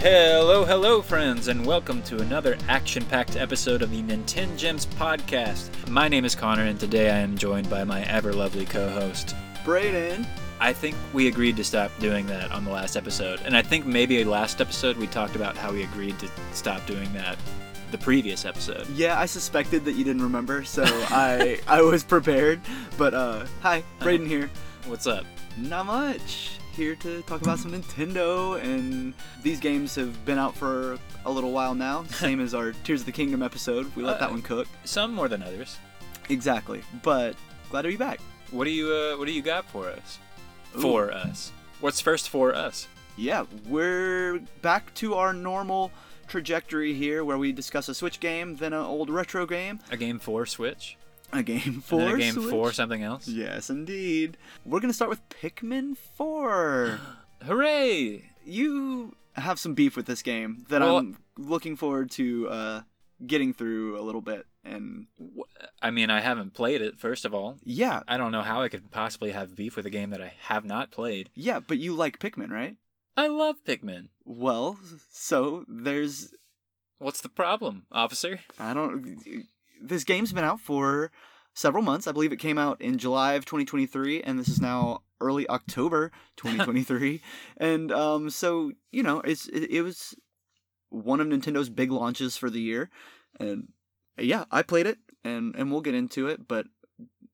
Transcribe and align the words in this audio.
Hello, 0.00 0.64
hello, 0.64 1.02
friends, 1.02 1.48
and 1.48 1.66
welcome 1.66 2.00
to 2.04 2.22
another 2.22 2.56
action 2.70 3.04
packed 3.04 3.36
episode 3.36 3.82
of 3.82 3.90
the 3.90 4.02
Nintendo 4.02 4.56
Gems 4.56 4.86
podcast. 4.86 5.68
My 5.90 6.08
name 6.08 6.24
is 6.24 6.34
Connor, 6.34 6.64
and 6.64 6.80
today 6.80 7.10
I 7.10 7.18
am 7.18 7.36
joined 7.36 7.68
by 7.68 7.84
my 7.84 8.02
ever 8.04 8.32
lovely 8.32 8.64
co 8.64 8.88
host. 8.88 9.34
Braydon. 9.62 10.26
I 10.58 10.72
think 10.72 10.96
we 11.12 11.28
agreed 11.28 11.58
to 11.58 11.64
stop 11.64 11.90
doing 11.98 12.24
that 12.28 12.50
on 12.50 12.64
the 12.64 12.70
last 12.70 12.96
episode, 12.96 13.42
and 13.44 13.54
I 13.54 13.60
think 13.60 13.84
maybe 13.84 14.24
last 14.24 14.62
episode 14.62 14.96
we 14.96 15.06
talked 15.06 15.36
about 15.36 15.54
how 15.54 15.70
we 15.70 15.82
agreed 15.82 16.18
to 16.20 16.30
stop 16.54 16.86
doing 16.86 17.12
that 17.12 17.36
the 17.90 17.98
previous 17.98 18.46
episode. 18.46 18.88
Yeah, 18.94 19.20
I 19.20 19.26
suspected 19.26 19.84
that 19.84 19.96
you 19.96 20.04
didn't 20.04 20.22
remember, 20.22 20.64
so 20.64 20.82
I 21.10 21.60
I 21.66 21.82
was 21.82 22.04
prepared. 22.04 22.62
But 22.96 23.12
uh, 23.12 23.44
hi, 23.60 23.84
Braydon 23.98 24.24
here. 24.24 24.48
What's 24.86 25.06
up? 25.06 25.26
Not 25.58 25.84
much. 25.84 26.52
Here 26.76 26.94
to 26.96 27.20
talk 27.22 27.42
about 27.42 27.58
some 27.58 27.72
Nintendo, 27.72 28.62
and 28.62 29.12
these 29.42 29.60
games 29.60 29.94
have 29.96 30.24
been 30.24 30.38
out 30.38 30.56
for 30.56 30.98
a 31.26 31.30
little 31.30 31.52
while 31.52 31.74
now. 31.74 32.04
Same 32.08 32.40
as 32.40 32.54
our 32.54 32.72
Tears 32.84 33.00
of 33.00 33.06
the 33.06 33.12
Kingdom 33.12 33.42
episode. 33.42 33.94
We 33.96 34.02
let 34.02 34.18
that 34.20 34.28
Uh, 34.30 34.32
one 34.32 34.42
cook. 34.42 34.66
Some 34.84 35.12
more 35.12 35.28
than 35.28 35.42
others. 35.42 35.76
Exactly. 36.28 36.82
But 37.02 37.34
glad 37.70 37.82
to 37.82 37.88
be 37.88 37.96
back. 37.96 38.20
What 38.50 38.64
do 38.64 38.70
you 38.70 38.92
uh, 38.92 39.16
What 39.18 39.26
do 39.26 39.32
you 39.32 39.42
got 39.42 39.66
for 39.66 39.88
us? 39.88 40.18
Ooh. 40.76 40.80
For 40.80 41.12
us. 41.12 41.52
What's 41.80 42.00
first 42.00 42.28
for 42.30 42.54
us? 42.54 42.86
Yeah, 43.16 43.44
we're 43.68 44.38
back 44.62 44.94
to 44.94 45.14
our 45.14 45.32
normal 45.34 45.90
trajectory 46.28 46.94
here, 46.94 47.24
where 47.24 47.36
we 47.36 47.52
discuss 47.52 47.88
a 47.88 47.94
Switch 47.94 48.20
game, 48.20 48.56
then 48.56 48.72
an 48.72 48.80
old 48.84 49.10
retro 49.10 49.44
game, 49.44 49.80
A 49.90 49.96
game 49.96 50.18
for 50.18 50.46
Switch. 50.46 50.96
a 51.38 51.42
game 51.42 51.60
and 51.64 51.84
for 51.84 52.00
then 52.00 52.14
a 52.14 52.18
game 52.18 52.34
Switch. 52.34 52.50
for 52.50 52.72
something 52.72 53.02
else. 53.02 53.28
Yes, 53.28 53.70
indeed. 53.70 54.36
We're 54.64 54.80
gonna 54.80 54.92
start 54.92 55.10
with 55.10 55.28
Pikmin 55.28 55.96
4. 55.96 57.00
Hooray! 57.46 58.30
you 58.44 59.14
have 59.34 59.58
some 59.58 59.74
beef 59.74 59.96
with 59.96 60.06
this 60.06 60.22
game 60.22 60.64
that 60.70 60.80
Well- 60.80 60.98
I'm 60.98 61.18
looking 61.38 61.76
forward 61.76 62.10
to 62.12 62.48
uh, 62.48 62.80
getting 63.26 63.52
through 63.54 63.98
a 63.98 64.02
little 64.02 64.20
bit. 64.22 64.46
And 64.64 65.06
I 65.80 65.90
mean, 65.90 66.10
I 66.10 66.20
haven't 66.20 66.52
played 66.52 66.82
it. 66.82 66.98
First 66.98 67.24
of 67.24 67.32
all, 67.32 67.56
yeah, 67.64 68.02
I 68.06 68.18
don't 68.18 68.32
know 68.32 68.42
how 68.42 68.60
I 68.60 68.68
could 68.68 68.90
possibly 68.90 69.30
have 69.32 69.56
beef 69.56 69.74
with 69.76 69.86
a 69.86 69.90
game 69.90 70.10
that 70.10 70.20
I 70.20 70.34
have 70.42 70.64
not 70.66 70.90
played. 70.90 71.30
yeah, 71.34 71.60
but 71.60 71.78
you 71.78 71.94
like 71.94 72.18
Pikmin, 72.18 72.50
right? 72.50 72.76
I 73.16 73.28
love 73.28 73.56
Pikmin. 73.66 74.08
Well, 74.24 74.78
so 75.10 75.64
there's 75.68 76.34
What's 76.98 77.22
the 77.22 77.30
problem, 77.30 77.86
officer? 77.90 78.40
I 78.58 78.74
don't. 78.74 79.16
This 79.80 80.04
game's 80.04 80.32
been 80.32 80.44
out 80.44 80.60
for 80.60 81.10
several 81.54 81.82
months. 81.82 82.06
I 82.06 82.12
believe 82.12 82.32
it 82.32 82.38
came 82.38 82.58
out 82.58 82.80
in 82.80 82.98
July 82.98 83.34
of 83.34 83.44
2023, 83.44 84.22
and 84.22 84.38
this 84.38 84.48
is 84.48 84.60
now 84.60 85.02
early 85.20 85.48
October 85.48 86.10
2023. 86.36 87.20
and 87.56 87.92
um, 87.92 88.30
so 88.30 88.72
you 88.90 89.02
know, 89.02 89.20
it's 89.20 89.46
it, 89.48 89.70
it 89.70 89.82
was 89.82 90.14
one 90.90 91.20
of 91.20 91.26
Nintendo's 91.26 91.68
big 91.68 91.90
launches 91.90 92.36
for 92.36 92.50
the 92.50 92.60
year, 92.60 92.90
and 93.38 93.68
yeah, 94.18 94.44
I 94.50 94.62
played 94.62 94.86
it, 94.86 94.98
and 95.24 95.54
and 95.56 95.70
we'll 95.70 95.80
get 95.80 95.94
into 95.94 96.26
it. 96.26 96.46
But 96.46 96.66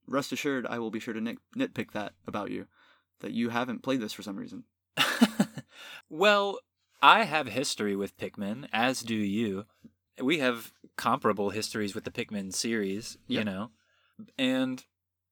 rest 0.07 0.33
assured, 0.33 0.67
I 0.67 0.79
will 0.79 0.91
be 0.91 1.01
sure 1.01 1.15
to 1.15 1.21
nit- 1.21 1.39
nitpick 1.57 1.93
that 1.93 2.13
about 2.27 2.51
you, 2.51 2.67
that 3.21 3.33
you 3.33 3.51
haven't 3.51 3.83
played 3.83 4.01
this 4.01 4.13
for 4.13 4.23
some 4.23 4.37
reason. 4.37 4.65
well, 6.11 6.59
I 7.03 7.25
have 7.25 7.49
history 7.49 7.97
with 7.97 8.17
Pikmin, 8.17 8.69
as 8.73 9.01
do 9.01 9.15
you. 9.15 9.67
We 10.23 10.39
have 10.39 10.73
comparable 10.97 11.51
histories 11.51 11.95
with 11.95 12.05
the 12.05 12.11
Pikmin 12.11 12.55
series, 12.55 13.19
you 13.27 13.45
know. 13.45 13.71
And 14.39 14.83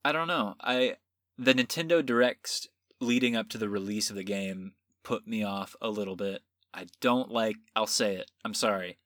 I 0.05 0.13
don't 0.13 0.29
know. 0.29 0.55
I 0.61 0.97
the 1.39 1.55
Nintendo 1.55 2.05
Directs 2.05 2.69
leading 3.01 3.35
up 3.35 3.49
to 3.51 3.59
the 3.59 3.69
release 3.69 4.11
of 4.11 4.17
the 4.17 4.25
game 4.25 4.75
put 5.03 5.27
me 5.27 5.43
off 5.43 5.75
a 5.81 5.89
little 5.91 6.17
bit. 6.17 6.43
I 6.73 6.87
don't 7.01 7.31
like 7.31 7.57
I'll 7.75 7.87
say 7.87 8.17
it. 8.17 8.31
I'm 8.45 8.55
sorry. 8.55 8.99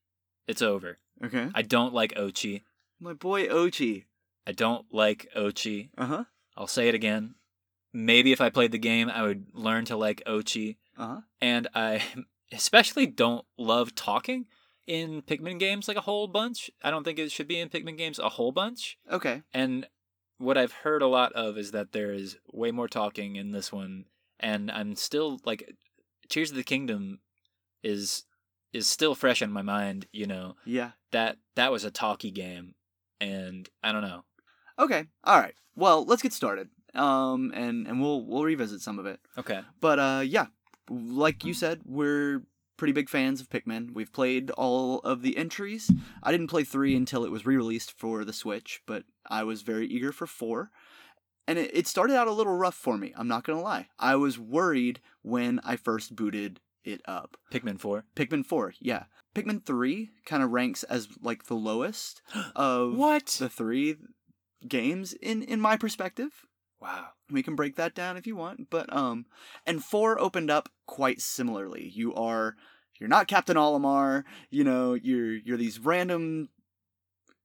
It's 0.47 0.62
over. 0.62 0.99
Okay, 1.25 1.51
I 1.55 1.62
don't 1.62 1.93
like 1.94 2.15
Oatchi. 2.15 2.62
my 3.00 3.12
boy 3.12 3.47
Oatchi. 3.47 4.05
I 4.47 4.53
don't 4.53 4.87
like 4.93 5.28
Oatchi. 5.37 5.91
Uh 5.99 6.06
huh. 6.06 6.25
I'll 6.56 6.67
say 6.67 6.88
it 6.88 6.94
again. 6.94 7.34
Maybe 7.93 8.33
if 8.33 8.41
I 8.41 8.50
played 8.50 8.72
the 8.72 8.78
game, 8.78 9.09
I 9.09 9.22
would 9.22 9.47
learn 9.53 9.84
to 9.87 9.97
like 9.97 10.22
Oatchi. 10.27 10.77
Uh 10.97 11.06
huh. 11.06 11.21
And 11.41 11.69
I 11.75 12.03
especially 12.53 13.06
don't 13.06 13.44
love 13.56 13.94
talking 13.94 14.47
in 14.88 15.22
Pikmin 15.22 15.59
games 15.60 15.87
like 15.87 15.97
a 15.99 16.00
whole 16.00 16.26
bunch. 16.26 16.71
I 16.82 16.91
don't 16.91 17.04
think 17.04 17.19
it 17.19 17.31
should 17.31 17.47
be 17.47 17.60
in 17.60 17.69
Pikmin 17.69 17.97
games 17.99 18.19
a 18.19 18.31
whole 18.31 18.50
bunch. 18.53 18.97
Okay. 19.10 19.43
And 19.53 19.87
what 20.38 20.56
I've 20.56 20.72
heard 20.72 21.03
a 21.03 21.06
lot 21.06 21.32
of 21.34 21.59
is 21.59 21.72
that 21.72 21.93
there 21.93 22.10
is 22.12 22.38
way 22.53 22.71
more 22.71 22.88
talking 22.88 23.37
in 23.37 23.53
this 23.53 23.71
one. 23.71 24.06
And 24.41 24.71
I'm 24.71 24.97
still 24.97 25.41
like, 25.44 25.75
Tears 26.28 26.50
of 26.50 26.56
the 26.56 26.65
Kingdom 26.65 27.21
is 27.82 28.25
is 28.72 28.87
still 28.87 29.15
fresh 29.15 29.41
in 29.43 29.50
my 29.53 29.62
mind. 29.62 30.06
You 30.12 30.26
know 30.26 30.56
Yeah. 30.65 30.91
that 31.12 31.37
that 31.56 31.70
was 31.72 31.84
a 31.84 31.91
talky 31.91 32.31
game, 32.31 32.75
and 33.20 33.69
I 33.82 33.93
don't 33.93 34.03
know. 34.03 34.25
Okay. 34.78 35.06
All 35.25 35.38
right. 35.41 35.55
Well, 35.75 36.05
let's 36.05 36.22
get 36.22 36.32
started. 36.32 36.69
Um, 36.94 37.53
and 37.55 37.87
and 37.87 38.00
we'll 38.00 38.25
we'll 38.25 38.44
revisit 38.44 38.81
some 38.81 38.99
of 38.99 39.06
it. 39.06 39.20
Okay. 39.38 39.60
But 39.81 39.99
uh, 39.99 40.22
yeah, 40.25 40.47
like 40.91 41.44
you 41.44 41.55
said, 41.55 41.81
we're 41.84 42.43
pretty 42.78 42.93
big 42.93 43.11
fans 43.11 43.43
of 43.43 43.50
Pikmin. 43.50 43.93
We've 43.93 44.12
played 44.12 44.50
all 44.53 45.00
of 45.00 45.21
the 45.21 45.37
entries. 45.37 45.91
I 46.22 46.33
didn't 46.33 46.47
play 46.47 46.65
three 46.65 46.97
until 46.97 47.25
it 47.25 47.31
was 47.31 47.44
re-released 47.44 47.93
for 47.93 48.25
the 48.25 48.33
Switch, 48.33 48.81
but 48.87 49.05
I 49.28 49.43
was 49.44 49.61
very 49.61 49.87
eager 49.87 50.12
for 50.12 50.27
four. 50.27 50.71
And 51.47 51.59
it, 51.59 51.71
it 51.75 51.87
started 51.87 52.17
out 52.17 52.28
a 52.28 52.33
little 52.33 52.56
rough 52.56 52.75
for 52.75 52.97
me. 52.97 53.12
I'm 53.17 53.28
not 53.28 53.44
gonna 53.44 53.61
lie. 53.61 53.88
I 53.99 54.17
was 54.17 54.38
worried 54.38 55.00
when 55.22 55.61
I 55.65 55.77
first 55.77 56.17
booted 56.17 56.61
it 56.84 57.03
up. 57.06 57.37
Pikmin 57.53 57.78
Four. 57.78 58.05
Pikmin 58.17 58.47
four, 58.47 58.72
yeah. 58.81 59.05
Pikmin 59.34 59.62
three 59.65 60.11
kind 60.25 60.43
of 60.43 60.53
ranks 60.53 60.84
as 60.84 61.09
like 61.22 61.44
the 61.47 61.55
lowest 61.55 62.22
of 62.56 62.97
What? 62.97 63.27
the 63.38 63.49
three 63.50 63.97
games 64.67 65.12
in 65.12 65.43
in 65.43 65.61
my 65.61 65.77
perspective. 65.77 66.44
Wow. 66.81 67.09
We 67.31 67.43
can 67.43 67.56
break 67.56 67.77
that 67.77 67.94
down 67.94 68.16
if 68.16 68.27
you 68.27 68.37
want, 68.37 68.71
but 68.71 68.93
um, 68.94 69.27
and 69.66 69.84
four 69.84 70.21
opened 70.21 70.50
up 70.50 70.69
quite 70.87 71.21
similarly. 71.21 71.91
You 71.93 72.15
are 72.15 72.56
you're 72.99 73.09
not 73.09 73.28
Captain 73.28 73.56
Olimar. 73.56 74.25
You 74.50 74.65
know 74.65 74.94
you're 74.94 75.34
you're 75.34 75.56
these 75.56 75.78
random 75.78 76.49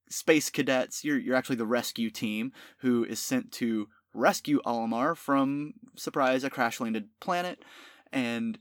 space 0.09 0.49
cadets. 0.49 1.03
You're 1.03 1.19
you're 1.19 1.35
actually 1.35 1.55
the 1.55 1.65
rescue 1.65 2.09
team 2.09 2.51
who 2.79 3.03
is 3.03 3.19
sent 3.19 3.51
to 3.53 3.87
rescue 4.13 4.61
Olimar 4.65 5.17
from 5.17 5.73
surprise 5.95 6.43
a 6.43 6.49
crash 6.49 6.79
landed 6.79 7.09
planet, 7.19 7.63
and 8.11 8.59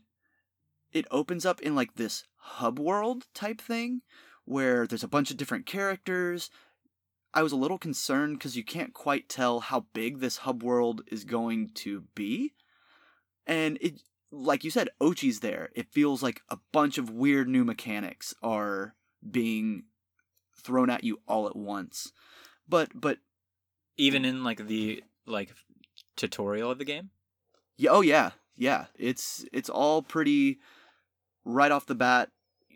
it 0.91 1.05
opens 1.11 1.45
up 1.45 1.61
in 1.61 1.75
like 1.75 1.95
this 1.95 2.25
hub 2.37 2.79
world 2.79 3.25
type 3.33 3.61
thing 3.61 4.01
where 4.45 4.85
there's 4.85 5.03
a 5.03 5.07
bunch 5.07 5.31
of 5.31 5.37
different 5.37 5.65
characters 5.65 6.49
I 7.33 7.41
was 7.41 7.51
a 7.51 7.57
little 7.57 7.79
concerned 7.79 8.37
because 8.37 8.55
you 8.55 8.63
can't 8.63 8.93
quite 8.93 9.27
tell 9.27 9.59
how 9.59 9.85
big 9.93 10.19
this 10.19 10.37
hub 10.37 10.61
world 10.63 11.01
is 11.07 11.23
going 11.23 11.71
to 11.75 12.03
be. 12.13 12.53
And 13.47 13.77
it, 13.81 14.01
like 14.31 14.63
you 14.63 14.69
said, 14.69 14.89
Oatchi's 15.01 15.39
there. 15.39 15.69
It 15.75 15.91
feels 15.91 16.21
like 16.21 16.41
a 16.49 16.59
bunch 16.71 16.97
of 16.97 17.09
weird 17.09 17.47
new 17.47 17.63
mechanics 17.63 18.35
are 18.43 18.95
being 19.29 19.83
thrown 20.55 20.89
at 20.89 21.03
you 21.03 21.21
all 21.27 21.47
at 21.47 21.55
once. 21.55 22.11
But, 22.69 22.89
but, 22.93 23.17
Even 23.97 24.25
in 24.25 24.43
like 24.43 24.67
the 24.67 25.03
like 25.25 25.53
tutorial 26.15 26.71
of 26.71 26.77
the 26.77 26.85
game. 26.85 27.09
yeah, 27.77 27.91
oh 27.91 28.01
yeah, 28.01 28.31
yeah. 28.55 28.85
It's, 28.95 29.45
it's 29.51 29.69
all 29.69 30.01
pretty 30.01 30.59
right 31.45 31.71
off 31.71 31.85
the 31.85 31.95
bat. 31.95 32.29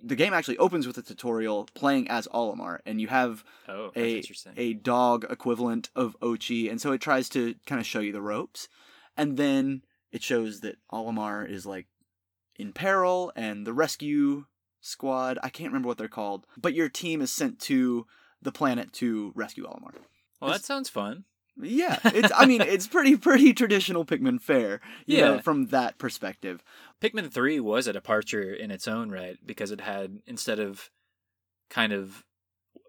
The 0.04 0.16
game 0.16 0.34
actually 0.34 0.58
opens 0.58 0.86
with 0.88 0.98
a 0.98 1.02
tutorial 1.02 1.68
playing 1.74 2.08
as 2.10 2.28
Olimar, 2.34 2.80
and 2.86 3.02
you 3.02 3.08
have 3.08 3.44
Oh, 3.68 3.92
a 3.96 4.24
a 4.56 4.74
dog 4.74 5.26
equivalent 5.30 5.90
of 5.96 6.16
Oatchi, 6.22 6.70
and 6.70 6.80
so 6.80 6.92
it 6.92 7.02
tries 7.02 7.30
to 7.30 7.56
kind 7.66 7.80
of 7.82 7.88
show 7.88 8.00
you 8.00 8.12
the 8.12 8.22
ropes, 8.22 8.68
and 9.16 9.38
then 9.38 9.84
it 10.12 10.24
shows 10.24 10.62
that 10.62 10.78
Olimar 10.92 11.50
is 11.50 11.66
like 11.66 11.88
in 12.58 12.74
peril, 12.74 13.32
and 13.36 13.66
the 13.68 13.74
rescue 13.74 14.46
squad 14.80 15.38
I 15.44 15.50
can't 15.50 15.70
remember 15.72 15.88
what 15.88 15.98
they're 15.98 16.08
called, 16.08 16.46
but 16.58 16.74
your 16.74 16.90
team 16.90 17.22
is 17.22 17.32
sent 17.32 17.60
to 17.62 18.06
the 18.42 18.52
planet 18.52 18.94
to 18.94 19.32
rescue 19.36 19.66
Olimar. 19.66 19.94
well, 20.40 20.52
that 20.52 20.64
sounds 20.64 20.90
fun. 20.90 21.26
Yeah, 21.62 22.00
it's 22.06 22.32
I 22.36 22.46
mean 22.46 22.62
it's 22.62 22.88
pretty 22.88 23.16
pretty 23.18 23.54
traditional 23.54 24.06
Pikmin 24.06 24.40
fare, 24.42 24.80
you 25.06 25.18
know, 25.22 25.36
Yeah. 25.36 25.42
from 25.42 25.68
that 25.68 25.98
perspective. 25.98 26.64
Pikmin 27.02 27.32
3 27.32 27.60
was 27.60 27.88
a 27.88 27.94
departure 27.94 28.54
in 28.54 28.72
its 28.72 28.88
own 28.88 29.10
right 29.12 29.38
because 29.46 29.72
it 29.72 29.82
had, 29.82 30.20
instead 30.28 30.60
of 30.60 30.90
kind 31.70 31.94
of 31.94 32.24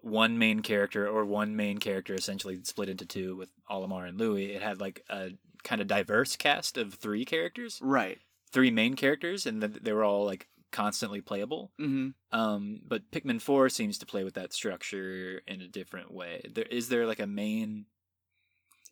one 0.01 0.37
main 0.37 0.61
character 0.61 1.07
or 1.07 1.25
one 1.25 1.55
main 1.55 1.77
character 1.77 2.13
essentially 2.13 2.59
split 2.63 2.89
into 2.89 3.05
two 3.05 3.35
with 3.35 3.49
Olimar 3.69 4.07
and 4.07 4.17
Louis, 4.19 4.53
it 4.53 4.61
had 4.61 4.79
like 4.79 5.03
a 5.09 5.31
kind 5.63 5.81
of 5.81 5.87
diverse 5.87 6.35
cast 6.35 6.77
of 6.77 6.93
three 6.93 7.25
characters, 7.25 7.79
Right. 7.81 8.17
three 8.51 8.71
main 8.71 8.95
characters, 8.95 9.45
and 9.45 9.61
th- 9.61 9.83
they 9.83 9.91
were 9.93 10.03
all 10.05 10.25
like 10.25 10.47
constantly 10.71 11.19
playable. 11.21 11.71
Mm-hmm. 11.79 12.09
Um, 12.39 12.79
but 12.87 13.11
Pikmin 13.11 13.41
4 13.41 13.69
seems 13.69 13.97
to 13.97 14.05
play 14.05 14.23
with 14.23 14.35
that 14.35 14.53
structure 14.53 15.41
in 15.47 15.61
a 15.61 15.67
different 15.67 16.11
way. 16.13 16.49
There 16.53 16.65
is 16.65 16.87
there 16.89 17.05
like 17.05 17.19
a 17.19 17.27
main 17.27 17.85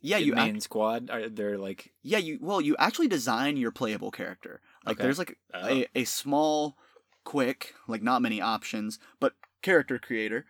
Yeah, 0.01 0.17
you 0.17 0.33
main 0.33 0.55
act- 0.55 0.63
squad? 0.63 1.09
Are 1.09 1.27
there 1.29 1.57
like 1.57 1.93
yeah 2.03 2.17
you 2.19 2.39
well 2.41 2.61
you 2.61 2.75
actually 2.77 3.07
design 3.07 3.57
your 3.57 3.71
playable 3.71 4.11
character. 4.11 4.61
Like 4.85 4.97
Okay. 4.97 5.03
there's 5.03 5.19
like 5.19 5.37
oh, 5.53 5.67
a, 5.67 5.87
a 5.95 6.03
small 6.05 6.77
quick, 7.23 7.73
like 7.87 8.01
not 8.01 8.21
many 8.21 8.39
options, 8.41 8.99
but 9.19 9.33
character 9.61 9.99
creator. 9.99 10.45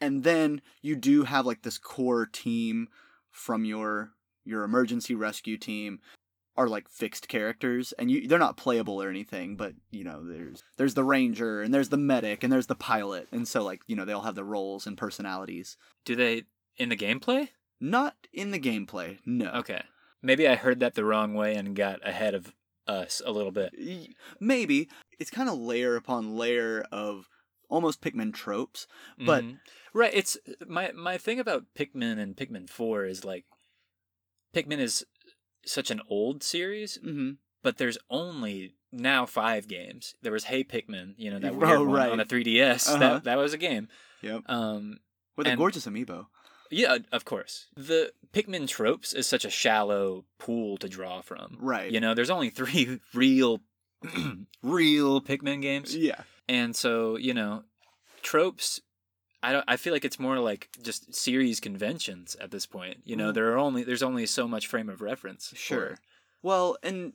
And 0.00 0.24
then 0.24 0.62
you 0.80 0.96
do 0.96 1.24
have 1.24 1.46
like 1.46 1.62
this 1.62 1.78
core 1.78 2.26
team 2.26 2.88
from 3.30 3.64
your 3.64 4.12
your 4.44 4.64
emergency 4.64 5.14
rescue 5.14 5.56
team 5.56 6.00
are 6.56 6.68
like 6.68 6.86
fixed 6.88 7.28
characters 7.28 7.92
and 7.98 8.10
you 8.10 8.28
they're 8.28 8.38
not 8.38 8.58
playable 8.58 9.02
or 9.02 9.08
anything 9.08 9.56
but 9.56 9.72
you 9.90 10.04
know 10.04 10.22
there's 10.22 10.62
there's 10.76 10.92
the 10.92 11.04
ranger 11.04 11.62
and 11.62 11.72
there's 11.72 11.88
the 11.88 11.96
medic 11.96 12.42
and 12.44 12.52
there's 12.52 12.66
the 12.66 12.74
pilot 12.74 13.26
and 13.32 13.48
so 13.48 13.62
like 13.62 13.80
you 13.86 13.96
know 13.96 14.04
they 14.04 14.12
all 14.12 14.20
have 14.22 14.34
the 14.34 14.44
roles 14.44 14.86
and 14.86 14.98
personalities 14.98 15.78
Do 16.04 16.14
they 16.14 16.42
in 16.76 16.90
the 16.90 16.96
gameplay? 16.96 17.48
not 17.80 18.21
in 18.32 18.50
the 18.50 18.60
gameplay 18.60 19.18
no 19.26 19.50
Okay. 19.50 19.82
Maybe 20.24 20.46
I 20.46 20.54
heard 20.54 20.78
that 20.80 20.94
the 20.94 21.04
wrong 21.04 21.34
way 21.34 21.54
and 21.56 21.74
got 21.74 22.06
ahead 22.06 22.34
of 22.34 22.54
us 22.86 23.20
a 23.26 23.32
little 23.32 23.50
bit. 23.50 23.72
Maybe 24.40 24.88
it's 25.18 25.30
kind 25.30 25.48
of 25.48 25.58
layer 25.58 25.96
upon 25.96 26.36
layer 26.36 26.84
of 26.92 27.28
almost 27.68 28.00
pikmin 28.00 28.32
tropes 28.32 28.86
But- 29.18 29.42
Mhm. 29.44 29.58
right, 29.92 30.12
it's 30.14 30.36
my 30.66 30.92
my 30.92 31.18
thing 31.18 31.38
about 31.40 31.64
Pikmin 31.74 32.18
and 32.18 32.36
Pikmin 32.36 32.68
4 32.70 33.04
is 33.06 33.24
like 33.24 33.44
Pikmin 34.54 34.78
is 34.78 35.04
such 35.64 35.90
an 35.90 36.00
old 36.08 36.42
series, 36.42 36.98
mm-hmm. 36.98 37.32
but 37.62 37.78
there's 37.78 37.98
only 38.10 38.74
now 38.90 39.24
5 39.26 39.66
games. 39.68 40.14
There 40.22 40.32
was 40.32 40.44
Hey 40.44 40.62
Pikmin, 40.64 41.14
you 41.16 41.30
know, 41.30 41.38
that 41.38 41.52
Oh, 41.54 41.56
weird 41.56 41.88
one 41.88 42.10
on 42.10 42.20
a 42.20 42.24
3DS. 42.26 42.88
Uh-huh. 42.88 42.98
That 42.98 43.24
that 43.24 43.38
was 43.38 43.52
a 43.54 43.58
game. 43.58 43.88
yep 44.22 44.42
Um 44.48 45.00
with 45.36 45.46
a 45.46 45.56
gorgeous 45.56 45.86
amiibo 45.86 46.26
yeah, 46.72 46.98
of 47.12 47.24
course. 47.24 47.66
The 47.76 48.12
Pikmin 48.32 48.66
tropes 48.66 49.12
is 49.12 49.26
such 49.26 49.44
a 49.44 49.50
shallow 49.50 50.24
pool 50.38 50.76
to 50.78 50.88
draw 50.88 51.20
from. 51.20 51.56
right 51.60 51.90
You 51.92 52.00
know, 52.00 52.14
there's 52.14 52.30
only 52.30 52.50
3 52.50 52.98
real 53.14 53.60
real 54.62 55.20
Pikmin 55.20 55.62
games. 55.62 55.94
yeah 55.96 56.22
And 56.48 56.74
so, 56.74 57.16
you 57.16 57.34
know, 57.34 57.62
tropes 58.22 58.80
I 59.42 59.52
don't 59.52 59.64
I 59.66 59.76
feel 59.76 59.92
like 59.92 60.04
it's 60.04 60.18
more 60.20 60.38
like 60.38 60.68
just 60.82 61.14
series 61.14 61.58
conventions 61.60 62.36
at 62.40 62.50
this 62.50 62.66
point. 62.66 62.98
You 63.04 63.16
know, 63.16 63.30
Mhm. 63.30 63.34
there 63.34 63.52
are 63.52 63.58
only 63.58 63.82
there's 63.84 64.02
only 64.02 64.26
so 64.26 64.46
much 64.48 64.66
frame 64.68 64.88
of 64.88 65.00
reference. 65.00 65.52
Sure. 65.56 65.98
Well, 66.42 66.76
and 66.82 67.12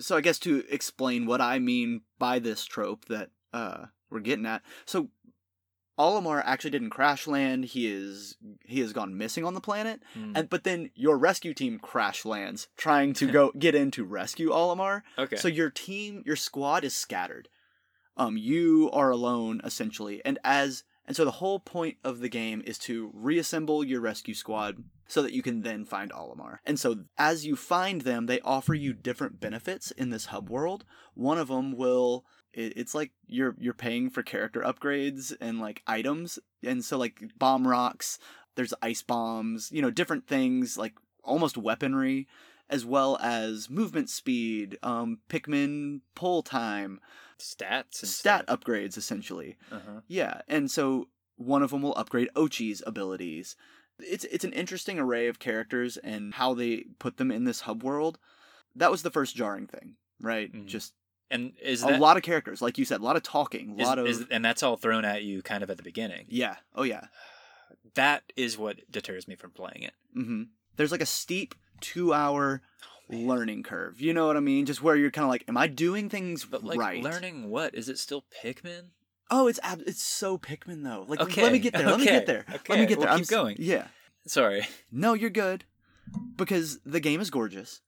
so 0.00 0.16
I 0.16 0.20
guess 0.20 0.38
to 0.40 0.64
explain 0.70 1.26
what 1.26 1.40
I 1.40 1.58
mean 1.58 2.02
by 2.18 2.38
this 2.38 2.64
trope 2.64 3.04
that 3.06 3.30
uh, 3.52 3.86
we're 4.10 4.20
getting 4.20 4.46
at, 4.46 4.62
so 4.84 5.08
Olimar 5.98 6.42
actually 6.44 6.70
didn't 6.70 6.90
crash 6.90 7.26
land. 7.26 7.66
He 7.66 7.86
is 7.86 8.36
he 8.64 8.80
has 8.80 8.92
gone 8.92 9.16
missing 9.16 9.44
on 9.44 9.54
the 9.54 9.60
planet, 9.60 10.00
Mm. 10.16 10.32
and 10.36 10.50
but 10.50 10.64
then 10.64 10.90
your 10.94 11.16
rescue 11.16 11.54
team 11.54 11.78
crash 11.78 12.24
lands 12.24 12.68
trying 12.76 13.12
to 13.14 13.26
go 13.30 13.52
get 13.58 13.74
in 13.74 13.90
to 13.92 14.04
rescue 14.04 14.50
Olimar. 14.50 15.02
okay. 15.18 15.36
So 15.36 15.48
your 15.48 15.70
team, 15.70 16.22
your 16.26 16.36
squad 16.36 16.82
is 16.84 16.94
scattered. 16.94 17.48
Um, 18.16 18.36
you 18.36 18.90
are 18.92 19.10
alone 19.10 19.60
essentially, 19.64 20.20
and 20.24 20.38
as 20.44 20.84
and 21.06 21.14
so 21.16 21.24
the 21.24 21.32
whole 21.32 21.60
point 21.60 21.98
of 22.02 22.20
the 22.20 22.28
game 22.30 22.62
is 22.66 22.78
to 22.78 23.10
reassemble 23.12 23.84
your 23.84 24.00
rescue 24.00 24.34
squad 24.34 24.82
so 25.06 25.20
that 25.20 25.32
you 25.34 25.42
can 25.42 25.60
then 25.60 25.84
find 25.84 26.10
Olimar. 26.12 26.58
And 26.64 26.80
so 26.80 27.04
as 27.18 27.44
you 27.44 27.56
find 27.56 28.00
them, 28.02 28.24
they 28.26 28.40
offer 28.40 28.72
you 28.72 28.94
different 28.94 29.38
benefits 29.38 29.90
in 29.90 30.08
this 30.10 30.26
hub 30.26 30.48
world. 30.48 30.84
One 31.14 31.36
of 31.38 31.48
them 31.48 31.76
will 31.76 32.24
it, 32.54 32.72
it's 32.76 32.94
like 32.94 33.10
you're 33.26 33.54
you're 33.58 33.74
paying 33.74 34.10
for 34.10 34.22
character 34.22 34.60
upgrades 34.60 35.34
and 35.40 35.60
like 35.60 35.82
items, 35.86 36.38
and 36.62 36.84
so 36.84 36.96
like 36.98 37.20
bomb 37.38 37.66
rocks. 37.68 38.18
There's 38.56 38.74
ice 38.80 39.02
bombs, 39.02 39.70
you 39.72 39.82
know, 39.82 39.90
different 39.90 40.26
things 40.28 40.78
like 40.78 40.94
almost 41.24 41.56
weaponry 41.56 42.28
as 42.70 42.84
well 42.84 43.18
as 43.20 43.68
movement 43.68 44.08
speed, 44.08 44.78
um, 44.82 45.18
Pikmin 45.28 46.00
pull 46.14 46.42
time, 46.42 46.98
stats 47.38 48.02
and 48.02 48.08
stat 48.08 48.44
stuff. 48.44 48.60
upgrades, 48.60 48.96
essentially. 48.96 49.56
Uh-huh. 49.70 50.00
Yeah, 50.06 50.40
and 50.48 50.70
so 50.70 51.08
one 51.36 51.62
of 51.62 51.70
them 51.70 51.82
will 51.82 51.96
upgrade 51.96 52.30
Oatchi's 52.34 52.82
abilities. 52.86 53.56
It's 53.98 54.24
it's 54.24 54.44
an 54.44 54.52
interesting 54.52 54.98
array 54.98 55.26
of 55.28 55.38
characters 55.38 55.96
and 55.98 56.34
how 56.34 56.54
they 56.54 56.86
put 56.98 57.16
them 57.16 57.30
in 57.30 57.44
this 57.44 57.62
hub 57.62 57.82
world. 57.82 58.18
That 58.74 58.90
was 58.90 59.02
the 59.02 59.10
first 59.10 59.36
jarring 59.36 59.66
thing, 59.66 59.96
right? 60.20 60.52
Mhm. 60.52 60.66
Just 60.66 60.94
And 61.34 61.52
is 61.60 61.82
a 61.82 61.98
lot 61.98 62.16
of 62.16 62.22
characters, 62.22 62.62
like 62.62 62.78
you 62.78 62.84
said, 62.84 63.00
a 63.00 63.04
lot 63.04 63.16
of 63.16 63.22
talking, 63.22 63.76
a 63.78 63.82
is- 63.82 63.86
lot 63.88 63.98
of 63.98 64.06
is- 64.06 64.24
and 64.30 64.44
that's 64.44 64.62
all 64.62 64.76
thrown 64.76 65.04
at 65.04 65.22
you 65.24 65.42
kind 65.42 65.62
of 65.62 65.68
at 65.70 65.76
the 65.76 65.82
beginning. 65.82 66.26
yeah, 66.28 66.56
oh 66.74 66.84
yeah. 66.84 67.06
That 67.94 68.22
is 68.36 68.56
what 68.58 68.80
deters 68.90 69.28
me 69.28 69.36
from 69.36 69.50
playing 69.50 69.82
it. 69.82 69.92
hmm 70.14 70.42
There's 70.76 70.90
like 70.92 71.02
a 71.02 71.06
steep 71.06 71.54
two-hour 71.80 72.62
Oh, 73.12 73.16
learning 73.16 73.62
curve. 73.64 74.00
You 74.00 74.14
know 74.14 74.26
what 74.26 74.36
I 74.36 74.40
mean? 74.40 74.64
Just 74.64 74.82
where 74.82 74.96
you're 74.96 75.10
kind 75.10 75.24
of 75.24 75.28
like, 75.28 75.44
am 75.46 75.58
I 75.58 75.66
doing 75.66 76.08
things 76.08 76.46
But 76.46 76.64
like 76.64 76.78
right? 76.78 77.02
learning 77.02 77.50
what? 77.50 77.74
Is 77.74 77.90
it 77.90 77.98
still 77.98 78.24
Pikmin? 78.42 78.84
Oh, 79.30 79.46
it's 79.46 79.60
ab- 79.62 79.82
it's 79.86 80.02
so 80.02 80.38
Pikmin 80.38 80.82
though. 80.84 81.04
Like, 81.06 81.20
Okay, 81.20 81.42
let 81.42 81.52
me 81.52 81.58
get 81.58 81.74
there. 81.74 81.84
Let 81.86 81.98
me 81.98 82.06
get 82.06 82.26
there. 82.26 82.46
Let 82.68 82.78
me 82.80 82.86
get 82.86 82.98
there. 82.98 83.06
we'll 83.06 83.08
I'm 83.08 83.18
keep 83.20 83.28
going. 83.28 83.56
Yeah. 83.58 83.88
Sorry. 84.26 84.66
No, 84.90 85.12
you're 85.12 85.28
good. 85.30 85.64
Because 86.36 86.78
the 86.86 87.00
game 87.00 87.20
is 87.20 87.28
gorgeous. 87.30 87.80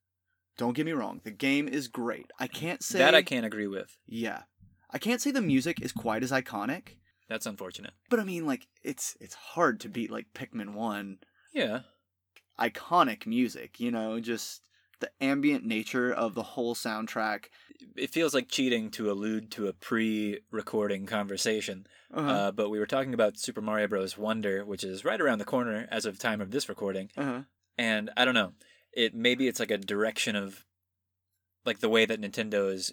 Don't 0.57 0.75
get 0.75 0.87
me 0.87 0.93
wrong. 0.93 1.21
The 1.25 1.31
game 1.31 1.69
is 1.69 1.89
great. 1.89 2.31
I 2.39 2.47
can't 2.47 2.83
say 2.83 2.99
that 2.99 3.15
I 3.15 3.23
can't 3.23 3.45
agree 3.47 3.67
with. 3.67 3.97
Yeah. 4.07 4.43
I 4.91 4.99
can't 4.99 5.21
say 5.21 5.31
the 5.31 5.43
music 5.43 5.81
is 5.83 5.93
quite 5.93 6.23
as 6.23 6.31
iconic, 6.33 6.97
That's 7.29 7.45
unfortunate. 7.47 7.93
but 8.09 8.21
I 8.21 8.25
mean 8.25 8.47
like 8.47 8.67
it's 8.83 9.17
it's 9.21 9.35
hard 9.35 9.81
to 9.81 9.89
beat 9.89 10.11
like 10.11 10.27
Pikmin 10.35 10.75
1 10.75 11.19
Yeah. 11.53 11.81
iconic 12.59 13.27
music, 13.27 13.81
you 13.81 13.91
know, 13.91 14.21
just 14.21 14.63
the 15.01 15.11
ambient 15.21 15.65
nature 15.65 16.11
of 16.13 16.35
the 16.35 16.43
whole 16.43 16.75
soundtrack. 16.75 17.47
It 17.97 18.11
feels 18.11 18.33
like 18.33 18.49
cheating 18.49 18.91
to 18.93 19.11
allude 19.11 19.51
to 19.53 19.67
a 19.69 19.75
pre-recording 19.75 21.05
conversation. 21.05 21.87
Uh-huh. 22.15 22.31
Uh, 22.31 22.51
but 22.53 22.71
we 22.71 22.79
were 22.79 22.87
talking 22.87 23.13
about 23.13 23.39
Super 23.39 23.61
Mario 23.61 23.89
Bros. 23.89 24.17
Wonder, 24.17 24.65
which 24.65 24.83
is 24.85 25.05
right 25.05 25.21
around 25.21 25.39
the 25.39 25.45
corner 25.45 25.87
as 25.91 26.07
of 26.07 26.19
time 26.19 26.41
of 26.41 26.51
this 26.51 26.69
recording. 26.69 27.11
uh-huh. 27.17 27.43
And 27.77 28.09
I 28.17 28.25
don't 28.25 28.33
know, 28.35 28.53
it 28.97 29.15
maybe 29.15 29.47
it's 29.47 29.61
like 29.61 29.71
a 29.71 29.79
direction 29.79 30.35
of, 30.35 30.65
like 31.65 31.79
the 31.81 31.89
way 31.89 32.05
that 32.07 32.21
Nintendo 32.21 32.73
is 32.73 32.93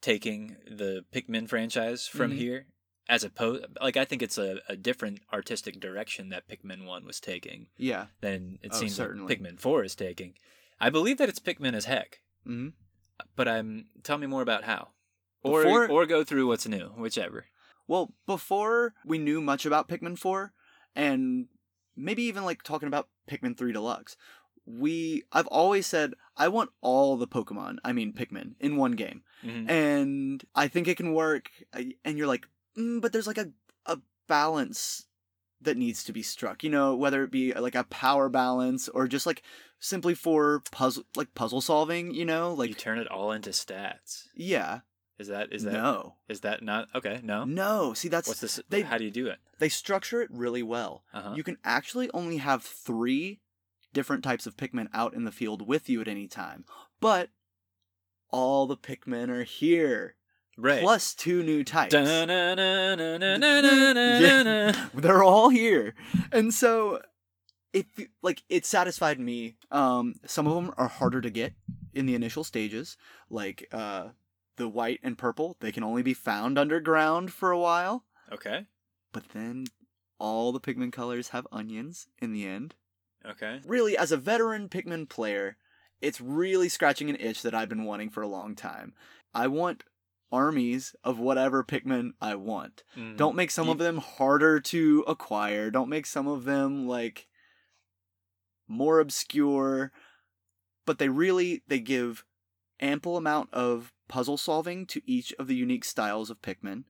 taking 0.00 0.56
the 0.70 1.04
Pikmin 1.12 1.48
franchise 1.48 2.06
from 2.06 2.30
Mhm. 2.32 2.36
here, 2.36 2.66
as 3.08 3.24
opposed, 3.24 3.64
like 3.80 3.96
I 3.96 4.04
think 4.04 4.22
it's 4.22 4.38
a, 4.38 4.60
a 4.68 4.76
different 4.76 5.20
artistic 5.32 5.80
direction 5.80 6.28
that 6.28 6.46
Pikmin 6.48 6.84
One 6.86 7.04
was 7.04 7.20
taking 7.20 7.68
Yeah. 7.76 8.06
than 8.20 8.58
it 8.62 8.70
Oh, 8.72 8.78
seems 8.78 8.94
certainly. 8.94 9.26
like 9.28 9.40
Pikmin 9.40 9.58
Four 9.58 9.82
is 9.84 9.94
taking. 9.96 10.36
I 10.78 10.90
believe 10.90 11.18
that 11.18 11.28
it's 11.28 11.38
Pikmin 11.40 11.74
as 11.74 11.86
heck, 11.86 12.20
Mhm. 12.46 12.74
but 13.36 13.48
I'm 13.48 13.88
tell 14.02 14.18
me 14.18 14.26
more 14.26 14.42
about 14.42 14.64
how, 14.64 14.92
or 15.42 15.62
Before- 15.64 15.88
or 15.90 16.06
go 16.06 16.22
through 16.24 16.46
what's 16.46 16.66
new, 16.66 16.88
whichever. 16.90 17.46
Well, 17.86 18.14
before 18.26 18.94
we 19.04 19.18
knew 19.18 19.40
much 19.40 19.66
about 19.66 19.88
Pikmin 19.88 20.18
4 20.18 20.52
and 20.94 21.48
maybe 21.96 22.22
even 22.22 22.44
like 22.44 22.62
talking 22.62 22.86
about 22.86 23.08
Pikmin 23.28 23.56
3 23.58 23.72
Deluxe, 23.72 24.16
we 24.78 25.22
I've 25.32 25.46
always 25.48 25.86
said 25.86 26.14
I 26.36 26.48
want 26.48 26.70
all 26.80 27.16
the 27.16 27.26
Pokemon, 27.28 27.78
I 27.84 27.92
mean 27.92 28.12
Pikmin 28.12 28.54
in 28.60 28.76
one 28.76 28.92
game. 28.92 29.22
Mhm. 29.44 29.68
And 29.70 30.44
I 30.54 30.68
think 30.68 30.88
it 30.88 30.96
can 30.96 31.12
work 31.14 31.50
and 31.72 32.18
you're 32.18 32.26
like, 32.26 32.46
mm, 32.76 33.00
but 33.00 33.12
there's 33.12 33.26
like 33.26 33.38
a 33.38 33.50
a 33.86 33.98
balance 34.28 35.06
that 35.62 35.76
needs 35.76 36.04
to 36.04 36.12
be 36.12 36.22
struck, 36.22 36.62
you 36.64 36.70
know, 36.70 36.94
whether 36.96 37.22
it 37.22 37.30
be 37.30 37.52
like 37.52 37.74
a 37.74 37.84
power 37.84 38.28
balance 38.30 38.88
or 38.88 39.06
just 39.06 39.26
like 39.26 39.42
simply 39.78 40.14
for 40.14 40.62
puzzle 40.70 41.04
like 41.16 41.34
puzzle 41.34 41.60
solving, 41.60 42.14
you 42.14 42.24
know, 42.24 42.54
like 42.54 42.68
you 42.68 42.74
turn 42.74 42.98
it 42.98 43.08
all 43.08 43.32
into 43.32 43.50
stats. 43.50 44.28
yeah. 44.34 44.80
Is 45.18 45.28
that 45.28 45.52
is 45.52 45.64
that 45.64 45.74
no. 45.74 46.14
is 46.30 46.40
that 46.40 46.62
not 46.62 46.88
okay? 46.94 47.20
No. 47.22 47.44
No, 47.44 47.92
see 47.92 48.08
that's 48.08 48.26
What's 48.26 48.40
this? 48.40 48.58
they- 48.70 48.80
how 48.80 48.96
do 48.96 49.04
you 49.04 49.10
do 49.10 49.26
it? 49.26 49.38
they 49.58 49.68
structure 49.68 50.22
it 50.22 50.30
really 50.32 50.62
well. 50.62 51.04
Uh-huh. 51.12 51.34
You 51.36 51.42
can 51.42 51.58
actually 51.62 52.08
only 52.14 52.38
have 52.38 52.62
three 52.62 53.40
different 53.92 54.22
types 54.24 54.46
of 54.46 54.56
Pikmin 54.56 54.88
out 54.94 55.14
in 55.14 55.24
the 55.24 55.32
field 55.32 55.66
with 55.66 55.88
you 55.88 56.00
at 56.00 56.08
any 56.08 56.26
time. 56.28 56.64
But 57.00 57.30
all 58.30 58.66
the 58.66 58.76
Pikmin 58.76 59.28
are 59.28 59.44
here. 59.44 60.14
right. 60.56 60.82
Plus 60.82 61.14
two 61.14 61.42
new 61.42 61.64
types. 61.64 61.92
Dun-na-na-na-na-na-na-na. 61.92 64.72
They're 64.94 65.22
all 65.22 65.48
here. 65.48 65.94
And 66.32 66.52
so 66.52 67.00
if 67.72 67.86
you- 67.98 68.08
like 68.22 68.42
it 68.48 68.66
satisfied 68.66 69.18
me. 69.20 69.56
Um 69.70 70.14
some 70.26 70.46
of 70.46 70.54
them 70.54 70.74
are 70.76 70.88
harder 70.88 71.20
to 71.20 71.30
get 71.30 71.54
in 71.94 72.06
the 72.06 72.14
initial 72.14 72.44
stages, 72.44 72.96
like 73.28 73.68
uh 73.72 74.08
the 74.56 74.68
white 74.68 75.00
and 75.02 75.16
purple, 75.16 75.56
they 75.60 75.72
can 75.72 75.82
only 75.82 76.02
be 76.02 76.14
found 76.14 76.58
underground 76.58 77.32
for 77.32 77.50
a 77.50 77.58
while. 77.58 78.04
Okay. 78.30 78.66
But 79.12 79.30
then 79.30 79.66
all 80.18 80.52
the 80.52 80.60
Pikmin 80.60 80.92
colors 80.92 81.28
have 81.28 81.46
onions 81.50 82.08
in 82.20 82.32
the 82.32 82.46
end. 82.46 82.74
Okay. 83.28 83.60
really, 83.66 83.96
as 83.96 84.12
a 84.12 84.16
veteran 84.16 84.68
Pikmin 84.68 85.08
player, 85.08 85.56
it's 86.00 86.20
really 86.20 86.68
scratching 86.68 87.10
an 87.10 87.16
itch 87.20 87.42
that 87.42 87.54
I've 87.54 87.68
been 87.68 87.84
wanting 87.84 88.10
for 88.10 88.22
a 88.22 88.28
long 88.28 88.54
time. 88.54 88.94
I 89.34 89.46
want 89.46 89.84
armies 90.32 90.94
of 91.04 91.18
whatever 91.18 91.64
Pikmin 91.64 92.12
I 92.20 92.34
want. 92.36 92.82
Mm. 92.96 93.16
Don't 93.16 93.36
make 93.36 93.50
some 93.50 93.68
of 93.68 93.78
them 93.78 93.98
harder 93.98 94.60
to 94.60 95.04
acquire. 95.06 95.70
Don't 95.70 95.88
make 95.88 96.06
some 96.06 96.26
of 96.26 96.44
them 96.44 96.86
like 96.86 97.26
more 98.68 99.00
obscure. 99.00 99.92
But 100.86 100.98
they 100.98 101.08
really 101.08 101.62
they 101.68 101.80
give 101.80 102.24
ample 102.80 103.16
amount 103.16 103.52
of 103.52 103.92
puzzle 104.08 104.36
solving 104.36 104.86
to 104.86 105.02
each 105.04 105.32
of 105.38 105.46
the 105.46 105.54
unique 105.54 105.84
styles 105.84 106.30
of 106.30 106.42
Pikmin 106.42 106.84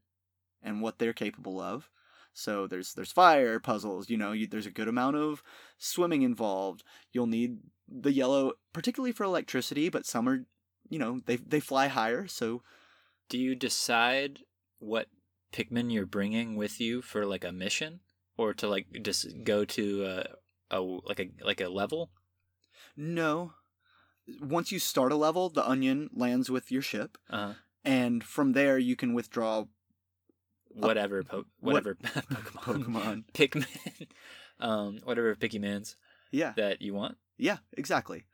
and 0.62 0.80
what 0.80 0.98
they're 0.98 1.12
capable 1.12 1.60
of. 1.60 1.90
So 2.32 2.66
there's 2.66 2.94
there's 2.94 3.12
fire 3.12 3.58
puzzles, 3.60 4.08
you 4.08 4.16
know, 4.16 4.32
you, 4.32 4.46
there's 4.46 4.66
a 4.66 4.70
good 4.70 4.88
amount 4.88 5.16
of 5.16 5.42
swimming 5.78 6.22
involved. 6.22 6.84
You'll 7.12 7.26
need 7.26 7.58
the 7.88 8.12
yellow 8.12 8.52
particularly 8.72 9.12
for 9.12 9.24
electricity, 9.24 9.88
but 9.88 10.06
some 10.06 10.28
are, 10.28 10.46
you 10.88 10.98
know, 10.98 11.20
they 11.26 11.36
they 11.36 11.60
fly 11.60 11.88
higher, 11.88 12.26
so 12.28 12.62
Do 13.28 13.38
you 13.38 13.54
decide 13.54 14.40
what 14.78 15.08
Pikmin 15.52 15.92
you're 15.92 16.06
bringing 16.06 16.56
with 16.56 16.80
you 16.80 17.02
for 17.02 17.26
like 17.26 17.44
a 17.44 17.52
mission, 17.52 18.00
or 18.36 18.54
to 18.54 18.68
like 18.68 18.86
just 19.02 19.44
go 19.44 19.64
to 19.64 20.04
a, 20.70 20.76
a 20.76 20.80
like 20.80 21.20
a 21.20 21.30
like 21.44 21.60
a 21.60 21.68
level? 21.68 22.10
no. 22.96 23.52
Once 24.40 24.70
you 24.70 24.78
start 24.78 25.10
a 25.12 25.16
level, 25.16 25.48
the 25.48 25.68
onion 25.68 26.08
lands 26.14 26.48
with 26.50 26.70
your 26.70 26.82
ship, 26.82 27.18
Uh, 27.28 27.54
and 27.84 28.22
from 28.22 28.52
there 28.52 28.78
you 28.78 28.94
can 28.94 29.12
withdraw 29.14 29.64
whatever, 30.86 31.22
po- 31.22 31.44
what- 31.60 31.84
whatever 31.84 31.94
Pokemon, 32.04 32.84
Pokemon. 32.84 33.24
Pikmin, 33.34 34.06
um, 34.60 34.98
whatever 35.04 35.34
Pikmins 35.34 35.96
Yeah, 36.30 36.52
that 36.56 36.82
you 36.82 36.94
want. 36.94 37.16
yeah, 37.38 37.58
exactly. 37.76 38.24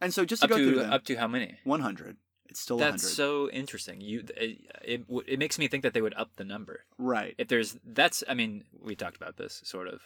And 0.00 0.12
so 0.12 0.24
just 0.24 0.42
to 0.42 0.46
Up 0.46 0.50
go 0.50 0.56
through 0.56 0.72
to 0.74 0.78
them, 0.80 0.92
up 0.92 1.04
to 1.04 1.16
how 1.16 1.26
many? 1.28 1.58
100. 1.64 2.16
It's 2.48 2.60
still 2.60 2.76
That's 2.76 3.02
100. 3.02 3.14
so 3.16 3.50
interesting. 3.50 4.00
You 4.00 4.24
it, 4.36 4.58
it 4.84 5.04
it 5.26 5.38
makes 5.38 5.58
me 5.58 5.66
think 5.68 5.82
that 5.82 5.94
they 5.94 6.02
would 6.02 6.14
up 6.14 6.36
the 6.36 6.44
number. 6.44 6.84
right. 6.98 7.34
If 7.38 7.48
there's 7.48 7.76
that's 7.84 8.22
I 8.28 8.34
mean 8.34 8.64
we 8.80 8.94
talked 8.94 9.16
about 9.16 9.36
this 9.36 9.60
sort 9.64 9.88
of, 9.88 10.02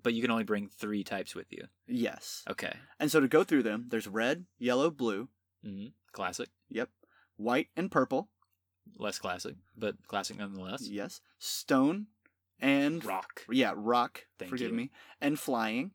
but 0.00 0.14
you 0.14 0.22
can 0.22 0.30
only 0.30 0.44
bring 0.44 0.68
three 0.68 1.02
types 1.02 1.34
with 1.34 1.46
you. 1.50 1.64
Yes. 1.88 2.44
Okay, 2.48 2.72
And 3.00 3.10
so 3.10 3.18
to 3.18 3.26
go 3.28 3.42
through 3.42 3.64
them, 3.64 3.86
there's 3.88 4.06
red, 4.06 4.44
yellow, 4.58 4.90
blue, 4.90 5.28
hmm 5.64 5.86
classic, 6.12 6.48
yep, 6.68 6.90
white 7.36 7.68
and 7.76 7.90
purple, 7.90 8.28
less 8.98 9.18
classic, 9.18 9.56
but 9.76 9.96
classic 10.06 10.38
nonetheless. 10.38 10.88
yes, 10.88 11.20
stone, 11.38 12.06
and 12.60 13.04
Rock, 13.04 13.44
yeah, 13.50 13.72
rock, 13.76 14.26
Thank 14.38 14.50
forgive 14.50 14.70
you. 14.70 14.76
me, 14.76 14.90
and 15.20 15.38
flying, 15.38 15.92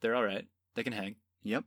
they're 0.00 0.14
all 0.14 0.24
right. 0.24 0.46
They 0.74 0.82
can 0.82 0.92
hang. 0.92 1.16
yep. 1.42 1.64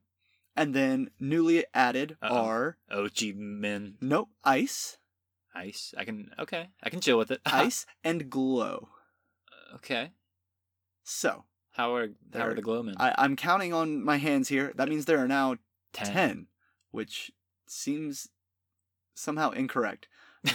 And 0.58 0.74
then 0.74 1.10
newly 1.20 1.66
added 1.74 2.18
Uh-oh. 2.22 2.36
are 2.36 2.78
Ochi 2.92 3.36
Min 3.36 3.96
no 4.00 4.30
ice, 4.44 4.98
ice. 5.54 5.94
I 5.98 6.06
can 6.06 6.32
okay. 6.40 6.70
I 6.82 6.90
can 6.90 7.02
chill 7.02 7.18
with 7.18 7.30
it. 7.32 7.42
ice, 7.46 7.86
and 8.04 8.30
glow. 8.30 8.88
okay. 9.76 10.12
So 11.04 11.44
How 11.72 11.94
are 11.96 12.08
how 12.34 12.48
are 12.48 12.56
the 12.56 12.62
glowmen? 12.62 12.96
I, 12.98 13.14
I'm 13.18 13.36
counting 13.36 13.74
on 13.74 14.02
my 14.04 14.18
hands 14.18 14.48
here. 14.48 14.72
That 14.76 14.90
means 14.90 15.06
there 15.06 15.20
are 15.20 15.28
now 15.28 15.58
Ten. 15.94 16.08
10, 16.14 16.48
which 16.92 17.32
seems 17.68 18.30
somehow 19.14 19.52
incorrect. 19.52 20.08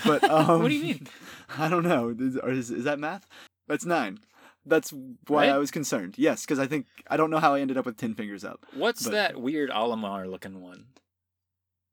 But 0.04 0.25
um, 0.25 0.62
what 0.62 0.68
do 0.68 0.75
you 0.75 0.82
mean? 0.82 1.06
I 1.59 1.68
don't 1.68 1.85
know. 1.85 2.14
Is, 2.18 2.37
is, 2.37 2.70
is 2.70 2.85
that 2.85 2.99
math? 2.99 3.26
That's 3.68 3.85
nine. 3.85 4.18
That's 4.66 4.92
why 5.26 5.47
I 5.47 5.59
was 5.59 5.70
concerned. 5.70 6.14
Yes, 6.18 6.44
because 6.44 6.59
I 6.59 6.66
think 6.66 6.87
I 7.09 7.16
don't 7.16 7.30
know 7.30 7.38
how 7.38 7.54
I 7.54 7.61
ended 7.61 7.78
up 7.78 7.87
with 7.87 7.97
ten 7.97 8.14
fingers 8.14 8.44
up. 8.44 8.66
What's 8.75 9.04
but- 9.04 9.12
that 9.12 9.40
weird 9.40 9.70
Olimar 9.70 10.30
looking 10.30 10.61
one? 10.61 10.87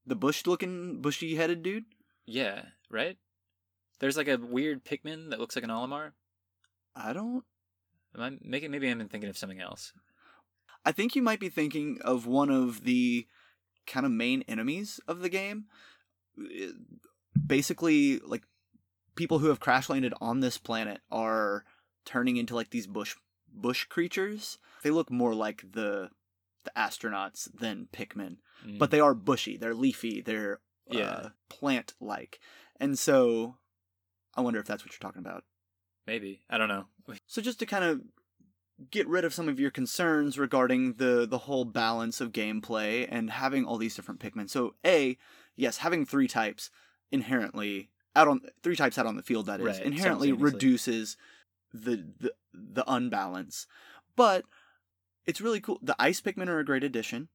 The 0.06 0.16
bush-looking, 0.16 1.02
bushy-headed 1.02 1.62
dude. 1.62 1.84
Yeah, 2.26 2.62
right. 2.90 3.18
There's 4.00 4.16
like 4.16 4.30
a 4.30 4.38
weird 4.38 4.86
Pikmin 4.86 5.32
that 5.32 5.40
looks 5.40 5.56
like 5.56 5.66
an 5.66 5.70
Olimar. 5.70 6.12
I 6.96 7.12
don't. 7.12 7.44
Am 8.16 8.22
I 8.22 8.32
making? 8.42 8.72
Maybe 8.72 8.90
I'm 8.90 9.08
thinking 9.10 9.30
of 9.30 9.38
something 9.38 9.60
else. 9.60 9.92
I 10.86 10.94
think 10.94 11.16
you 11.16 11.22
might 11.22 11.42
be 11.42 11.50
thinking 11.50 12.00
of 12.04 12.26
one 12.26 12.50
of 12.50 12.86
the 12.86 13.28
kind 13.86 14.06
of 14.06 14.12
main 14.12 14.44
enemies 14.48 15.00
of 15.08 15.20
the 15.20 15.30
game. 15.30 15.66
Uh, 17.44 17.48
Basically, 17.48 18.20
like 18.20 18.44
people 19.16 19.40
who 19.40 19.48
have 19.48 19.60
crash 19.60 19.90
landed 19.90 20.14
on 20.22 20.40
this 20.42 20.58
planet 20.58 21.02
are 21.12 21.64
turning 22.06 22.38
into 22.38 22.56
like 22.56 22.70
these 22.70 22.88
bush 22.88 23.16
bush 23.54 23.86
creatures. 23.86 24.58
They 24.84 24.90
look 24.92 25.10
more 25.12 25.34
like 25.34 25.64
the 25.74 26.10
the 26.64 26.72
astronauts 26.76 27.48
than 27.58 27.88
Pikmin. 27.94 28.38
Mm. 28.66 28.80
but 28.80 28.90
they 28.92 29.00
are 29.00 29.14
bushy. 29.14 29.56
They're 29.56 29.76
leafy. 29.76 30.20
They're 30.22 30.60
Yeah. 30.90 31.04
uh, 31.04 31.30
plant 31.50 31.94
like, 32.02 32.40
and 32.80 32.98
so 32.98 33.58
I 34.36 34.42
wonder 34.42 34.60
if 34.60 34.66
that's 34.66 34.84
what 34.84 34.92
you're 34.94 35.00
talking 35.08 35.22
about. 35.26 35.44
maybe 36.08 36.42
I 36.50 36.58
don't 36.58 36.68
know. 36.70 36.86
So 37.28 37.42
just 37.42 37.60
to 37.60 37.66
kind 37.66 37.84
of 37.84 38.02
get 38.92 39.08
rid 39.08 39.26
of 39.26 39.34
some 39.34 39.48
of 39.50 39.60
your 39.60 39.72
concerns 39.72 40.38
regarding 40.40 40.94
the 40.94 41.26
the 41.30 41.40
whole 41.40 41.66
balance 41.66 42.20
of 42.22 42.32
gameplay 42.32 43.08
and 43.10 43.30
having 43.30 43.64
all 43.66 43.78
these 43.78 43.96
different 43.96 44.20
Pikmin. 44.20 44.50
So 44.50 44.76
a 44.86 45.18
yes, 45.56 45.78
having 45.78 46.06
three 46.06 46.28
types 46.28 46.70
inherently 47.12 47.90
out 48.16 48.28
on 48.28 48.42
three 48.64 48.76
types 48.76 48.98
out 48.98 49.06
on 49.06 49.16
the 49.16 49.24
field 49.24 49.46
that 49.46 49.60
is 49.60 49.66
Right, 49.66 49.82
inherently 49.82 50.32
reduces 50.32 51.18
the, 51.74 52.04
the 52.20 52.34
the 52.54 52.84
unbalance. 52.92 53.68
But 54.16 54.46
it's 55.26 55.42
really 55.42 55.60
cool. 55.60 55.80
The 55.82 55.96
ice 56.00 56.22
Pikmin 56.22 56.48
are 56.48 56.60
a 56.60 56.66
great 56.66 56.84
addition. 56.84 57.30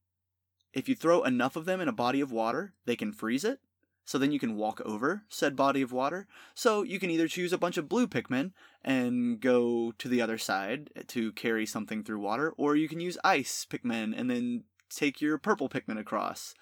If 0.73 0.89
you 0.89 0.95
throw 0.95 1.23
enough 1.23 1.55
of 1.55 1.65
them 1.65 1.79
in 1.79 1.87
a 1.87 1.93
body 1.93 2.19
of 2.19 2.31
water, 2.31 2.73
they 2.85 2.95
can 2.95 3.13
freeze 3.13 3.45
it. 3.45 3.59
So 4.05 4.17
then 4.17 4.33
you 4.33 4.39
can 4.39 4.57
walk 4.57 4.81
over 4.83 5.23
said 5.29 5.55
body 5.55 5.81
of 5.81 5.93
water. 5.93 6.27
So 6.53 6.83
you 6.83 6.99
can 6.99 7.09
either 7.09 7.27
choose 7.27 7.53
a 7.53 7.57
bunch 7.57 7.77
of 7.77 7.87
blue 7.87 8.07
Pikmin 8.07 8.51
and 8.83 9.39
go 9.39 9.93
to 9.97 10.09
the 10.09 10.21
other 10.21 10.37
side 10.37 10.89
to 11.07 11.31
carry 11.31 11.65
something 11.65 12.03
through 12.03 12.19
water, 12.19 12.53
or 12.57 12.75
you 12.75 12.89
can 12.89 12.99
use 12.99 13.17
ice 13.23 13.65
Pikmin 13.69 14.13
and 14.17 14.29
then 14.29 14.65
take 14.89 15.21
your 15.21 15.37
purple 15.37 15.69
Pikmin 15.69 15.97
across 15.97 16.53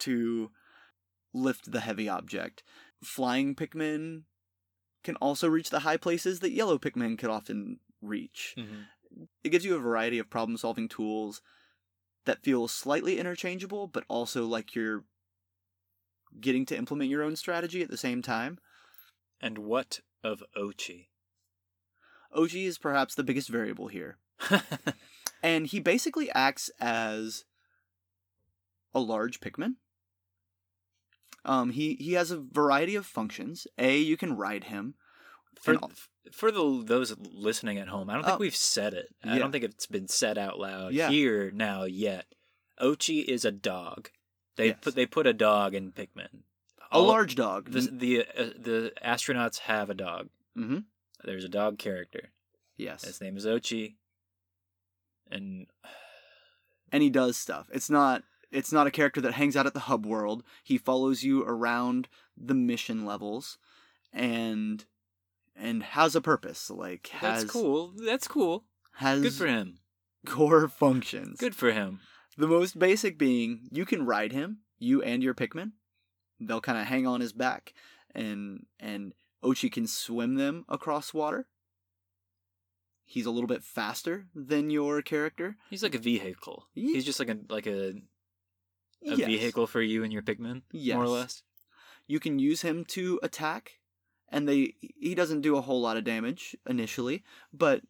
to 0.00 0.50
lift 1.32 1.70
the 1.70 1.80
heavy 1.80 2.08
object. 2.08 2.62
Flying 3.02 3.54
Pikmin 3.54 4.22
can 5.04 5.16
also 5.16 5.48
reach 5.48 5.70
the 5.70 5.80
high 5.80 5.96
places 5.96 6.40
that 6.40 6.52
yellow 6.52 6.78
Pikmin 6.78 7.18
could 7.18 7.30
often 7.30 7.78
reach. 8.02 8.54
Mm-hmm. 8.58 9.26
It 9.42 9.50
gives 9.50 9.64
you 9.64 9.74
a 9.74 9.80
variety 9.80 10.18
of 10.18 10.30
problem 10.30 10.56
solving 10.56 10.88
tools 10.88 11.40
that 12.24 12.42
feel 12.42 12.68
slightly 12.68 13.18
interchangeable, 13.18 13.86
but 13.86 14.04
also 14.08 14.46
like 14.46 14.74
you're 14.74 15.04
getting 16.40 16.66
to 16.66 16.76
implement 16.76 17.10
your 17.10 17.22
own 17.22 17.36
strategy 17.36 17.82
at 17.82 17.90
the 17.90 17.96
same 17.96 18.22
time. 18.22 18.58
And 19.40 19.58
what 19.58 20.00
of 20.22 20.42
Oatchi? 20.56 21.06
Oatchi 22.36 22.66
is 22.66 22.76
perhaps 22.78 23.14
the 23.14 23.24
biggest 23.24 23.48
variable 23.48 23.88
here. 23.88 24.18
And 25.42 25.66
he 25.66 25.80
basically 25.80 26.30
acts 26.30 26.70
as 26.80 27.44
a 28.94 29.00
large 29.00 29.40
Pikmin. 29.40 29.74
Um, 31.44 31.70
he, 31.70 31.94
he 31.94 32.12
has 32.14 32.30
a 32.30 32.38
variety 32.40 32.94
of 32.94 33.06
functions. 33.06 33.66
A, 33.78 33.96
you 33.98 34.16
can 34.16 34.36
ride 34.36 34.64
him. 34.64 34.94
for 35.60 35.76
for 36.30 36.52
the 36.52 36.82
those 36.84 37.16
listening 37.18 37.78
at 37.78 37.88
home, 37.88 38.10
I 38.10 38.14
don't 38.14 38.22
think 38.24 38.34
Oh. 38.36 38.38
we've 38.38 38.54
said 38.54 38.92
it. 38.94 39.14
I 39.24 39.32
Yeah. 39.34 39.38
don't 39.38 39.50
think 39.52 39.64
it's 39.64 39.86
been 39.86 40.06
said 40.08 40.36
out 40.38 40.58
loud 40.58 40.92
Yeah. 40.92 41.08
here 41.08 41.50
now 41.50 41.84
yet. 41.84 42.26
Oatchi 42.80 43.24
is 43.24 43.44
a 43.44 43.50
dog. 43.50 44.10
They 44.56 44.68
Yes. 44.68 44.78
put 44.82 44.94
they 44.94 45.06
put 45.06 45.26
a 45.26 45.32
dog 45.32 45.74
in 45.74 45.90
Pikmin. 45.92 46.42
A 46.92 47.00
large 47.00 47.34
dog. 47.34 47.70
The 47.70 47.80
the, 47.80 48.20
uh, 48.36 48.44
the 48.56 48.92
astronauts 49.04 49.58
have 49.60 49.90
a 49.90 49.94
dog. 49.94 50.28
Mm-hmm. 50.56 50.78
There's 51.24 51.44
a 51.44 51.48
dog 51.48 51.78
character. 51.78 52.30
Yes. 52.76 53.04
His 53.04 53.20
name 53.20 53.36
is 53.36 53.44
Oatchi. 53.46 53.96
And 55.30 55.66
and 56.92 57.02
he 57.02 57.10
does 57.10 57.36
stuff. 57.36 57.68
It's 57.72 57.90
not 57.90 58.22
it's 58.50 58.72
not 58.72 58.86
a 58.86 58.90
character 58.90 59.20
that 59.20 59.34
hangs 59.34 59.56
out 59.56 59.66
at 59.66 59.74
the 59.74 59.80
hub 59.80 60.06
world. 60.06 60.42
He 60.62 60.78
follows 60.78 61.22
you 61.22 61.42
around 61.42 62.08
the 62.36 62.54
mission 62.54 63.04
levels 63.04 63.58
and 64.12 64.84
and 65.56 65.82
has 65.82 66.14
a 66.14 66.20
purpose. 66.20 66.70
Like 66.70 67.08
has 67.08 67.42
that's 67.42 67.52
cool. 67.52 67.92
That's 67.96 68.28
cool. 68.28 68.64
has 68.96 69.20
Good 69.22 69.34
for 69.34 69.46
him. 69.46 69.78
core 70.26 70.68
functions. 70.68 71.38
Good 71.38 71.54
for 71.54 71.72
him. 71.72 72.00
The 72.36 72.46
most 72.48 72.78
basic 72.78 73.18
being 73.18 73.68
you 73.70 73.84
can 73.84 74.06
ride 74.06 74.32
him, 74.32 74.58
you 74.78 75.02
and 75.02 75.22
your 75.22 75.34
Pikmin. 75.34 75.72
They'll 76.40 76.60
kind 76.60 76.78
of 76.78 76.86
hang 76.86 77.06
on 77.06 77.20
his 77.20 77.32
back 77.32 77.74
and 78.14 78.66
and 78.78 79.12
Oatchi 79.44 79.70
can 79.70 79.86
swim 79.86 80.34
them 80.34 80.64
across 80.68 81.14
water. 81.14 81.46
He's 83.04 83.26
a 83.26 83.30
little 83.30 83.46
bit 83.46 83.64
faster 83.64 84.26
than 84.34 84.68
your 84.68 85.00
character. 85.00 85.56
He's 85.70 85.82
like 85.82 85.94
a 85.94 85.98
vehicle. 85.98 86.66
He's 86.74 87.04
just 87.04 87.18
like 87.18 87.30
a 87.30 87.38
like 87.48 87.66
a, 87.66 87.94
a 89.06 89.16
Yes. 89.16 89.26
vehicle 89.26 89.66
for 89.66 89.82
you 89.82 90.02
and 90.04 90.12
your 90.12 90.22
Pikmin, 90.22 90.62
more 90.72 91.04
or 91.04 91.08
less. 91.08 91.42
You 92.06 92.20
can 92.20 92.38
use 92.38 92.62
him 92.62 92.84
to 92.86 93.20
attack, 93.22 93.78
and 94.28 94.48
they 94.48 94.74
he 94.80 95.14
doesn't 95.14 95.42
do 95.42 95.56
a 95.56 95.60
whole 95.60 95.80
lot 95.80 95.96
of 95.96 96.04
damage 96.04 96.56
initially, 96.66 97.22
but 97.52 97.82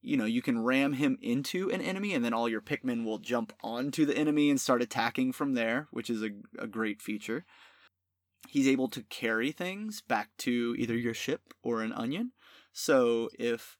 you 0.00 0.16
know 0.16 0.24
you 0.24 0.42
can 0.42 0.62
ram 0.62 0.94
him 0.94 1.18
into 1.20 1.70
an 1.70 1.80
enemy, 1.80 2.14
and 2.14 2.24
then 2.24 2.34
all 2.34 2.48
your 2.48 2.60
Pikmin 2.60 3.04
will 3.04 3.18
jump 3.18 3.52
onto 3.62 4.04
the 4.06 4.16
enemy 4.16 4.50
and 4.50 4.60
start 4.60 4.82
attacking 4.82 5.32
from 5.32 5.54
there, 5.54 5.88
which 5.90 6.10
is 6.10 6.22
a, 6.22 6.30
a 6.58 6.66
great 6.66 7.00
feature. 7.02 7.44
He's 8.48 8.68
able 8.68 8.88
to 8.88 9.02
carry 9.04 9.52
things 9.52 10.02
back 10.02 10.30
to 10.38 10.74
either 10.78 10.96
your 10.96 11.14
ship 11.14 11.54
or 11.62 11.82
an 11.82 11.92
onion. 11.92 12.32
So 12.72 13.30
if 13.38 13.78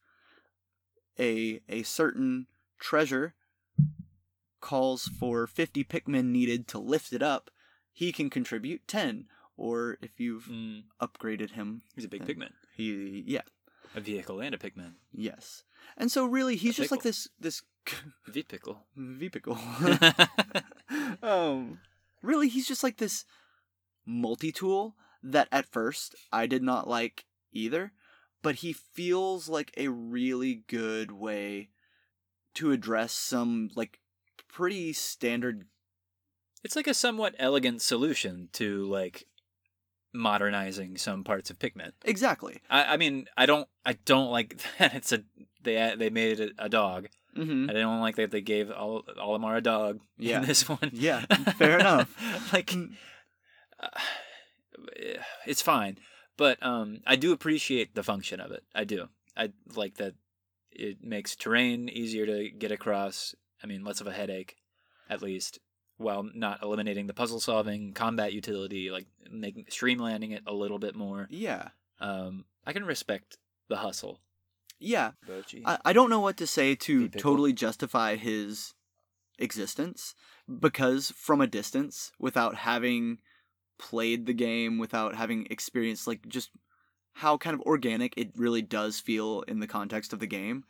a 1.18 1.60
a 1.68 1.82
certain 1.82 2.46
treasure 2.78 3.34
calls 4.64 5.08
for 5.20 5.46
50 5.46 5.84
Pikmin 5.84 6.32
needed 6.32 6.66
to 6.68 6.78
lift 6.78 7.12
it 7.12 7.22
up, 7.22 7.50
he 7.92 8.12
can 8.12 8.30
contribute 8.30 8.88
10. 8.88 9.26
or 9.56 9.98
if 10.02 10.18
you've 10.18 10.46
Mm, 10.50 10.84
upgraded 11.00 11.50
him, 11.52 11.82
he's 11.94 12.04
a 12.06 12.08
big 12.08 12.24
Pikmin, 12.26 12.50
he 12.74 13.22
yeah 13.26 13.46
a 13.94 14.00
vehicle 14.00 14.40
and 14.40 14.54
a 14.54 14.58
Pikmin. 14.58 14.94
yes. 15.12 15.62
And 15.96 16.10
so 16.10 16.24
really, 16.26 16.56
he's 16.56 16.74
A 16.78 16.82
just 16.82 16.90
like 16.90 17.02
this 17.04 17.28
this 17.38 17.62
V-pickle. 18.26 18.78
vehicle. 18.96 19.54
um, 21.22 21.78
really, 22.22 22.48
he's 22.48 22.66
just 22.66 22.82
like 22.82 22.96
this 22.96 23.24
multi-tool 24.06 24.94
that 25.22 25.48
at 25.52 25.66
first 25.70 26.14
I 26.32 26.46
did 26.46 26.62
not 26.62 26.88
like 26.88 27.26
either, 27.52 27.92
but 28.42 28.56
he 28.56 28.72
feels 28.72 29.48
like 29.48 29.72
a 29.76 29.88
really 29.88 30.64
good 30.66 31.12
way 31.12 31.68
to 32.54 32.72
address 32.72 33.12
some 33.12 33.70
like 33.76 34.00
pretty 34.54 34.92
standard. 34.92 35.64
it's 36.62 36.76
like 36.76 36.86
a 36.86 36.94
somewhat 36.94 37.34
elegant 37.38 37.82
solution 37.82 38.48
to 38.52 38.86
like 38.86 39.26
modernizing 40.14 40.96
some 40.96 41.24
parts 41.24 41.50
of 41.50 41.58
Pikmin. 41.58 41.90
Exactly. 42.04 42.60
I, 42.70 42.94
I 42.94 42.96
mean, 42.96 43.26
I 43.36 43.46
don't, 43.46 43.68
I 43.84 43.94
don't 44.04 44.30
like 44.30 44.62
that 44.78 44.94
it's 44.94 45.12
a 45.12 45.24
they 45.62 45.94
they 45.98 46.10
made 46.10 46.40
it 46.40 46.52
a 46.58 46.68
dog. 46.68 47.08
Mm-hmm. 47.36 47.68
I 47.68 47.72
don't 47.72 48.00
like 48.00 48.14
that 48.16 48.30
they 48.30 48.40
gave 48.42 48.70
all 48.70 49.02
Olimar 49.20 49.56
a 49.56 49.60
dog 49.60 49.98
Yeah. 50.18 50.38
in 50.40 50.46
this 50.46 50.68
one. 50.68 50.90
Yeah, 50.92 51.20
fair 51.58 51.80
enough. 51.80 52.14
like, 52.52 52.72
uh, 53.82 53.88
it's 55.46 55.62
fine, 55.62 55.98
but 56.36 56.62
um, 56.62 57.00
I 57.06 57.16
do 57.16 57.32
appreciate 57.32 57.94
the 57.94 58.02
function 58.04 58.38
of 58.40 58.52
it. 58.52 58.62
I 58.74 58.84
do. 58.84 59.08
I 59.36 59.50
like 59.74 59.96
that 59.96 60.14
it 60.70 61.02
makes 61.02 61.34
terrain 61.34 61.88
easier 61.88 62.26
to 62.26 62.50
get 62.50 62.70
across. 62.70 63.34
I 63.64 63.66
mean, 63.66 63.82
less 63.82 64.02
of 64.02 64.06
a 64.06 64.12
headache, 64.12 64.56
at 65.08 65.22
least, 65.22 65.58
while 65.96 66.28
not 66.34 66.62
eliminating 66.62 67.06
the 67.06 67.14
puzzle 67.14 67.40
solving, 67.40 67.94
combat 67.94 68.34
utility, 68.34 68.90
like 68.90 69.06
making 69.30 69.64
streamlining 69.64 70.32
it 70.32 70.42
a 70.46 70.52
little 70.52 70.78
bit 70.78 70.94
more. 70.94 71.26
Yeah. 71.30 71.68
Um, 71.98 72.44
I 72.66 72.74
can 72.74 72.84
respect 72.84 73.38
the 73.68 73.76
hustle. 73.76 74.20
Yeah. 74.78 75.12
I, 75.64 75.78
I 75.82 75.92
don't 75.94 76.10
know 76.10 76.20
what 76.20 76.36
to 76.36 76.46
say 76.46 76.74
to 76.74 77.08
totally 77.08 77.54
justify 77.54 78.16
his 78.16 78.74
existence 79.38 80.14
because 80.60 81.10
from 81.16 81.40
a 81.40 81.46
distance, 81.46 82.12
without 82.18 82.56
having 82.56 83.18
played 83.78 84.26
the 84.26 84.34
game, 84.34 84.78
without 84.78 85.14
having 85.14 85.46
experienced 85.48 86.06
like 86.06 86.28
just 86.28 86.50
how 87.14 87.38
kind 87.38 87.54
of 87.54 87.62
organic 87.62 88.12
it 88.18 88.32
really 88.36 88.60
does 88.60 89.00
feel 89.00 89.42
in 89.48 89.60
the 89.60 89.66
context 89.66 90.12
of 90.12 90.18
the 90.18 90.26
game, 90.26 90.64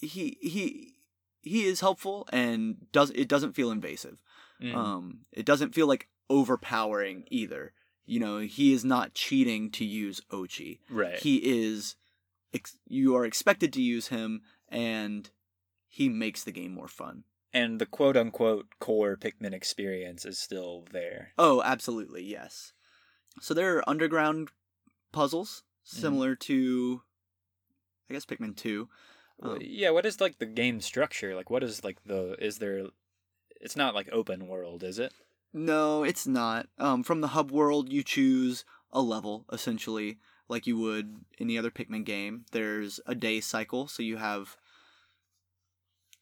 he 0.00 0.38
he 0.40 0.94
he 1.42 1.64
is 1.64 1.80
helpful 1.80 2.28
and 2.32 2.86
does 2.92 3.10
it 3.10 3.28
doesn't 3.28 3.54
feel 3.54 3.70
invasive. 3.70 4.22
Mm. 4.62 4.74
Um, 4.74 5.18
it 5.32 5.46
doesn't 5.46 5.74
feel 5.74 5.86
like 5.86 6.08
overpowering 6.28 7.24
either. 7.30 7.72
You 8.06 8.18
know, 8.20 8.38
he 8.38 8.72
is 8.72 8.84
not 8.84 9.14
cheating 9.14 9.70
to 9.72 9.84
use 9.84 10.20
Oatchi 10.32 10.80
right. 10.90 11.18
he 11.18 11.36
is 11.36 11.94
ex- 12.52 12.76
you 12.88 13.14
are 13.14 13.24
expected 13.24 13.72
to 13.74 13.82
use 13.82 14.08
him 14.08 14.42
and 14.68 15.30
he 15.86 16.08
makes 16.08 16.42
the 16.44 16.52
game 16.52 16.72
more 16.74 16.88
fun 16.88 17.24
and 17.52 17.80
the 17.80 17.86
quote 17.86 18.16
unquote 18.16 18.66
core 18.80 19.16
Pikmin 19.16 19.52
experience 19.52 20.24
is 20.24 20.38
still 20.38 20.84
there. 20.92 21.32
oh 21.38 21.62
absolutely 21.64 22.24
yes 22.24 22.72
so 23.40 23.54
there 23.54 23.76
are 23.76 23.88
underground 23.88 24.48
puzzles 25.12 25.62
similar 25.84 26.34
to 26.34 27.02
i 28.08 28.14
guess 28.14 28.24
pikmin 28.26 28.56
2 28.56 28.78
Well, 28.78 28.88
Um, 29.42 29.58
yeah, 29.60 29.90
what 29.90 30.06
is 30.06 30.20
like 30.20 30.38
the 30.38 30.46
game 30.46 30.80
structure? 30.80 31.34
Like, 31.34 31.50
what 31.50 31.62
is 31.62 31.82
like 31.82 31.98
the? 32.04 32.36
Is 32.38 32.58
there? 32.58 32.86
It's 33.60 33.76
not 33.76 33.94
like 33.94 34.08
open 34.12 34.48
world, 34.48 34.82
is 34.82 34.98
it? 34.98 35.12
no 35.52 36.04
it's 36.04 36.26
not 36.26 36.66
um, 36.78 37.02
from 37.02 37.20
the 37.20 37.28
hub 37.28 37.50
world 37.50 37.92
you 37.92 38.02
choose 38.02 38.64
a 38.92 39.00
level 39.00 39.44
essentially 39.52 40.18
like 40.48 40.66
you 40.66 40.78
would 40.78 41.16
any 41.38 41.58
other 41.58 41.70
pikmin 41.70 42.04
game 42.04 42.44
there's 42.52 43.00
a 43.06 43.14
day 43.14 43.40
cycle 43.40 43.88
so 43.88 44.02
you 44.02 44.16
have 44.16 44.56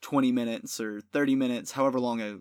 20 0.01 0.33
minutes 0.33 0.81
or 0.81 1.01
30 1.01 1.35
minutes 1.35 1.73
however 1.73 2.01
long 2.01 2.21
a 2.21 2.39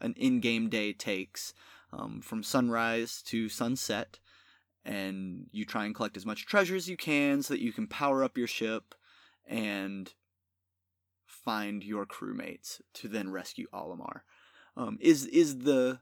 an 0.00 0.14
in-game 0.16 0.68
day 0.68 0.92
takes 0.92 1.54
um, 1.92 2.20
from 2.20 2.42
sunrise 2.42 3.22
to 3.22 3.48
sunset 3.48 4.18
and 4.84 5.46
you 5.52 5.64
try 5.64 5.84
and 5.84 5.94
collect 5.94 6.16
as 6.16 6.26
much 6.26 6.44
treasure 6.44 6.74
as 6.74 6.88
you 6.88 6.96
can 6.96 7.40
so 7.40 7.54
that 7.54 7.62
you 7.62 7.72
can 7.72 7.86
power 7.86 8.24
up 8.24 8.36
your 8.36 8.48
ship 8.48 8.96
and 9.46 10.12
find 11.26 11.82
your 11.82 12.06
crewmates 12.06 12.80
to 12.94 13.08
then 13.08 13.30
rescue 13.30 13.66
Olimar. 13.72 14.20
Um, 14.76 14.98
is 15.00 15.26
is 15.26 15.60
the 15.60 16.00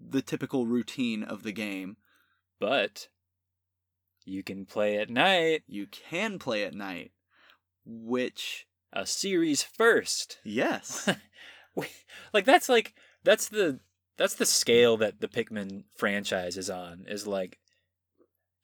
the 0.00 0.22
typical 0.22 0.66
routine 0.66 1.22
of 1.22 1.42
the 1.42 1.52
game. 1.52 1.96
But 2.58 3.08
you 4.24 4.42
can 4.42 4.66
play 4.66 4.98
at 4.98 5.10
night. 5.10 5.62
You 5.66 5.86
can 5.86 6.38
play 6.38 6.64
at 6.64 6.74
night, 6.74 7.12
which 7.84 8.66
A 8.92 9.06
series 9.06 9.62
first. 9.62 10.38
yes, 10.44 11.08
like 12.32 12.44
that's 12.44 12.68
like 12.68 12.94
that's 13.24 13.48
the 13.48 13.80
that's 14.16 14.34
the 14.34 14.46
scale 14.46 14.96
that 14.98 15.20
the 15.20 15.28
Pikmin 15.28 15.84
franchise 15.96 16.56
is 16.56 16.68
on. 16.68 17.04
Is 17.08 17.26
like 17.26 17.58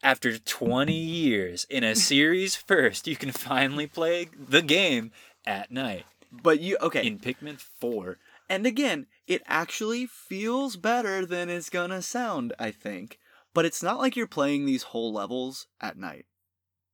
after 0.02 0.38
20 0.38 0.92
years 0.92 1.66
in 1.70 1.84
a 1.84 1.96
series 1.96 2.56
first, 2.68 3.06
you 3.06 3.16
can 3.16 3.32
finally 3.32 3.86
play 3.86 4.28
the 4.36 4.62
game 4.62 5.12
at 5.46 5.70
night 5.70 6.04
but 6.42 6.60
you 6.60 6.76
okay. 6.80 7.06
in 7.06 7.18
Pikmin 7.18 7.58
4. 7.58 8.18
And 8.48 8.66
again, 8.66 9.06
it 9.26 9.42
actually 9.46 10.06
feels 10.06 10.76
better 10.76 11.26
than 11.26 11.48
it's 11.48 11.70
gonna 11.70 12.02
sound, 12.02 12.52
I 12.58 12.70
think. 12.70 13.18
But 13.54 13.64
it's 13.64 13.82
not 13.82 13.98
like 13.98 14.16
you're 14.16 14.26
playing 14.26 14.66
these 14.66 14.84
whole 14.84 15.12
levels 15.12 15.66
at 15.80 15.96
night. 15.96 16.26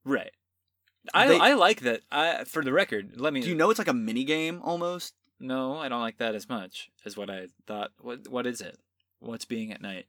Right. 0.05 0.31
I 1.13 1.27
They- 1.27 1.39
I 1.39 1.55
like 1.55 1.81
that. 1.81 2.03
I 2.11 2.45
for 2.45 2.63
the 2.63 2.73
record, 2.73 3.21
let 3.21 3.33
me 3.33 3.41
Do 3.41 3.49
you 3.49 3.55
know 3.55 3.71
it's 3.71 3.79
like 3.79 3.89
a 3.89 3.95
mini 3.95 4.25
game 4.25 4.61
almost? 4.63 5.15
No, 5.41 5.77
I 5.77 5.89
don't 5.89 6.01
like 6.01 6.19
that 6.19 6.37
as 6.37 6.49
much 6.49 6.91
as 7.05 7.17
what 7.17 7.29
I 7.29 7.49
thought. 7.67 7.91
What 7.99 8.29
what 8.29 8.47
is 8.47 8.61
it? 8.61 8.79
What's 9.19 9.45
being 9.45 9.73
at 9.73 9.83
night? 9.83 10.07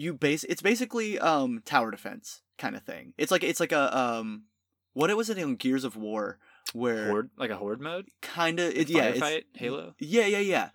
You 0.00 0.14
base 0.14 0.44
it's 0.44 0.62
basically 0.62 1.18
um 1.18 1.60
tower 1.64 1.90
defense 1.90 2.42
kind 2.56 2.76
of 2.76 2.82
thing. 2.84 3.14
It's 3.18 3.32
like 3.32 3.42
it's 3.42 3.58
like 3.58 3.72
a 3.72 3.96
um 3.98 4.44
what 4.92 5.10
it 5.10 5.16
was 5.16 5.28
it 5.28 5.38
in 5.38 5.56
Gears 5.56 5.82
of 5.82 5.96
War 5.96 6.38
where 6.72 7.08
Horde 7.08 7.30
like 7.36 7.50
a 7.50 7.56
horde 7.56 7.80
mode? 7.80 8.06
kind 8.22 8.60
of 8.60 8.76
Like 8.76 8.88
yeah 8.88 9.06
it's- 9.08 9.20
Firefight? 9.22 9.44
Halo? 9.54 9.94
Yeah, 9.98 10.26
yeah, 10.26 10.38
yeah. 10.38 10.68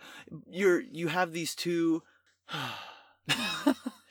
You're 0.50 0.82
you 0.82 1.08
have 1.08 1.32
these 1.32 1.56
two 1.56 2.04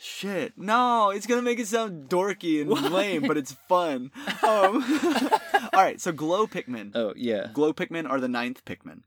Shit. 0.05 0.55
No, 0.57 1.11
it's 1.11 1.27
gonna 1.27 1.43
make 1.43 1.61
it 1.61 1.67
sound 1.69 2.09
dorky 2.09 2.61
and 2.63 2.71
Why? 2.71 2.81
lame, 2.89 3.23
but 3.27 3.37
it's 3.37 3.53
fun. 3.69 4.11
Um, 4.43 4.83
Alright, 5.75 6.01
so 6.01 6.11
glow 6.11 6.47
Pikmin. 6.49 6.93
oh 6.97 7.13
yeah. 7.17 7.49
Glow 7.53 7.73
Pikmin 7.73 8.09
are 8.11 8.19
the 8.21 8.29
ninth 8.29 8.65
Pikmin. 8.65 9.03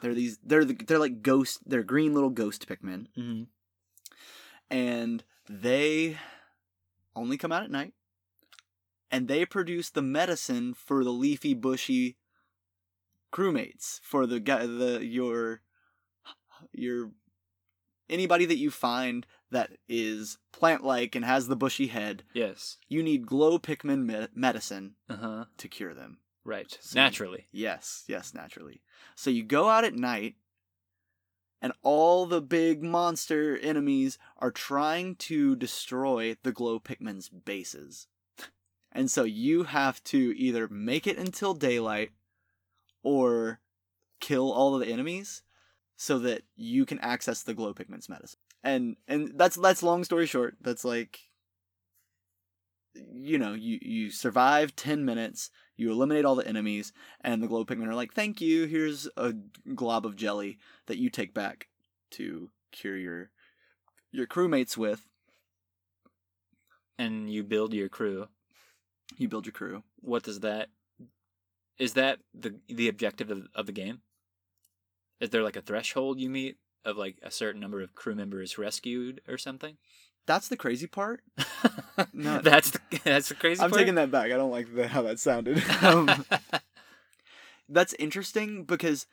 They're 0.00 0.14
these 0.14 0.38
they're 0.42 0.64
the, 0.64 0.74
they're 0.74 0.98
like 0.98 1.20
ghost 1.22 1.60
they're 1.66 1.82
green 1.82 2.14
little 2.14 2.30
ghost 2.30 2.66
Pikmin. 2.68 3.06
hmm 3.14 3.42
And 4.70 5.24
they 5.48 6.18
only 7.16 7.36
come 7.36 7.52
out 7.52 7.62
at 7.64 7.70
night. 7.70 7.92
And 9.10 9.26
they 9.26 9.46
produce 9.46 9.88
the 9.88 10.02
medicine 10.02 10.74
for 10.74 11.02
the 11.02 11.10
leafy 11.10 11.54
bushy 11.54 12.16
crewmates. 13.32 14.00
For 14.02 14.26
the 14.26 14.40
guy 14.40 14.66
the 14.66 15.04
your 15.04 15.62
your 16.72 17.10
anybody 18.10 18.44
that 18.44 18.58
you 18.58 18.70
find 18.70 19.26
that 19.50 19.70
is 19.88 20.36
plant 20.52 20.84
like 20.84 21.14
and 21.14 21.24
has 21.24 21.48
the 21.48 21.56
bushy 21.56 21.86
head, 21.86 22.24
Yes. 22.34 22.76
you 22.88 23.02
need 23.02 23.26
glow 23.26 23.58
Pikmin 23.58 24.04
me- 24.04 24.28
medicine 24.34 24.96
Uh 25.08 25.16
huh. 25.16 25.44
to 25.56 25.68
cure 25.68 25.94
them. 25.94 26.18
Right. 26.44 26.76
So- 26.80 26.98
Naturally. 26.98 27.48
Yes, 27.50 28.04
yes, 28.08 28.34
naturally. 28.34 28.82
So 29.14 29.30
you 29.30 29.42
go 29.42 29.68
out 29.70 29.84
at 29.84 29.94
night, 29.94 30.36
and 31.60 31.72
all 31.82 32.26
the 32.26 32.40
big 32.40 32.82
monster 32.82 33.56
enemies 33.58 34.18
are 34.38 34.50
trying 34.50 35.16
to 35.16 35.56
destroy 35.56 36.36
the 36.42 36.52
Glow 36.52 36.78
Pikmin's 36.78 37.28
bases. 37.28 38.06
And 38.92 39.10
so 39.10 39.24
you 39.24 39.64
have 39.64 40.02
to 40.04 40.34
either 40.36 40.68
make 40.68 41.06
it 41.06 41.18
until 41.18 41.54
daylight 41.54 42.10
or 43.02 43.60
kill 44.20 44.52
all 44.52 44.74
of 44.74 44.80
the 44.80 44.92
enemies 44.92 45.42
so 45.96 46.18
that 46.20 46.42
you 46.56 46.86
can 46.86 46.98
access 47.00 47.42
the 47.42 47.54
Glow 47.54 47.74
Pikmin's 47.74 48.08
medicine. 48.08 48.40
And 48.64 48.96
and 49.06 49.32
that's 49.36 49.56
that's 49.56 49.82
long 49.82 50.04
story 50.04 50.26
short. 50.26 50.56
That's 50.60 50.84
like 50.84 51.28
you 52.94 53.38
know, 53.38 53.52
you 53.52 53.78
you 53.80 54.10
survive 54.10 54.74
10 54.76 55.04
minutes, 55.04 55.50
you 55.78 55.90
eliminate 55.90 56.26
all 56.26 56.34
the 56.34 56.46
enemies, 56.46 56.92
and 57.22 57.42
the 57.42 57.46
glow 57.46 57.64
Pikmin 57.64 57.86
are 57.86 57.94
like, 57.94 58.12
"Thank 58.12 58.42
you. 58.42 58.66
Here's 58.66 59.08
a 59.16 59.32
glob 59.74 60.04
of 60.04 60.16
jelly 60.16 60.58
that 60.86 60.98
you 60.98 61.08
take 61.08 61.32
back 61.32 61.68
to 62.10 62.50
cure 62.70 62.98
your 62.98 63.30
your 64.12 64.26
crewmates 64.26 64.76
with. 64.76 65.06
And 66.98 67.32
you 67.32 67.44
build 67.44 67.72
your 67.72 67.88
crew. 67.88 68.28
You 69.16 69.28
build 69.28 69.46
your 69.46 69.52
crew. 69.52 69.84
What 70.00 70.24
does 70.24 70.40
that? 70.40 70.68
Is 71.78 71.94
that 71.94 72.18
the 72.34 72.60
the 72.68 72.88
objective 72.88 73.30
of, 73.30 73.46
of 73.54 73.66
the 73.66 73.72
game? 73.72 74.02
Is 75.20 75.30
there 75.30 75.42
like 75.42 75.56
a 75.56 75.62
threshold 75.62 76.20
you 76.20 76.28
meet 76.28 76.58
of 76.84 76.96
like 76.96 77.18
a 77.22 77.30
certain 77.30 77.60
number 77.60 77.82
of 77.82 77.94
crew 77.94 78.14
members 78.14 78.58
rescued 78.58 79.20
or 79.28 79.38
something. 79.38 79.76
That's 80.28 80.48
the 80.48 80.58
crazy 80.58 80.86
part. 80.86 81.22
No. 82.12 82.38
that's 82.42 82.70
the, 82.70 82.80
that's 83.04 83.30
the 83.30 83.34
crazy 83.34 83.62
I'm 83.62 83.70
part. 83.70 83.80
taking 83.80 83.94
that 83.94 84.10
back. 84.10 84.26
I 84.26 84.36
don't 84.36 84.50
like 84.50 84.72
the, 84.74 84.86
how 84.86 85.00
that 85.02 85.18
sounded. 85.18 85.64
um, 85.82 86.26
that's 87.66 87.94
interesting 87.94 88.64
because 88.64 89.06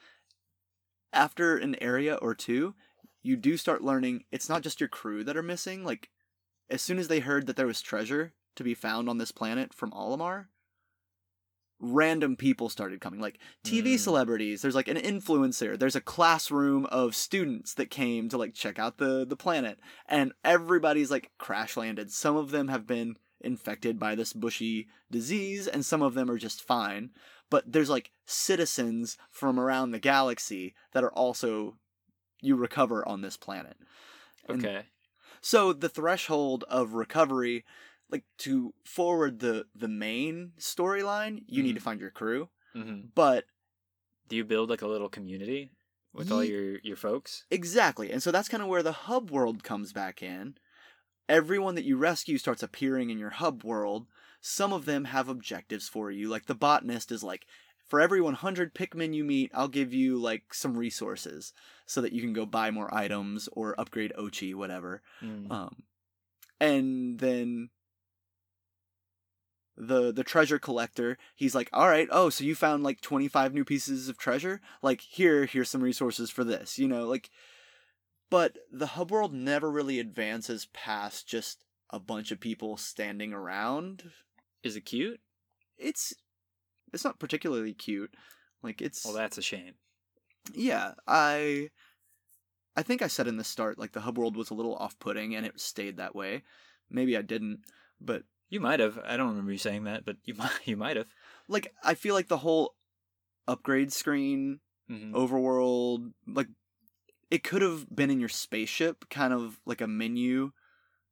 after 1.14 1.56
an 1.58 1.82
area 1.82 2.16
or 2.16 2.36
two, 2.36 2.76
you 3.24 3.38
do 3.38 3.56
start 3.56 3.82
learning 3.82 4.26
it's 4.30 4.50
not 4.50 4.62
just 4.62 4.82
your 4.82 4.90
crew 4.90 5.24
that 5.24 5.38
are 5.38 5.42
missing. 5.42 5.86
Like, 5.86 6.10
as 6.70 6.82
soon 6.82 7.00
as 7.00 7.08
they 7.08 7.22
heard 7.22 7.48
that 7.48 7.56
there 7.56 7.66
was 7.66 7.82
treasure 7.82 8.34
to 8.58 8.64
be 8.66 8.74
found 8.74 9.08
on 9.08 9.18
this 9.18 9.32
planet 9.32 9.74
from 9.74 9.92
Olimar, 9.92 10.48
random 11.80 12.36
people 12.36 12.70
started 12.70 13.02
coming. 13.02 13.20
Like, 13.20 13.40
TV 13.64 13.96
Mm. 13.96 14.00
celebrities, 14.00 14.62
there's 14.62 14.76
like 14.76 14.88
an 14.88 14.98
influencer, 14.98 15.78
there's 15.78 15.96
a 15.96 16.02
classroom 16.02 16.86
of 16.88 17.16
students 17.16 17.74
that 17.74 17.90
came 17.90 18.30
to 18.30 18.38
like 18.38 18.54
check 18.54 18.80
out 18.80 18.98
the, 18.98 19.26
the 19.26 19.36
planet, 19.36 19.80
and 20.08 20.34
everybody's 20.44 21.12
like 21.12 21.32
crash 21.38 21.76
landed. 21.78 22.12
Some 22.12 22.36
of 22.36 22.52
them 22.52 22.70
have 22.70 22.88
been 22.88 23.16
infected 23.42 24.00
by 24.00 24.16
this 24.16 24.34
bushy 24.34 24.88
disease, 25.12 25.68
and 25.68 25.86
some 25.86 26.02
of 26.02 26.14
them 26.14 26.32
are 26.32 26.38
just 26.38 26.64
fine 26.64 27.12
but 27.50 27.72
there's 27.72 27.90
like 27.90 28.12
citizens 28.26 29.18
from 29.30 29.60
around 29.60 29.92
the 29.92 30.00
galaxy 30.00 30.74
that 30.94 31.04
are 31.04 31.14
also 31.14 31.78
you 32.42 32.56
recover 32.56 33.08
on 33.08 33.22
this 33.22 33.38
planet. 33.38 33.78
And 34.48 34.66
okay. 34.66 34.86
So 35.42 35.74
the 35.74 35.90
threshold 35.90 36.64
of 36.70 36.94
recovery, 36.94 37.64
like 38.10 38.26
to 38.40 38.74
forward 38.86 39.40
the 39.40 39.68
the 39.76 39.88
main 39.88 40.54
storyline, 40.60 41.44
you 41.48 41.64
need 41.64 41.76
to 41.76 41.82
find 41.82 42.00
your 42.00 42.12
crew. 42.12 42.50
hmm 42.74 43.02
But 43.16 43.46
Do 44.28 44.36
you 44.36 44.46
build 44.46 44.70
like 44.70 44.82
a 44.82 44.88
little 44.88 45.10
community 45.10 45.72
with 46.14 46.32
all 46.32 46.44
your 46.44 46.80
your 46.80 46.98
folks? 46.98 47.46
exactly, 47.52 48.12
and 48.12 48.22
so 48.22 48.32
that's 48.32 48.50
kind 48.50 48.64
of 48.64 48.70
where 48.70 48.84
the 48.84 48.92
hub 48.92 49.32
world 49.32 49.64
comes 49.64 49.94
back 49.94 50.22
in. 50.24 50.58
Everyone 51.30 51.76
that 51.76 51.86
you 51.86 51.98
rescue 51.98 52.38
starts 52.38 52.64
appearing 52.64 53.10
in 53.10 53.20
your 53.20 53.32
hub 53.32 53.64
world. 53.64 54.08
Some 54.42 54.74
of 54.74 54.86
them 54.86 55.06
have 55.06 55.30
objectives 55.30 55.90
for 55.90 56.12
you. 56.12 56.30
Like 56.30 56.46
the 56.48 56.56
botanist 56.56 57.12
is 57.12 57.24
like, 57.24 57.48
for 57.88 58.02
every 58.02 58.22
100 58.22 58.76
Pikmin 58.76 59.14
you 59.16 59.24
meet, 59.24 59.52
I'll 59.54 59.68
give 59.68 59.94
you 59.94 60.18
like 60.20 60.54
some 60.54 60.78
resources 60.78 61.54
so 61.88 62.02
that 62.02 62.14
you 62.14 62.22
can 62.22 62.34
go 62.34 62.46
buy 62.46 62.72
more 62.72 62.94
items 62.94 63.50
or 63.54 63.80
upgrade 63.80 64.14
Oatchi, 64.18 64.56
whatever. 64.56 65.02
Mm. 65.22 65.52
Um, 65.52 65.84
and 66.60 67.20
then 67.20 67.70
the 69.78 70.12
the 70.12 70.24
treasure 70.24 70.60
collector, 70.60 71.18
he's 71.36 71.56
like, 71.56 71.70
all 71.74 71.88
right, 71.90 72.08
oh, 72.12 72.30
so 72.30 72.44
you 72.44 72.56
found 72.56 72.84
like 72.84 73.02
25 73.02 73.54
new 73.54 73.66
pieces 73.66 74.10
of 74.10 74.18
treasure? 74.18 74.62
Like 74.82 75.02
here, 75.02 75.46
here's 75.46 75.70
some 75.70 75.82
resources 75.84 76.30
for 76.30 76.44
this, 76.44 76.78
you 76.80 76.88
know, 76.88 77.06
like. 77.08 77.30
But 78.32 78.58
the 78.72 78.88
hub 78.88 79.12
world 79.12 79.34
never 79.34 79.72
really 79.72 80.00
advances 80.00 80.66
past 80.74 81.28
just 81.28 81.64
a 81.92 82.00
bunch 82.00 82.32
of 82.32 82.40
people 82.40 82.76
standing 82.76 83.34
around. 83.34 84.12
Is 84.64 84.76
it 84.76 84.82
cute? 84.82 85.20
It's 85.78 86.14
it's 86.92 87.04
not 87.04 87.20
particularly 87.20 87.74
cute. 87.74 88.14
Like 88.64 88.82
it's 88.82 89.06
Well, 89.06 89.14
that's 89.14 89.38
a 89.38 89.42
shame. 89.42 89.76
yeah, 90.54 90.94
I 91.08 91.70
I 92.76 92.84
think 92.84 93.02
I 93.02 93.08
said 93.08 93.28
in 93.28 93.38
the 93.38 93.44
start 93.44 93.78
like 93.78 93.92
the 93.94 94.02
hub 94.02 94.18
world 94.18 94.36
was 94.36 94.50
a 94.50 94.54
little 94.56 94.76
off-putting 94.76 95.36
and 95.36 95.46
it 95.46 95.60
stayed 95.60 95.98
that 95.98 96.16
way. 96.16 96.44
Maybe 96.90 97.16
I 97.18 97.22
didn't, 97.22 97.62
but 98.02 98.24
You 98.50 98.60
might 98.60 98.80
have. 98.80 99.00
I 99.04 99.18
don't 99.18 99.30
remember 99.30 99.52
you 99.52 99.58
saying 99.58 99.86
that, 99.86 100.06
but 100.06 100.18
you 100.24 100.34
might. 100.38 100.52
You 100.66 100.78
might 100.78 100.98
have. 100.98 101.08
like 101.48 101.74
I 101.84 101.94
feel 101.94 102.16
like 102.16 102.28
the 102.28 102.38
whole 102.38 102.76
upgrade 103.48 103.92
screen, 103.92 104.60
hmm 104.88 105.14
overworld, 105.16 106.14
like 106.28 106.48
it 107.32 107.44
could 107.44 107.62
have 107.62 107.94
been 107.94 108.12
in 108.12 108.20
your 108.20 108.30
spaceship, 108.30 109.10
kind 109.10 109.34
of 109.34 109.60
like 109.66 109.82
a 109.82 109.88
menu, 109.88 110.52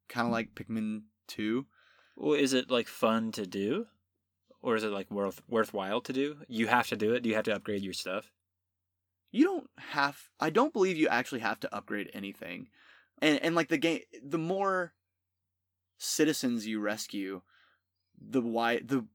kind 0.09 0.27
of 0.27 0.31
like 0.31 0.55
Pikmin 0.55 1.03
2. 1.27 1.65
Well, 2.15 2.33
is 2.33 2.53
it 2.53 2.69
like 2.69 2.87
fun 2.87 3.31
to 3.33 3.47
do, 3.47 3.87
or 4.61 4.75
is 4.75 4.83
it 4.83 4.91
like 4.91 5.09
worth 5.09 5.41
worthwhile 5.49 6.01
to 6.01 6.13
do? 6.13 6.37
You 6.47 6.67
have 6.67 6.87
to 6.87 6.95
do 6.95 7.13
it. 7.13 7.23
Do 7.23 7.29
you 7.29 7.35
have 7.35 7.45
to 7.45 7.55
upgrade 7.55 7.81
your 7.81 7.93
stuff? 7.93 8.31
You 9.31 9.45
don't 9.45 9.69
have 9.79 10.29
I 10.39 10.51
don't 10.51 10.73
believe 10.73 10.97
you 10.97 11.07
actually 11.07 11.41
have 11.41 11.59
to 11.61 11.75
upgrade 11.75 12.11
anything. 12.13 12.67
And 13.19 13.39
and 13.41 13.55
like 13.55 13.69
the 13.69 13.79
game 13.79 14.01
the 14.23 14.37
more 14.37 14.93
citizens 16.03 16.67
you 16.67 16.79
rescue, 16.79 17.41
the 18.19 18.41
wide 18.41 18.87
the 18.87 19.05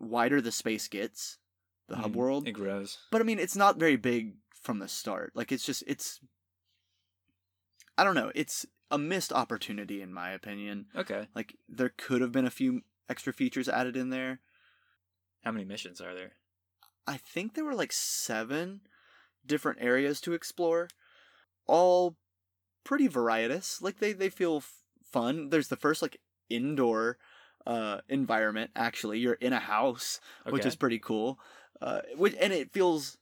wider 0.00 0.40
the 0.40 0.52
space 0.52 0.88
gets, 0.88 1.38
the 1.88 1.96
hub 1.96 2.12
Mm, 2.12 2.16
world. 2.16 2.48
It 2.48 2.52
grows. 2.52 2.98
But 3.10 3.20
I 3.20 3.24
mean, 3.24 3.38
it's 3.38 3.56
not 3.56 3.78
very 3.78 3.96
big 3.96 4.36
from 4.50 4.78
the 4.78 4.88
start. 4.88 5.32
Like 5.34 5.52
it's 5.52 5.64
just 5.64 5.84
it's 5.86 6.20
I 7.96 8.04
don't 8.04 8.14
know, 8.14 8.32
it's 8.34 8.66
a 8.90 8.98
missed 8.98 9.32
opportunity 9.32 10.02
in 10.02 10.12
my 10.12 10.30
opinion. 10.30 10.86
Okay. 10.94 11.28
Like 11.34 11.56
there 11.68 11.92
could 11.96 12.20
have 12.20 12.32
been 12.32 12.46
a 12.46 12.50
few 12.50 12.82
extra 13.08 13.32
features 13.32 13.68
added 13.68 13.96
in 13.96 14.10
there. 14.10 14.40
How 15.44 15.52
many 15.52 15.64
missions 15.64 16.00
are 16.00 16.14
there? 16.14 16.32
I 17.06 17.16
think 17.16 17.54
there 17.54 17.64
were 17.64 17.74
like 17.74 17.92
7 17.92 18.80
different 19.46 19.78
areas 19.80 20.20
to 20.22 20.32
explore, 20.32 20.88
all 21.66 22.16
pretty 22.84 23.06
varietous. 23.06 23.80
Like 23.80 23.98
they 23.98 24.12
they 24.12 24.28
feel 24.28 24.56
f- 24.56 24.82
fun. 25.12 25.50
There's 25.50 25.68
the 25.68 25.76
first 25.76 26.02
like 26.02 26.18
indoor 26.48 27.18
uh 27.66 28.00
environment 28.08 28.70
actually. 28.76 29.18
You're 29.18 29.34
in 29.34 29.52
a 29.52 29.58
house 29.60 30.20
which 30.48 30.64
is 30.66 30.76
pretty 30.76 30.98
cool. 30.98 31.38
Uh, 31.80 32.00
which 32.16 32.34
and 32.40 32.52
it 32.52 32.72
feels 32.72 33.18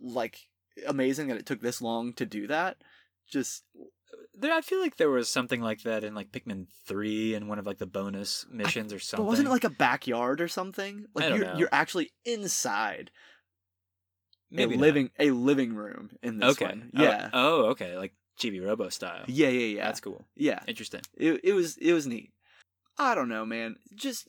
like 0.00 0.48
amazing 0.86 1.28
that 1.28 1.36
it 1.36 1.46
took 1.46 1.60
this 1.60 1.80
long 1.80 2.12
to 2.14 2.26
do 2.26 2.46
that. 2.48 2.78
Just 3.28 3.64
There, 4.34 4.52
I 4.52 4.60
feel 4.60 4.80
like 4.80 4.96
there 4.96 5.10
was 5.10 5.28
something 5.28 5.60
like 5.60 5.82
that 5.82 6.04
in 6.04 6.14
like 6.14 6.32
Pikmin 6.32 6.66
three 6.86 7.34
and 7.34 7.48
one 7.48 7.58
of 7.58 7.66
like 7.66 7.78
the 7.78 7.86
bonus 7.86 8.46
missions 8.50 8.92
or 8.92 8.98
something. 8.98 9.24
but 9.24 9.30
wasn't 9.30 9.48
it 9.48 9.50
like 9.50 9.64
a 9.64 9.70
backyard 9.70 10.40
or 10.40 10.48
something? 10.48 11.06
Like 11.14 11.26
I 11.26 11.36
you're 11.36 11.44
know. 11.44 11.58
you're 11.58 11.68
actually 11.72 12.10
inside 12.24 13.10
Maybe 14.50 14.74
a 14.74 14.78
not. 14.78 14.80
living 14.84 15.10
a 15.18 15.30
living 15.30 15.74
room 15.74 16.10
in 16.22 16.38
this 16.38 16.56
Okay. 16.56 16.66
one. 16.66 16.90
Oh, 16.96 17.02
Yeah. 17.02 17.30
Oh, 17.32 17.64
okay. 17.70 17.96
Like 17.96 18.14
Chibi 18.38 18.64
Robo 18.64 18.88
style. 18.88 19.24
yeah, 19.26 19.48
yeah, 19.48 19.76
yeah. 19.76 19.84
That's 19.84 20.00
cool. 20.00 20.24
yeah. 20.36 20.60
Interesting. 20.66 21.02
It 21.16 21.40
it 21.42 21.52
was 21.52 21.76
it 21.78 21.92
was 21.92 22.06
neat. 22.06 22.32
I 22.98 23.14
don't 23.14 23.28
know, 23.28 23.44
man. 23.44 23.76
Just 23.94 24.28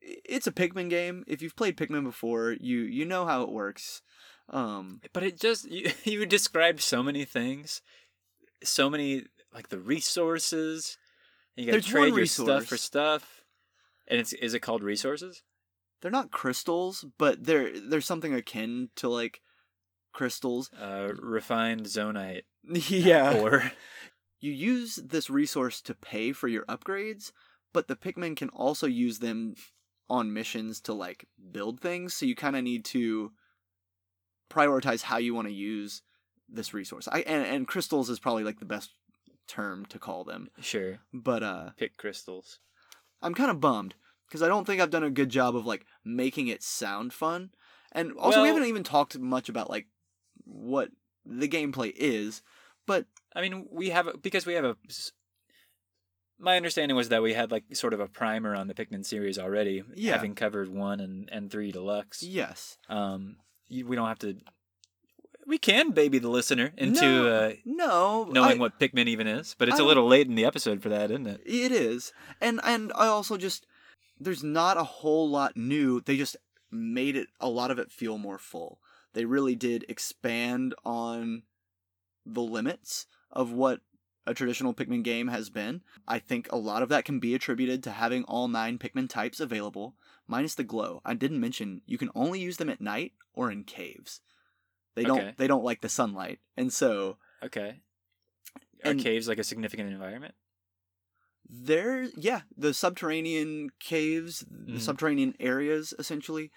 it's 0.00 0.46
a 0.46 0.52
Pikmin 0.52 0.88
game. 0.88 1.24
If 1.26 1.42
you've 1.42 1.56
played 1.56 1.76
Pikmin 1.76 2.04
before, 2.04 2.52
you 2.52 2.80
you 2.80 3.04
know 3.04 3.26
how 3.26 3.42
it 3.42 3.50
works. 3.50 4.02
Um 4.50 5.00
But 5.12 5.22
it 5.22 5.40
just 5.40 5.68
you, 5.70 5.90
you 6.04 6.26
described 6.26 6.80
so 6.80 7.02
many 7.02 7.24
things, 7.24 7.82
so 8.62 8.88
many 8.90 9.24
like 9.52 9.68
the 9.68 9.78
resources. 9.78 10.98
And 11.56 11.66
you 11.66 11.72
got 11.72 11.82
to 11.82 11.88
trade 11.88 12.14
your 12.14 12.26
stuff 12.26 12.66
for 12.66 12.76
stuff. 12.76 13.42
And 14.06 14.20
it's 14.20 14.32
is 14.32 14.54
it 14.54 14.60
called 14.60 14.82
resources? 14.82 15.42
they're 16.00 16.10
not 16.10 16.30
crystals, 16.30 17.04
but 17.18 17.44
they're 17.44 17.72
there's 17.80 18.06
something 18.06 18.34
akin 18.34 18.90
to 18.96 19.08
like 19.08 19.40
crystals. 20.18 20.68
Uh, 20.78 21.12
refined 21.20 21.82
zonite 21.82 22.42
yeah. 22.64 23.38
or 23.40 23.70
you 24.40 24.50
use 24.50 24.96
this 24.96 25.30
resource 25.30 25.80
to 25.82 25.94
pay 25.94 26.32
for 26.32 26.48
your 26.48 26.64
upgrades, 26.64 27.30
but 27.72 27.86
the 27.86 27.94
Pikmin 27.94 28.36
can 28.36 28.48
also 28.48 28.88
use 28.88 29.20
them 29.20 29.54
on 30.10 30.32
missions 30.32 30.80
to 30.80 30.92
like 30.92 31.28
build 31.52 31.80
things, 31.80 32.14
so 32.14 32.26
you 32.26 32.34
kind 32.34 32.56
of 32.56 32.64
need 32.64 32.84
to 32.86 33.30
prioritize 34.50 35.02
how 35.02 35.18
you 35.18 35.34
want 35.34 35.46
to 35.46 35.54
use 35.54 36.02
this 36.48 36.74
resource. 36.74 37.06
I 37.12 37.20
and, 37.20 37.46
and 37.46 37.68
crystals 37.68 38.10
is 38.10 38.18
probably 38.18 38.42
like 38.42 38.58
the 38.58 38.64
best 38.64 38.90
term 39.46 39.86
to 39.86 40.00
call 40.00 40.24
them. 40.24 40.48
sure 40.60 40.98
But 41.12 41.42
uh 41.44 41.70
pick 41.76 41.96
crystals. 41.96 42.58
I'm 43.22 43.34
kind 43.34 43.50
of 43.50 43.60
bummed 43.60 43.94
because 44.26 44.42
I 44.42 44.48
don't 44.48 44.66
think 44.66 44.80
I've 44.80 44.90
done 44.90 45.04
a 45.04 45.10
good 45.10 45.28
job 45.28 45.54
of 45.54 45.64
like 45.64 45.86
making 46.04 46.48
it 46.48 46.62
sound 46.64 47.12
fun. 47.12 47.50
And 47.92 48.12
also 48.18 48.42
we 48.42 48.48
haven't 48.48 48.64
even 48.64 48.82
talked 48.82 49.16
much 49.18 49.48
about 49.48 49.70
like 49.70 49.86
what 50.50 50.90
the 51.26 51.48
gameplay 51.48 51.92
is, 51.94 52.42
but 52.86 53.06
I 53.36 53.42
mean, 53.42 53.66
we 53.70 53.90
have 53.90 54.08
because 54.22 54.46
we 54.46 54.54
have 54.54 54.64
a. 54.64 54.76
My 56.40 56.56
understanding 56.56 56.96
was 56.96 57.08
that 57.08 57.22
we 57.22 57.34
had 57.34 57.50
like 57.50 57.64
sort 57.74 57.92
of 57.92 58.00
a 58.00 58.06
primer 58.06 58.54
on 58.54 58.68
the 58.68 58.74
Pikmin 58.74 59.04
series 59.04 59.38
already, 59.38 59.82
Yeah. 59.94 60.12
having 60.12 60.34
covered 60.34 60.68
one 60.68 61.00
and 61.00 61.28
and 61.32 61.50
three 61.50 61.72
deluxe. 61.72 62.22
yes. 62.22 62.78
Um, 62.88 63.36
you- 63.68 63.86
we 63.86 63.96
don't 63.96 64.06
have 64.08 64.20
to. 64.20 64.36
We 65.46 65.58
can 65.58 65.90
baby 65.92 66.18
the 66.18 66.28
listener 66.28 66.72
into 66.76 67.00
no, 67.02 67.26
uh, 67.26 67.52
no, 67.64 68.24
knowing 68.30 68.58
I- 68.58 68.60
what 68.60 68.78
Pikmin 68.78 69.08
even 69.08 69.26
is, 69.26 69.54
but 69.58 69.68
it's 69.68 69.80
I 69.80 69.82
a 69.82 69.86
little 69.86 70.06
late 70.06 70.26
in 70.28 70.34
the 70.36 70.44
episode 70.44 70.82
for 70.82 70.90
that, 70.90 71.10
isn't 71.10 71.26
it? 71.26 71.40
It 71.44 71.72
is. 71.72 72.12
And 72.40 72.60
and 72.62 72.92
I 72.94 73.06
also 73.06 73.36
just 73.36 73.66
there's 74.20 74.44
not 74.44 74.76
a 74.76 74.84
whole 74.84 75.28
lot 75.28 75.56
new. 75.56 76.00
They 76.00 76.16
just 76.16 76.36
made 76.70 77.16
it 77.16 77.28
a 77.40 77.48
lot 77.48 77.70
of 77.70 77.78
it 77.78 77.90
feel 77.90 78.16
more 78.18 78.38
full. 78.38 78.78
They 79.18 79.24
really 79.24 79.56
did 79.56 79.84
expand 79.88 80.76
on 80.84 81.42
the 82.24 82.40
limits 82.40 83.06
of 83.32 83.50
what 83.50 83.80
a 84.28 84.32
traditional 84.32 84.72
Pikmin 84.72 85.02
game 85.02 85.26
has 85.26 85.50
been. 85.50 85.82
I 86.06 86.20
think 86.20 86.46
a 86.52 86.56
lot 86.56 86.84
of 86.84 86.88
that 86.90 87.04
can 87.04 87.18
be 87.18 87.34
attributed 87.34 87.82
to 87.82 87.90
having 87.90 88.22
all 88.22 88.46
nine 88.46 88.78
Pikmin 88.78 89.08
types 89.08 89.40
available, 89.40 89.96
minus 90.28 90.54
the 90.54 90.62
glow. 90.62 91.00
I 91.04 91.14
didn't 91.14 91.40
mention 91.40 91.82
you 91.84 91.98
can 91.98 92.10
only 92.14 92.38
use 92.38 92.58
them 92.58 92.70
at 92.70 92.80
night 92.80 93.14
or 93.34 93.50
in 93.50 93.64
caves. 93.64 94.20
They 94.94 95.02
don't 95.02 95.18
Okay. 95.18 95.34
they 95.36 95.48
don't 95.48 95.64
like 95.64 95.80
the 95.80 95.88
sunlight. 95.88 96.38
And 96.56 96.72
so 96.72 97.18
Okay. 97.42 97.80
Are 98.84 98.92
And- 98.92 99.00
caves 99.00 99.26
like 99.26 99.38
a 99.40 99.42
significant 99.44 99.90
environment? 99.90 100.36
There, 101.50 102.04
yeah, 102.16 102.42
the 102.56 102.72
subterranean 102.72 103.70
caves, 103.80 104.44
the 104.48 104.74
Mhm. 104.74 104.80
subterranean 104.80 105.34
areas, 105.40 105.92
essentially. 105.98 106.52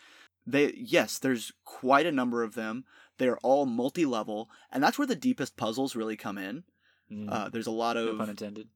They 0.46 0.74
yes, 0.76 1.20
there's 1.20 1.52
quite 1.66 2.06
a 2.06 2.12
number 2.12 2.44
of 2.44 2.56
them. 2.56 2.86
They're 3.18 3.38
all 3.40 3.66
multi-level, 3.66 4.50
and 4.72 4.84
that's 4.84 4.98
where 4.98 5.08
the 5.08 5.16
deepest 5.16 5.56
puzzles 5.58 5.96
really 5.96 6.18
come 6.18 6.38
in. 6.38 6.64
Mm, 7.12 7.28
Uh, 7.32 7.50
there's 7.50 7.68
a 7.68 7.72
lot 7.72 7.96
no 7.96 8.08
of 8.08 8.18
pun 8.18 8.30
intended. 8.30 8.70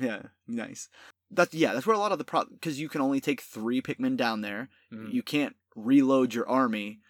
yeah, 0.00 0.22
nice. 0.46 0.88
That's 1.30 1.52
yeah, 1.52 1.74
that's 1.74 1.86
where 1.86 1.96
a 1.96 1.98
lot 1.98 2.12
of 2.12 2.18
the 2.18 2.24
pro 2.24 2.44
because 2.44 2.80
you 2.80 2.88
can 2.88 3.00
only 3.00 3.20
take 3.20 3.40
three 3.42 3.82
Pikmin 3.82 4.16
down 4.16 4.40
there. 4.40 4.70
Mhm. 4.92 5.12
You 5.12 5.22
can't 5.22 5.56
reload 5.74 6.32
your 6.32 6.48
army 6.48 7.00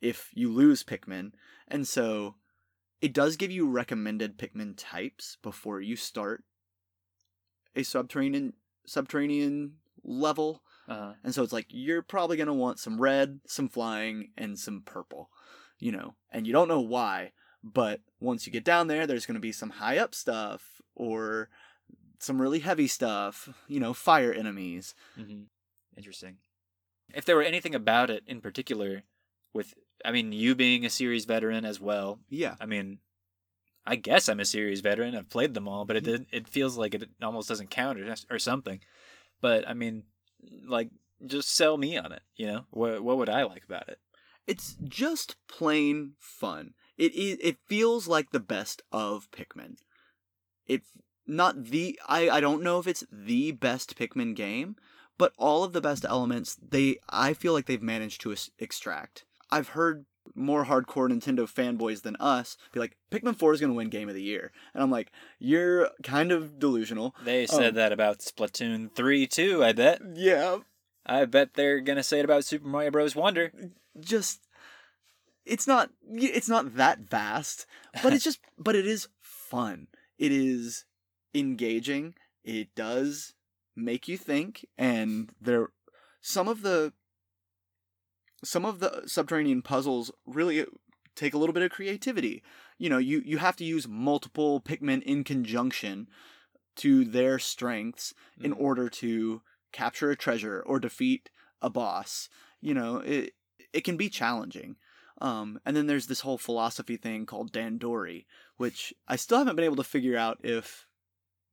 if 0.00 0.30
you 0.34 0.52
lose 0.52 0.82
Pikmin, 0.84 1.32
and 1.68 1.86
so 1.88 2.34
it 3.00 3.14
does 3.14 3.36
give 3.36 3.50
you 3.50 3.66
recommended 3.66 4.36
Pikmin 4.38 4.74
types 4.76 5.38
before 5.42 5.80
you 5.80 5.96
start 5.96 6.44
a 7.74 7.82
subterranean 7.82 8.52
subterranean 8.86 9.78
level. 10.02 10.62
Uh-huh. 10.90 11.12
And 11.22 11.34
so 11.34 11.42
it's 11.42 11.52
like 11.52 11.66
you're 11.70 12.02
probably 12.02 12.36
gonna 12.36 12.52
want 12.52 12.80
some 12.80 13.00
red, 13.00 13.40
some 13.46 13.68
flying, 13.68 14.30
and 14.36 14.58
some 14.58 14.82
purple. 14.84 15.30
You 15.78 15.92
know, 15.92 16.14
and 16.30 16.46
you 16.46 16.52
don't 16.52 16.68
know 16.68 16.80
why, 16.80 17.32
but 17.64 18.00
once 18.20 18.46
you 18.46 18.52
get 18.52 18.64
down 18.64 18.88
there, 18.88 19.06
there's 19.06 19.24
gonna 19.24 19.38
be 19.40 19.52
some 19.52 19.70
high 19.70 19.96
up 19.98 20.14
stuff 20.14 20.82
or 20.94 21.48
some 22.18 22.42
really 22.42 22.58
heavy 22.58 22.88
stuff. 22.88 23.48
You 23.68 23.80
know, 23.80 23.94
fire 23.94 24.32
enemies. 24.32 24.94
hmm 25.16 25.44
Interesting. 25.96 26.36
If 27.14 27.24
there 27.24 27.36
were 27.36 27.42
anything 27.42 27.74
about 27.74 28.10
it 28.10 28.22
in 28.26 28.40
particular, 28.40 29.02
with 29.52 29.74
I 30.04 30.12
mean, 30.12 30.32
you 30.32 30.54
being 30.54 30.84
a 30.84 30.90
series 30.90 31.24
veteran 31.24 31.64
as 31.64 31.80
well. 31.80 32.18
Yeah, 32.28 32.54
I 32.60 32.66
mean, 32.66 32.98
I 33.86 33.96
guess 33.96 34.28
I'm 34.28 34.40
a 34.40 34.44
series 34.44 34.80
veteran. 34.80 35.14
I've 35.16 35.30
played 35.30 35.54
them 35.54 35.68
all, 35.68 35.84
but 35.84 35.96
it 35.96 36.04
Mm-hmm. 36.04 36.22
it 36.32 36.48
feels 36.48 36.76
like 36.76 36.94
it 36.94 37.08
almost 37.22 37.48
doesn't 37.48 37.70
count 37.70 37.98
or, 38.00 38.14
or 38.30 38.38
something. 38.38 38.80
But 39.40 39.68
I 39.68 39.74
mean, 39.74 40.04
like, 40.66 40.90
just 41.26 41.54
sell 41.54 41.76
me 41.76 41.96
on 41.96 42.12
it. 42.12 42.22
You 42.36 42.46
know, 42.46 42.66
what 42.70 43.02
what 43.02 43.18
would 43.18 43.28
I 43.28 43.44
like 43.44 43.64
about 43.64 43.88
it? 43.88 43.98
it's 44.50 44.76
just 44.82 45.36
plain 45.46 46.14
fun. 46.18 46.74
It 46.98 47.14
is. 47.14 47.38
It 47.40 47.58
feels 47.66 48.08
like 48.08 48.30
the 48.30 48.40
best 48.40 48.82
of 48.90 49.30
Pikmin. 49.30 49.76
It 50.66 50.82
not 51.24 51.66
the. 51.66 51.98
I 52.08 52.28
I 52.28 52.40
don't 52.40 52.62
know 52.62 52.80
if 52.80 52.88
it's 52.88 53.04
the 53.12 53.52
best 53.52 53.96
Pikmin 53.96 54.34
game, 54.34 54.74
but 55.18 55.32
all 55.38 55.62
of 55.62 55.72
the 55.72 55.80
best 55.80 56.04
elements 56.04 56.56
they 56.56 56.96
I 57.08 57.32
feel 57.32 57.52
like 57.52 57.66
they've 57.66 57.80
managed 57.80 58.20
to 58.22 58.34
extract. 58.58 59.24
I've 59.52 59.68
heard 59.68 60.04
more 60.34 60.64
hardcore 60.64 61.08
Nintendo 61.10 61.40
fanboys 61.50 62.02
than 62.02 62.16
us 62.16 62.56
be 62.72 62.80
like 62.80 62.96
Pikmin 63.10 63.36
4 63.36 63.54
is 63.54 63.60
going 63.60 63.70
to 63.72 63.76
win 63.76 63.88
game 63.88 64.08
of 64.08 64.14
the 64.14 64.22
year. 64.22 64.52
And 64.74 64.82
I'm 64.82 64.90
like, 64.90 65.10
you're 65.38 65.90
kind 66.02 66.32
of 66.32 66.58
delusional. 66.58 67.14
They 67.24 67.46
said 67.46 67.70
Um, 67.70 67.74
that 67.76 67.92
about 67.92 68.18
Splatoon 68.20 68.92
three 68.94 69.26
too. 69.26 69.64
I 69.64 69.72
bet. 69.72 70.00
Yeah, 70.14 70.58
I 71.06 71.24
bet 71.24 71.54
they're 71.54 71.80
gonna 71.80 72.02
say 72.02 72.18
it 72.20 72.24
about 72.24 72.44
Super 72.44 72.66
Mario 72.68 72.90
Bros. 72.90 73.16
Wonder. 73.16 73.52
just 73.98 74.40
it's 75.46 75.66
not 75.66 75.90
it's 76.12 76.48
not 76.48 76.76
that 76.76 77.00
vast, 77.00 77.66
but 78.02 78.12
it's 78.12 78.24
just 78.28 78.40
but 78.58 78.76
it 78.76 78.86
is 78.86 79.08
fun. 79.20 79.88
It 80.18 80.32
is 80.32 80.84
engaging. 81.34 82.14
It 82.44 82.74
does 82.74 83.34
make 83.76 84.08
you 84.08 84.16
think 84.18 84.66
and 84.76 85.30
there 85.40 85.68
some 86.20 86.48
of 86.48 86.60
the 86.62 86.92
some 88.44 88.64
of 88.64 88.78
the 88.80 89.02
subterranean 89.06 89.62
puzzles 89.62 90.10
really 90.26 90.64
take 91.16 91.34
a 91.34 91.38
little 91.38 91.52
bit 91.52 91.62
of 91.62 91.70
creativity. 91.70 92.42
You 92.78 92.88
know, 92.88 92.98
you 92.98 93.22
you 93.24 93.38
have 93.38 93.56
to 93.56 93.64
use 93.64 93.86
multiple 93.88 94.60
Pikmin 94.60 95.02
in 95.02 95.24
conjunction 95.24 96.08
to 96.76 97.04
their 97.04 97.38
strengths 97.38 98.14
in 98.40 98.52
Mm. 98.54 98.60
order 98.60 98.88
to 98.88 99.42
capture 99.72 100.10
a 100.10 100.16
treasure 100.16 100.62
or 100.66 100.80
defeat 100.80 101.30
a 101.60 101.68
boss. 101.70 102.28
You 102.60 102.74
know, 102.74 102.98
it 102.98 103.34
it 103.72 103.82
can 103.84 103.96
be 103.96 104.08
challenging. 104.08 104.76
Um, 105.20 105.60
and 105.66 105.76
then 105.76 105.86
there's 105.86 106.06
this 106.06 106.20
whole 106.20 106.38
philosophy 106.38 106.96
thing 106.96 107.26
called 107.26 107.52
Dandori, 107.52 108.24
which 108.56 108.94
I 109.06 109.16
still 109.16 109.36
haven't 109.38 109.56
been 109.56 109.66
able 109.66 109.76
to 109.76 109.84
figure 109.84 110.16
out 110.16 110.38
if 110.42 110.86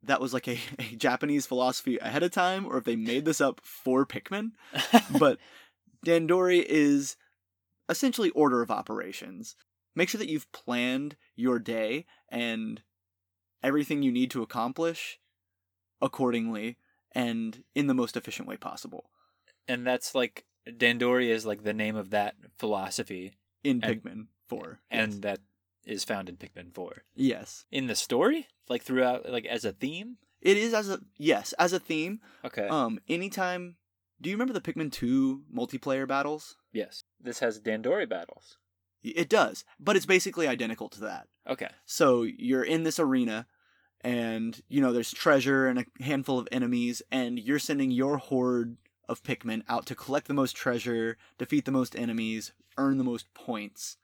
that 0.02 0.21
was 0.21 0.34
like 0.34 0.47
a, 0.47 0.58
a 0.80 0.95
Japanese 0.95 1.45
philosophy 1.45 1.97
ahead 1.97 2.23
of 2.23 2.32
time 2.32 2.65
or 2.65 2.78
if 2.78 2.86
they 2.86 2.95
made 2.95 3.26
this 3.26 3.41
up 3.41 3.60
for 3.63 4.06
Pikmin. 4.06 4.52
But 5.19 5.39
Dandori 6.05 6.63
is 6.63 7.15
essentially 7.89 8.29
order 8.31 8.62
of 8.62 8.71
operations. 8.71 9.55
Make 9.95 10.10
sure 10.10 10.19
that 10.19 10.29
you've 10.29 10.51
planned 10.51 11.15
your 11.36 11.60
day 11.60 12.05
and 12.29 12.81
everything 13.63 14.03
you 14.03 14.12
need 14.12 14.31
to 14.31 14.43
accomplish 14.43 15.19
accordingly 16.01 16.77
and 17.13 17.63
in 17.73 17.88
the 17.88 17.93
most 17.93 18.15
efficient 18.15 18.47
way 18.47 18.55
possible 18.57 19.10
and 19.67 19.86
that's 19.86 20.13
like 20.13 20.45
Dandori 20.67 21.27
is 21.29 21.45
like 21.45 21.63
the 21.63 21.73
name 21.73 21.95
of 21.95 22.10
that 22.12 22.36
philosophy, 22.57 23.38
in 23.63 23.81
And- 23.83 24.03
Pikmin 24.03 24.27
4. 24.47 24.79
and 24.91 25.13
yes. 25.13 25.21
that 25.21 25.39
is 25.86 26.03
found 26.03 26.27
in 26.29 26.36
Pikmin 26.38 26.73
Four. 26.73 27.03
yes. 27.15 27.65
In 27.71 27.88
the 27.88 27.95
story, 27.95 28.47
like 28.67 28.83
throughout, 28.83 29.29
like 29.29 29.45
as 29.45 29.63
a 29.63 29.71
theme. 29.71 30.17
It 30.41 30.57
is 30.57 30.73
as 30.73 30.89
a 30.89 30.99
yes, 31.17 31.53
as 31.53 31.71
a 31.73 31.79
theme. 31.79 32.19
Okay. 32.45 32.67
Um 32.67 32.99
anytime 33.07 33.77
do 34.21 34.30
you 34.30 34.36
remember 34.36 34.53
the 34.53 34.62
Pikmin 34.62 34.91
2 34.91 35.43
multiplayer 35.53 36.08
battles? 36.08 36.58
yes. 36.71 37.03
This 37.19 37.39
has 37.39 37.60
Dandori 37.60 38.08
battles. 38.08 38.58
It 39.03 39.30
does, 39.30 39.63
but 39.80 39.95
it's 39.95 40.06
basically 40.06 40.47
identical 40.47 40.89
to 40.89 41.01
that. 41.01 41.27
Okay. 41.47 41.69
So 41.86 42.23
you're 42.23 42.63
in 42.63 42.84
this 42.84 42.99
arena 42.99 43.47
and 44.01 44.62
you 44.67 44.82
know 44.82 44.93
there's 44.93 45.12
treasure 45.12 45.67
and 45.67 45.80
a 45.80 46.03
handful 46.03 46.38
of 46.38 46.47
enemies 46.51 47.01
and 47.12 47.39
you're 47.39 47.60
sending 47.60 47.89
your 47.89 48.17
horde 48.17 48.77
of 49.10 49.23
Pikmin 49.23 49.63
out 49.69 49.86
to 49.88 49.95
collect 49.95 50.27
the 50.27 50.34
most 50.34 50.56
treasure, 50.56 51.17
defeat 51.38 51.65
the 51.65 51.71
most 51.71 51.95
enemies, 51.95 52.53
earn 52.77 52.97
the 52.97 53.03
most 53.03 53.34
points. 53.34 53.97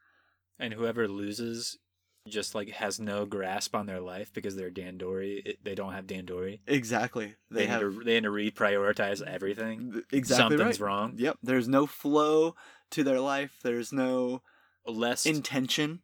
And 0.58 0.73
whoever 0.73 1.08
loses 1.08 1.78
just 2.28 2.56
like 2.56 2.70
has 2.70 3.00
no 3.00 3.26
grasp 3.26 3.76
on 3.76 3.86
their 3.86 4.00
life 4.00 4.32
because 4.34 4.56
they're 4.56 4.72
Dandori. 4.72 5.58
They 5.64 5.76
don't 5.76 5.94
have 5.94 6.08
Dandori. 6.08 6.60
Exactly. 6.68 7.36
They, 7.52 7.62
They 7.62 7.66
have 7.68 7.82
need 7.84 8.00
to 8.00 8.04
they 8.06 8.14
need 8.22 8.24
to 8.24 8.30
reprioritize 8.30 9.22
everything. 9.22 10.02
exactly 10.12 10.58
Something's 10.58 10.80
right. 10.80 10.86
wrong. 10.88 11.14
Yep, 11.18 11.40
there's 11.44 11.68
no 11.68 11.86
flow 11.86 12.56
to 12.92 13.04
their 13.04 13.20
life. 13.20 13.60
There's 13.64 13.92
no 13.92 14.42
Less 14.86 15.26
intention. 15.26 16.02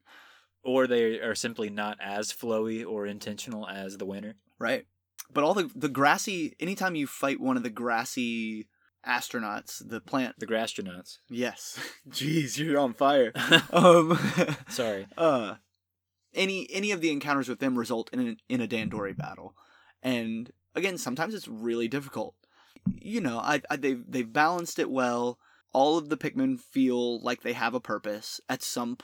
or 0.64 0.88
they 0.88 1.20
are 1.20 1.36
simply 1.36 1.70
not 1.70 1.98
as 2.02 2.32
flowy 2.34 2.86
or 2.86 3.06
intentional 3.06 3.68
as 3.68 3.98
the 3.98 4.06
winner. 4.06 4.36
Right. 4.58 4.86
But 5.34 5.44
all 5.44 5.54
the 5.54 5.70
the 5.76 5.90
grassy 5.90 6.56
anytime 6.60 6.96
you 6.96 7.08
fight 7.08 7.40
one 7.40 7.56
of 7.58 7.64
the 7.64 7.70
grassy 7.70 8.68
astronauts, 9.08 9.82
the 9.88 10.02
plant 10.02 10.36
The 10.40 10.46
grass 10.46 10.74
astronauts. 10.74 11.20
Yes. 11.30 11.80
Jeez, 12.10 12.58
you're 12.58 12.80
on 12.80 12.94
fire. 12.94 13.32
um 13.72 14.18
Sorry. 14.70 15.08
uh 15.18 15.56
any 16.34 16.68
any 16.72 16.92
of 16.92 17.02
the 17.02 17.12
encounters 17.12 17.50
with 17.50 17.60
them 17.60 17.78
result 17.78 18.10
in 18.14 18.20
an, 18.20 18.38
in 18.48 18.62
a 18.62 18.68
Dandori 18.68 19.16
battle. 19.16 19.56
And 20.02 20.52
again, 20.76 20.98
sometimes 20.98 21.34
it's 21.34 21.48
really 21.48 21.88
difficult. 21.88 22.36
You 23.02 23.22
know, 23.22 23.40
I, 23.40 23.62
I 23.70 23.76
they've 23.76 24.04
they've 24.08 24.32
balanced 24.32 24.80
it 24.80 24.90
well. 24.90 25.40
All 25.72 25.98
of 25.98 26.10
the 26.10 26.18
Pikmin 26.18 26.60
feel 26.60 27.22
like 27.22 27.42
they 27.42 27.54
have 27.54 27.76
a 27.76 27.80
purpose 27.80 28.42
at 28.50 28.64
some. 28.64 28.98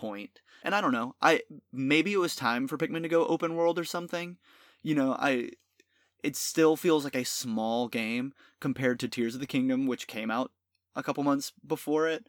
And 0.63 0.73
I 0.73 0.81
don't 0.81 0.91
know. 0.91 1.15
I 1.21 1.41
maybe 1.71 2.13
it 2.13 2.19
was 2.19 2.35
time 2.35 2.67
for 2.67 2.77
Pikmin 2.77 3.03
to 3.03 3.09
go 3.09 3.27
open 3.27 3.55
world 3.55 3.77
or 3.77 3.83
something. 3.83 4.38
You 4.81 4.95
know, 4.95 5.15
I 5.19 5.51
it 6.23 6.35
still 6.35 6.75
feels 6.75 7.03
like 7.03 7.15
a 7.15 7.23
small 7.23 7.88
game 7.88 8.33
compared 8.59 8.99
to 8.99 9.07
Tears 9.07 9.35
of 9.35 9.41
the 9.41 9.47
Kingdom 9.47 9.85
which 9.85 10.07
came 10.07 10.31
out 10.31 10.51
a 10.95 11.03
couple 11.03 11.23
months 11.23 11.51
before 11.65 12.07
it 12.07 12.25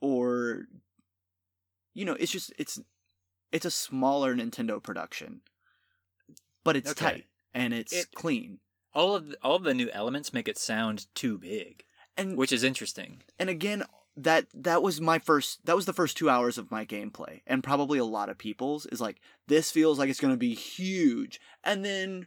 or 0.00 0.68
you 1.92 2.04
know, 2.04 2.14
it's 2.14 2.32
just 2.32 2.52
it's 2.58 2.78
it's 3.56 3.64
a 3.66 3.70
smaller 3.70 4.34
Nintendo 4.36 4.82
production. 4.82 5.40
But 6.64 6.76
it's 6.76 6.90
Okay. 6.92 7.04
tight 7.04 7.26
and 7.54 7.72
it's 7.74 7.92
It- 7.92 8.12
clean. 8.14 8.60
All 8.92 9.14
of 9.14 9.28
the, 9.28 9.36
all 9.42 9.56
of 9.56 9.62
the 9.64 9.74
new 9.74 9.90
elements 9.90 10.32
make 10.32 10.48
it 10.48 10.58
sound 10.58 11.06
too 11.14 11.38
big, 11.38 11.84
And 12.16 12.36
which 12.36 12.52
is 12.52 12.62
interesting. 12.64 13.22
and 13.38 13.50
again 13.50 13.84
that 14.18 14.46
that 14.54 14.82
was 14.82 14.98
my 15.00 15.18
first 15.18 15.66
that 15.66 15.76
was 15.76 15.84
the 15.84 15.92
first 15.92 16.16
2 16.16 16.30
hours 16.30 16.56
of 16.56 16.70
my 16.70 16.86
gameplay 16.86 17.42
and 17.46 17.62
probably 17.62 17.98
a 17.98 18.04
lot 18.04 18.30
of 18.30 18.38
people's 18.38 18.86
is 18.86 18.98
like 18.98 19.20
this 19.46 19.70
feels 19.70 19.98
like 19.98 20.08
it's 20.08 20.20
going 20.20 20.32
to 20.32 20.38
be 20.38 20.54
huge 20.54 21.38
and 21.62 21.84
then 21.84 22.26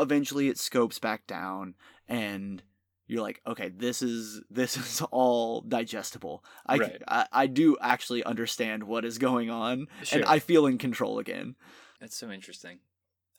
eventually 0.00 0.48
it 0.48 0.58
scopes 0.58 0.98
back 0.98 1.24
down 1.28 1.76
and 2.08 2.64
you're 3.06 3.22
like 3.22 3.40
okay 3.46 3.68
this 3.68 4.02
is 4.02 4.40
this 4.50 4.76
is 4.82 5.02
all 5.10 5.60
digestible 5.62 6.44
i 6.66 6.76
Right. 6.76 7.02
I, 7.06 7.26
I 7.32 7.46
do 7.46 7.76
actually 7.80 8.24
understand 8.24 8.84
what 8.84 9.04
is 9.04 9.18
going 9.18 9.50
on 9.50 9.86
Sure. 10.02 10.20
and 10.20 10.28
i 10.28 10.38
feel 10.38 10.66
in 10.66 10.78
control 10.78 11.18
again 11.18 11.56
That's 12.00 12.16
so 12.16 12.30
interesting. 12.30 12.78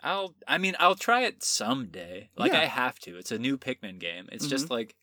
I'll 0.03 0.35
I 0.47 0.57
mean 0.59 0.75
I'll 0.79 0.95
try 0.95 1.21
it 1.23 1.43
someday. 1.43 2.29
Like 2.37 2.51
Yeah. 2.53 2.61
I 2.61 2.65
have 2.65 2.99
to. 2.99 3.17
It's 3.17 3.31
a 3.31 3.39
new 3.39 3.57
Pikmin 3.57 3.97
game. 3.99 4.27
It's 4.31 4.45
just 4.47 4.65
mm-hmm. 4.65 4.73
like 4.73 4.95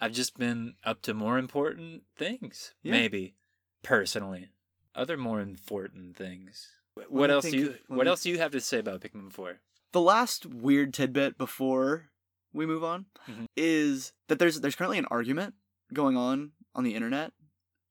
I've 0.00 0.12
just 0.12 0.36
been 0.38 0.74
up 0.84 1.02
to 1.02 1.14
more 1.14 1.38
important 1.38 2.02
things. 2.16 2.74
Yeah. 2.82 2.92
Maybe. 2.92 3.34
Personally. 3.82 4.50
Other 4.94 5.16
more 5.16 5.40
important 5.40 6.16
things. 6.16 6.68
What 7.08 7.30
else 7.30 7.44
do 7.44 7.50
think- 7.50 7.62
you 7.62 7.74
What 7.96 8.04
me- 8.04 8.10
else 8.10 8.22
do 8.22 8.30
you 8.30 8.38
have 8.38 8.52
to 8.52 8.60
say 8.60 8.78
about 8.78 9.00
Pikmin 9.00 9.32
Four? 9.32 9.60
The 9.92 10.00
last 10.00 10.46
weird 10.46 10.92
tidbit 10.94 11.36
before 11.38 12.10
we 12.58 12.66
move 12.66 12.84
on 12.84 13.06
Mhm. 13.28 13.46
is 13.56 14.12
that 14.28 14.38
there's 14.38 14.60
there's 14.60 14.76
currently 14.76 14.98
an 14.98 15.06
argument 15.06 15.54
going 15.92 16.16
on 16.16 16.52
on 16.74 16.84
the 16.84 16.94
internet 16.94 17.32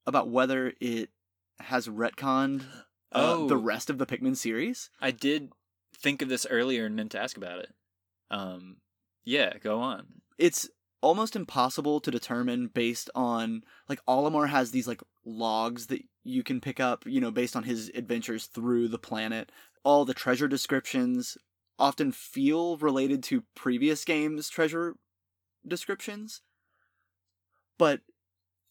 about 0.05 0.29
whether 0.29 0.73
it 0.79 1.09
has 1.59 1.87
retconned 1.87 2.63
uh, 3.13 3.47
the 3.47 3.55
Oh. 3.55 3.61
rest 3.61 3.89
of 3.89 3.97
the 3.97 4.05
Pikmin 4.05 4.35
series. 4.35 4.89
I 4.99 5.11
did 5.11 5.51
think 5.95 6.21
of 6.21 6.29
this 6.29 6.45
earlier 6.49 6.85
and 6.85 6.95
meant 6.95 7.11
to 7.13 7.19
ask 7.19 7.37
about 7.37 7.59
it. 7.59 7.73
Um, 8.29 8.77
yeah, 9.25 9.57
go 9.57 9.79
on. 9.79 10.21
It's 10.37 10.69
almost 11.01 11.35
impossible 11.35 11.99
to 12.01 12.11
determine 12.11 12.67
based 12.67 13.09
on 13.15 13.63
like 13.87 14.03
Olimar 14.07 14.49
has 14.49 14.71
these 14.71 14.87
like 14.87 15.01
logs 15.25 15.87
that 15.87 16.01
you 16.23 16.43
can 16.43 16.59
pick 16.59 16.79
up, 16.79 17.05
you 17.05 17.21
know, 17.21 17.31
based 17.31 17.55
on 17.55 17.63
his 17.63 17.89
adventures 17.95 18.45
through 18.47 18.89
the 18.89 18.99
planet. 18.99 19.51
All 19.83 20.03
the 20.05 20.13
treasure 20.13 20.47
descriptions 20.49 21.37
often 21.79 22.11
feel 22.11 22.77
related 22.77 23.23
to 23.23 23.43
previous 23.55 24.03
games' 24.05 24.49
treasure 24.49 24.95
descriptions. 25.67 26.41
But 27.77 28.01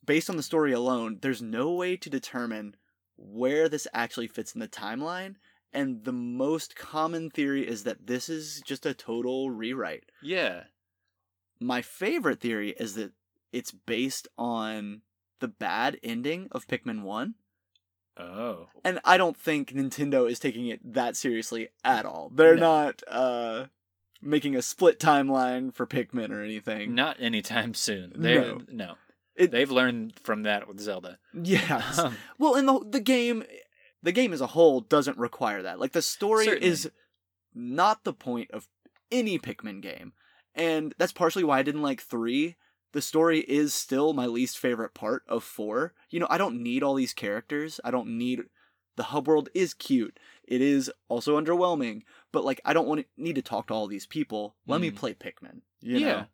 based 0.04 0.28
on 0.30 0.36
the 0.36 0.42
story 0.42 0.72
alone, 0.72 1.18
there's 1.22 1.42
no 1.42 1.72
way 1.72 1.96
to 1.96 2.10
determine 2.10 2.76
where 3.16 3.68
this 3.68 3.86
actually 3.92 4.28
fits 4.28 4.54
in 4.54 4.60
the 4.60 4.68
timeline. 4.68 5.36
And 5.72 6.04
the 6.04 6.12
most 6.12 6.76
common 6.76 7.30
theory 7.30 7.66
is 7.66 7.84
that 7.84 8.06
this 8.06 8.28
is 8.28 8.62
just 8.64 8.86
a 8.86 8.94
total 8.94 9.50
rewrite. 9.50 10.04
Yeah. 10.22 10.64
My 11.60 11.82
favorite 11.82 12.40
theory 12.40 12.70
is 12.78 12.94
that 12.94 13.12
it's 13.52 13.72
based 13.72 14.28
on 14.38 15.02
the 15.40 15.48
bad 15.48 15.98
ending 16.02 16.48
of 16.52 16.66
Pikmin 16.66 17.02
1. 17.02 17.34
Oh. 18.18 18.68
And 18.84 18.98
I 19.04 19.16
don't 19.18 19.36
think 19.36 19.72
Nintendo 19.72 20.30
is 20.30 20.38
taking 20.38 20.66
it 20.68 20.80
that 20.94 21.16
seriously 21.16 21.68
at 21.84 22.04
all. 22.06 22.30
They're 22.34 22.54
No. 22.56 22.60
not 22.60 23.02
uh 23.08 23.66
making 24.22 24.56
a 24.56 24.62
split 24.62 24.98
timeline 24.98 25.72
for 25.74 25.86
Pikmin 25.86 26.30
or 26.30 26.42
anything. 26.42 26.94
Not 26.94 27.18
anytime 27.20 27.74
soon. 27.74 28.12
They 28.16 28.34
No. 28.36 28.62
no. 28.68 28.94
It- 29.34 29.50
They've 29.50 29.70
learned 29.70 30.14
from 30.22 30.44
that 30.44 30.66
with 30.66 30.80
Zelda. 30.80 31.18
Yes. 31.34 31.98
Um, 31.98 32.16
well, 32.38 32.54
in 32.54 32.66
the 32.66 32.80
the 32.88 33.00
game 33.00 33.44
the 34.02 34.12
game 34.12 34.32
as 34.32 34.40
a 34.40 34.46
whole 34.48 34.80
doesn't 34.80 35.18
require 35.18 35.62
that. 35.62 35.78
Like 35.80 35.92
the 35.92 36.02
story 36.02 36.44
Certainly. 36.46 36.68
is 36.68 36.90
not 37.54 38.04
the 38.04 38.12
point 38.12 38.50
of 38.52 38.66
any 39.10 39.38
Pikmin 39.38 39.80
game. 39.82 40.12
And 40.54 40.94
that's 40.96 41.12
partially 41.12 41.44
why 41.44 41.58
I 41.58 41.62
didn't 41.62 41.82
like 41.82 42.00
3. 42.00 42.56
The 42.92 43.02
story 43.02 43.40
is 43.40 43.74
still 43.74 44.12
my 44.12 44.26
least 44.26 44.58
favorite 44.58 44.94
part 44.94 45.22
of 45.28 45.44
4. 45.44 45.92
You 46.10 46.20
know, 46.20 46.26
I 46.30 46.38
don't 46.38 46.62
need 46.62 46.82
all 46.82 46.94
these 46.94 47.12
characters. 47.12 47.80
I 47.84 47.90
don't 47.90 48.16
need 48.16 48.44
the 48.96 49.02
hub 49.04 49.28
world 49.28 49.50
is 49.54 49.74
cute. 49.74 50.18
It 50.44 50.62
is 50.62 50.90
also 51.08 51.38
underwhelming, 51.38 52.02
but 52.32 52.44
like 52.44 52.60
I 52.64 52.72
don't 52.72 52.86
want 52.88 53.00
to 53.02 53.06
need 53.22 53.34
to 53.34 53.42
talk 53.42 53.66
to 53.66 53.74
all 53.74 53.86
these 53.86 54.06
people. 54.06 54.56
Let 54.66 54.80
me 54.80 54.90
Mhm. 54.90 54.96
play 54.96 55.14
Pikmin. 55.14 55.60
You 55.80 55.98
Yeah. 55.98 56.26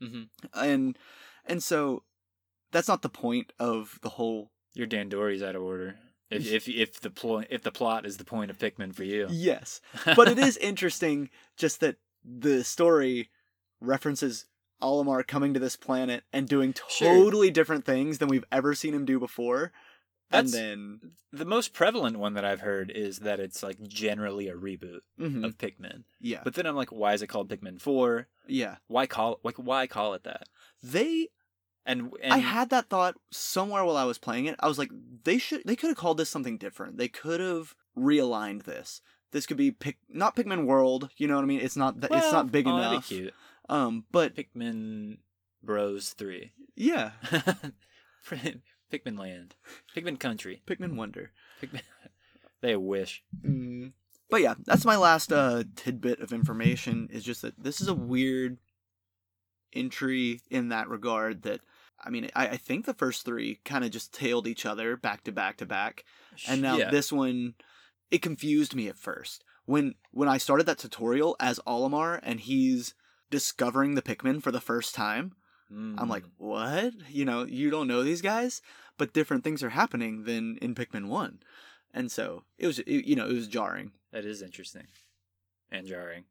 know? 0.00 0.08
hmm 0.08 0.22
And 0.52 0.98
and 1.44 1.62
so 1.62 2.02
that's 2.72 2.88
not 2.88 3.02
the 3.02 3.08
point 3.08 3.52
of 3.58 3.98
the 4.02 4.10
whole 4.10 4.50
Your 4.74 4.86
Dandori's 4.86 5.42
out 5.42 5.54
of 5.56 5.62
order. 5.62 5.98
If 6.30 6.46
if 6.46 6.68
if 6.68 7.00
the 7.00 7.10
plo- 7.10 7.46
if 7.48 7.62
the 7.62 7.72
plot 7.72 8.04
is 8.04 8.16
the 8.16 8.24
point 8.24 8.50
of 8.50 8.58
Pikmin 8.58 8.94
for 8.94 9.04
you. 9.04 9.28
Yes. 9.30 9.80
but 10.16 10.28
it 10.28 10.38
is 10.38 10.56
interesting 10.56 11.30
just 11.56 11.80
that 11.80 11.96
the 12.24 12.64
story 12.64 13.30
references 13.80 14.46
Olimar 14.82 15.26
coming 15.26 15.54
to 15.54 15.60
this 15.60 15.76
planet 15.76 16.24
and 16.32 16.48
doing 16.48 16.74
Sure. 16.88 17.12
totally 17.14 17.50
different 17.50 17.84
things 17.84 18.18
than 18.18 18.28
we've 18.28 18.44
ever 18.52 18.74
seen 18.74 18.94
him 18.94 19.04
do 19.04 19.18
before. 19.18 19.72
That's- 20.30 20.52
and 20.52 21.00
then 21.00 21.10
the 21.32 21.46
most 21.46 21.72
prevalent 21.72 22.18
one 22.18 22.34
that 22.34 22.44
I've 22.44 22.60
heard 22.60 22.90
is 22.90 23.20
that 23.20 23.40
it's 23.40 23.62
like 23.62 23.80
generally 23.82 24.48
a 24.48 24.54
reboot 24.54 25.00
mhm, 25.18 25.44
of 25.44 25.56
Pikmin. 25.56 26.04
yeah, 26.20 26.42
But 26.44 26.54
then 26.54 26.66
I'm 26.66 26.76
like, 26.76 26.90
why 26.92 27.14
is 27.14 27.22
it 27.22 27.28
called 27.28 27.48
Pikmin 27.48 27.80
Four? 27.80 28.28
yeah. 28.46 28.76
Why 28.88 29.06
call 29.06 29.40
like 29.42 29.56
why 29.56 29.86
call 29.86 30.12
it 30.14 30.24
that? 30.24 30.48
They 30.82 31.28
And, 31.86 32.12
and 32.22 32.34
I 32.34 32.38
had 32.38 32.68
that 32.70 32.90
thought 32.90 33.16
somewhere 33.30 33.84
while 33.84 33.96
I 33.96 34.04
was 34.04 34.18
playing 34.18 34.44
it. 34.44 34.56
I 34.60 34.68
was 34.68 34.78
like, 34.78 34.90
they 35.24 35.38
should 35.38 35.62
they 35.64 35.76
could 35.76 35.88
have 35.88 35.96
called 35.96 36.18
this 36.18 36.28
something 36.28 36.58
different. 36.58 36.98
They 36.98 37.08
could 37.08 37.40
have 37.40 37.74
realigned 37.96 38.64
this. 38.64 39.00
This 39.32 39.46
could 39.46 39.56
be 39.56 39.70
Pic- 39.70 39.98
not 40.10 40.36
Pikmin 40.36 40.64
World, 40.66 41.08
you 41.16 41.26
know 41.26 41.36
what 41.36 41.42
I 41.42 41.46
mean? 41.46 41.60
It's 41.60 41.76
not 41.76 42.00
that 42.02 42.10
it's 42.12 42.32
not 42.32 42.52
big 42.52 42.66
oh, 42.66 42.76
that'd 42.76 42.90
be 42.90 42.94
enough. 42.96 43.08
cute. 43.08 43.34
Um, 43.68 44.04
but 44.10 44.34
Pikmin 44.34 45.18
Bros 45.62 46.10
Three. 46.10 46.52
yeah, 46.76 47.12
Pikmin 48.30 49.18
Land. 49.18 49.54
Pikmin 49.94 50.18
Country. 50.18 50.62
Pikmin 50.66 50.96
Wonder. 50.96 51.32
Pikmin. 51.62 51.82
they 52.60 52.76
wish. 52.76 53.22
Mm. 53.44 53.92
But 54.30 54.42
yeah, 54.42 54.54
that's 54.64 54.84
my 54.84 54.96
last 54.96 55.32
uh, 55.32 55.64
tidbit 55.76 56.20
of 56.20 56.32
information. 56.32 57.08
Is 57.10 57.24
just 57.24 57.42
that 57.42 57.62
this 57.62 57.80
is 57.80 57.88
a 57.88 57.94
weird 57.94 58.58
entry 59.72 60.40
in 60.50 60.68
that 60.68 60.88
regard. 60.88 61.42
That 61.42 61.60
I 62.02 62.10
mean, 62.10 62.30
I, 62.34 62.48
I 62.48 62.56
think 62.56 62.84
the 62.84 62.94
first 62.94 63.24
three 63.24 63.60
kind 63.64 63.84
of 63.84 63.90
just 63.90 64.12
tailed 64.12 64.46
each 64.46 64.66
other 64.66 64.96
back 64.96 65.24
to 65.24 65.32
back 65.32 65.58
to 65.58 65.66
back, 65.66 66.04
and 66.46 66.62
now 66.62 66.76
yeah. 66.76 66.90
this 66.90 67.12
one, 67.12 67.54
it 68.10 68.22
confused 68.22 68.74
me 68.74 68.88
at 68.88 68.98
first 68.98 69.44
when 69.68 69.94
when 70.12 70.28
I 70.28 70.38
started 70.38 70.64
that 70.64 70.78
tutorial 70.78 71.36
as 71.38 71.60
Olimar 71.66 72.20
and 72.22 72.40
he's 72.40 72.94
discovering 73.30 73.94
the 73.94 74.02
Pikmin 74.02 74.42
for 74.42 74.50
the 74.50 74.60
first 74.60 74.94
time. 74.94 75.32
I'm 75.70 76.08
like, 76.08 76.24
Mm. 76.24 76.30
what? 76.38 76.94
You 77.10 77.26
know, 77.26 77.44
you 77.44 77.68
don't 77.68 77.88
know 77.88 78.02
these 78.02 78.22
guys, 78.22 78.62
but 78.96 79.12
different 79.12 79.44
things 79.44 79.62
are 79.62 79.68
happening 79.68 80.24
than 80.24 80.56
in 80.62 80.74
Pikmin 80.74 81.08
One, 81.08 81.40
and 81.92 82.10
so 82.10 82.44
it 82.56 82.66
was, 82.66 82.78
it, 82.78 83.04
you 83.04 83.14
know, 83.14 83.26
it 83.28 83.34
was 83.34 83.48
jarring. 83.48 83.92
that 84.10 84.24
is 84.24 84.40
interesting 84.40 84.86
and 85.70 85.86
jarring. 85.86 86.24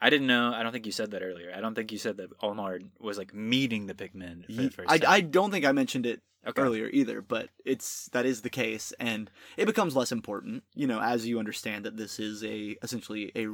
I 0.00 0.10
didn't 0.10 0.26
know. 0.26 0.52
I 0.52 0.62
don't 0.62 0.72
think 0.72 0.84
you 0.84 0.92
said 0.92 1.10
that 1.12 1.22
earlier. 1.22 1.52
I 1.56 1.60
don't 1.62 1.74
think 1.74 1.90
you 1.90 1.96
said 1.96 2.18
that 2.18 2.38
Olimar 2.40 2.80
was 3.00 3.16
like 3.16 3.32
meeting 3.32 3.86
the 3.86 3.94
Pikmin 3.94 4.44
for 4.44 4.52
the 4.52 4.70
first 4.70 4.90
I, 4.90 4.98
time. 4.98 5.10
I 5.10 5.20
don't 5.22 5.50
think 5.50 5.64
I 5.64 5.72
mentioned 5.72 6.04
it 6.04 6.20
okay. 6.46 6.60
earlier 6.60 6.88
either, 6.92 7.22
but 7.22 7.48
it's 7.64 8.10
that 8.12 8.26
is 8.26 8.42
the 8.42 8.50
case, 8.50 8.92
and 9.00 9.30
it 9.56 9.64
becomes 9.64 9.96
less 9.96 10.12
important, 10.12 10.64
you 10.74 10.86
know, 10.86 11.00
as 11.00 11.26
you 11.26 11.38
understand 11.38 11.86
that 11.86 11.96
this 11.96 12.20
is 12.20 12.44
a 12.44 12.76
essentially 12.82 13.32
a 13.34 13.46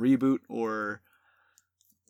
reboot 0.00 0.38
or 0.48 1.02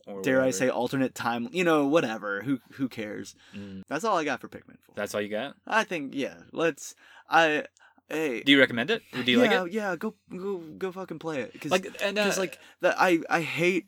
Or 0.06 0.22
dare 0.22 0.40
I 0.42 0.50
say 0.50 0.68
alternate 0.68 1.14
time, 1.14 1.48
you 1.52 1.64
know, 1.64 1.86
whatever. 1.86 2.42
Who 2.42 2.60
who 2.72 2.88
cares? 2.88 3.34
Mm. 3.56 3.82
That's 3.88 4.04
all 4.04 4.16
I 4.18 4.24
got 4.24 4.40
for 4.40 4.48
Pikmin 4.48 4.78
Four. 4.80 4.94
That's 4.94 5.14
all 5.14 5.20
you 5.20 5.28
got? 5.28 5.54
I 5.66 5.84
think 5.84 6.14
yeah. 6.14 6.34
Let's 6.52 6.94
I 7.28 7.64
hey. 8.08 8.42
Do 8.42 8.50
you 8.52 8.58
recommend 8.58 8.90
it? 8.90 9.02
Or 9.14 9.22
Do 9.22 9.30
you 9.30 9.42
yeah, 9.42 9.60
like 9.60 9.66
it? 9.68 9.72
Yeah, 9.72 9.96
go 9.96 10.14
go 10.34 10.58
go 10.78 10.90
fucking 10.92 11.18
play 11.18 11.42
it. 11.42 11.60
Cause, 11.60 11.70
Like 11.70 11.86
and 12.02 12.18
uh, 12.18 12.24
because 12.24 12.38
like 12.38 12.58
that 12.80 12.96
I 12.98 13.20
I 13.28 13.42
hate. 13.42 13.86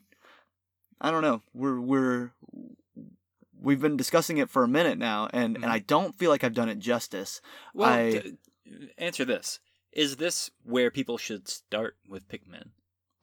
I 1.01 1.11
don't 1.11 1.21
know. 1.23 1.41
We're 1.53 1.79
we're 1.81 2.31
we've 3.59 3.81
been 3.81 3.97
discussing 3.97 4.37
it 4.37 4.49
for 4.49 4.63
a 4.63 4.67
minute 4.67 4.97
now, 4.97 5.29
and 5.33 5.57
Mhm. 5.57 5.63
and 5.63 5.71
I 5.71 5.79
don't 5.79 6.15
feel 6.15 6.29
like 6.29 6.43
I've 6.43 6.53
done 6.53 6.69
it 6.69 6.79
justice. 6.79 7.41
well, 7.73 7.89
I- 7.89 8.33
answer 8.97 9.25
this: 9.25 9.59
Is 9.91 10.15
this 10.17 10.49
where 10.63 10.89
people 10.91 11.17
should 11.17 11.47
start 11.47 11.97
with 12.07 12.27
Pikmin? 12.29 12.69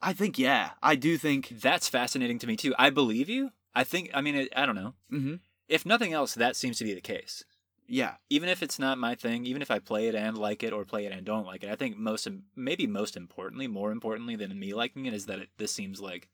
I 0.01 0.13
think 0.13 0.37
yeah, 0.39 0.71
I 0.81 0.95
do 0.95 1.17
think. 1.17 1.49
That's 1.49 1.87
fascinating 1.87 2.39
to 2.39 2.47
me 2.47 2.55
too. 2.55 2.73
I 2.77 2.89
believe 2.89 3.29
you. 3.29 3.51
I 3.75 3.83
think. 3.83 4.09
I 4.13 4.21
mean, 4.21 4.35
it, 4.35 4.49
I 4.55 4.65
don't 4.65 4.75
know. 4.75 4.93
hmm 5.09 5.35
If 5.67 5.85
nothing 5.85 6.13
else, 6.13 6.33
that 6.35 6.55
seems 6.55 6.77
to 6.79 6.83
be 6.83 6.93
the 6.93 7.01
case. 7.01 7.43
Yeah, 7.87 8.15
even 8.29 8.47
if 8.47 8.63
it's 8.63 8.79
not 8.79 8.97
my 8.97 9.15
thing, 9.15 9.45
even 9.45 9.61
if 9.61 9.69
I 9.69 9.79
play 9.79 10.07
it 10.07 10.15
and 10.15 10.37
like 10.37 10.63
it 10.63 10.71
or 10.71 10.85
play 10.85 11.05
it 11.05 11.11
and 11.11 11.25
don't 11.25 11.45
like 11.45 11.63
it, 11.63 11.69
I 11.69 11.75
think 11.75 11.97
most, 11.97 12.25
maybe 12.55 12.87
most 12.87 13.17
importantly, 13.17 13.67
more 13.67 13.91
importantly 13.91 14.37
than 14.37 14.57
me 14.57 14.73
liking 14.73 15.07
it, 15.07 15.13
is 15.13 15.25
that 15.25 15.39
it, 15.39 15.49
this 15.57 15.73
seems 15.73 15.99
like 15.99 16.29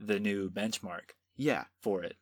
the 0.00 0.18
new 0.18 0.50
benchmark 0.50 1.12
yeah, 1.36 1.64
for 1.80 2.02
it. 2.02 2.16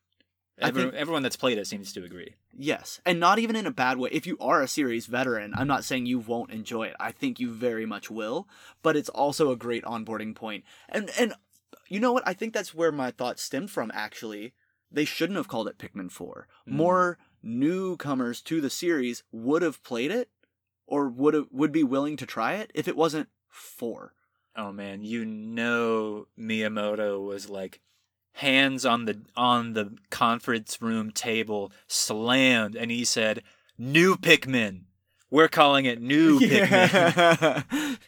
I 0.62 0.68
Everyone, 0.68 0.90
think- 0.92 1.00
everyone 1.00 1.22
that's 1.22 1.36
played 1.36 1.58
it 1.58 1.66
seems 1.66 1.92
to 1.92 2.04
agree. 2.04 2.34
yes, 2.56 3.00
and 3.04 3.18
not 3.20 3.38
even 3.38 3.56
in 3.56 3.66
a 3.66 3.70
bad 3.70 3.98
way. 3.98 4.10
If 4.12 4.26
you 4.26 4.36
are 4.40 4.62
a 4.62 4.68
series 4.68 5.06
veteran, 5.06 5.52
I'm 5.56 5.66
not 5.66 5.84
saying 5.84 6.06
you 6.06 6.18
won't 6.18 6.50
enjoy 6.52 6.84
it. 6.84 6.96
I 7.00 7.12
think 7.12 7.40
you 7.40 7.50
very 7.52 7.86
much 7.86 8.10
will, 8.10 8.48
but 8.82 8.96
it's 8.96 9.08
also 9.08 9.50
a 9.50 9.56
great 9.56 9.84
onboarding 9.84 10.34
point. 10.34 10.64
And 10.88 11.10
and 11.18 11.34
you 11.88 12.00
know 12.00 12.12
what? 12.12 12.22
I 12.26 12.32
think 12.34 12.54
that's 12.54 12.74
where 12.74 12.92
my 12.92 13.10
thoughts 13.10 13.42
stemmed 13.42 13.70
from. 13.70 13.90
Actually, 13.94 14.54
they 14.90 15.04
shouldn't 15.04 15.36
have 15.36 15.48
called 15.48 15.68
it 15.68 15.78
Pikmin 15.78 16.10
Four. 16.10 16.46
Mm. 16.68 16.72
More 16.72 17.18
newcomers 17.42 18.40
to 18.42 18.60
the 18.60 18.70
series 18.70 19.22
would 19.32 19.62
have 19.62 19.82
played 19.82 20.10
it, 20.10 20.30
or 20.86 21.08
would 21.08 21.34
have, 21.34 21.46
would 21.50 21.72
be 21.72 21.82
willing 21.84 22.16
to 22.16 22.26
try 22.26 22.54
it 22.54 22.70
if 22.74 22.86
it 22.88 22.96
wasn't 22.96 23.28
four. 23.48 24.14
Oh 24.54 24.70
man, 24.72 25.02
you 25.02 25.24
know 25.24 26.26
Miyamoto 26.38 27.24
was 27.24 27.48
like 27.48 27.80
hands 28.34 28.84
on 28.86 29.04
the 29.04 29.20
on 29.36 29.72
the 29.74 29.96
conference 30.10 30.80
room 30.80 31.10
table 31.10 31.70
slammed 31.86 32.74
and 32.76 32.90
he 32.90 33.04
said, 33.04 33.42
"New 33.78 34.16
Pikmin. 34.16 34.82
We're 35.30 35.48
calling 35.48 35.84
it 35.86 36.00
New 36.00 36.40
Pikmin." 36.40 36.92
Yeah. 37.72 37.94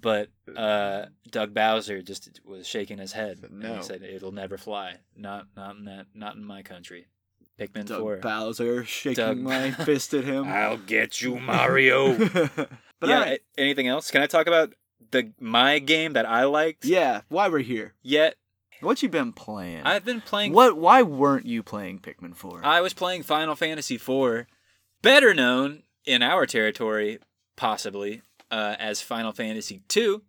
But 0.00 0.28
uh, 0.56 1.06
Doug 1.28 1.52
Bowser 1.54 2.02
just 2.02 2.40
was 2.44 2.68
shaking 2.68 2.98
his 2.98 3.12
head. 3.12 3.40
and 3.42 3.58
No. 3.58 3.76
he 3.76 3.82
said 3.82 4.02
it'll 4.02 4.30
never 4.30 4.56
fly. 4.56 4.98
Not 5.16 5.46
not 5.56 5.74
in 5.76 5.86
that 5.86 6.06
not 6.14 6.36
in 6.36 6.44
my 6.44 6.62
country. 6.62 7.08
Pikmin 7.58 7.86
Doug 7.86 8.00
Four. 8.00 8.16
Bowser 8.18 8.84
shaking 8.84 9.14
Doug- 9.24 9.38
my 9.38 9.72
fist 9.72 10.14
at 10.14 10.22
him. 10.22 10.44
I'll 10.48 10.76
get 10.76 11.20
you, 11.20 11.40
Mario. 11.40 12.16
But 12.16 12.68
yeah. 13.10 13.24
a- 13.24 13.38
Anything 13.60 13.88
else? 13.88 14.12
Can 14.12 14.22
I 14.22 14.26
talk 14.26 14.46
about 14.46 14.72
the 15.10 15.32
my 15.40 15.80
game 15.80 16.12
that 16.12 16.26
I 16.26 16.44
liked? 16.44 16.84
Yeah, 16.84 17.22
why 17.28 17.48
we're 17.48 17.58
here. 17.58 17.94
Yet 18.00 18.36
What 18.80 19.02
you 19.02 19.08
been 19.08 19.32
playing? 19.32 19.82
I've 19.84 20.04
been 20.04 20.20
playing. 20.20 20.52
What? 20.52 20.76
Why 20.76 21.02
weren't 21.02 21.46
you 21.46 21.62
playing 21.62 22.00
Pikmin 22.00 22.34
Four? 22.34 22.60
I 22.64 22.80
was 22.80 22.94
playing 22.94 23.22
Final 23.24 23.56
Fantasy 23.56 23.98
Four, 23.98 24.46
better 25.02 25.34
known 25.34 25.82
in 26.04 26.22
our 26.22 26.46
territory, 26.46 27.18
possibly, 27.56 28.22
uh, 28.50 28.76
as 28.78 29.00
Final 29.00 29.32
Fantasy 29.32 29.82
Two. 29.88 30.22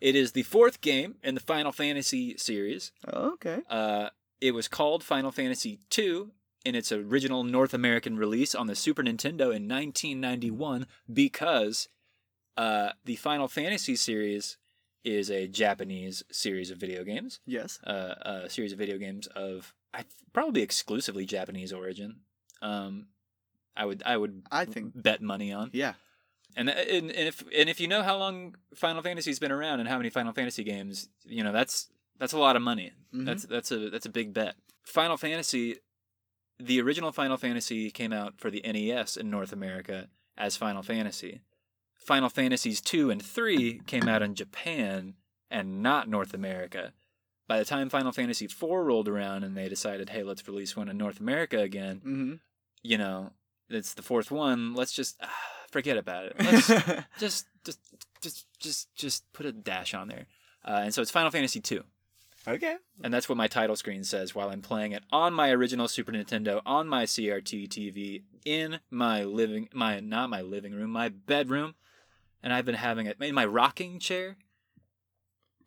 It 0.00 0.16
is 0.16 0.32
the 0.32 0.42
fourth 0.42 0.80
game 0.80 1.16
in 1.22 1.34
the 1.34 1.40
Final 1.40 1.70
Fantasy 1.70 2.36
series. 2.36 2.90
Oh, 3.06 3.34
okay. 3.34 3.60
Uh, 3.70 4.08
it 4.40 4.52
was 4.52 4.66
called 4.66 5.04
Final 5.04 5.30
Fantasy 5.30 5.78
Two 5.90 6.32
in 6.64 6.74
its 6.74 6.90
original 6.90 7.44
North 7.44 7.74
American 7.74 8.16
release 8.16 8.54
on 8.54 8.66
the 8.66 8.74
Super 8.74 9.02
Nintendo 9.02 9.54
in 9.54 9.68
1991 9.68 10.86
because 11.12 11.88
uh, 12.56 12.90
the 13.04 13.16
Final 13.16 13.48
Fantasy 13.48 13.96
series 13.96 14.58
is 15.04 15.30
a 15.30 15.46
Japanese 15.48 16.22
series 16.30 16.70
of 16.70 16.78
video 16.78 17.02
games 17.04 17.40
Yes. 17.46 17.80
uh, 17.84 18.14
a 18.44 18.50
series 18.50 18.72
of 18.72 18.78
video 18.78 18.98
games 18.98 19.26
of 19.28 19.74
I 19.94 20.04
probably 20.32 20.62
exclusively 20.62 21.26
Japanese 21.26 21.72
origin. 21.72 22.20
Um, 22.62 23.08
I 23.76 23.84
would 23.84 24.02
I 24.06 24.16
would 24.16 24.42
I 24.50 24.64
think. 24.64 24.92
bet 24.94 25.20
money 25.22 25.52
on. 25.52 25.70
Yeah. 25.72 25.94
And, 26.56 26.68
and 26.68 27.10
and 27.10 27.28
if 27.28 27.42
and 27.56 27.68
if 27.68 27.80
you 27.80 27.88
know 27.88 28.02
how 28.02 28.16
long 28.18 28.54
Final 28.74 29.02
Fantasy's 29.02 29.38
been 29.38 29.52
around 29.52 29.80
and 29.80 29.88
how 29.88 29.96
many 29.96 30.10
Final 30.10 30.32
Fantasy 30.32 30.62
games, 30.64 31.08
you 31.24 31.42
know 31.42 31.52
that's 31.52 31.88
that's 32.18 32.32
a 32.34 32.38
lot 32.38 32.56
of 32.56 32.62
money. 32.62 32.92
Mhm. 33.14 33.24
That's 33.24 33.44
that's 33.46 33.70
a 33.72 33.88
that's 33.90 34.06
a 34.06 34.10
big 34.10 34.32
bet. 34.34 34.54
Final 34.84 35.16
Fantasy, 35.16 35.76
the 36.58 36.80
original 36.80 37.10
Final 37.12 37.36
Fantasy 37.38 37.90
came 37.90 38.12
out 38.12 38.38
for 38.38 38.50
the 38.50 38.60
NES 38.64 39.16
in 39.16 39.30
North 39.30 39.52
America 39.52 40.08
as 40.36 40.56
Final 40.56 40.82
Fantasy. 40.82 41.40
Final 42.04 42.28
Fantasies 42.28 42.80
2 42.80 43.10
and 43.10 43.22
3 43.22 43.80
came 43.86 44.08
out 44.08 44.22
in 44.22 44.34
Japan 44.34 45.14
and 45.50 45.82
not 45.82 46.08
North 46.08 46.34
America. 46.34 46.92
By 47.48 47.58
the 47.58 47.64
time 47.64 47.88
Final 47.88 48.12
Fantasy 48.12 48.46
4 48.46 48.84
rolled 48.84 49.08
around 49.08 49.44
and 49.44 49.56
they 49.56 49.68
decided, 49.68 50.10
hey, 50.10 50.22
let's 50.22 50.46
release 50.48 50.76
one 50.76 50.88
in 50.88 50.96
North 50.96 51.20
America 51.20 51.58
again, 51.58 51.96
Mm-hmm. 51.98 52.34
you 52.82 52.98
know, 52.98 53.30
it's 53.68 53.94
the 53.94 54.02
fourth 54.02 54.30
one. 54.30 54.74
Let's 54.74 54.92
just 54.92 55.16
ah, 55.22 55.30
forget 55.70 55.96
about 55.96 56.26
it. 56.26 56.36
Let's 56.38 56.66
just, 57.18 57.46
just, 57.64 57.78
just, 58.20 58.46
just, 58.58 58.94
just 58.94 59.32
put 59.32 59.46
a 59.46 59.52
dash 59.52 59.94
on 59.94 60.08
there. 60.08 60.26
Uh, 60.64 60.82
and 60.84 60.94
so 60.94 61.02
it's 61.02 61.10
Final 61.10 61.30
Fantasy 61.30 61.60
2. 61.60 61.82
okay. 62.48 62.76
And 63.02 63.12
that's 63.12 63.28
what 63.28 63.38
my 63.38 63.48
title 63.48 63.76
screen 63.76 64.04
says 64.04 64.34
while 64.34 64.48
I'm 64.50 64.62
playing 64.62 64.92
it 64.92 65.02
on 65.10 65.32
my 65.34 65.50
original 65.50 65.88
Super 65.88 66.12
Nintendo 66.12 66.60
on 66.64 66.88
my 66.88 67.04
CRT 67.04 67.68
TV 67.68 68.22
in 68.44 68.80
my 68.90 69.24
living 69.24 69.68
my 69.72 70.00
not 70.00 70.30
my 70.30 70.40
living 70.42 70.72
room, 70.72 70.90
my 70.90 71.08
bedroom. 71.08 71.74
And 72.42 72.52
I've 72.52 72.64
been 72.64 72.74
having 72.74 73.06
it 73.06 73.16
in 73.20 73.34
my 73.34 73.44
rocking 73.44 73.98
chair. 73.98 74.36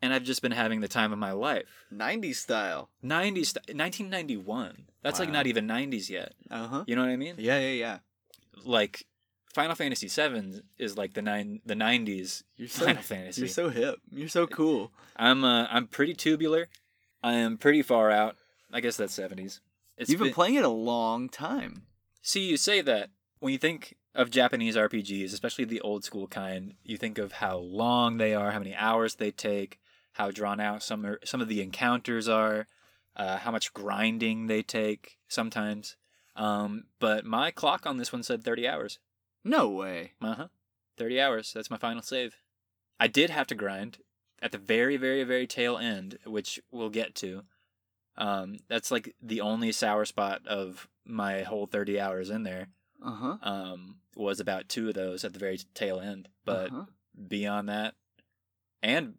And 0.02 0.12
I've 0.12 0.24
just 0.24 0.42
been 0.42 0.52
having 0.52 0.80
the 0.80 0.88
time 0.88 1.12
of 1.12 1.18
my 1.18 1.32
life. 1.32 1.86
90s 1.92 2.34
style. 2.36 2.90
90s 3.02 3.46
st- 3.46 3.76
1991. 3.76 4.86
That's 5.02 5.18
like 5.18 5.30
not 5.30 5.46
even 5.46 5.66
90s 5.66 6.10
yet. 6.10 6.34
Uh 6.50 6.66
huh. 6.68 6.84
You 6.86 6.96
know 6.96 7.02
what 7.02 7.10
I 7.10 7.16
mean? 7.16 7.36
Yeah, 7.38 7.58
yeah, 7.58 7.70
yeah. 7.72 7.98
Like 8.64 9.06
Final 9.54 9.74
Fantasy 9.74 10.08
7 10.08 10.62
is 10.78 10.98
like 10.98 11.14
the 11.14 11.22
nine 11.22 11.60
the 11.64 11.74
90s 11.74 12.42
You're 12.56 12.68
so 12.68 12.84
Final 12.86 13.02
Fantasy. 13.02 13.40
you're 13.40 13.48
so 13.48 13.68
hip. 13.70 13.96
You're 14.10 14.28
so 14.28 14.46
cool. 14.46 14.92
I'm 15.16 15.44
uh, 15.44 15.66
I'm 15.70 15.86
pretty 15.86 16.12
tubular. 16.14 16.68
I 17.22 17.32
am 17.34 17.56
pretty 17.56 17.82
far 17.82 18.10
out. 18.10 18.36
I 18.72 18.80
guess 18.80 18.96
that's 18.98 19.16
70s. 19.18 19.60
It's 19.96 20.10
You've 20.10 20.18
been 20.18 20.26
been- 20.28 20.34
playing 20.34 20.54
it 20.56 20.64
a 20.64 20.68
long 20.68 21.28
time. 21.30 21.82
See, 22.20 22.40
you 22.46 22.56
say 22.58 22.80
that 22.82 23.10
when 23.38 23.52
you 23.52 23.58
think 23.58 23.96
of 24.16 24.30
Japanese 24.30 24.76
RPGs, 24.76 25.32
especially 25.32 25.64
the 25.64 25.80
old 25.82 26.04
school 26.04 26.26
kind, 26.26 26.74
you 26.82 26.96
think 26.96 27.18
of 27.18 27.32
how 27.32 27.58
long 27.58 28.16
they 28.16 28.34
are, 28.34 28.50
how 28.50 28.58
many 28.58 28.74
hours 28.74 29.16
they 29.16 29.30
take, 29.30 29.78
how 30.14 30.30
drawn 30.30 30.58
out 30.60 30.82
some 30.82 31.04
are, 31.06 31.20
some 31.24 31.40
of 31.40 31.48
the 31.48 31.60
encounters 31.62 32.28
are, 32.28 32.66
uh, 33.14 33.38
how 33.38 33.50
much 33.50 33.72
grinding 33.72 34.46
they 34.46 34.62
take 34.62 35.18
sometimes. 35.28 35.96
Um, 36.34 36.84
but 36.98 37.24
my 37.24 37.50
clock 37.50 37.86
on 37.86 37.96
this 37.96 38.12
one 38.12 38.22
said 38.22 38.42
30 38.44 38.66
hours. 38.68 38.98
No 39.44 39.68
way. 39.68 40.12
Uh 40.20 40.34
huh. 40.34 40.48
30 40.98 41.20
hours. 41.20 41.52
That's 41.54 41.70
my 41.70 41.78
final 41.78 42.02
save. 42.02 42.36
I 42.98 43.06
did 43.06 43.30
have 43.30 43.46
to 43.48 43.54
grind 43.54 43.98
at 44.42 44.52
the 44.52 44.58
very, 44.58 44.96
very, 44.96 45.24
very 45.24 45.46
tail 45.46 45.76
end, 45.78 46.18
which 46.26 46.60
we'll 46.70 46.90
get 46.90 47.14
to. 47.16 47.42
Um, 48.18 48.56
that's 48.68 48.90
like 48.90 49.14
the 49.22 49.40
only 49.42 49.72
sour 49.72 50.04
spot 50.06 50.46
of 50.46 50.88
my 51.04 51.42
whole 51.42 51.66
30 51.66 52.00
hours 52.00 52.30
in 52.30 52.42
there 52.44 52.68
Uh 53.04 53.10
huh. 53.14 53.36
um, 53.42 53.96
was 54.16 54.40
about 54.40 54.68
two 54.68 54.88
of 54.88 54.94
those 54.94 55.24
at 55.24 55.32
the 55.32 55.38
very 55.38 55.58
tail 55.74 56.00
end. 56.00 56.28
But 56.44 56.72
uh-huh. 56.72 56.84
beyond 57.28 57.68
that, 57.68 57.94
and 58.82 59.14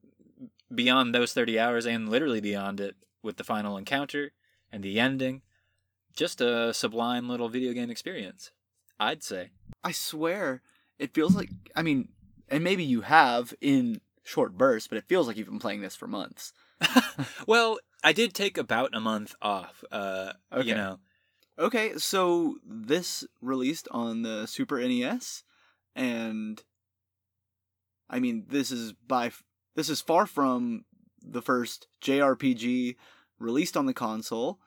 beyond 0.74 1.14
those 1.14 1.34
30 1.34 1.60
hours, 1.60 1.86
and 1.86 2.10
literally 2.10 2.42
beyond 2.42 2.80
it, 2.80 2.96
with 3.24 3.38
the 3.38 3.44
final 3.44 3.78
encounter 3.78 4.32
and 4.72 4.84
the 4.84 5.00
ending, 5.00 5.42
just 6.16 6.40
a 6.42 6.74
sublime 6.74 7.28
little 7.30 7.50
video 7.50 7.74
game 7.74 7.90
experience, 7.90 8.52
I'd 9.00 9.24
say. 9.24 9.52
I 9.84 9.92
swear, 9.92 10.62
it 10.98 11.14
feels 11.14 11.36
like. 11.36 11.50
I 11.76 11.84
mean, 11.84 12.10
and 12.50 12.64
maybe 12.64 12.84
you 12.84 13.02
have 13.02 13.54
in 13.62 14.02
short 14.24 14.58
bursts, 14.58 14.88
but 14.88 14.98
it 14.98 15.08
feels 15.08 15.28
like 15.28 15.38
you've 15.38 15.48
been 15.48 15.60
playing 15.60 15.82
this 15.82 15.96
for 15.96 16.08
months. 16.08 16.54
well, 17.48 17.80
I 18.04 18.14
did 18.14 18.34
take 18.34 18.58
about 18.58 18.96
a 18.96 19.00
month 19.00 19.36
off. 19.42 19.84
Uh, 19.92 20.34
Okay. 20.54 20.70
you 20.70 20.76
know, 20.76 21.00
Okay, 21.60 21.98
so 21.98 22.58
this 22.64 23.26
released 23.42 23.88
on 23.90 24.22
the 24.22 24.46
Super 24.46 24.80
NES, 24.80 25.44
and 25.96 26.62
I 28.10 28.20
mean, 28.20 28.46
this 28.48 28.72
is 28.72 28.94
by 28.94 29.32
this 29.76 29.90
is 29.90 30.02
far 30.02 30.26
from 30.26 30.86
the 31.22 31.42
first 31.42 31.88
JRPG 32.02 32.96
released 33.40 33.76
on 33.76 33.88
the 33.88 33.94
console, 33.94 34.60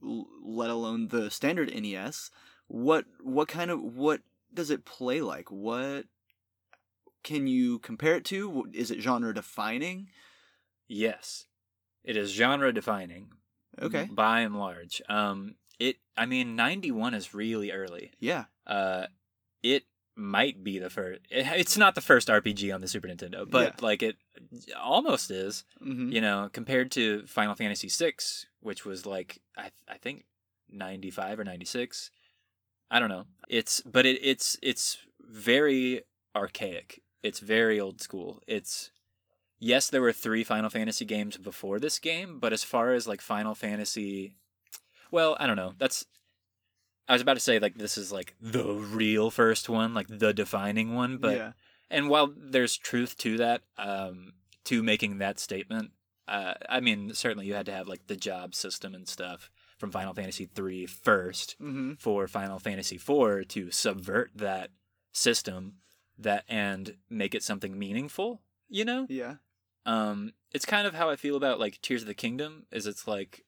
let 0.00 0.70
alone 0.70 1.08
the 1.08 1.30
standard 1.30 1.72
NES. 1.74 2.30
What 2.68 3.06
what 3.20 3.48
kind 3.48 3.70
of 3.70 3.82
what 3.82 4.20
does 4.54 4.70
it 4.70 4.84
play 4.84 5.20
like? 5.20 5.50
What 5.50 6.06
can 7.24 7.46
you 7.46 7.80
compare 7.80 8.14
it 8.16 8.24
to? 8.26 8.68
Is 8.72 8.90
it 8.90 9.00
genre 9.00 9.34
defining? 9.34 10.08
yes, 10.86 11.46
it 12.04 12.16
is 12.16 12.30
genre 12.30 12.72
defining. 12.72 13.28
Okay, 13.80 14.08
By 14.10 14.40
and 14.40 14.58
large, 14.58 15.02
um, 15.08 15.54
it. 15.78 15.96
I 16.16 16.26
mean, 16.26 16.56
ninety 16.56 16.90
one 16.90 17.14
is 17.14 17.34
really 17.34 17.70
early. 17.72 18.12
yeah, 18.20 18.44
Uh, 18.66 19.06
it 19.62 19.84
might 20.16 20.64
be 20.64 20.78
the 20.78 20.90
first. 20.90 21.20
It's 21.30 21.76
not 21.76 21.94
the 21.94 22.00
first 22.00 22.28
RPG 22.28 22.74
on 22.74 22.80
the 22.80 22.88
Super 22.88 23.08
Nintendo, 23.08 23.48
but 23.48 23.74
Yeah. 23.78 23.84
like 23.86 24.02
it 24.02 24.16
almost 24.76 25.30
is. 25.30 25.64
hmm 25.80 26.10
You 26.10 26.20
know, 26.20 26.50
compared 26.52 26.90
to 26.92 27.26
Final 27.26 27.54
Fantasy 27.54 27.88
VI, 27.88 28.14
which 28.60 28.84
was 28.84 29.06
like 29.06 29.40
I 29.56 29.70
I 29.88 29.98
think 29.98 30.24
ninety 30.68 31.10
five 31.10 31.38
or 31.38 31.44
ninety 31.44 31.64
six. 31.66 32.10
I 32.90 32.98
don't 32.98 33.10
know. 33.10 33.26
It's 33.48 33.80
but 33.82 34.06
it 34.06 34.18
it's 34.22 34.56
it's 34.62 34.98
very 35.20 36.02
archaic. 36.34 37.02
It's 37.22 37.40
very 37.40 37.78
old 37.80 38.00
school. 38.00 38.42
It's 38.46 38.90
yes, 39.58 39.90
there 39.90 40.00
were 40.02 40.12
three 40.12 40.42
Final 40.44 40.70
Fantasy 40.70 41.04
games 41.04 41.36
before 41.36 41.78
this 41.80 41.98
game, 41.98 42.38
but 42.38 42.52
as 42.52 42.64
far 42.64 42.92
as 42.92 43.06
like 43.08 43.20
Final 43.20 43.54
Fantasy, 43.54 44.34
well, 45.10 45.36
I 45.38 45.46
don't 45.46 45.56
know. 45.56 45.74
That's 45.78 46.04
I 47.08 47.14
was 47.14 47.22
about 47.22 47.34
to 47.34 47.40
say 47.40 47.58
like 47.58 47.76
this 47.76 47.96
is 47.96 48.12
like 48.12 48.34
the 48.40 48.74
real 48.74 49.30
first 49.30 49.68
one, 49.68 49.94
like 49.94 50.06
the 50.08 50.34
defining 50.34 50.94
one, 50.94 51.16
but 51.18 51.36
yeah, 51.36 51.52
and 51.90 52.08
while 52.08 52.32
there's 52.36 52.76
truth 52.76 53.16
to 53.18 53.38
that, 53.38 53.62
um, 53.78 54.32
to 54.64 54.82
making 54.82 55.18
that 55.18 55.38
statement, 55.38 55.92
uh, 56.26 56.54
I 56.68 56.80
mean, 56.80 57.14
certainly 57.14 57.46
you 57.46 57.54
had 57.54 57.66
to 57.66 57.72
have 57.72 57.88
like 57.88 58.06
the 58.06 58.16
job 58.16 58.54
system 58.54 58.94
and 58.94 59.08
stuff 59.08 59.50
from 59.78 59.90
Final 59.90 60.12
Fantasy 60.12 60.44
three 60.44 60.86
first 60.86 61.56
hmm 61.58 61.94
for 61.94 62.28
Final 62.28 62.58
Fantasy 62.58 62.98
four 62.98 63.42
to 63.44 63.70
subvert 63.70 64.30
that 64.34 64.70
system 65.12 65.76
that 66.18 66.44
and 66.48 66.96
make 67.08 67.34
it 67.34 67.42
something 67.42 67.78
meaningful. 67.78 68.42
You 68.68 68.84
know, 68.84 69.06
yeah. 69.08 69.36
um, 69.86 70.32
it's 70.52 70.66
kind 70.66 70.86
of 70.86 70.94
how 70.94 71.08
I 71.08 71.16
feel 71.16 71.36
about 71.36 71.58
like 71.58 71.80
Tears 71.80 72.02
of 72.02 72.08
the 72.08 72.14
Kingdom. 72.14 72.66
Is 72.70 72.86
it's 72.86 73.08
like 73.08 73.46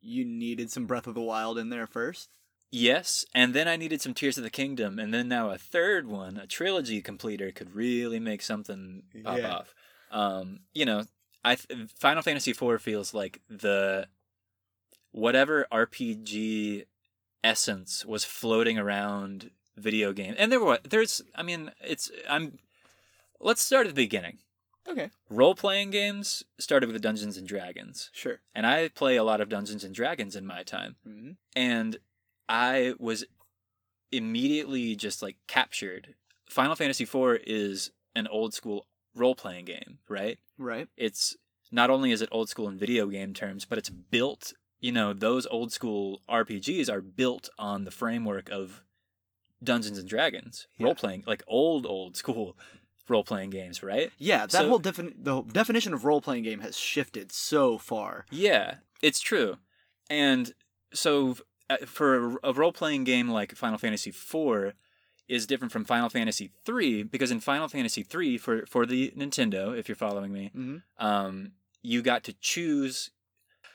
You 0.00 0.24
needed 0.24 0.70
some 0.70 0.86
Breath 0.86 1.06
of 1.06 1.14
the 1.14 1.20
Wild 1.20 1.58
in 1.58 1.68
there 1.70 1.86
first. 1.86 2.30
Yes, 2.70 3.24
and 3.34 3.54
then 3.54 3.68
I 3.68 3.76
needed 3.76 4.00
some 4.02 4.14
Tears 4.14 4.36
of 4.36 4.42
the 4.44 4.50
Kingdom, 4.50 4.98
and 4.98 5.14
then 5.14 5.28
now 5.28 5.50
a 5.50 5.58
third 5.58 6.08
one, 6.08 6.36
a 6.36 6.46
trilogy 6.46 7.00
completer, 7.00 7.52
could 7.52 7.74
really 7.74 8.18
make 8.18 8.42
something 8.42 9.04
pop 9.22 9.38
Yeah. 9.38 9.50
off. 9.54 9.74
Um, 10.10 10.60
you 10.74 10.84
know, 10.84 11.04
I 11.44 11.54
th- 11.54 11.90
Final 12.00 12.22
Fantasy 12.22 12.50
IV 12.50 12.82
feels 12.82 13.14
like 13.14 13.40
the 13.48 14.08
whatever 15.12 15.66
RPG 15.70 16.86
essence 17.44 18.04
was 18.04 18.24
floating 18.24 18.78
around 18.78 19.50
video 19.76 20.12
game, 20.12 20.34
and 20.38 20.50
there 20.50 20.60
were 20.60 20.78
there's 20.82 21.22
I 21.34 21.42
mean 21.42 21.70
it's 21.80 22.10
I'm 22.28 22.58
let's 23.40 23.62
start 23.62 23.86
at 23.86 23.94
the 23.94 24.02
beginning. 24.02 24.38
Okay, 24.88 25.10
Role 25.30 25.54
playing 25.54 25.90
games 25.90 26.44
started 26.58 26.90
with 26.92 27.00
Dungeons 27.00 27.36
and 27.36 27.46
Dragons, 27.48 28.10
sure. 28.12 28.40
and 28.54 28.66
I 28.66 28.88
play 28.88 29.16
a 29.16 29.24
lot 29.24 29.40
of 29.40 29.48
Dungeons 29.48 29.82
and 29.84 29.94
Dragons 29.94 30.36
in 30.36 30.46
my 30.46 30.62
time 30.62 30.96
hmm 31.04 31.32
and 31.56 31.98
I 32.48 32.94
was 32.98 33.24
immediately 34.12 34.94
just 34.96 35.22
like 35.22 35.36
captured 35.46 36.14
Final 36.48 36.74
Fantasy 36.76 37.04
IV 37.04 37.40
is 37.46 37.90
an 38.14 38.26
old 38.28 38.54
school 38.54 38.86
role 39.14 39.34
playing 39.34 39.64
game, 39.64 39.98
right? 40.08 40.38
Right. 40.58 40.88
It's 40.96 41.36
not 41.72 41.90
only 41.90 42.12
is 42.12 42.20
it 42.22 42.28
old 42.30 42.48
school 42.48 42.68
in 42.68 42.76
video 42.78 43.06
game 43.06 43.32
terms, 43.34 43.64
but 43.64 43.78
it's 43.78 43.90
built. 43.90 44.52
You 44.80 44.92
know, 44.92 45.12
those 45.12 45.46
old 45.46 45.72
school 45.72 46.20
RPGs 46.28 46.88
are 46.92 47.00
built 47.00 47.48
on 47.58 47.84
the 47.84 47.90
framework 47.90 48.50
of 48.50 48.84
Dungeons 49.62 49.98
and 49.98 50.08
Dragons 50.08 50.66
Yeah. 50.76 50.86
role 50.86 50.94
playing, 50.94 51.24
like 51.26 51.42
old 51.46 51.86
old 51.86 52.16
school 52.16 52.56
role 53.08 53.24
playing 53.24 53.50
games, 53.50 53.82
right? 53.82 54.10
Yeah, 54.18 54.40
that 54.46 54.52
So- 54.52 54.68
whole 54.68 54.80
defin- 54.80 55.14
the 55.22 55.42
definition 55.42 55.92
of 55.92 56.04
role 56.04 56.20
playing 56.20 56.44
game 56.44 56.60
has 56.60 56.76
shifted 56.76 57.32
so 57.32 57.78
far. 57.78 58.26
Yeah, 58.30 58.76
it's 59.02 59.20
true. 59.20 59.58
And 60.10 60.54
so 60.92 61.36
uh, 61.70 61.78
for 61.86 62.36
a 62.44 62.52
role 62.52 62.72
playing 62.72 63.04
game 63.04 63.28
like 63.28 63.54
Final 63.54 63.78
Fantasy 63.78 64.10
IV 64.10 64.74
is 65.28 65.46
different 65.46 65.72
from 65.72 65.84
Final 65.86 66.10
Fantasy 66.10 66.50
III 66.68 67.04
because 67.04 67.30
in 67.30 67.40
Final 67.40 67.68
Fantasy 67.68 68.06
III 68.14 68.36
for 68.38 68.66
for 68.66 68.84
the 68.86 69.10
Nintendo, 69.16 69.76
if 69.76 69.88
you're 69.88 69.96
following 69.96 70.32
me, 70.32 70.50
Mm-hmm. 70.54 71.04
um, 71.06 71.52
you 71.82 72.02
got 72.02 72.22
to 72.24 72.32
choose. 72.34 73.10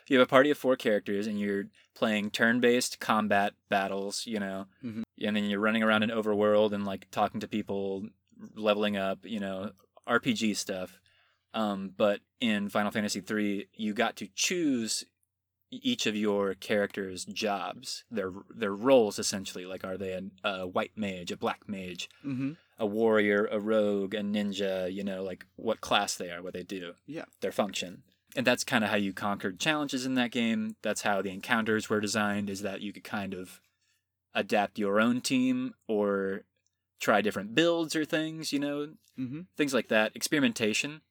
You 0.08 0.18
have 0.18 0.28
a 0.28 0.30
party 0.30 0.50
of 0.50 0.58
four 0.58 0.76
characters, 0.76 1.28
and 1.28 1.40
you're 1.40 1.66
playing 1.94 2.32
turn-based 2.32 3.00
combat 3.00 3.54
battles. 3.70 4.26
You 4.26 4.40
know, 4.40 4.66
Mhm. 4.84 5.04
and 5.22 5.36
then 5.36 5.44
you're 5.46 5.60
running 5.60 5.84
around 5.84 6.04
an 6.04 6.10
overworld 6.10 6.72
and 6.72 6.86
like 6.86 7.10
talking 7.12 7.40
to 7.42 7.48
people, 7.48 8.08
leveling 8.56 8.98
up. 8.98 9.20
You 9.24 9.40
know, 9.40 9.72
RPG 10.08 10.56
stuff. 10.56 11.00
Um, 11.54 11.92
but 11.98 12.20
in 12.40 12.70
Final 12.70 12.92
Fantasy 12.92 13.24
III, 13.28 13.68
you 13.76 13.94
got 13.94 14.16
to 14.18 14.28
choose 14.36 15.04
each 15.72 16.06
of 16.08 16.16
your 16.16 16.56
characters' 16.56 17.26
jobs, 17.26 18.04
their 18.12 18.32
their 18.56 18.74
roles 18.74 19.20
essentially. 19.20 19.66
Like, 19.66 19.84
are 19.84 19.98
they 19.98 20.12
a, 20.14 20.48
a 20.48 20.68
white 20.68 20.92
mage, 20.96 21.32
a 21.32 21.38
black 21.38 21.62
mage, 21.68 22.10
Mm-hmm. 22.26 22.52
a 22.80 22.86
warrior, 22.86 23.48
a 23.52 23.60
rogue, 23.60 24.14
a 24.16 24.22
ninja, 24.22 24.92
you 24.92 25.04
know, 25.04 25.24
like 25.24 25.46
what 25.56 25.82
class 25.82 26.16
they 26.16 26.30
are, 26.32 26.42
what 26.42 26.54
they 26.54 26.64
do, 26.64 26.94
Yeah. 27.08 27.26
their 27.42 27.52
function. 27.52 28.04
And 28.36 28.46
that's 28.46 28.64
kind 28.64 28.84
of 28.84 28.90
how 28.92 28.96
you 28.96 29.12
conquered 29.14 29.60
challenges 29.60 30.06
in 30.06 30.14
that 30.16 30.30
game. 30.32 30.76
That's 30.84 31.02
how 31.02 31.22
the 31.24 31.32
encounters 31.32 31.90
were 31.90 32.00
designed, 32.00 32.50
is 32.50 32.62
that 32.62 32.82
you 32.82 32.94
could 32.94 33.04
kind 33.04 33.34
of 33.34 33.60
adapt 34.36 34.78
your 34.80 35.00
own 35.00 35.20
team 35.22 35.74
or 35.88 36.44
try 37.00 37.22
different 37.22 37.56
builds 37.56 37.96
or 37.96 38.06
things, 38.06 38.52
you 38.54 38.60
know, 38.60 38.90
Mm-hmm. 39.20 39.42
things 39.58 39.74
like 39.74 39.90
that. 39.90 40.14
Experimentation. 40.16 41.02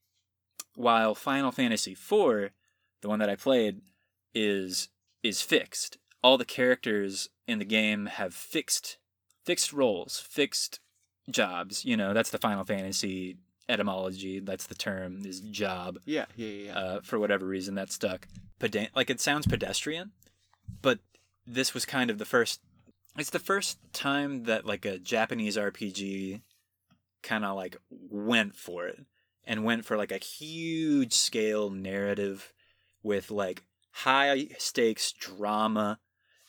While 0.75 1.15
Final 1.15 1.53
Fantasy 1.53 1.93
IV, 1.93 2.53
the 3.03 3.09
one 3.09 3.19
that 3.19 3.29
I 3.29 3.37
played, 3.37 3.81
is 4.35 4.89
is 5.23 5.43
fixed. 5.43 5.99
All 6.23 6.39
the 6.39 6.45
characters 6.45 7.29
in 7.47 7.59
the 7.59 7.65
game 7.65 8.07
have 8.07 8.33
fixed 8.33 8.97
fixed 9.45 9.73
roles, 9.73 10.19
fixed 10.21 10.81
jobs. 11.31 11.85
You 11.85 11.97
know, 11.97 12.15
that's 12.15 12.31
the 12.31 12.39
Final 12.39 12.65
Fantasy 12.65 13.37
etymology. 13.69 14.41
That's 14.41 14.67
the 14.67 14.75
term 14.75 15.27
is 15.27 15.41
job. 15.41 15.99
Yeah, 16.07 16.27
yeah, 16.37 16.49
yeah. 16.49 16.79
Uh, 16.79 17.01
for 17.03 17.19
whatever 17.19 17.45
reason, 17.45 17.75
that 17.75 17.93
stuck. 17.93 18.27
Peda- 18.61 18.89
like 18.95 19.11
it 19.11 19.21
sounds 19.21 19.47
pedestrian, 19.47 20.13
but 20.81 20.99
this 21.47 21.75
was 21.75 21.85
kind 21.85 22.09
of 22.11 22.19
the 22.19 22.25
first. 22.25 22.61
It's 23.19 23.31
the 23.31 23.39
first 23.39 23.79
time 23.93 24.45
that 24.45 24.65
like 24.65 24.85
a 24.85 24.99
Japanese 24.99 25.57
RPG 25.57 26.43
kind 27.23 27.45
of 27.45 27.57
like 27.57 27.77
went 27.91 28.55
for 28.55 28.87
it 28.87 29.05
and 29.45 29.65
went 29.65 29.85
for 29.85 29.97
like 29.97 30.13
a 30.13 30.19
huge 30.19 31.13
scale 31.13 31.71
narrative 31.71 32.53
with 33.03 33.31
like 33.31 33.65
high 33.91 34.49
stakes 34.59 35.13
drama 35.13 35.99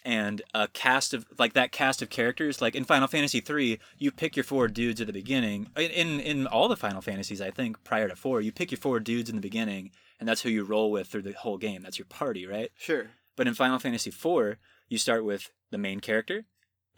and 0.05 0.41
a 0.53 0.67
cast 0.67 1.13
of 1.13 1.25
like 1.37 1.53
that 1.53 1.71
cast 1.71 2.01
of 2.01 2.09
characters. 2.09 2.61
Like 2.61 2.75
in 2.75 2.83
Final 2.83 3.07
Fantasy 3.07 3.39
3 3.39 3.79
you 3.97 4.11
pick 4.11 4.35
your 4.35 4.43
four 4.43 4.67
dudes 4.67 5.01
at 5.01 5.07
the 5.07 5.13
beginning. 5.13 5.69
In 5.75 6.19
in, 6.19 6.47
all 6.47 6.67
the 6.67 6.77
Final 6.77 7.01
Fantasies 7.01 7.41
I 7.41 7.51
think 7.51 7.83
prior 7.83 8.07
to 8.07 8.15
4 8.15 8.41
you 8.41 8.51
pick 8.51 8.71
your 8.71 8.79
four 8.79 8.99
dudes 8.99 9.29
in 9.29 9.35
the 9.35 9.41
beginning 9.41 9.91
and 10.19 10.27
that's 10.27 10.41
who 10.41 10.49
you 10.49 10.63
roll 10.63 10.91
with 10.91 11.07
through 11.07 11.23
the 11.23 11.33
whole 11.33 11.57
game. 11.57 11.81
That's 11.81 11.97
your 11.97 12.05
party 12.05 12.45
right? 12.45 12.71
Sure. 12.77 13.07
but 13.35 13.47
in 13.47 13.53
Final 13.53 13.79
Fantasy 13.79 14.11
4 14.11 14.57
you 14.87 14.97
start 14.97 15.23
with 15.23 15.51
the 15.71 15.77
main 15.77 15.99
character, 15.99 16.45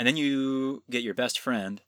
and 0.01 0.07
then 0.07 0.17
you 0.17 0.81
get 0.89 1.03
your 1.03 1.13
best 1.13 1.37
friend, 1.37 1.79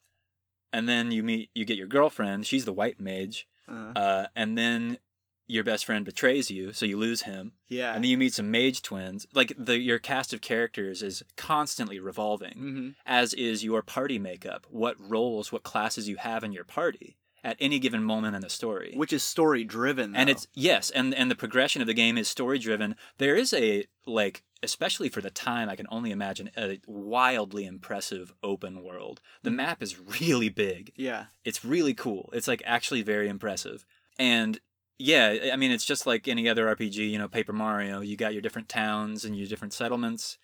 and 0.72 0.88
then 0.88 1.10
you 1.10 1.24
meet 1.24 1.50
you 1.56 1.66
get 1.66 1.78
your 1.78 1.88
girlfriend. 1.88 2.46
She's 2.46 2.64
the 2.64 2.72
white 2.72 3.00
mage, 3.00 3.48
Uh, 3.68 3.92
uh, 3.96 4.28
and 4.36 4.56
then 4.56 5.00
your 5.48 5.64
best 5.64 5.84
friend 5.84 6.06
betrays 6.06 6.52
you, 6.52 6.74
so 6.74 6.86
you 6.86 6.96
lose 6.96 7.24
him, 7.24 7.54
yeah. 7.70 7.96
and 7.96 8.04
then 8.04 8.12
you 8.12 8.18
meet 8.20 8.36
some 8.36 8.52
mage 8.52 8.84
twins. 8.84 9.26
Like 9.34 9.54
the 9.58 9.80
your 9.80 9.98
cast 9.98 10.32
of 10.32 10.42
characters 10.42 11.02
is 11.02 11.24
constantly 11.38 12.00
revolving, 12.00 12.54
mm-hmm. 12.54 12.90
as 13.04 13.34
is 13.34 13.64
your 13.64 13.82
party 13.82 14.20
makeup. 14.20 14.68
What 14.70 14.96
roles, 15.00 15.52
what 15.52 15.64
classes 15.64 16.08
you 16.08 16.18
have 16.18 16.44
in 16.44 16.52
your 16.52 16.66
party 16.66 17.18
at 17.44 17.58
any 17.60 17.78
given 17.80 18.04
moment 18.04 18.36
in 18.36 18.42
the 18.42 18.50
story. 18.50 18.94
Which 18.96 19.12
is 19.14 19.22
story 19.24 19.64
driven. 19.64 20.16
and 20.16 20.30
it's 20.30 20.48
yes 20.54 20.90
and 20.90 21.14
and 21.14 21.30
the 21.30 21.36
progression 21.36 21.82
of 21.82 21.88
the 21.88 21.94
game 21.94 22.18
is 22.18 22.28
story 22.28 22.58
driven 22.60 22.96
there 23.18 23.36
is 23.36 23.54
a 23.54 23.86
like 24.06 24.44
especially 24.62 25.10
for 25.10 25.20
the 25.22 25.30
time 25.30 25.68
i 25.70 25.76
can 25.76 25.88
only 25.90 26.10
imagine 26.12 26.50
a 26.58 26.80
wildly 26.88 27.66
impressive 27.66 28.34
open 28.42 28.82
world. 28.82 29.20
The 29.44 29.50
Mhm. 29.50 29.56
map 29.56 29.84
is 29.84 30.00
really 30.00 30.50
big. 30.50 30.94
Yeah. 30.96 31.26
it's 31.44 31.66
really 31.66 31.94
cool. 31.94 32.30
It's 32.34 32.48
like 32.48 32.64
actually 32.66 33.02
very 33.02 33.28
impressive. 33.28 33.86
And 34.18 34.60
yeah 35.00 35.50
i 35.52 35.56
mean 35.58 35.72
it's 35.72 35.84
just 35.86 36.06
like 36.06 36.28
any 36.28 36.48
other 36.48 36.68
rpg 36.76 36.96
you 36.96 37.18
know 37.18 37.28
paper 37.28 37.52
mario. 37.52 38.00
You 38.02 38.16
got 38.16 38.32
your 38.34 38.42
different 38.44 38.70
towns 38.70 39.26
and 39.26 39.36
your 39.38 39.48
different 39.48 39.74
settlements. 39.74 40.38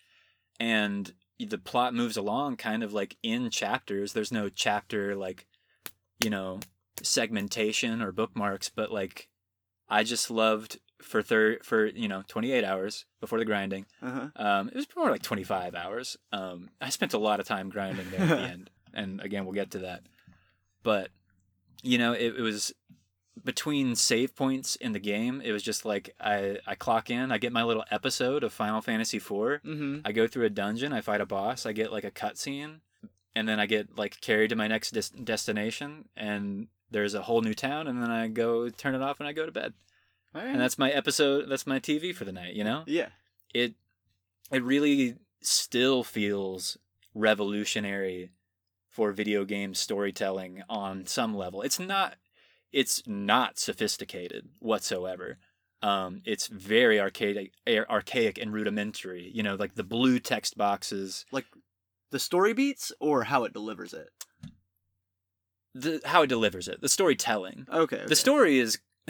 And 0.58 1.12
the 1.38 1.56
plot 1.56 1.94
moves 1.94 2.18
along 2.18 2.56
kind 2.56 2.82
of 2.82 2.92
like 2.92 3.16
in 3.22 3.48
chapters. 3.48 4.12
There's 4.12 4.32
no 4.32 4.48
chapter 4.50 5.16
like 5.16 5.46
you 6.22 6.28
know 6.28 6.60
segmentation 7.02 8.02
or 8.02 8.12
bookmarks 8.12 8.68
but 8.74 8.90
like 8.92 9.28
i 9.88 10.02
just 10.02 10.30
loved 10.30 10.78
for 11.02 11.22
third 11.22 11.64
for 11.64 11.86
you 11.86 12.08
know 12.08 12.22
28 12.28 12.62
hours 12.64 13.06
before 13.20 13.38
the 13.38 13.44
grinding 13.44 13.86
Uh-huh. 14.02 14.28
um, 14.36 14.68
it 14.68 14.74
was 14.74 14.86
more 14.94 15.10
like 15.10 15.22
25 15.22 15.74
hours. 15.74 16.18
Um, 16.30 16.68
I 16.80 16.90
spent 16.90 17.14
a 17.14 17.18
lot 17.18 17.40
of 17.40 17.46
time 17.46 17.70
grinding 17.70 18.10
there 18.10 18.20
at 18.20 18.28
the 18.28 18.38
end. 18.54 18.70
And 18.92 19.18
again, 19.22 19.44
we'll 19.46 19.54
get 19.54 19.70
to 19.70 19.78
that. 19.78 20.02
But, 20.82 21.08
you 21.82 21.96
know, 21.96 22.12
it, 22.12 22.34
it 22.36 22.42
was 22.42 22.74
between 23.44 23.94
save 23.94 24.36
points 24.36 24.76
in 24.76 24.92
the 24.92 24.98
game. 24.98 25.40
It 25.42 25.52
was 25.52 25.62
just 25.62 25.86
like 25.86 26.14
I, 26.20 26.58
I 26.66 26.74
clock 26.74 27.08
in, 27.08 27.32
I 27.32 27.38
get 27.38 27.52
my 27.52 27.62
little 27.62 27.84
episode 27.90 28.44
of 28.44 28.52
Final 28.52 28.82
Fantasy 28.82 29.16
IV. 29.16 29.24
Mm-hmm. 29.64 30.00
I 30.04 30.12
go 30.12 30.26
through 30.26 30.44
a 30.44 30.50
dungeon, 30.50 30.92
I 30.92 31.00
fight 31.00 31.22
a 31.22 31.26
boss, 31.26 31.64
I 31.64 31.72
get 31.72 31.92
like 31.92 32.04
a 32.04 32.10
cutscene, 32.10 32.80
and 33.34 33.48
then 33.48 33.58
I 33.58 33.64
get 33.64 33.96
like 33.96 34.20
carried 34.20 34.50
to 34.50 34.56
my 34.56 34.66
next 34.68 34.90
des- 34.90 35.16
destination. 35.24 36.08
And 36.14 36.66
there's 36.90 37.14
a 37.14 37.22
whole 37.22 37.40
new 37.40 37.54
town, 37.54 37.86
and 37.86 38.02
then 38.02 38.10
I 38.10 38.28
go 38.28 38.68
turn 38.68 38.94
it 38.94 39.02
off 39.02 39.20
and 39.20 39.28
I 39.28 39.32
go 39.32 39.46
to 39.46 39.52
bed. 39.52 39.74
And 40.34 40.60
that's 40.60 40.78
my 40.78 40.90
episode, 40.90 41.48
that's 41.48 41.66
my 41.66 41.80
TV 41.80 42.14
for 42.14 42.24
the 42.24 42.32
night, 42.32 42.54
you 42.54 42.64
know? 42.64 42.84
yeah. 42.86 43.08
it 43.52 43.74
it 44.52 44.62
really 44.62 45.16
still 45.42 46.02
feels 46.04 46.76
revolutionary 47.14 48.30
for 48.88 49.12
video 49.12 49.44
game 49.44 49.74
storytelling 49.74 50.62
on 50.68 51.06
some 51.06 51.34
level. 51.34 51.62
It's 51.62 51.78
not 51.80 52.16
it's 52.72 53.02
not 53.06 53.58
sophisticated 53.58 54.48
whatsoever. 54.60 55.38
Um, 55.82 56.20
it's 56.24 56.46
very 56.46 57.00
archaic, 57.00 57.52
archaic 57.68 58.38
and 58.38 58.52
rudimentary. 58.52 59.30
You 59.32 59.42
know, 59.42 59.54
like 59.54 59.74
the 59.74 59.82
blue 59.82 60.18
text 60.18 60.56
boxes, 60.56 61.24
Like 61.32 61.46
the 62.10 62.18
story 62.18 62.52
beats 62.52 62.92
or 63.00 63.24
how 63.24 63.44
it 63.44 63.52
delivers 63.52 63.94
it. 63.94 64.10
The 65.74 66.00
how 66.04 66.22
it 66.22 66.26
delivers 66.28 66.68
it, 66.68 66.80
the 66.80 66.88
storytelling. 66.88 67.66
Okay. 67.72 67.96
okay. 67.96 68.06
The 68.06 68.16
story 68.16 68.58
is 68.58 68.78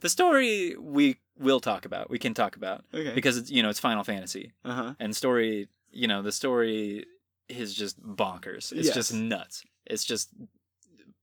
the 0.00 0.08
story 0.08 0.76
we 0.78 1.16
will 1.38 1.60
talk 1.60 1.84
about. 1.84 2.10
We 2.10 2.18
can 2.18 2.34
talk 2.34 2.56
about 2.56 2.84
Okay. 2.92 3.14
because 3.14 3.36
it's 3.36 3.50
you 3.50 3.62
know 3.62 3.68
it's 3.70 3.80
Final 3.80 4.04
Fantasy. 4.04 4.52
Uh 4.64 4.72
huh. 4.74 4.94
and 5.00 5.14
story 5.14 5.68
you 5.90 6.08
know 6.08 6.22
the 6.22 6.32
story 6.32 7.06
is 7.48 7.74
just 7.74 8.00
bonkers 8.02 8.72
it's 8.72 8.86
Yes. 8.86 8.94
just 8.94 9.14
nuts 9.14 9.62
it's 9.86 10.04
just 10.04 10.30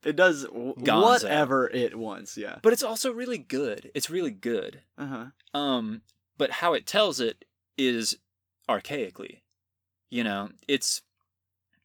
It 0.05 0.15
does 0.15 0.45
w- 0.45 0.73
whatever 0.77 1.67
it 1.69 1.97
wants. 1.97 2.37
Yeah. 2.37 2.59
but 2.61 2.71
it's 2.73 2.83
also 2.83 3.11
really 3.11 3.37
good 3.39 3.91
it's 3.95 4.09
really 4.09 4.31
good 4.31 4.81
Uh 4.97 5.07
huh. 5.07 5.25
um 5.59 6.01
but 6.37 6.51
how 6.51 6.73
it 6.73 6.85
tells 6.85 7.19
it 7.19 7.43
is 7.77 8.17
archaically 8.69 9.41
you 10.09 10.23
know 10.23 10.49
it's 10.67 11.01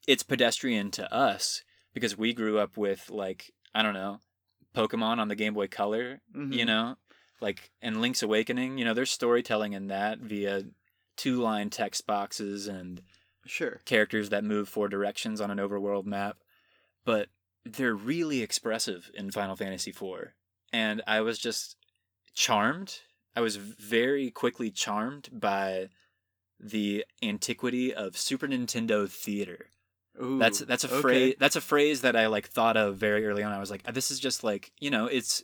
it's 0.07 0.23
pedestrian 0.23 0.91
to 0.93 1.13
us 1.13 1.63
because 1.97 2.17
we 2.17 2.33
grew 2.33 2.59
up 2.59 2.77
with 2.77 3.09
like 3.11 3.51
i 3.75 3.83
don't 3.83 3.95
know 3.95 4.21
pokemon 4.77 5.19
on 5.19 5.29
the 5.29 5.35
game 5.35 5.55
boy 5.55 5.67
color 5.67 6.21
Mm-hmm. 6.37 6.53
you 6.53 6.65
know 6.67 6.97
like 7.41 7.71
and 7.83 8.01
link's 8.03 8.23
awakening 8.23 8.77
you 8.79 8.85
know 8.85 8.93
there's 8.95 9.11
storytelling 9.11 9.73
in 9.73 9.87
that 9.89 10.19
via 10.19 10.63
two 11.17 11.41
line 11.41 11.71
text 11.71 12.07
boxes 12.07 12.69
and 12.69 13.03
Sure. 13.49 13.81
characters 13.85 14.29
that 14.31 14.43
move 14.45 14.69
four 14.69 14.89
directions 14.89 15.41
on 15.41 15.53
an 15.53 15.59
overworld 15.59 16.05
map, 16.05 16.39
but 17.05 17.29
they're 17.65 17.95
really 17.95 18.43
expressive 18.43 19.09
in 19.15 19.31
Final 19.31 19.55
Fantasy 19.55 19.91
IV. 19.91 20.33
And 20.73 21.01
I 21.07 21.21
was 21.21 21.39
just 21.39 21.77
charmed. 22.35 22.99
I 23.37 23.41
was 23.41 23.55
very 23.55 24.33
quickly 24.33 24.73
charmed 24.73 25.29
by 25.33 25.91
the 26.59 27.05
antiquity 27.23 27.95
of 27.95 28.19
Super 28.19 28.49
Nintendo 28.49 29.09
theater. 29.09 29.67
Ooh, 30.23 30.39
That's 30.39 30.61
that's 30.61 30.85
a 30.85 30.89
okay. 30.91 31.01
phrase 31.01 31.35
that's 31.39 31.57
a 31.57 31.61
phrase 31.61 32.01
that 32.03 32.17
I 32.17 32.27
like 32.29 32.49
thought 32.49 32.77
of 32.77 32.97
very 32.97 33.27
early 33.27 33.43
on. 33.43 33.53
I 33.53 33.59
was 33.59 33.71
like, 33.71 33.83
this 33.93 34.11
is 34.11 34.19
just 34.19 34.43
like 34.45 34.73
you 34.81 34.91
know, 34.91 35.07
it's 35.07 35.43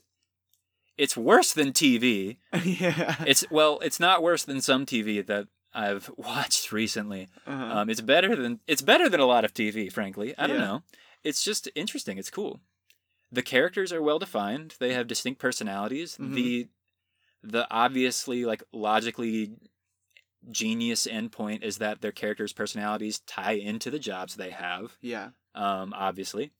it's 0.96 1.16
worse 1.16 1.52
than 1.52 1.72
TV. 1.72 2.36
yeah. 2.64 3.16
It's 3.26 3.44
well, 3.50 3.78
it's 3.82 4.00
not 4.00 4.22
worse 4.22 4.44
than 4.44 4.60
some 4.60 4.86
TV 4.86 5.24
that 5.26 5.48
I've 5.74 6.10
watched 6.16 6.72
recently. 6.72 7.28
Uh-huh. 7.46 7.78
Um, 7.80 7.90
it's 7.90 8.00
better 8.00 8.34
than 8.36 8.60
it's 8.66 8.82
better 8.82 9.08
than 9.08 9.20
a 9.20 9.26
lot 9.26 9.44
of 9.44 9.52
TV, 9.54 9.90
frankly. 9.92 10.34
I 10.38 10.46
don't 10.46 10.56
Yeah. 10.56 10.64
know. 10.64 10.82
It's 11.24 11.42
just 11.44 11.68
interesting. 11.74 12.18
It's 12.18 12.30
cool. 12.30 12.60
The 13.30 13.42
characters 13.42 13.92
are 13.92 14.02
well 14.02 14.18
defined. 14.18 14.74
They 14.78 14.92
have 14.92 15.06
distinct 15.06 15.40
personalities. 15.40 16.16
Mhm. 16.20 16.34
The 16.34 16.68
the 17.42 17.66
obviously 17.70 18.44
like 18.44 18.62
logically 18.72 19.52
genius 20.50 21.06
endpoint 21.06 21.62
is 21.62 21.78
that 21.78 22.00
their 22.00 22.12
characters' 22.12 22.52
personalities 22.52 23.20
tie 23.20 23.52
into 23.52 23.90
the 23.90 23.98
jobs 23.98 24.34
they 24.36 24.50
have. 24.50 24.96
yeah. 25.00 25.30
Um, 25.54 25.92
obviously, 25.94 26.50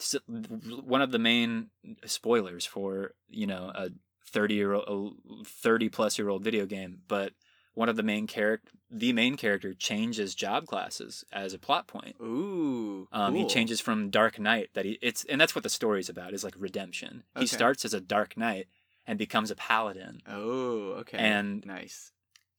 S 0.00 0.14
one 0.28 1.02
of 1.02 1.10
the 1.10 1.18
main 1.18 1.70
spoilers 2.06 2.64
for 2.64 3.14
you 3.28 3.46
know 3.48 3.72
a 3.74 3.90
thirty 4.26 4.54
year 4.54 4.74
old, 4.74 5.16
thirty 5.44 5.88
plus 5.88 6.18
year 6.18 6.28
old 6.28 6.44
video 6.44 6.64
game, 6.66 7.00
but 7.08 7.32
one 7.74 7.88
of 7.88 7.96
the 7.96 8.02
main 8.02 8.26
character, 8.28 8.70
the 8.90 9.12
main 9.12 9.36
character, 9.36 9.74
changes 9.74 10.34
job 10.36 10.66
classes 10.66 11.24
as 11.32 11.52
a 11.54 11.58
plot 11.58 11.86
point. 11.88 12.14
Ooh. 12.20 13.08
Um, 13.12 13.34
He 13.34 13.46
changes 13.46 13.80
from 13.80 14.10
Dark 14.10 14.38
Knight 14.38 14.70
that 14.74 14.84
he 14.84 14.98
it's 15.02 15.24
and 15.24 15.40
that's 15.40 15.54
what 15.56 15.64
the 15.64 15.68
story's 15.68 16.08
about 16.08 16.32
is 16.32 16.44
like 16.44 16.54
redemption. 16.56 17.24
He 17.38 17.46
starts 17.46 17.84
as 17.84 17.92
a 17.94 18.00
Dark 18.00 18.36
Knight 18.36 18.66
and 19.06 19.18
becomes 19.18 19.50
a 19.50 19.56
paladin. 19.56 20.20
Oh, 20.28 20.92
okay. 21.00 21.18
And- 21.18 21.64
nice. 21.66 22.12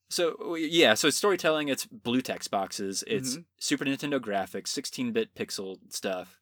So 0.10 0.55
yeah, 0.55 0.95
so 0.95 1.07
it's 1.07 1.18
storytelling 1.18 1.68
it's 1.68 1.86
blue 1.86 2.22
text 2.22 2.49
boxes, 2.49 3.03
it's 3.07 3.38
Mhm. 3.38 3.45
Super 3.60 3.86
Nintendo 3.86 4.20
graphics, 4.20 4.68
16-bit 4.70 5.36
pixel 5.36 5.78
stuff. 5.93 6.39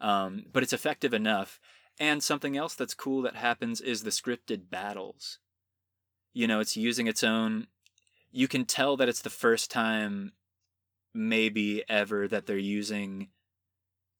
Um, 0.00 0.46
but 0.52 0.62
it's 0.62 0.72
effective 0.72 1.14
enough. 1.14 1.60
And 1.98 2.22
something 2.22 2.56
else 2.56 2.74
that's 2.74 2.94
cool 2.94 3.22
that 3.22 3.36
happens 3.36 3.80
is 3.80 4.02
the 4.02 4.10
scripted 4.10 4.70
battles. 4.70 5.38
You 6.32 6.46
know, 6.46 6.60
it's 6.60 6.76
using 6.76 7.06
its 7.06 7.22
own 7.22 7.66
you 8.32 8.48
can 8.48 8.64
tell 8.64 8.96
that 8.96 9.08
it's 9.08 9.20
the 9.22 9.30
first 9.30 9.70
time 9.70 10.32
maybe 11.14 11.84
ever 11.88 12.26
that 12.26 12.46
they're 12.46 12.56
using 12.56 13.28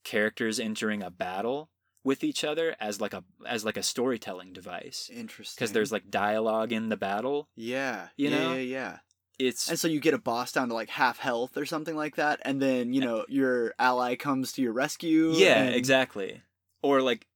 characters 0.04 0.60
entering 0.60 1.02
a 1.02 1.10
battle 1.10 1.70
with 2.04 2.24
each 2.24 2.42
other 2.44 2.74
as 2.80 3.00
like 3.00 3.14
a 3.14 3.22
as 3.46 3.64
like 3.64 3.76
a 3.76 3.82
storytelling 3.82 4.52
device 4.52 5.08
Interesting. 5.12 5.56
because 5.56 5.72
there's 5.72 5.92
like 5.92 6.10
dialogue 6.10 6.72
in 6.72 6.88
the 6.88 6.96
battle 6.96 7.48
yeah, 7.54 8.08
you 8.16 8.28
yeah, 8.28 8.38
know? 8.38 8.52
yeah, 8.54 8.58
yeah. 8.60 8.98
it's 9.38 9.68
And 9.68 9.78
so 9.78 9.88
you 9.88 10.00
get 10.00 10.14
a 10.14 10.18
boss 10.18 10.52
down 10.52 10.68
to 10.68 10.74
like 10.74 10.90
half 10.90 11.18
health 11.18 11.56
or 11.56 11.64
something 11.66 11.94
like 11.96 12.16
that, 12.16 12.40
and 12.44 12.60
then 12.60 12.92
you 12.92 13.00
know 13.00 13.24
your 13.28 13.74
ally 13.78 14.14
comes 14.16 14.52
to 14.52 14.62
your 14.62 14.72
rescue. 14.72 15.32
yeah 15.32 15.62
and- 15.62 15.74
exactly 15.74 16.42
or 16.82 17.00
like 17.02 17.26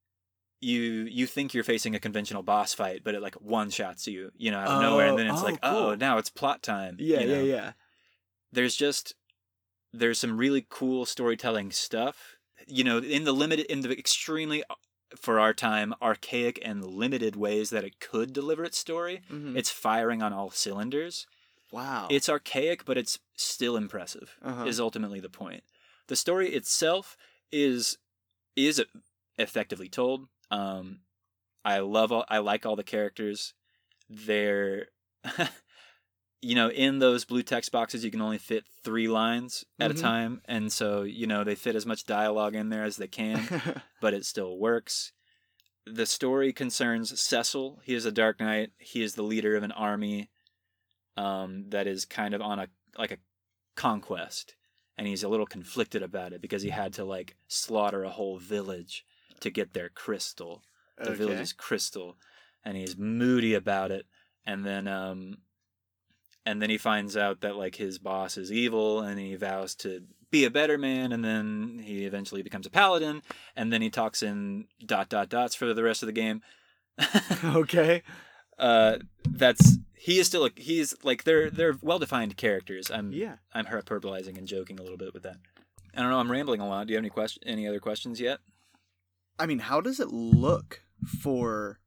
you 0.61 0.81
you 1.11 1.27
think 1.27 1.53
you're 1.55 1.63
facing 1.63 1.95
a 1.95 2.01
conventional 2.01 2.43
boss 2.43 2.73
fight 2.75 3.03
but 3.05 3.15
it 3.15 3.21
like 3.23 3.35
one 3.37 3.69
shots 3.71 4.07
you 4.09 4.33
you 4.37 4.51
know 4.51 4.59
out 4.59 4.69
of 4.69 4.81
nowhere 4.83 5.09
and 5.09 5.19
then 5.19 5.27
it's 5.27 5.43
Oh, 5.43 5.45
like 5.45 5.59
oh, 5.63 5.91
oh 5.91 5.95
now 5.95 6.17
it's 6.19 6.31
plot 6.31 6.63
time 6.63 6.97
Yeah, 6.99 7.21
you 7.21 7.27
know? 7.29 7.35
yeah, 7.43 7.55
yeah. 7.55 7.73
there's 8.53 8.75
just 8.75 9.15
there's 9.93 10.19
some 10.19 10.37
really 10.39 10.67
cool 10.69 11.05
storytelling 11.07 11.71
stuff 11.73 12.36
you 12.67 12.85
know 12.85 12.99
in 12.99 13.25
the 13.25 13.33
limited 13.33 13.67
in 13.67 13.81
the 13.81 13.97
extremely 13.99 14.63
for 15.15 15.39
our 15.39 15.55
time 15.55 15.95
archaic 16.03 16.59
and 16.65 16.85
limited 16.85 17.37
ways 17.37 17.71
that 17.71 17.85
it 17.85 18.01
could 18.01 18.33
deliver 18.33 18.65
its 18.65 18.77
story 18.79 19.23
Mhm. 19.31 19.57
it's 19.57 19.71
firing 19.71 20.21
on 20.23 20.33
all 20.33 20.51
cylinders 20.51 21.27
wow. 21.71 22.09
it's 22.11 22.29
archaic 22.29 22.85
but 22.85 22.99
it's 22.99 23.19
still 23.37 23.77
impressive 23.77 24.37
Uh-huh. 24.43 24.65
is 24.65 24.81
ultimately 24.81 25.21
the 25.21 25.29
point 25.29 25.63
the 26.09 26.17
story 26.17 26.49
itself 26.55 27.17
is 27.53 27.99
is 28.57 28.83
effectively 29.39 29.89
told 29.89 30.27
um 30.51 31.01
i 31.65 31.79
love 31.79 32.11
all 32.11 32.25
i 32.29 32.39
like 32.39 32.67
all 32.67 32.77
the 32.77 32.83
characters 32.83 33.55
they're 34.09 34.89
you 36.47 36.55
know 36.55 36.71
in 36.71 36.99
those 36.99 37.25
blue 37.25 37.43
text 37.43 37.73
boxes 37.73 38.05
you 38.05 38.11
can 38.11 38.21
only 38.23 38.39
fit 38.39 38.65
three 38.85 39.09
lines 39.09 39.65
at 39.81 39.91
Mhm. 39.91 39.95
a 39.99 40.01
time 40.01 40.41
and 40.45 40.73
so 40.73 41.03
you 41.03 41.27
know 41.27 41.43
they 41.45 41.55
fit 41.55 41.75
as 41.77 41.87
much 41.87 42.05
dialogue 42.07 42.55
in 42.55 42.69
there 42.69 42.85
as 42.85 42.97
they 42.97 43.09
can 43.09 43.41
but 44.01 44.15
it 44.15 44.25
still 44.25 44.57
works. 44.59 45.13
The 45.87 46.07
story 46.07 46.53
concerns 46.53 47.21
Cecil. 47.21 47.81
He 47.85 47.95
is 47.95 48.05
a 48.07 48.13
Dark 48.13 48.41
Knight. 48.41 48.71
He 48.79 49.03
is 49.03 49.15
the 49.15 49.23
leader 49.23 49.57
of 49.57 49.63
an 49.63 49.73
army 49.73 50.31
um, 51.17 51.71
that 51.71 51.87
is 51.87 52.05
kind 52.05 52.35
of 52.35 52.41
on 52.43 52.59
a 52.59 52.69
like 52.99 53.11
a 53.13 53.19
conquest, 53.75 54.55
and 54.97 55.07
he's 55.07 55.23
a 55.23 55.29
little 55.29 55.47
conflicted 55.47 56.03
about 56.03 56.33
it 56.33 56.41
because 56.41 56.63
he 56.63 56.71
had 56.71 56.93
to 56.95 57.05
like 57.05 57.37
slaughter 57.49 58.05
a 58.05 58.11
whole 58.11 58.39
village 58.39 59.05
to 59.41 59.51
get 59.51 59.73
their 59.75 59.89
crystal, 59.89 60.63
the 60.99 61.11
Okay. 61.11 61.19
village's 61.19 61.53
crystal, 61.53 62.17
and 62.65 62.77
he's 62.77 62.97
moody 62.97 63.55
about 63.55 63.91
it. 63.91 64.07
And 64.45 64.65
then 64.65 64.87
um, 64.89 65.39
and 66.47 66.63
then 66.63 66.71
he 66.71 66.79
finds 66.79 67.17
out 67.17 67.41
that 67.41 67.57
like 67.57 67.75
his 67.75 67.99
boss 67.99 68.39
is 68.39 68.53
evil, 68.53 69.01
and 69.01 69.19
he 69.19 69.35
vows 69.35 69.75
to 69.77 70.05
be 70.31 70.45
a 70.45 70.51
better 70.51 70.79
man, 70.79 71.13
and 71.13 71.25
then 71.25 71.83
he 71.85 72.05
eventually 72.05 72.43
becomes 72.43 72.67
a 72.67 72.71
paladin, 72.71 73.23
and 73.55 73.73
then 73.73 73.83
he 73.83 73.91
talks 73.91 74.23
in 74.23 74.67
dot 74.85 75.09
dot 75.09 75.29
dots 75.29 75.55
for 75.55 75.75
the 75.75 75.83
rest 75.83 76.03
of 76.03 76.07
the 76.07 76.13
game. 76.13 76.43
okay. 77.45 78.03
uh, 78.59 78.97
that's 79.29 79.79
he 79.95 80.19
is 80.19 80.27
still 80.29 80.47
a, 80.47 80.51
he's 80.57 80.95
like 81.03 81.25
they're 81.25 81.51
they're 81.51 81.77
well 81.83 81.99
defined 81.99 82.37
characters. 82.37 82.91
I'm 82.91 83.13
Yeah. 83.13 83.37
I'm 83.53 83.67
hyperbolizing 83.67 84.39
and 84.39 84.47
joking 84.47 84.79
a 84.79 84.83
little 84.83 84.99
bit 84.99 85.13
with 85.13 85.25
that. 85.25 85.37
I 85.95 86.01
don't 86.01 86.11
know. 86.11 86.19
I'm 86.19 86.31
rambling 86.31 86.61
a 86.61 86.69
lot. 86.69 86.87
Do 86.87 86.93
you 86.93 86.97
have 86.97 87.03
any 87.03 87.11
question? 87.11 87.43
Any 87.47 87.67
other 87.67 87.81
questions 87.81 88.21
yet? 88.21 88.39
I 89.39 89.47
mean, 89.47 89.59
how 89.59 89.81
does 89.81 89.99
it 89.99 90.09
look 90.09 90.83
for 91.23 91.81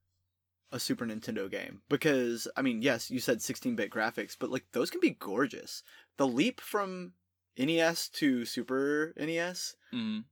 a 0.71 0.79
Super 0.79 1.05
Nintendo 1.05 1.49
game? 1.49 1.81
Because 1.89 2.47
I 2.55 2.61
mean, 2.61 2.81
yes, 2.81 3.09
you 3.11 3.19
said 3.19 3.39
16-bit 3.39 3.89
graphics, 3.91 4.35
but 4.39 4.49
like 4.49 4.65
those 4.73 4.89
can 4.89 4.99
be 5.01 5.11
gorgeous. 5.11 5.83
The 6.17 6.27
leap 6.27 6.61
from 6.61 7.13
NES 7.57 8.09
to 8.09 8.45
Super 8.45 9.13
NES, 9.17 9.75
Mm, 9.93 10.23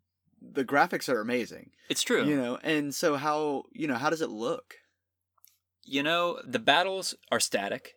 the 0.41 0.63
graphics 0.65 1.09
are 1.09 1.19
amazing. 1.19 1.71
it's 1.89 2.03
true. 2.03 2.23
You 2.25 2.38
know, 2.38 2.57
and 2.63 2.93
so 2.93 3.15
how, 3.15 3.63
you 3.73 3.88
know, 3.88 3.95
how 3.95 4.09
does 4.09 4.21
it 4.21 4.29
look? 4.29 4.75
You 5.83 6.03
know, 6.03 6.39
the 6.45 6.59
battles 6.59 7.15
are 7.31 7.39
static. 7.39 7.93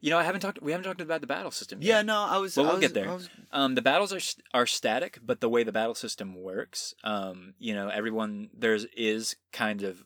You 0.00 0.10
know, 0.10 0.18
I 0.18 0.22
haven't 0.22 0.40
talked. 0.42 0.62
We 0.62 0.70
haven't 0.70 0.84
talked 0.84 1.00
about 1.00 1.20
the 1.20 1.26
battle 1.26 1.50
system. 1.50 1.82
yet. 1.82 1.88
Yeah, 1.88 2.02
no, 2.02 2.20
I 2.22 2.38
was 2.38 2.56
Well, 2.56 2.66
I 2.66 2.68
we'll 2.68 2.76
was- 2.78 2.86
get 2.86 2.94
there. 2.94 3.12
Was- 3.12 3.28
Um, 3.50 3.74
the 3.74 3.82
battles 3.82 4.12
are 4.12 4.20
are 4.56 4.66
static, 4.66 5.18
but 5.22 5.40
the 5.40 5.48
way 5.48 5.64
the 5.64 5.72
battle 5.72 5.96
system 5.96 6.36
works, 6.40 6.94
um, 7.02 7.54
you 7.58 7.74
know, 7.74 7.88
everyone 7.88 8.50
there's 8.54 8.84
is 8.96 9.34
kind 9.52 9.82
of 9.82 10.04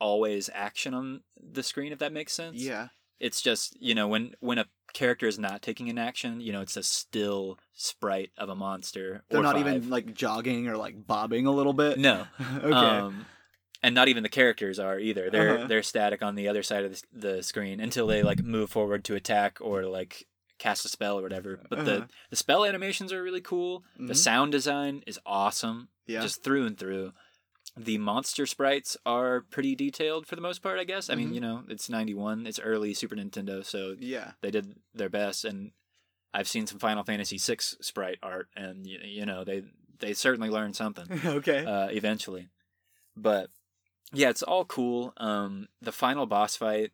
always 0.00 0.50
action 0.52 0.94
on 0.94 1.22
the 1.40 1.62
screen, 1.62 1.92
if 1.92 1.98
that 2.00 2.12
makes 2.12 2.32
sense. 2.32 2.56
yeah. 2.56 2.88
It's 3.18 3.40
just 3.40 3.76
you 3.80 3.94
know 3.94 4.08
when 4.08 4.34
when 4.40 4.58
a 4.58 4.66
character 4.92 5.26
is 5.26 5.38
not 5.38 5.62
taking 5.62 5.88
an 5.88 5.96
action, 5.98 6.40
you 6.40 6.52
know, 6.52 6.60
it's 6.60 6.76
a 6.76 6.82
still 6.82 7.58
sprite 7.72 8.30
of 8.36 8.48
a 8.50 8.54
monster. 8.54 9.24
They're 9.30 9.42
not 9.42 9.54
five. 9.56 9.66
even 9.66 9.88
like 9.90 10.12
jogging 10.14 10.68
or 10.68 10.76
like 10.76 11.06
bobbing 11.06 11.46
a 11.46 11.50
little 11.50 11.72
bit. 11.72 11.98
no. 11.98 12.26
okay. 12.62 12.72
Um, 12.74 13.24
and 13.82 13.94
not 13.94 14.08
even 14.08 14.22
the 14.22 14.28
characters 14.28 14.78
are 14.78 14.98
either. 14.98 15.30
They're 15.30 15.58
Uh-huh. 15.58 15.66
they're 15.66 15.82
static 15.82 16.22
on 16.22 16.34
the 16.34 16.48
other 16.48 16.62
side 16.62 16.84
of 16.84 16.92
the, 16.92 17.02
the 17.36 17.42
screen 17.42 17.80
until 17.80 18.06
they 18.06 18.22
like 18.22 18.42
move 18.42 18.68
forward 18.70 19.02
to 19.04 19.14
attack 19.14 19.58
or 19.62 19.84
like 19.86 20.26
cast 20.58 20.84
a 20.84 20.88
spell 20.88 21.18
or 21.18 21.22
whatever. 21.22 21.60
But 21.70 21.78
Uh-huh. 21.80 21.84
the 21.90 22.08
the 22.30 22.36
spell 22.36 22.66
animations 22.66 23.14
are 23.14 23.22
really 23.22 23.40
cool. 23.42 23.82
The 23.98 24.12
Mhm. 24.12 24.16
sound 24.16 24.52
design 24.52 25.02
is 25.06 25.18
awesome, 25.24 25.88
yeah. 26.06 26.20
just 26.20 26.42
through 26.44 26.66
and 26.66 26.76
through. 26.78 27.12
The 27.76 27.98
monster 27.98 28.46
sprites 28.46 28.96
are 29.04 29.42
pretty 29.42 29.74
detailed 29.74 30.26
for 30.26 30.34
the 30.34 30.40
most 30.42 30.62
part, 30.62 30.78
I 30.78 30.84
guess. 30.84 31.10
I 31.10 31.14
mean, 31.14 31.30
Mhm. 31.30 31.34
you 31.34 31.40
know, 31.40 31.64
it's 31.68 31.88
91, 31.90 32.46
it's 32.46 32.58
early 32.58 32.94
Super 32.94 33.16
Nintendo, 33.16 33.64
so 33.64 33.96
yeah. 33.98 34.32
they 34.40 34.50
did 34.50 34.76
their 34.94 35.10
best 35.10 35.44
and 35.44 35.72
I've 36.32 36.48
seen 36.48 36.66
some 36.66 36.78
Final 36.78 37.04
Fantasy 37.04 37.36
6 37.38 37.76
sprite 37.80 38.18
art 38.22 38.48
and 38.56 38.86
you, 38.86 38.98
you 39.04 39.26
know, 39.26 39.44
they 39.44 39.62
they 39.98 40.12
certainly 40.14 40.50
learned 40.50 40.76
something 40.76 41.06
okay. 41.26 41.64
uh, 41.64 41.88
eventually. 41.88 42.48
But 43.16 43.50
yeah, 44.12 44.28
it's 44.30 44.42
all 44.42 44.64
cool. 44.66 45.12
Um, 45.16 45.68
the 45.80 45.92
final 45.92 46.26
boss 46.26 46.56
fight 46.56 46.92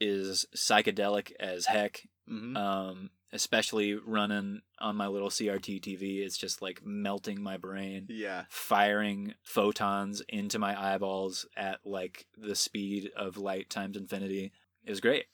is 0.00 0.46
psychedelic 0.56 1.32
as 1.40 1.66
heck. 1.66 2.06
hmm 2.26 2.56
Um, 2.56 3.10
especially 3.32 3.94
running 3.94 4.60
on 4.78 4.96
my 4.96 5.06
little 5.06 5.30
CRT 5.30 5.80
TV, 5.80 6.18
it's 6.20 6.36
just 6.36 6.60
like 6.60 6.84
melting 6.84 7.42
my 7.42 7.56
brain, 7.56 8.06
yeah. 8.08 8.44
firing 8.50 9.34
photons 9.42 10.22
into 10.28 10.58
my 10.58 10.94
eyeballs 10.94 11.46
at 11.56 11.78
like 11.84 12.26
the 12.36 12.54
speed 12.54 13.10
of 13.16 13.38
light 13.38 13.70
times 13.70 13.96
infinity. 13.96 14.52
It 14.84 14.90
was 14.90 15.00
great. 15.00 15.26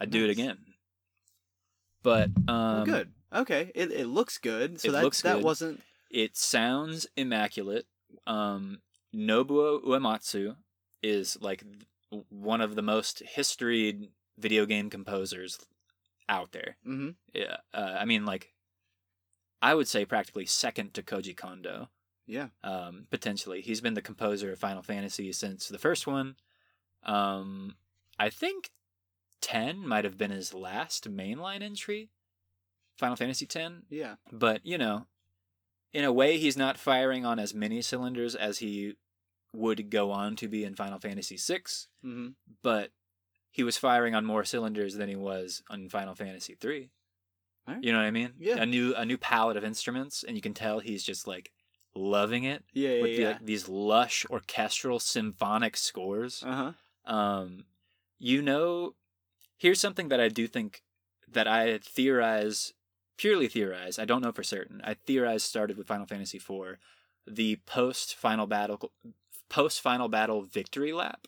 I'd 0.00 0.10
do 0.10 0.24
it 0.24 0.30
again. 0.30 0.58
But 2.02 2.30
Well, 2.48 2.56
um, 2.56 2.84
good. 2.84 3.12
Okay. 3.32 3.70
It 3.74 3.92
it 3.92 4.06
looks 4.06 4.38
good. 4.38 4.80
So 4.80 4.88
it 4.88 4.92
that 4.92 5.04
looks 5.04 5.22
that 5.22 5.36
good. 5.36 5.44
wasn't. 5.44 5.82
It 6.10 6.36
sounds 6.36 7.06
immaculate. 7.16 7.86
Um, 8.26 8.80
Nobuo 9.14 9.82
Uematsu 9.84 10.56
is 11.02 11.38
like 11.40 11.62
one 12.28 12.60
of 12.60 12.74
the 12.74 12.82
most 12.82 13.22
historied 13.34 14.08
video 14.38 14.66
game 14.66 14.90
composers 14.90 15.58
out 16.28 16.52
there. 16.52 16.76
hmm 16.84 17.10
Yeah, 17.32 17.56
uh, 17.74 17.96
I 17.98 18.04
mean, 18.04 18.24
like 18.24 18.52
I 19.60 19.74
would 19.74 19.88
say 19.88 20.04
practically 20.04 20.46
second 20.46 20.94
to 20.94 21.02
Koji 21.02 21.36
Kondo. 21.36 21.88
Yeah. 22.26 22.48
Um, 22.64 23.06
potentially, 23.10 23.60
he's 23.60 23.80
been 23.80 23.94
the 23.94 24.02
composer 24.02 24.52
of 24.52 24.58
Final 24.58 24.82
Fantasy 24.82 25.32
since 25.32 25.68
the 25.68 25.78
first 25.78 26.06
one. 26.06 26.36
Um, 27.04 27.76
I 28.18 28.30
think 28.30 28.70
ten 29.40 29.86
might 29.86 30.04
have 30.04 30.16
been 30.18 30.30
his 30.30 30.54
last 30.54 31.10
mainline 31.10 31.62
entry. 31.62 32.10
Final 32.98 33.16
Fantasy 33.16 33.46
ten, 33.46 33.82
Yeah. 33.90 34.16
but 34.30 34.64
you 34.64 34.78
know, 34.78 35.06
in 35.92 36.04
a 36.04 36.12
way, 36.12 36.38
he's 36.38 36.56
not 36.56 36.78
firing 36.78 37.24
on 37.26 37.38
as 37.38 37.52
many 37.54 37.82
cylinders 37.82 38.34
as 38.34 38.58
he 38.58 38.94
would 39.52 39.90
go 39.90 40.10
on 40.10 40.36
to 40.36 40.48
be 40.48 40.64
in 40.64 40.74
Final 40.74 40.98
Fantasy 40.98 41.36
six. 41.36 41.88
Mm-hmm. 42.04 42.28
But 42.62 42.90
he 43.52 43.62
was 43.62 43.76
firing 43.78 44.14
on 44.16 44.24
more 44.24 44.44
cylinders 44.44 44.96
than 44.96 45.08
he 45.08 45.14
was 45.16 45.62
on 45.70 45.88
Final 45.88 46.14
Fantasy 46.16 46.56
three. 46.60 46.90
Alright. 47.68 47.84
You 47.84 47.92
know 47.92 47.98
what 47.98 48.06
I 48.06 48.10
mean? 48.10 48.32
Yeah. 48.40 48.56
A 48.56 48.66
new 48.66 48.92
a 48.96 49.04
new 49.04 49.16
palette 49.18 49.56
of 49.56 49.62
instruments, 49.64 50.24
and 50.26 50.34
you 50.36 50.42
can 50.42 50.54
tell 50.54 50.80
he's 50.80 51.04
just 51.04 51.28
like 51.28 51.52
loving 51.94 52.42
it 52.44 52.64
Yeah. 52.72 52.88
Yeah. 52.90 53.02
with 53.02 53.16
the, 53.16 53.22
yeah. 53.22 53.28
like, 53.28 53.46
these 53.46 53.68
lush 53.68 54.26
orchestral 54.30 54.98
symphonic 54.98 55.76
scores. 55.76 56.42
uh 56.44 56.72
huh. 57.06 57.14
Um, 57.14 57.66
you 58.18 58.40
know, 58.42 58.94
here's 59.58 59.80
something 59.80 60.08
that 60.08 60.20
I 60.20 60.28
do 60.28 60.46
think 60.48 60.82
that 61.28 61.46
I 61.46 61.78
theorize, 61.78 62.72
purely 63.16 63.48
theorize. 63.48 63.98
I 63.98 64.04
don't 64.06 64.22
know 64.22 64.32
for 64.32 64.42
certain. 64.42 64.80
I 64.84 64.94
theorize 64.94 65.42
started 65.44 65.76
with 65.76 65.86
Final 65.86 66.06
Fantasy 66.06 66.38
IV, 66.38 66.78
the 67.26 67.56
post 67.66 68.14
final 68.14 68.46
battle, 68.46 68.92
post 69.48 69.80
final 69.80 70.08
battle 70.08 70.42
victory 70.42 70.92
lap, 70.92 71.26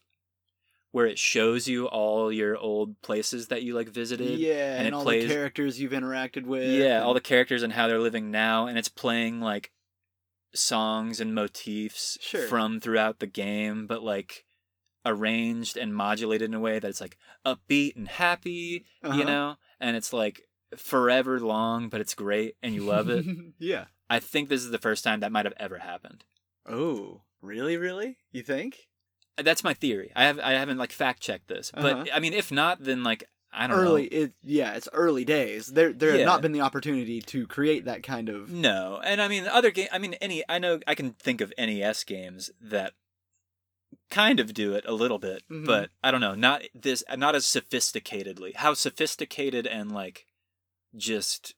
where 0.95 1.07
it 1.07 1.19
shows 1.19 1.67
you 1.67 1.87
all 1.89 2.31
your 2.31 2.57
old 2.57 3.01
places 3.03 3.49
that 3.49 3.65
you 3.65 3.75
like 3.75 3.89
visited. 3.89 4.39
Yeah, 4.39 4.77
and 4.77 4.87
and, 4.87 4.95
all 4.95 5.03
plays- 5.03 5.27
the 5.27 5.35
characters 5.35 5.81
you've 5.81 5.91
interacted 5.91 6.45
with. 6.47 6.71
Yeah, 6.71 6.99
and- 6.99 7.05
all 7.05 7.15
the 7.15 7.21
characters 7.21 7.65
and 7.65 7.73
how 7.73 7.89
they're 7.89 7.99
living 7.99 8.31
now, 8.31 8.69
and 8.69 8.79
it's 8.79 8.89
playing 8.89 9.41
like 9.41 9.73
songs 10.55 11.21
and 11.21 11.35
motifs 11.35 12.17
Sure. 12.21 12.47
from 12.47 12.79
throughout 12.79 13.19
the 13.19 13.27
game, 13.27 13.89
but 13.89 14.05
like 14.05 14.45
arranged 15.05 15.77
and 15.77 15.95
modulated 15.95 16.49
in 16.49 16.55
a 16.55 16.61
way 16.61 16.79
that 16.79 16.89
it's 16.89 17.01
like 17.01 17.19
upbeat 17.45 17.97
and 17.97 18.07
happy, 18.07 18.85
Uh-huh. 19.03 19.19
you 19.19 19.25
know? 19.25 19.57
And 19.81 19.97
it's 19.97 20.13
like 20.13 20.43
forever 20.77 21.41
long, 21.41 21.89
but 21.89 22.01
it's 22.01 22.15
great 22.15 22.55
and 22.63 22.73
you 22.73 22.83
love 22.85 23.09
it. 23.11 23.27
yeah. 23.59 23.87
I 24.09 24.21
think 24.21 24.49
this 24.49 24.63
is 24.63 24.71
the 24.71 24.79
first 24.79 25.03
time 25.03 25.21
that 25.21 25.33
might 25.33 25.45
have 25.45 25.55
ever 25.57 25.79
happened. 25.79 26.25
Oh, 26.67 27.23
really? 27.43 27.77
Really? 27.77 28.19
You 28.31 28.43
think? 28.43 28.87
That's 29.37 29.65
my 29.65 29.75
theory. 29.75 30.13
I 30.15 30.25
have 30.25 30.39
I 30.39 30.53
haven't 30.53 30.79
like 30.79 30.93
fact 30.93 31.21
checked 31.21 31.49
this, 31.49 31.71
but 31.75 31.85
Uh-huh. 31.85 32.05
I 32.13 32.21
mean, 32.21 32.33
if 32.33 32.53
not, 32.53 32.83
then 32.85 33.03
like 33.03 33.25
I 33.57 33.67
don't 33.69 33.77
know. 33.77 33.83
Early. 33.91 34.09
know. 34.11 34.19
It. 34.23 34.33
Yeah. 34.43 34.75
It's 34.75 34.89
early 34.93 35.25
days. 35.25 35.69
There. 35.69 35.93
There 35.93 36.11
Yeah. 36.13 36.19
had 36.19 36.27
not 36.27 36.43
been 36.43 36.53
the 36.53 36.61
opportunity 36.61 37.21
to 37.23 37.47
create 37.47 37.85
that 37.85 38.03
kind 38.03 38.29
of. 38.29 38.51
No, 38.51 39.01
and 39.05 39.21
I 39.23 39.29
mean 39.29 39.47
other 39.47 39.71
game. 39.71 39.89
I 39.93 39.99
mean 39.99 40.15
any. 40.15 40.43
I 40.49 40.59
know 40.59 40.81
I 40.87 40.95
can 40.95 41.13
think 41.13 41.41
of 41.41 41.53
NES 41.59 42.03
games 42.05 42.51
that 42.61 42.95
kind 44.11 44.39
of 44.41 44.55
do 44.55 44.75
it 44.75 44.85
a 44.87 44.93
little 44.93 45.19
bit, 45.19 45.43
Mhm. 45.51 45.67
but 45.67 45.91
I 46.03 46.11
don't 46.11 46.21
know. 46.21 46.35
Not 46.35 46.63
this. 46.75 47.03
Not 47.17 47.35
as 47.37 47.45
sophisticatedly. 47.45 48.57
How 48.57 48.75
sophisticated 48.75 49.67
and 49.67 49.91
like 49.93 50.27
just 50.97 51.55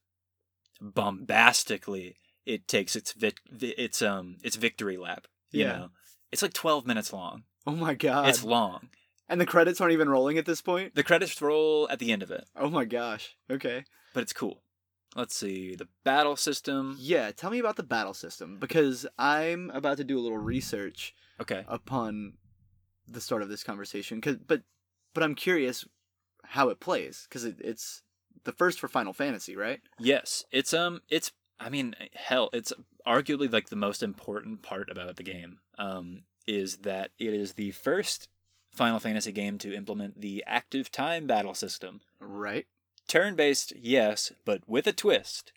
bombastically 0.80 2.16
it 2.44 2.68
takes 2.68 2.94
its 2.94 3.12
vic- 3.12 3.40
its 3.60 4.02
um 4.02 4.36
its 4.42 4.56
victory 4.56 4.96
lap. 4.96 5.26
You 5.50 5.64
Yeah. 5.64 5.72
know, 5.76 5.90
it's 6.30 6.42
like 6.42 6.52
twelve 6.52 6.86
minutes 6.86 7.12
long. 7.12 7.44
Oh 7.66 7.72
my 7.74 7.94
god. 7.94 8.28
it's 8.28 8.44
long. 8.44 8.88
and 9.28 9.40
the 9.40 9.46
credits 9.46 9.80
aren't 9.80 9.92
even 9.92 10.08
rolling 10.08 10.38
at 10.38 10.46
this 10.46 10.60
point. 10.62 10.94
The 10.94 11.02
credits 11.02 11.40
roll 11.42 11.88
at 11.90 11.98
the 11.98 12.12
end 12.12 12.22
of 12.22 12.30
it, 12.30 12.44
Oh 12.56 12.70
my 12.70 12.84
gosh. 12.84 13.36
Okay. 13.50 13.84
but 14.14 14.22
it's 14.22 14.32
cool. 14.32 14.62
Let's 15.14 15.34
see 15.34 15.74
the 15.74 15.88
battle 16.04 16.36
system. 16.36 16.96
Yeah. 16.98 17.30
Tell 17.32 17.50
me 17.50 17.58
about 17.58 17.76
the 17.76 17.82
battle 17.82 18.12
system 18.14 18.58
because 18.58 19.06
I'm 19.18 19.70
about 19.70 19.96
to 19.96 20.04
do 20.04 20.18
a 20.18 20.20
little 20.20 20.36
research 20.38 21.14
Okay. 21.40 21.64
upon 21.68 22.34
the 23.08 23.20
start 23.20 23.42
of 23.42 23.48
this 23.48 23.62
conversation. 23.64 24.20
Cause, 24.20 24.36
but 24.46 24.62
but 25.14 25.22
I'm 25.22 25.34
curious 25.34 25.86
how 26.44 26.68
it 26.68 26.80
plays 26.80 27.26
because 27.28 27.44
it, 27.44 27.56
it's 27.60 28.02
the 28.44 28.52
first 28.52 28.78
for 28.78 28.88
Final 28.88 29.12
Fantasy, 29.14 29.56
right? 29.56 29.80
Yes, 29.98 30.44
it's 30.52 30.74
um, 30.74 31.00
it's 31.08 31.32
I 31.58 31.70
mean, 31.70 31.94
hell, 32.14 32.50
it's 32.52 32.72
arguably 33.06 33.50
like 33.50 33.70
the 33.70 33.76
most 33.76 34.02
important 34.02 34.62
part 34.62 34.90
about 34.90 35.16
the 35.16 35.22
game. 35.22 35.60
Um, 35.78 36.24
is 36.46 36.78
that 36.78 37.10
it 37.18 37.34
is 37.34 37.54
the 37.54 37.70
first 37.72 38.28
Final 38.72 39.00
Fantasy 39.00 39.32
game 39.32 39.58
to 39.58 39.74
implement 39.74 40.20
the 40.20 40.44
active 40.46 40.90
time 40.92 41.26
battle 41.26 41.54
system. 41.54 42.00
Right. 42.20 42.66
Turn-based, 43.08 43.72
yes, 43.76 44.32
but 44.44 44.62
with 44.68 44.86
a 44.86 44.92
twist. 44.92 45.52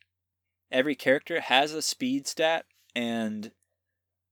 Every 0.71 0.95
character 0.95 1.41
has 1.41 1.73
a 1.73 1.81
speed 1.81 2.27
stat, 2.27 2.65
and 2.95 3.51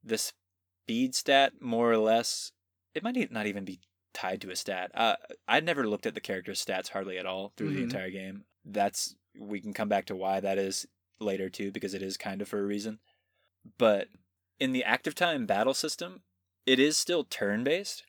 the 0.04 0.18
speed 0.18 1.16
stat 1.16 1.54
more 1.60 1.92
or 1.92 1.98
less 1.98 2.52
it 2.94 3.04
might 3.04 3.32
not 3.32 3.46
even 3.48 3.66
be 3.66 3.80
tied 4.14 4.42
to 4.42 4.50
a 4.52 4.56
stat. 4.56 4.92
Uh, 4.96 5.16
I 5.48 5.60
never 5.60 5.88
looked 5.88 6.06
at 6.06 6.16
the 6.16 6.22
character's 6.22 6.64
stats 6.64 6.90
hardly 6.90 7.18
at 7.18 7.26
all 7.26 7.54
through 7.56 7.74
the 7.74 7.80
Mhm. 7.82 7.84
entire 7.84 8.10
game. 8.10 8.46
That's 8.66 9.16
we 9.38 9.60
can 9.62 9.74
come 9.74 9.90
back 9.90 10.06
to 10.06 10.16
why 10.16 10.40
that 10.40 10.58
is 10.58 10.88
later 11.20 11.50
too, 11.50 11.72
because 11.72 11.94
it 11.94 12.02
is 12.02 12.18
kind 12.18 12.42
of 12.42 12.48
for 12.48 12.60
a 12.60 12.66
reason. 12.66 13.00
But 13.78 14.10
in 14.60 14.72
the 14.72 14.84
active 14.84 15.14
time 15.14 15.46
battle 15.46 15.76
system, 15.76 16.24
it 16.68 16.78
is 16.80 16.98
still 16.98 17.24
turn 17.24 17.64
based, 17.64 18.04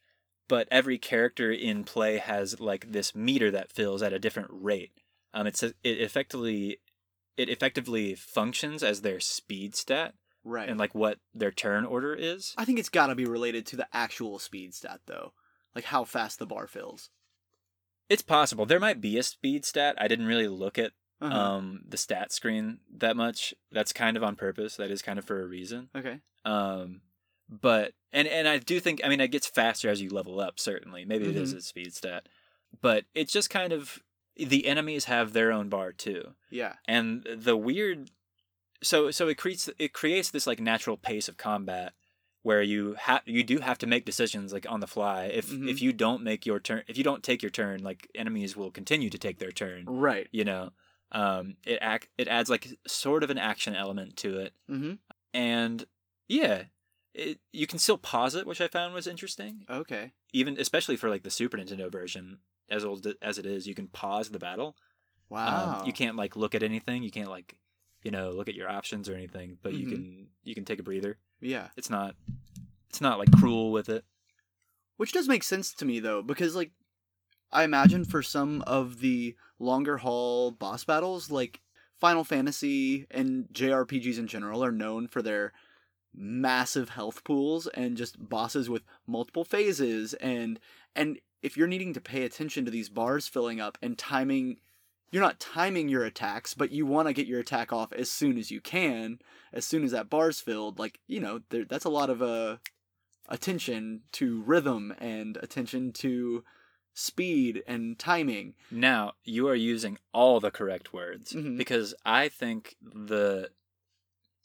but 0.49 0.69
every 0.71 0.99
character 0.99 1.51
in 1.51 1.85
play 1.85 2.19
has 2.19 2.61
like 2.61 2.93
this 2.93 3.15
meter 3.15 3.51
that 3.53 3.73
fills 3.73 4.03
at 4.03 4.13
a 4.13 4.19
different 4.19 4.51
rate. 4.53 4.93
Um, 5.33 5.47
it's 5.47 5.63
a, 5.63 5.69
it 5.83 6.01
effectively 6.01 6.79
it 7.37 7.49
effectively 7.49 8.15
functions 8.15 8.83
as 8.83 9.01
their 9.03 9.21
speed 9.21 9.75
stat 9.77 10.15
Right. 10.45 10.69
and 10.69 10.79
like 10.79 10.95
what 10.95 11.19
their 11.35 11.51
turn 11.53 11.85
order 11.85 12.15
is. 12.15 12.55
I 12.57 12.65
think 12.65 12.79
it's 12.79 12.89
got 12.89 13.09
to 13.09 13.15
be 13.15 13.27
related 13.27 13.67
to 13.67 13.77
the 13.77 13.87
actual 13.93 14.39
speed 14.39 14.75
stat 14.75 15.01
though, 15.07 15.33
like 15.75 15.85
how 15.85 16.05
fast 16.05 16.39
the 16.39 16.47
bar 16.47 16.67
fills. 16.67 17.11
It's 18.09 18.23
possible 18.23 18.65
there 18.67 18.81
might 18.81 19.01
be 19.01 19.19
a 19.19 19.23
speed 19.23 19.65
stat. 19.67 19.95
I 19.99 20.09
didn't 20.09 20.27
really 20.27 20.49
look 20.49 20.79
at 20.79 20.93
Uh-huh. 21.21 21.37
um 21.39 21.81
the 21.87 21.97
stat 21.99 22.33
screen 22.33 22.79
that 22.97 23.17
much. 23.17 23.53
That's 23.71 23.93
kind 23.93 24.17
of 24.17 24.23
on 24.25 24.35
purpose. 24.37 24.77
That 24.77 24.91
is 24.91 25.03
kind 25.03 25.19
of 25.19 25.25
for 25.25 25.43
a 25.43 25.47
reason. 25.47 25.91
okay. 25.95 26.21
Um, 26.45 27.03
but 27.49 27.92
and 28.12 28.26
and 28.28 28.46
I 28.49 28.59
do 28.59 28.80
think 28.80 29.01
I 29.05 29.09
mean 29.09 29.20
it 29.20 29.28
gets 29.28 29.46
faster 29.46 29.88
as 29.88 30.01
you 30.03 30.11
level 30.11 30.40
up. 30.40 30.59
Certainly, 30.61 31.05
maybe 31.05 31.26
it 31.28 31.36
is 31.36 31.55
Mhm. 31.55 31.59
a 31.59 31.61
speed 31.62 31.94
stat, 31.94 32.28
but 32.80 33.05
it's 33.14 33.32
just 33.32 33.51
kind 33.51 33.72
of 33.72 34.03
the 34.36 34.66
enemies 34.66 35.07
have 35.07 35.32
their 35.32 35.51
own 35.53 35.68
bar 35.68 35.92
too, 35.92 36.34
Yeah. 36.51 36.76
and 36.86 37.24
the 37.24 37.57
weird. 37.57 38.11
So 38.82 39.11
so 39.11 39.28
it 39.28 39.36
creates 39.36 39.68
it 39.78 39.92
creates 39.92 40.30
this 40.30 40.46
like 40.46 40.61
natural 40.61 40.96
pace 40.96 41.28
of 41.28 41.36
combat 41.36 41.94
where 42.42 42.62
you 42.62 42.94
have 42.94 43.22
you 43.26 43.42
do 43.42 43.59
have 43.59 43.78
to 43.78 43.86
make 43.86 44.05
decisions 44.05 44.53
like 44.53 44.70
on 44.70 44.78
the 44.80 44.86
fly. 44.86 45.24
If 45.26 45.49
Mhm. 45.51 45.68
if 45.68 45.82
you 45.82 45.92
don't 45.92 46.22
make 46.22 46.46
your 46.46 46.61
turn, 46.61 46.84
if 46.86 46.96
you 46.96 47.03
don't 47.05 47.24
take 47.24 47.42
your 47.42 47.51
turn, 47.51 47.82
like 47.82 48.09
enemies 48.14 48.57
will 48.57 48.70
continue 48.70 49.11
to 49.11 49.18
take 49.18 49.38
their 49.38 49.51
turn. 49.51 49.84
Right. 49.86 50.28
You 50.30 50.44
know, 50.44 50.70
um, 51.11 51.57
it 51.66 51.78
act 51.80 52.09
it 52.16 52.28
adds 52.28 52.49
like 52.49 52.68
sort 52.86 53.24
of 53.24 53.30
an 53.30 53.38
action 53.38 53.74
element 53.74 54.16
to 54.18 54.38
it 54.38 54.55
Mm-hmm. 54.70 54.94
and 55.34 55.86
yeah 56.28 56.64
it, 57.15 57.39
you 57.53 57.67
can 57.67 57.79
still 57.79 57.99
pause 57.99 58.35
it 58.35 58.47
which 58.47 58.61
i 58.61 58.69
found 58.69 58.95
was 58.95 59.07
interesting 59.07 59.65
Okay. 59.71 60.13
even 60.33 60.59
especially 60.59 60.97
for 60.97 61.09
like 61.09 61.23
the 61.23 61.31
super 61.31 61.57
nintendo 61.57 61.91
version 61.91 62.39
as 62.71 62.85
old 62.85 63.07
as 63.23 63.39
it 63.39 63.47
is 63.47 63.67
you 63.67 63.75
can 63.75 63.89
pause 63.89 64.31
the 64.31 64.39
battle 64.39 64.77
Wow. 65.31 65.81
um, 65.81 65.87
you 65.87 65.93
can't 65.93 66.17
like 66.17 66.37
look 66.37 66.55
at 66.55 66.63
anything 66.63 67.03
you 67.03 67.11
can't 67.11 67.29
like 67.31 67.59
you 68.03 68.11
know 68.11 68.31
look 68.31 68.49
at 68.49 68.55
your 68.55 68.69
options 68.71 69.09
or 69.09 69.15
anything 69.15 69.59
but 69.63 69.75
you 69.75 69.87
Mhm. 69.87 69.91
can 69.91 70.27
you 70.45 70.55
can 70.55 70.65
take 70.65 70.79
a 70.81 70.83
breather 70.83 71.19
Yeah. 71.41 71.69
it's 71.77 71.91
not 71.91 72.15
it's 72.89 73.01
not 73.01 73.19
like 73.19 73.31
cruel 73.33 73.71
with 73.73 73.89
it 73.89 74.05
Which 74.97 75.13
does 75.13 75.29
make 75.29 75.45
sense 75.45 75.73
to 75.75 75.85
me 75.85 76.01
though, 76.01 76.23
because 76.23 76.57
like 76.57 76.73
I 77.53 77.63
imagine 77.65 78.05
for 78.05 78.23
some 78.23 78.63
of 78.67 79.01
the 79.01 79.37
longer 79.59 79.99
haul 79.99 80.51
boss 80.51 80.85
battles, 80.85 81.31
like 81.31 81.61
Final 81.97 82.25
Fantasy 82.25 83.07
and 83.11 83.47
JRPGs 83.53 84.19
in 84.19 84.27
general 84.27 84.63
are 84.65 84.73
known 84.73 85.07
for 85.09 85.23
their 85.23 85.53
massive 86.15 86.91
health 86.91 87.23
pools 87.25 87.67
and 87.69 87.97
just 87.97 88.29
bosses 88.29 88.69
with 88.69 88.83
multiple 89.07 89.45
phases 89.45 90.15
and 90.15 90.59
and 90.97 91.19
if 91.43 91.57
you're 91.57 91.69
needing 91.69 91.93
to 91.95 92.01
pay 92.01 92.25
attention 92.25 92.65
to 92.65 92.71
these 92.71 92.89
bars 92.89 93.29
filling 93.29 93.61
up 93.61 93.79
and 93.83 93.97
timing 93.99 94.59
you're 95.11 95.23
not 95.23 95.41
timing 95.41 95.89
your 95.89 96.05
attacks, 96.05 96.53
but 96.53 96.71
you 96.71 96.85
want 96.85 97.09
to 97.09 97.15
get 97.15 97.27
your 97.27 97.41
attack 97.41 97.73
off 97.73 97.95
as 97.95 98.11
soon 98.11 98.37
as 98.37 98.51
you 98.51 98.61
can, 98.61 99.19
as 99.55 99.65
soon 99.65 99.83
as 99.83 99.93
that 99.93 100.11
bar's 100.11 100.39
filled. 100.39 100.79
Like 100.79 101.01
you 101.07 101.19
know, 101.19 101.41
there, 101.49 101.65
that's 101.65 101.87
a 101.87 101.89
lot 101.89 102.11
of 102.11 102.21
uh, 102.21 102.59
attention 103.29 104.03
to 104.13 104.43
rhythm 104.43 104.95
and 104.99 105.37
attention 105.39 105.93
to 105.93 106.45
speed 106.95 107.63
and 107.67 107.99
timing. 107.99 108.55
now 108.71 109.13
you 109.25 109.49
are 109.49 109.55
using 109.55 109.97
all 110.13 110.41
the 110.41 110.51
correct 110.51 110.93
words 110.93 111.33
Mhm. 111.33 111.57
because 111.57 111.95
i 112.05 112.29
think 112.29 112.75
the 112.83 113.51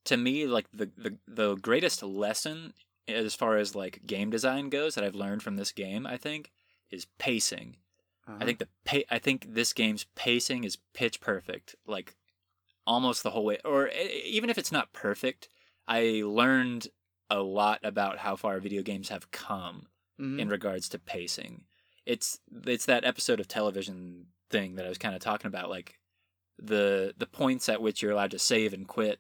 to 0.05 0.17
me 0.17 0.45
like 0.47 0.67
the, 0.73 0.89
the 0.97 1.17
the 1.27 1.55
greatest 1.55 2.03
lesson 2.03 2.73
as 3.07 3.35
far 3.35 3.57
as 3.57 3.75
like 3.75 4.01
game 4.05 4.29
design 4.29 4.69
goes 4.69 4.95
that 4.95 5.03
i've 5.03 5.15
learned 5.15 5.43
from 5.43 5.55
this 5.55 5.71
game 5.71 6.05
i 6.07 6.17
think 6.17 6.51
is 6.91 7.07
pacing 7.19 7.77
Uh-huh. 8.27 8.37
I 8.41 8.45
think 8.45 8.59
the 8.59 8.69
pa- 8.85 9.09
I 9.15 9.19
think 9.19 9.53
this 9.53 9.73
game's 9.73 10.05
pacing 10.15 10.63
is 10.63 10.77
pitch 10.93 11.19
perfect. 11.19 11.75
Like 11.85 12.15
almost 12.87 13.21
the 13.23 13.31
whole 13.31 13.43
way, 13.45 13.57
or 13.65 13.89
even 14.37 14.49
if 14.49 14.57
it's 14.57 14.71
not 14.71 14.93
perfect, 14.93 15.49
I 15.87 16.21
learned 16.25 16.87
a 17.29 17.41
lot 17.41 17.79
about 17.83 18.19
how 18.19 18.35
far 18.37 18.59
video 18.61 18.81
games 18.81 19.09
have 19.09 19.31
come 19.31 19.87
Mhm. 20.19 20.39
in 20.39 20.47
regards 20.49 20.87
to 20.89 20.99
pacing. 20.99 21.65
It's 22.05 22.39
it's 22.65 22.85
that 22.85 23.03
episode 23.03 23.39
of 23.41 23.47
television 23.49 24.27
thing 24.49 24.75
that 24.75 24.85
I 24.85 24.89
was 24.89 24.97
kind 24.97 25.15
of 25.15 25.21
talking 25.21 25.47
about, 25.53 25.69
like 25.69 25.99
the 26.57 27.13
the 27.17 27.27
points 27.27 27.67
at 27.69 27.81
which 27.81 28.01
you're 28.01 28.11
allowed 28.15 28.31
to 28.31 28.39
save 28.39 28.73
and 28.73 28.87
quit. 28.87 29.19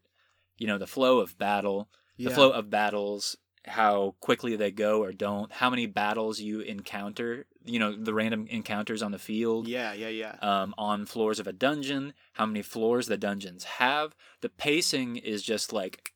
You 0.63 0.67
know, 0.67 0.77
the 0.77 0.87
flow 0.87 1.19
of 1.19 1.37
battle, 1.37 1.89
the 2.17 2.29
Yeah. 2.29 2.35
flow 2.35 2.51
of 2.51 2.69
battles, 2.69 3.35
how 3.65 4.15
quickly 4.21 4.55
they 4.55 4.71
go 4.71 5.03
or 5.03 5.11
don't, 5.11 5.51
how 5.51 5.69
many 5.69 5.87
battles 5.87 6.39
you 6.39 6.61
encounter. 6.61 7.47
You 7.65 7.79
know, 7.79 7.91
the 7.93 8.13
random 8.13 8.47
encounters 8.47 9.01
on 9.03 9.11
the 9.11 9.19
field 9.19 9.67
Yeah, 9.67 9.91
yeah, 9.91 10.07
yeah. 10.07 10.35
um, 10.41 10.73
on 10.77 11.05
floors 11.05 11.37
of 11.41 11.47
a 11.47 11.51
dungeon, 11.51 12.13
how 12.39 12.45
many 12.45 12.61
floors 12.61 13.07
the 13.07 13.17
dungeons 13.17 13.65
have. 13.83 14.15
The 14.39 14.47
pacing 14.47 15.17
is 15.17 15.43
just 15.43 15.73
like 15.73 16.13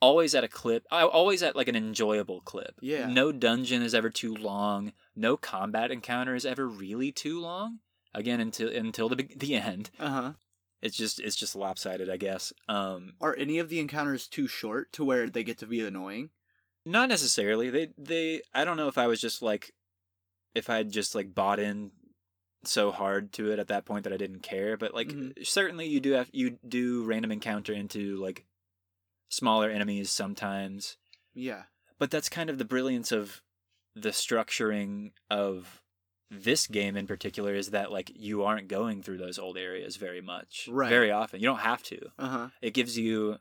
always 0.00 0.34
at 0.34 0.44
a 0.44 0.48
clip, 0.48 0.86
always 0.90 1.42
at 1.42 1.56
like 1.56 1.68
an 1.68 1.76
enjoyable 1.76 2.40
clip. 2.40 2.74
Yeah. 2.80 3.06
No 3.06 3.32
dungeon 3.32 3.82
is 3.82 3.94
ever 3.94 4.08
too 4.08 4.34
long. 4.34 4.92
No 5.14 5.36
combat 5.36 5.90
encounter 5.90 6.34
is 6.34 6.46
ever 6.46 6.66
really 6.66 7.12
too 7.12 7.38
long. 7.38 7.80
Again, 8.14 8.40
until 8.40 8.70
until 8.70 9.10
the 9.10 9.16
the 9.36 9.56
end, 9.56 9.90
Uh 10.00 10.08
huh. 10.10 10.32
It's 10.82 10.96
just 10.96 11.20
it's 11.20 11.36
just 11.36 11.56
lopsided, 11.56 12.08
I 12.10 12.16
guess. 12.16 12.52
Um, 12.68 13.14
Are 13.20 13.36
any 13.36 13.58
of 13.58 13.68
the 13.68 13.80
encounters 13.80 14.28
too 14.28 14.46
short 14.46 14.92
to 14.92 15.04
where 15.04 15.28
they 15.28 15.44
get 15.44 15.58
to 15.58 15.66
be 15.66 15.84
annoying? 15.84 16.30
Not 16.86 17.08
necessarily. 17.08 17.70
They 17.70 17.88
they 17.98 18.42
I 18.54 18.64
don't 18.64 18.76
know 18.76 18.88
if 18.88 18.98
I 18.98 19.06
was 19.06 19.20
just 19.20 19.42
like 19.42 19.72
if 20.54 20.70
I'd 20.70 20.90
just 20.90 21.14
like 21.14 21.34
bought 21.34 21.58
in 21.58 21.90
so 22.64 22.90
hard 22.90 23.32
to 23.32 23.52
it 23.52 23.58
at 23.58 23.68
that 23.68 23.84
point 23.84 24.04
that 24.04 24.12
I 24.12 24.16
didn't 24.16 24.40
care, 24.42 24.76
but 24.76 24.94
like 24.94 25.08
Mhm. 25.08 25.46
certainly 25.46 25.86
you 25.86 26.00
do 26.00 26.12
have 26.12 26.28
you 26.32 26.58
do 26.66 27.04
random 27.04 27.30
encounter 27.32 27.72
into 27.72 28.16
like 28.16 28.46
smaller 29.28 29.70
enemies 29.70 30.10
sometimes. 30.10 30.96
Yeah. 31.34 31.64
But 31.98 32.10
that's 32.10 32.28
kind 32.28 32.48
of 32.50 32.58
the 32.58 32.64
brilliance 32.64 33.12
of 33.12 33.42
the 33.94 34.10
structuring 34.10 35.12
of 35.30 35.82
this 36.30 36.66
game 36.66 36.96
in 36.96 37.06
particular 37.06 37.54
is 37.54 37.70
that 37.70 37.90
like 37.90 38.10
you 38.14 38.44
aren't 38.44 38.68
going 38.68 39.02
through 39.02 39.18
those 39.18 39.38
old 39.38 39.56
areas 39.56 39.96
very 39.96 40.20
much. 40.20 40.68
Right. 40.70 40.90
Very 40.90 41.10
often. 41.10 41.40
You 41.40 41.46
don't 41.46 41.60
have 41.60 41.82
to. 41.84 42.10
Uh 42.18 42.28
huh. 42.28 42.48
It 42.60 42.74
gives 42.74 42.98
you 42.98 43.38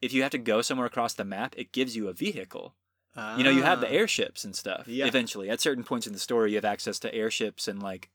if 0.00 0.12
you 0.12 0.22
have 0.22 0.32
to 0.32 0.38
go 0.38 0.60
somewhere 0.62 0.86
across 0.86 1.14
the 1.14 1.24
map, 1.24 1.54
it 1.56 1.72
gives 1.72 1.96
you 1.96 2.08
a 2.08 2.12
vehicle. 2.12 2.74
You 3.36 3.44
know, 3.44 3.50
you 3.50 3.62
have 3.62 3.80
the 3.80 3.90
airships 3.92 4.44
and 4.44 4.56
stuff. 4.56 4.82
Ah. 4.86 4.90
Yeah. 4.90 5.06
Eventually, 5.06 5.48
at 5.48 5.60
certain 5.60 5.84
points 5.84 6.08
in 6.08 6.12
the 6.12 6.18
story, 6.18 6.50
you 6.50 6.56
have 6.56 6.64
access 6.64 6.98
to 7.00 7.14
airships 7.14 7.68
and 7.68 7.80
like 7.80 8.10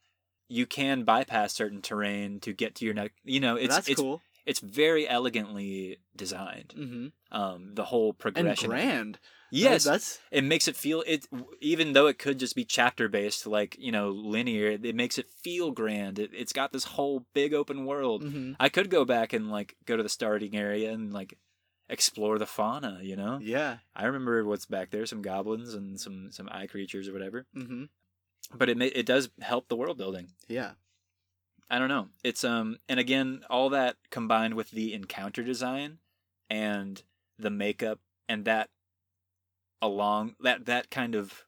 you 0.49 0.65
can 0.65 1.03
bypass 1.03 1.53
certain 1.53 1.81
terrain 1.81 2.39
to 2.41 2.51
get 2.51 2.75
to 2.75 2.85
your 2.85 2.93
next. 2.93 3.15
You 3.23 3.39
know, 3.39 3.55
it's 3.55 3.75
That's 3.75 3.87
it's 3.87 4.01
cool. 4.01 4.21
it's 4.45 4.59
very 4.59 5.07
elegantly 5.07 5.99
designed. 6.15 6.73
Mm-hmm. 6.77 7.07
Um, 7.39 7.75
the 7.75 7.85
whole 7.85 8.11
progression 8.13 8.71
And 8.71 8.81
grand. 8.81 9.19
Yes, 9.51 9.83
That- 9.83 9.91
that's 9.91 10.19
it 10.31 10.43
makes 10.43 10.67
it 10.67 10.75
feel 10.75 11.03
it. 11.07 11.25
Even 11.61 11.93
though 11.93 12.07
it 12.07 12.19
could 12.19 12.37
just 12.39 12.55
be 12.55 12.65
chapter 12.65 13.07
based, 13.09 13.47
like 13.47 13.75
you 13.79 13.91
know, 13.91 14.09
linear, 14.09 14.71
it 14.71 14.95
makes 14.95 15.17
it 15.17 15.29
feel 15.29 15.71
grand. 15.71 16.19
It, 16.19 16.31
it's 16.33 16.53
got 16.53 16.71
this 16.71 16.83
whole 16.85 17.25
big 17.33 17.53
open 17.53 17.85
world. 17.85 18.23
mhm. 18.23 18.55
I 18.59 18.69
could 18.69 18.89
go 18.89 19.05
back 19.05 19.33
and 19.33 19.49
like 19.49 19.75
go 19.85 19.97
to 19.97 20.03
the 20.03 20.09
starting 20.09 20.55
area 20.55 20.91
and 20.91 21.11
like 21.13 21.37
explore 21.89 22.37
the 22.37 22.45
fauna. 22.45 22.99
You 23.01 23.15
know. 23.15 23.39
yeah. 23.41 23.77
I 23.95 24.05
remember 24.05 24.45
what's 24.45 24.65
back 24.67 24.91
there, 24.91 25.05
some 25.05 25.21
goblins 25.23 25.73
and 25.73 25.99
some 25.99 26.31
some 26.31 26.47
eye 26.51 26.67
creatures 26.67 27.07
or 27.09 27.13
whatever. 27.13 27.45
Mm-hmm. 27.55 27.85
But 28.55 28.69
it 28.69 28.81
it 28.81 29.05
does 29.05 29.29
help 29.41 29.67
the 29.67 29.75
world 29.75 29.97
building. 29.97 30.29
Yeah. 30.47 30.71
I 31.71 31.77
don't 31.79 31.89
know. 31.89 32.09
It's 32.23 32.43
um 32.43 32.77
and 32.87 32.99
again 32.99 33.41
all 33.49 33.69
that 33.69 33.95
combined 34.09 34.53
with 34.55 34.71
the 34.71 34.93
encounter 34.93 35.43
design 35.43 35.99
and 36.49 37.01
the 37.37 37.51
makeup 37.51 37.99
and 38.27 38.45
that 38.45 38.69
along 39.81 40.35
that 40.41 40.65
that 40.65 40.89
kind 40.91 41.15
of 41.15 41.43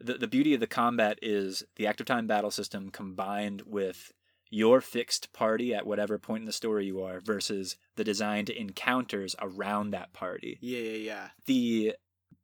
the 0.00 0.14
the 0.14 0.28
beauty 0.28 0.54
of 0.54 0.60
the 0.60 0.66
combat 0.66 1.18
is 1.22 1.62
the 1.76 1.86
active 1.86 2.06
time 2.06 2.26
battle 2.26 2.50
system 2.50 2.90
combined 2.90 3.62
with 3.66 4.12
your 4.52 4.80
fixed 4.80 5.32
party 5.32 5.72
at 5.74 5.86
whatever 5.86 6.18
point 6.18 6.40
in 6.40 6.46
the 6.46 6.52
story 6.52 6.84
you 6.86 7.00
are 7.02 7.20
versus 7.20 7.76
the 7.96 8.02
designed 8.04 8.50
encounters 8.50 9.36
around 9.40 9.90
that 9.90 10.12
party 10.12 10.58
Yeah. 10.60 10.78
Yeah. 10.80 10.96
Yeah. 10.96 11.28
the 11.46 11.94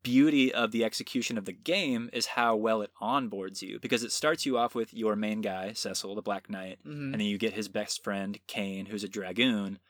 beauty 0.04 0.54
of 0.54 0.70
the 0.70 0.84
execution 0.84 1.36
of 1.36 1.46
the 1.46 1.52
game 1.52 2.08
is 2.12 2.26
how 2.26 2.54
well 2.54 2.80
it 2.80 2.92
onboards 3.02 3.60
you 3.60 3.80
because 3.80 4.04
it 4.04 4.12
starts 4.12 4.46
you 4.46 4.56
off 4.56 4.72
with 4.72 4.94
your 4.94 5.16
main 5.16 5.40
guy 5.40 5.72
Cecil 5.72 6.14
the 6.14 6.22
Black 6.22 6.48
Knight 6.48 6.78
Mm-hmm. 6.86 7.12
and 7.12 7.14
then 7.14 7.22
you 7.26 7.38
get 7.38 7.54
his 7.54 7.68
best 7.68 8.04
friend 8.04 8.38
Kain 8.46 8.86
who's 8.86 9.02
a 9.02 9.08
dragoon 9.08 9.80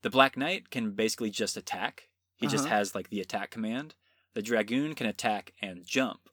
the 0.00 0.08
Black 0.10 0.36
Knight 0.38 0.70
can 0.70 0.92
basically 0.92 1.28
just 1.30 1.58
attack 1.58 2.08
he 2.36 2.46
just 2.46 2.64
Uh-huh. 2.66 2.74
has 2.76 2.94
like 2.94 3.08
the 3.10 3.20
attack 3.20 3.50
command 3.50 3.94
the 4.34 4.42
dragoon 4.42 4.94
can 4.94 5.06
attack 5.06 5.52
and 5.62 5.84
jump 5.86 6.28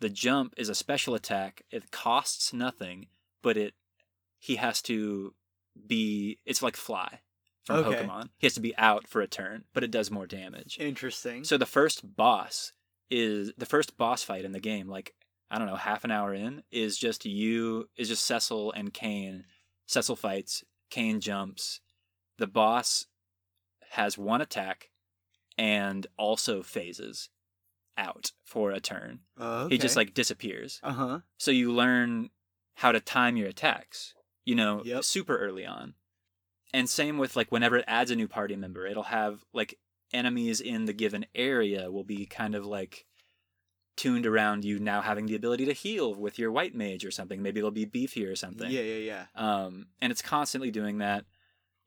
the 0.00 0.08
jump 0.08 0.54
is 0.56 0.68
a 0.68 0.74
special 0.74 1.14
attack 1.14 1.62
it 1.70 1.90
costs 1.90 2.52
nothing 2.52 3.08
but 3.42 3.56
it 3.56 3.74
he 4.38 4.56
has 4.56 4.82
to 4.82 5.34
be 5.86 6.38
it's 6.44 6.62
like 6.62 6.76
fly 6.76 7.20
from 7.64 7.76
Okay. 7.84 8.02
Pokemon 8.04 8.30
he 8.38 8.46
has 8.46 8.54
to 8.54 8.60
be 8.60 8.76
out 8.76 9.06
for 9.06 9.20
a 9.20 9.26
turn 9.28 9.64
but 9.72 9.84
it 9.84 9.90
does 9.90 10.10
more 10.10 10.26
damage 10.26 10.78
Interesting. 10.80 11.44
so 11.44 11.56
the 11.56 11.66
first 11.66 12.16
boss 12.16 12.72
is 13.10 13.52
the 13.58 13.66
first 13.66 13.96
boss 13.96 14.22
fight 14.22 14.44
in 14.44 14.52
the 14.52 14.60
game, 14.60 14.86
like 14.88 15.14
I 15.50 15.58
don't 15.58 15.66
know, 15.66 15.74
half 15.74 16.04
an 16.04 16.12
hour 16.12 16.32
in, 16.32 16.62
is 16.70 16.96
just 16.96 17.24
you 17.26 17.88
is 17.96 18.06
just 18.08 18.24
Cecil 18.24 18.70
and 18.70 18.94
Kain. 18.94 19.46
Cecil 19.86 20.14
fights, 20.14 20.62
Kain 20.90 21.18
jumps. 21.20 21.80
The 22.38 22.46
boss 22.46 23.06
has 23.90 24.16
one 24.16 24.40
attack 24.40 24.89
and 25.60 26.06
also 26.16 26.62
phases 26.62 27.28
out 27.98 28.32
for 28.44 28.70
a 28.70 28.80
turn. 28.80 29.20
Uh, 29.38 29.68
He 29.68 29.76
just 29.76 29.94
like 29.94 30.14
disappears. 30.14 30.80
Uh 30.82 30.92
huh. 30.92 31.18
So 31.36 31.50
you 31.50 31.70
learn 31.72 32.30
how 32.74 32.92
to 32.92 33.00
time 33.00 33.36
your 33.36 33.48
attacks, 33.48 34.14
you 34.46 34.54
know, 34.54 34.82
Yep. 34.84 35.04
super 35.04 35.36
early 35.36 35.66
on. 35.66 35.94
And 36.72 36.88
same 36.88 37.18
with 37.18 37.36
like 37.36 37.52
whenever 37.52 37.76
it 37.76 37.84
adds 37.86 38.10
a 38.10 38.16
new 38.16 38.26
party 38.28 38.56
member, 38.56 38.86
it'll 38.86 39.02
have 39.02 39.44
like 39.52 39.78
enemies 40.14 40.60
in 40.62 40.86
the 40.86 40.92
given 40.94 41.26
area 41.34 41.90
will 41.90 42.04
be 42.04 42.24
kind 42.26 42.54
of 42.54 42.64
like 42.64 43.04
tuned 43.96 44.24
around 44.24 44.64
you 44.64 44.78
now 44.78 45.02
having 45.02 45.26
the 45.26 45.34
ability 45.36 45.66
to 45.66 45.72
heal 45.74 46.14
with 46.14 46.38
your 46.38 46.50
white 46.50 46.74
mage 46.74 47.04
or 47.04 47.10
something. 47.10 47.42
Maybe 47.42 47.58
it'll 47.58 47.70
be 47.70 47.84
beefy 47.84 48.24
or 48.24 48.34
something. 48.34 48.70
Yeah. 48.70 48.80
Yeah. 48.80 48.96
Yeah. 48.96 49.24
Um, 49.34 49.88
and 50.00 50.10
it's 50.10 50.22
constantly 50.22 50.70
doing 50.70 50.98
that. 50.98 51.26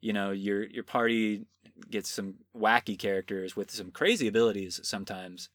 You 0.00 0.12
know, 0.12 0.30
your 0.30 0.62
your 0.64 0.84
party 0.84 1.46
gets 1.90 2.08
some 2.10 2.34
wacky 2.56 2.98
characters 2.98 3.56
with 3.56 3.70
some 3.70 3.90
crazy 3.90 4.26
abilities 4.28 4.80
sometimes, 4.82 5.48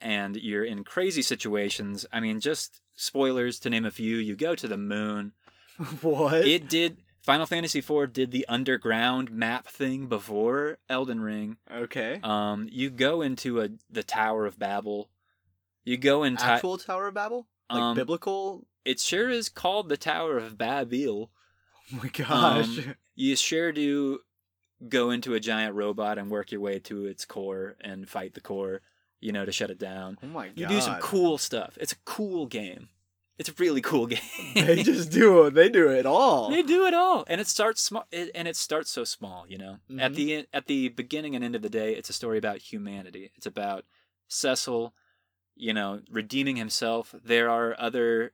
and 0.00 0.36
you're 0.36 0.64
in 0.64 0.84
crazy 0.84 1.22
situations. 1.22 2.06
I 2.12 2.20
mean, 2.20 2.40
just 2.40 2.80
spoilers 2.94 3.58
to 3.60 3.70
name 3.70 3.84
a 3.84 3.90
few. 3.90 4.16
You 4.16 4.36
go 4.36 4.54
to 4.54 4.68
the 4.68 4.76
moon. 4.76 5.32
what? 6.02 6.46
It 6.46 6.68
did. 6.68 6.98
Final 7.22 7.46
Fantasy 7.46 7.78
IV 7.78 8.12
did 8.12 8.32
the 8.32 8.44
underground 8.50 9.30
map 9.30 9.66
thing 9.66 10.08
before 10.08 10.76
Elden 10.90 11.20
Ring. 11.20 11.56
okay. 11.74 12.20
Um, 12.22 12.68
you 12.70 12.90
go 12.90 13.22
into 13.22 13.62
a 13.62 13.70
the 13.90 14.02
Tower 14.02 14.44
of 14.44 14.58
Babel. 14.58 15.08
You 15.84 15.96
go 15.96 16.22
into 16.22 16.44
Actual 16.44 16.76
Tower 16.76 17.08
of 17.08 17.14
Babel? 17.14 17.46
Like 17.70 17.80
Um, 17.80 17.96
biblical? 17.96 18.66
it 18.84 19.00
sure 19.00 19.30
is 19.30 19.48
called 19.48 19.88
the 19.88 19.96
Tower 19.96 20.36
of 20.36 20.58
Babel. 20.58 21.30
Oh 21.92 21.96
my 22.02 22.08
gosh. 22.10 22.78
um, 22.78 22.94
you 23.14 23.36
sure 23.36 23.72
do 23.72 24.20
go 24.88 25.10
into 25.10 25.34
a 25.34 25.40
giant 25.40 25.74
robot 25.74 26.18
and 26.18 26.30
work 26.30 26.52
your 26.52 26.60
way 26.60 26.78
to 26.80 27.06
its 27.06 27.24
core 27.24 27.76
and 27.80 28.08
fight 28.08 28.34
the 28.34 28.40
core, 28.40 28.80
you 29.20 29.32
know, 29.32 29.44
to 29.44 29.52
shut 29.52 29.70
it 29.70 29.78
down. 29.78 30.18
oh 30.22 30.26
my 30.26 30.48
god. 30.48 30.58
You 30.58 30.66
do 30.66 30.80
some 30.80 31.00
cool 31.00 31.38
stuff. 31.38 31.76
It's 31.80 31.92
a 31.92 31.96
cool 32.04 32.46
game. 32.46 32.88
It's 33.36 33.48
a 33.48 33.54
really 33.58 33.80
cool 33.80 34.06
game. 34.14 34.20
they 34.54 34.82
just 34.84 35.10
do 35.10 35.44
it. 35.46 35.54
They 35.54 35.68
do 35.68 35.88
it 35.90 36.06
all. 36.06 36.50
They 36.50 36.62
do 36.62 36.86
it 36.86 36.94
all, 36.94 37.24
and 37.26 37.40
it 37.40 37.48
starts 37.48 37.80
small, 37.82 38.06
it, 38.12 38.30
and 38.34 38.46
it 38.46 38.54
starts 38.56 38.90
so 38.90 39.02
small. 39.04 39.44
You 39.48 39.58
know, 39.58 39.76
at 39.98 40.12
Mhm. 40.12 40.14
the 40.14 40.46
at 40.52 40.66
the 40.66 40.88
beginning 40.90 41.34
and 41.34 41.44
end 41.44 41.56
of 41.56 41.62
the 41.62 41.68
day, 41.70 41.94
it's 41.96 42.08
a 42.10 42.12
story 42.12 42.38
about 42.38 42.58
humanity. 42.58 43.32
It's 43.34 43.46
about 43.46 43.84
Cecil, 44.28 44.94
you 45.56 45.72
know, 45.74 46.00
redeeming 46.10 46.56
himself. 46.56 47.14
There 47.24 47.50
are 47.50 47.74
other 47.78 48.32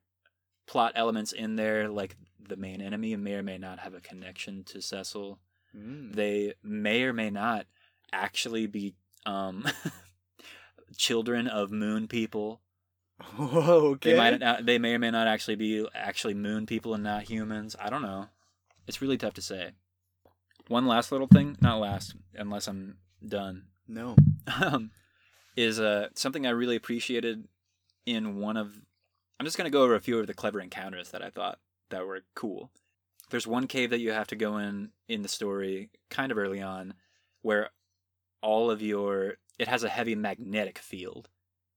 plot 0.67 0.93
elements 0.95 1.33
in 1.33 1.57
there, 1.57 1.89
like 1.89 2.17
the 2.39 2.57
main 2.57 2.81
enemy 2.83 3.17
may 3.17 3.35
or 3.35 3.43
may 3.43 3.57
not 3.59 3.79
have 3.81 3.95
a 3.95 4.01
connection 4.01 4.65
to 4.65 4.83
Cecil. 4.83 5.39
Mm. 5.77 6.15
They 6.15 6.55
may 6.63 7.03
or 7.03 7.13
may 7.13 7.31
not 7.31 7.67
actually 8.13 8.67
be 8.67 8.95
um, 9.27 9.67
children 10.97 11.47
of 11.47 11.71
moon 11.71 12.09
people. 12.09 12.61
Whoa, 13.37 13.91
okay. 13.93 14.13
They 14.13 14.17
might 14.17 14.41
not, 14.41 14.67
they 14.67 14.79
may 14.79 14.95
or 14.95 14.99
may 14.99 15.11
not 15.11 15.27
actually 15.27 15.57
be 15.57 15.87
actually 15.95 16.35
moon 16.35 16.67
people 16.67 16.95
and 16.95 17.05
not 17.05 17.25
humans. 17.25 17.77
I 17.81 17.91
don't 17.91 18.03
know. 18.03 18.27
It's 18.87 19.03
really 19.03 19.19
tough 19.19 19.35
to 19.35 19.43
say. 19.43 19.73
One 20.69 20.87
last 20.87 21.13
little 21.13 21.27
thing, 21.27 21.57
not 21.61 21.81
last, 21.81 22.15
unless 22.35 22.67
I'm 22.69 22.97
done, 23.27 23.65
No. 23.89 24.17
um, 24.63 24.91
is 25.57 25.79
uh, 25.81 26.09
something 26.15 26.47
I 26.47 26.51
really 26.51 26.77
appreciated 26.77 27.47
in 28.07 28.37
one 28.39 28.57
of. 28.57 28.81
I'm 29.39 29.47
just 29.47 29.57
gonna 29.57 29.71
go 29.71 29.83
over 29.83 29.95
a 29.95 30.01
few 30.01 30.19
of 30.19 30.27
the 30.27 30.35
clever 30.35 30.61
encounters 30.61 31.11
that 31.11 31.23
I 31.23 31.31
thought 31.31 31.59
that 31.91 32.07
were 32.07 32.21
cool. 32.35 32.71
There's 33.31 33.47
one 33.47 33.67
cave 33.67 33.91
that 33.91 34.01
you 34.01 34.13
have 34.13 34.27
to 34.29 34.37
go 34.37 34.59
in 34.59 34.91
in 35.09 35.23
the 35.23 35.29
story, 35.29 35.91
kind 36.11 36.31
of 36.33 36.39
early 36.39 36.61
on, 36.61 36.95
where 37.43 37.71
all 38.43 38.71
of 38.71 38.81
your 38.83 39.35
it 39.59 39.69
has 39.69 39.85
a 39.85 39.89
heavy 39.89 40.15
magnetic 40.15 40.79
field. 40.79 41.29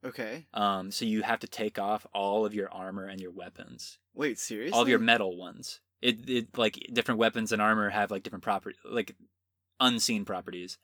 Okay. 0.05 0.47
Um, 0.53 0.91
so 0.91 1.05
you 1.05 1.21
have 1.23 1.39
to 1.39 1.47
take 1.47 1.79
off 1.79 2.05
all 2.13 2.45
of 2.45 2.53
your 2.53 2.69
armor 2.71 3.05
and 3.05 3.21
your 3.21 3.31
weapons, 3.31 3.97
Wait, 4.13 4.37
seriously? 4.39 4.73
all 4.75 4.81
of 4.81 4.89
your 4.89 4.99
metal 4.99 5.37
ones. 5.37 5.79
It 6.01 6.29
it 6.29 6.57
like 6.57 6.77
different 6.91 7.19
weapons 7.19 7.51
and 7.53 7.61
armor 7.61 7.89
have 7.89 8.11
like 8.11 8.23
different 8.23 8.43
property, 8.43 8.77
like 8.85 9.15
unseen 9.79 10.25
properties. 10.25 10.77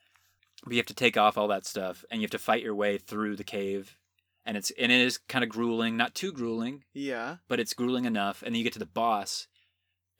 But 0.64 0.74
you 0.74 0.78
have 0.80 0.86
to 0.88 0.94
take 0.94 1.16
off 1.18 1.38
all 1.38 1.48
that 1.50 1.66
stuff, 1.66 2.04
and 2.12 2.20
you 2.22 2.26
have 2.26 2.32
to 2.32 2.38
fight 2.40 2.64
your 2.64 2.76
way 2.76 2.98
through 2.98 3.36
the 3.38 3.44
cave, 3.46 3.98
and 4.46 4.58
it's 4.58 4.72
and 4.72 4.92
it 4.92 5.00
is 5.02 5.18
kind 5.18 5.44
of 5.44 5.50
grueling, 5.50 5.96
not 5.98 6.16
too 6.16 6.32
grueling, 6.34 6.84
Yeah. 6.94 7.38
but 7.48 7.60
it's 7.62 7.74
grueling 7.74 8.04
enough. 8.06 8.42
And 8.42 8.54
then 8.54 8.58
you 8.60 8.64
get 8.66 8.74
to 8.74 8.80
the 8.80 8.86
boss, 8.86 9.48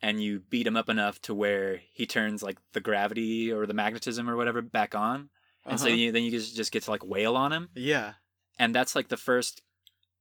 and 0.02 0.22
you 0.22 0.40
beat 0.48 0.66
him 0.66 0.76
up 0.76 0.88
enough 0.88 1.20
to 1.22 1.34
where 1.34 1.80
he 1.92 2.06
turns 2.06 2.42
like 2.42 2.58
the 2.72 2.80
gravity 2.80 3.52
or 3.52 3.66
the 3.66 3.74
magnetism 3.74 4.28
or 4.28 4.36
whatever 4.36 4.62
back 4.62 4.94
on, 4.94 5.28
and 5.66 5.78
so 5.78 5.86
Uh-huh. 5.86 5.94
you, 5.94 6.12
then 6.12 6.22
you 6.22 6.30
just 6.30 6.56
just 6.56 6.72
get 6.72 6.82
to 6.84 6.90
like 6.90 7.04
wail 7.04 7.36
on 7.36 7.52
him, 7.52 7.68
Yeah. 7.74 8.14
and 8.58 8.74
that's 8.74 8.94
like 8.94 9.08
the 9.08 9.16
first 9.16 9.62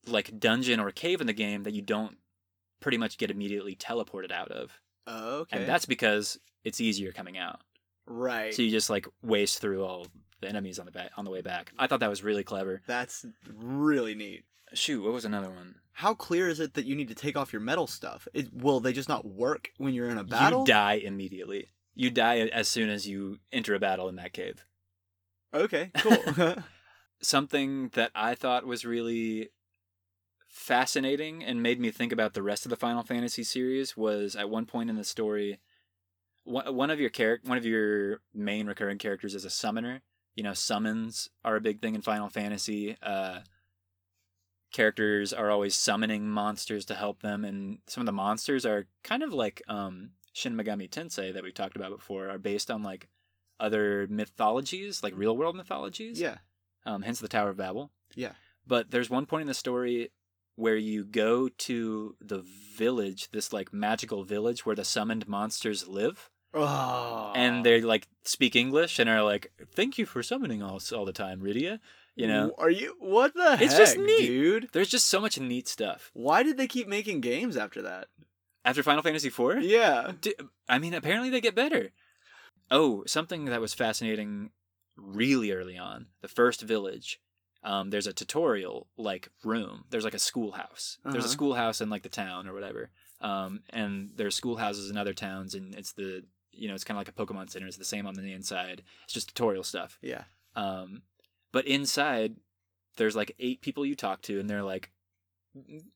like 0.08 0.40
dungeon 0.40 0.80
or 0.80 0.92
cave 0.92 1.22
in 1.22 1.28
the 1.28 1.34
game 1.34 1.64
that 1.64 1.74
you 1.74 1.82
don't 1.82 2.18
pretty 2.80 2.98
much 2.98 3.18
get 3.18 3.30
immediately 3.32 3.76
teleported 3.76 4.32
out 4.32 4.52
of, 4.52 4.80
Okay. 5.08 5.58
and 5.60 5.68
that's 5.68 5.86
because 5.86 6.40
it's 6.64 6.80
easier 6.82 7.12
coming 7.12 7.38
out. 7.38 7.62
right. 8.06 8.54
So 8.54 8.62
you 8.62 8.72
just 8.72 8.90
like 8.90 9.08
waste 9.22 9.60
through 9.60 9.84
all 9.86 10.08
the 10.42 10.48
enemies 10.48 10.80
on 10.80 10.86
the 10.86 10.92
back 10.92 11.12
on 11.18 11.26
the 11.26 11.32
way 11.32 11.42
back. 11.42 11.72
I 11.78 11.86
thought 11.88 12.00
that 12.00 12.10
was 12.10 12.24
really 12.24 12.44
clever. 12.44 12.82
That's 12.88 13.26
really 13.54 14.16
neat. 14.16 14.46
Shoot, 14.74 15.04
what 15.04 15.14
was 15.14 15.26
another 15.26 15.50
one? 15.50 15.76
How 15.94 16.14
clear 16.14 16.48
is 16.48 16.60
it 16.60 16.76
that 16.76 16.86
you 16.86 16.96
need 16.96 17.10
to 17.10 17.16
take 17.16 17.36
off 17.36 17.52
your 17.52 17.62
metal 17.62 17.88
stuff? 17.88 18.28
It, 18.34 18.54
will 18.54 18.80
they 18.80 18.94
just 18.94 19.10
not 19.10 19.26
work 19.26 19.72
when 19.78 19.94
you're 19.94 20.10
in 20.10 20.18
a 20.18 20.24
battle? 20.24 20.62
You 20.62 20.66
die 20.66 21.02
immediately. 21.04 21.70
You 21.96 22.10
die 22.10 22.40
as 22.40 22.70
soon 22.70 22.90
as 22.90 23.08
you 23.08 23.40
enter 23.52 23.76
a 23.76 23.80
battle 23.80 24.08
in 24.08 24.16
that 24.16 24.32
cave. 24.32 24.66
Okay, 25.54 25.92
cool. 25.98 26.56
Something 27.22 27.90
that 27.94 28.12
I 28.16 28.36
thought 28.36 28.66
was 28.66 28.86
really 28.86 29.50
fascinating 30.48 31.44
and 31.44 31.62
made 31.62 31.80
me 31.80 31.92
think 31.92 32.12
about 32.12 32.34
the 32.34 32.42
rest 32.42 32.66
of 32.66 32.70
the 32.70 32.76
Final 32.76 33.04
Fantasy 33.04 33.44
series 33.44 33.98
was 33.98 34.36
at 34.36 34.50
one 34.50 34.66
point 34.66 34.90
in 34.90 34.96
the 34.96 35.04
story, 35.04 35.60
one 36.44 36.74
one 36.74 36.90
of 36.90 37.00
your 37.00 37.10
charac- 37.10 37.48
one 37.48 37.58
of 37.58 37.66
your 37.66 38.22
main 38.34 38.68
recurring 38.68 38.98
characters 38.98 39.36
is 39.36 39.46
a 39.46 39.50
summoner. 39.50 40.02
You 40.36 40.44
know, 40.44 40.54
summons 40.54 41.30
are 41.44 41.58
a 41.58 41.62
big 41.62 41.82
thing 41.82 41.96
in 41.96 42.02
Final 42.02 42.30
Fantasy. 42.30 42.96
Uh, 43.04 43.40
characters 44.72 45.34
are 45.34 45.50
always 45.50 45.76
summoning 45.76 46.30
monsters 46.30 46.86
to 46.86 46.96
help 46.96 47.22
them, 47.22 47.44
and 47.46 47.80
some 47.88 48.02
of 48.02 48.06
the 48.06 48.12
monsters 48.12 48.66
are 48.66 48.86
kind 49.04 49.24
of 49.24 49.34
like 49.34 49.62
um, 49.68 50.12
Shin 50.34 50.56
Megami 50.56 50.90
Tensei 50.90 51.34
that 51.34 51.44
we've 51.44 51.54
talked 51.54 51.76
about 51.76 51.92
before, 51.92 52.30
are 52.30 52.38
based 52.38 52.70
on 52.72 52.84
like 52.84 53.08
other 53.60 54.08
mythologies, 54.10 55.04
like 55.04 55.14
real 55.16 55.36
world 55.36 55.56
mythologies 55.56 56.20
yeah. 56.20 56.38
um, 56.86 57.02
hence 57.02 57.20
the 57.20 57.28
Tower 57.28 57.50
of 57.50 57.58
Babel. 57.58 57.92
Yeah. 58.16 58.32
But 58.66 58.92
there's 58.92 59.10
one 59.10 59.26
point 59.26 59.42
in 59.42 59.48
the 59.48 59.54
story 59.54 60.12
where 60.56 60.78
you 60.78 61.04
go 61.04 61.50
to 61.50 62.16
the 62.22 62.44
village, 62.76 63.30
this 63.32 63.52
like 63.52 63.74
magical 63.74 64.24
village 64.24 64.66
where 64.66 64.76
the 64.76 64.86
summoned 64.86 65.28
monsters 65.28 65.88
live, 65.88 66.30
Oh. 66.54 67.32
and 67.36 67.64
they 67.66 67.80
like 67.82 68.08
speak 68.24 68.56
English 68.56 68.98
and 69.00 69.10
are 69.10 69.24
like, 69.24 69.52
"Thank 69.72 69.98
you 69.98 70.06
for 70.06 70.24
summoning 70.24 70.64
us 70.64 70.92
all 70.92 71.06
the 71.06 71.14
time, 71.14 71.42
Rydia." 71.42 71.80
You 72.20 72.28
know, 72.28 72.54
Are 72.58 72.70
you? 72.70 72.96
What 73.00 73.34
the 73.34 73.52
heck, 73.58 73.62
It's 73.62 73.78
just 73.78 73.98
neat. 73.98 74.28
dude? 74.28 74.70
there's 74.74 74.90
just 74.90 75.08
so 75.08 75.22
much 75.22 75.40
neat 75.40 75.68
stuff. 75.68 76.12
Why 76.14 76.44
did 76.44 76.58
they 76.58 76.68
keep 76.68 76.88
making 76.88 77.22
games 77.22 77.56
after 77.56 77.82
that? 77.84 78.08
After 78.66 78.84
Final 78.84 79.02
Fantasy 79.04 79.30
IV, 79.30 79.64
Yeah. 79.64 80.12
I 80.68 80.80
mean, 80.80 80.94
apparently 80.94 81.30
they 81.30 81.40
get 81.42 81.56
better. 81.56 81.92
Oh, 82.70 83.04
something 83.08 83.46
that 83.46 83.62
was 83.62 83.74
fascinating 83.74 84.52
really 84.98 85.52
early 85.52 85.78
on 85.78 86.08
the 86.22 86.28
first 86.28 86.62
village. 86.62 87.22
Um, 87.64 87.90
there's 87.90 88.08
a 88.08 88.14
tutorial 88.14 88.88
like 88.98 89.30
room. 89.44 89.86
There's 89.90 90.04
like 90.04 90.14
a 90.14 90.20
schoolhouse. 90.20 90.98
There's 91.04 91.16
a 91.16 91.20
Uh-huh. 91.20 91.28
schoolhouse 91.28 91.80
in 91.82 91.90
like 91.90 92.04
the 92.04 92.10
town 92.10 92.48
or 92.48 92.54
whatever. 92.54 92.90
Um, 93.22 93.64
and 93.70 94.12
there's 94.16 94.36
schoolhouses 94.36 94.90
in 94.90 94.98
other 94.98 95.14
towns, 95.14 95.56
and 95.56 95.74
it's 95.76 95.94
the 95.94 96.26
you 96.52 96.68
know 96.68 96.74
it's 96.76 96.84
kind 96.84 96.98
of 96.98 97.00
like 97.06 97.10
a 97.10 97.14
Pokemon 97.26 97.50
Center. 97.50 97.68
It's 97.68 97.78
the 97.78 97.86
same 97.86 98.06
on 98.08 98.14
the 98.14 98.34
inside. 98.34 98.84
It's 99.06 99.14
just 99.14 99.30
tutorial 99.30 99.64
stuff. 99.64 99.98
Yeah. 100.02 100.24
Um, 100.56 101.02
but 101.52 101.66
inside, 101.66 102.36
there's 102.98 103.16
like 103.16 103.36
eight 103.40 103.62
people 103.62 103.86
you 103.86 103.96
talk 103.96 104.22
to, 104.24 104.40
and 104.40 104.50
they're 104.50 104.64
like, 104.64 104.92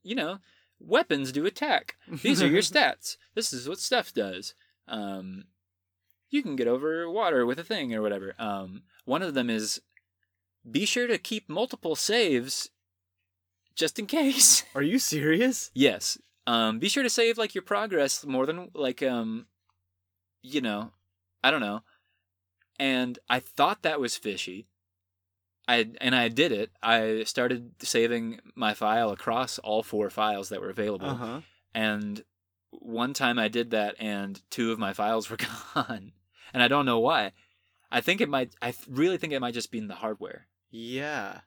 you 0.03 0.15
know, 0.15 0.39
weapons 0.79 1.31
do 1.31 1.45
attack. 1.45 1.95
These 2.21 2.41
are 2.41 2.47
your 2.47 2.61
stats. 2.63 3.17
This 3.35 3.53
is 3.53 3.67
what 3.67 3.79
stuff 3.79 4.13
does. 4.13 4.53
Um, 4.87 5.45
you 6.29 6.41
can 6.41 6.55
get 6.55 6.67
over 6.67 7.09
water 7.09 7.45
with 7.45 7.59
a 7.59 7.63
thing 7.63 7.93
or 7.93 8.01
whatever. 8.01 8.33
Um, 8.39 8.83
one 9.05 9.21
of 9.21 9.33
them 9.33 9.49
is 9.49 9.81
be 10.69 10.85
sure 10.85 11.07
to 11.07 11.17
keep 11.17 11.49
multiple 11.49 11.95
saves 11.95 12.69
just 13.75 13.99
in 13.99 14.05
case. 14.05 14.63
Are 14.75 14.81
you 14.81 14.99
serious? 14.99 15.71
yes. 15.73 16.17
Um, 16.45 16.79
be 16.79 16.89
sure 16.89 17.03
to 17.03 17.09
save 17.09 17.37
like 17.37 17.55
your 17.55 17.61
progress 17.61 18.25
more 18.25 18.45
than 18.45 18.69
like 18.73 19.01
um, 19.01 19.45
you 20.41 20.59
know, 20.59 20.91
I 21.41 21.51
don't 21.51 21.61
know. 21.61 21.83
And 22.77 23.17
I 23.29 23.39
thought 23.39 23.83
that 23.83 24.01
was 24.01 24.17
fishy. 24.17 24.67
I 25.67 25.89
and 26.01 26.13
I 26.15 26.27
did 26.27 26.51
it. 26.51 26.71
I 26.81 27.23
started 27.25 27.71
saving 27.79 28.39
my 28.55 28.73
file 28.73 29.11
across 29.11 29.59
all 29.59 29.81
four 29.83 30.09
files 30.09 30.49
that 30.49 30.61
were 30.61 30.69
available. 30.69 31.09
Uh 31.09 31.15
huh. 31.15 31.41
And 31.73 32.23
one 32.71 33.13
time 33.13 33.39
I 33.39 33.47
did 33.47 33.71
that, 33.71 33.95
and 33.99 34.41
two 34.49 34.71
of 34.71 34.79
my 34.79 34.93
files 34.93 35.29
were 35.29 35.37
gone, 35.37 36.11
and 36.53 36.61
I 36.63 36.67
don't 36.67 36.85
know 36.85 36.99
why. 36.99 37.31
I 37.91 38.01
think 38.01 38.21
it 38.21 38.29
might. 38.29 38.53
I 38.61 38.73
really 38.89 39.17
think 39.17 39.31
it 39.33 39.39
might 39.39 39.53
just 39.53 39.71
be 39.71 39.77
in 39.77 39.87
the 39.87 39.95
hardware. 39.95 40.47
Yeah. 40.71 41.41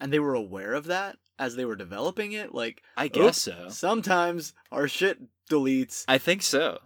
And 0.00 0.12
they 0.12 0.18
were 0.20 0.34
aware 0.34 0.74
of 0.74 0.86
that 0.86 1.16
as 1.38 1.56
they 1.56 1.64
were 1.64 1.76
developing 1.76 2.32
it. 2.32 2.54
Like 2.54 2.82
I 2.96 3.08
guess 3.08 3.38
so. 3.42 3.66
sometimes 3.68 4.54
our 4.70 4.88
shit 4.88 5.18
deletes. 5.50 6.04
I 6.08 6.18
think 6.18 6.42
so. 6.42 6.78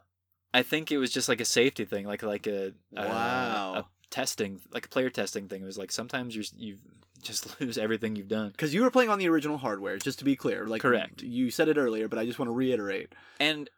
I 0.55 0.63
think 0.63 0.91
it 0.91 0.99
was 0.99 1.11
just 1.13 1.29
like 1.29 1.41
a 1.41 1.45
safety 1.45 1.85
thing, 1.85 2.07
like 2.07 2.23
like 2.23 2.47
a 2.47 2.73
a- 2.97 3.07
Wow. 3.09 3.75
a 3.77 3.85
testing, 4.11 4.61
like 4.73 4.87
a 4.87 4.89
player 4.89 5.11
testing 5.11 5.49
thing. 5.49 5.63
It 5.63 5.67
was 5.67 5.79
like 5.79 5.93
sometimes 5.93 6.35
you 6.35 6.45
you 6.57 6.77
just 7.23 7.61
lose 7.61 7.79
everything 7.79 8.17
you've 8.17 8.29
done. 8.29 8.51
Because 8.51 8.75
you 8.75 8.83
were 8.83 8.91
playing 8.91 9.11
on 9.11 9.19
the 9.19 9.29
original 9.29 9.59
hardware, 9.59 9.99
just 9.99 10.19
to 10.21 10.25
be 10.25 10.37
clear. 10.37 10.67
Like 10.67 10.83
Correct. 10.83 11.23
You 11.23 11.51
said 11.51 11.69
it 11.69 11.77
earlier, 11.77 12.09
but 12.09 12.19
I 12.19 12.27
just 12.27 12.39
want 12.39 12.49
to 12.49 12.55
reiterate. 12.55 13.15
And 13.41 13.69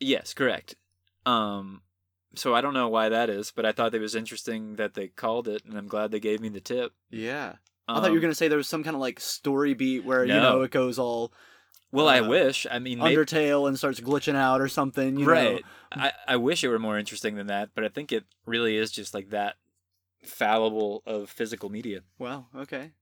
yes, 0.00 0.34
correct. 0.34 0.76
Um, 1.24 1.82
so 2.34 2.54
I 2.54 2.60
don't 2.60 2.74
know 2.74 2.88
why 2.88 3.08
that 3.08 3.30
is, 3.30 3.50
but 3.50 3.66
I 3.66 3.72
thought 3.72 3.94
it 3.94 4.00
was 4.00 4.14
interesting 4.14 4.76
that 4.76 4.94
they 4.94 5.08
called 5.08 5.48
it, 5.48 5.64
and 5.64 5.76
I'm 5.76 5.88
glad 5.88 6.10
they 6.10 6.20
gave 6.20 6.40
me 6.40 6.48
the 6.48 6.60
tip. 6.60 6.92
Yeah. 7.10 7.54
I 7.88 7.94
thought 7.94 8.06
you 8.06 8.12
were 8.12 8.18
Um, 8.18 8.22
gonna 8.22 8.34
say 8.34 8.48
there 8.48 8.58
was 8.58 8.68
some 8.68 8.82
kind 8.82 8.96
of 8.96 9.00
like 9.00 9.20
story 9.20 9.74
beat 9.74 10.04
where 10.04 10.24
you 10.24 10.34
know 10.34 10.62
it 10.62 10.72
goes 10.72 10.98
all 10.98 11.32
Well, 11.92 12.08
I 12.08 12.18
uh, 12.18 12.28
wish. 12.28 12.66
I 12.68 12.80
mean, 12.80 12.98
maybe, 12.98 13.14
Undertale 13.16 13.68
and 13.68 13.78
starts 13.78 14.00
glitching 14.00 14.34
out 14.34 14.60
or 14.60 14.66
something. 14.68 15.16
You 15.18 15.26
right. 15.26 15.64
Know? 15.94 16.02
I, 16.02 16.12
I 16.26 16.36
wish 16.36 16.64
it 16.64 16.68
were 16.68 16.80
more 16.80 16.98
interesting 16.98 17.36
than 17.36 17.46
that, 17.46 17.70
but 17.76 17.84
I 17.84 17.88
think 17.88 18.10
it 18.10 18.24
really 18.44 18.76
is 18.76 18.90
just 18.90 19.14
like 19.14 19.30
that 19.30 19.54
fallible 20.26 21.02
of 21.06 21.30
physical 21.30 21.68
media. 21.70 22.00
Well, 22.18 22.48
okay. 22.54 22.92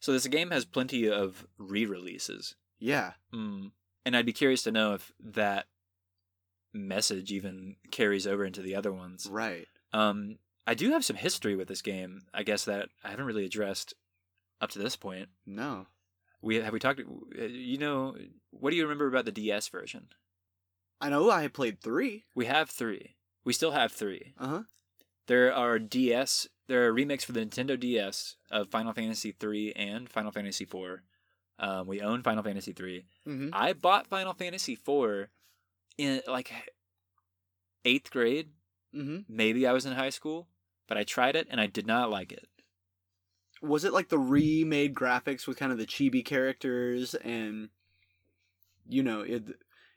So 0.00 0.12
this 0.12 0.26
game 0.26 0.50
has 0.50 0.64
plenty 0.64 1.08
of 1.10 1.46
re-releases, 1.58 2.54
Yeah. 2.78 3.12
mm. 3.34 3.70
and 4.04 4.16
I'd 4.16 4.26
be 4.26 4.32
curious 4.32 4.62
to 4.64 4.70
know 4.72 4.94
if 4.94 5.10
that 5.20 5.66
message 6.72 7.32
even 7.32 7.76
carries 7.90 8.26
over 8.26 8.44
into 8.44 8.60
the 8.62 8.74
other 8.74 8.92
ones. 8.92 9.26
Right. 9.30 9.66
Um, 9.92 10.38
I 10.66 10.74
do 10.74 10.90
have 10.90 11.04
some 11.04 11.16
history 11.16 11.56
with 11.56 11.68
this 11.68 11.82
game. 11.82 12.22
I 12.34 12.42
guess 12.42 12.64
that 12.66 12.88
I 13.02 13.10
haven't 13.10 13.24
really 13.26 13.44
addressed 13.46 13.94
up 14.60 14.70
to 14.70 14.78
this 14.78 14.96
point. 14.96 15.28
No. 15.46 15.86
We 16.42 16.56
have 16.56 16.72
we 16.72 16.78
talked. 16.78 17.00
You 17.38 17.78
know, 17.78 18.16
what 18.50 18.70
do 18.70 18.76
you 18.76 18.82
remember 18.82 19.06
about 19.08 19.24
the 19.24 19.32
DS 19.32 19.68
version? 19.68 20.08
I 21.00 21.08
know 21.08 21.30
I 21.30 21.48
played 21.48 21.80
three. 21.80 22.24
We 22.34 22.46
have 22.46 22.68
three. 22.70 23.16
We 23.44 23.52
still 23.52 23.72
have 23.72 23.90
three. 23.92 24.34
Uh 24.38 24.46
huh. 24.48 24.62
There 25.26 25.52
are 25.52 25.78
DS. 25.78 26.46
There 26.68 26.86
are 26.86 26.92
remakes 26.92 27.24
for 27.24 27.32
the 27.32 27.40
Nintendo 27.40 27.78
DS 27.78 28.36
of 28.50 28.70
Final 28.70 28.92
Fantasy 28.92 29.32
three 29.32 29.72
and 29.72 30.08
Final 30.08 30.32
Fantasy 30.32 30.64
four. 30.64 31.02
Um, 31.58 31.86
we 31.86 32.00
own 32.00 32.22
Final 32.22 32.42
Fantasy 32.42 32.72
three. 32.72 33.06
Mm-hmm. 33.26 33.50
I 33.52 33.72
bought 33.72 34.06
Final 34.08 34.34
Fantasy 34.34 34.74
four 34.74 35.28
in 35.96 36.20
like 36.26 36.52
eighth 37.84 38.10
grade. 38.10 38.50
Mm-hmm. 38.94 39.20
Maybe 39.28 39.66
I 39.66 39.72
was 39.72 39.86
in 39.86 39.92
high 39.92 40.10
school, 40.10 40.48
but 40.88 40.98
I 40.98 41.04
tried 41.04 41.36
it 41.36 41.46
and 41.50 41.60
I 41.60 41.66
did 41.66 41.86
not 41.86 42.10
like 42.10 42.32
it. 42.32 42.48
Was 43.62 43.84
it 43.84 43.92
like 43.92 44.08
the 44.08 44.18
remade 44.18 44.94
graphics 44.94 45.46
with 45.46 45.56
kind 45.56 45.72
of 45.72 45.78
the 45.78 45.86
chibi 45.86 46.24
characters 46.24 47.14
and 47.14 47.70
you 48.88 49.02
know 49.02 49.22
it, 49.22 49.44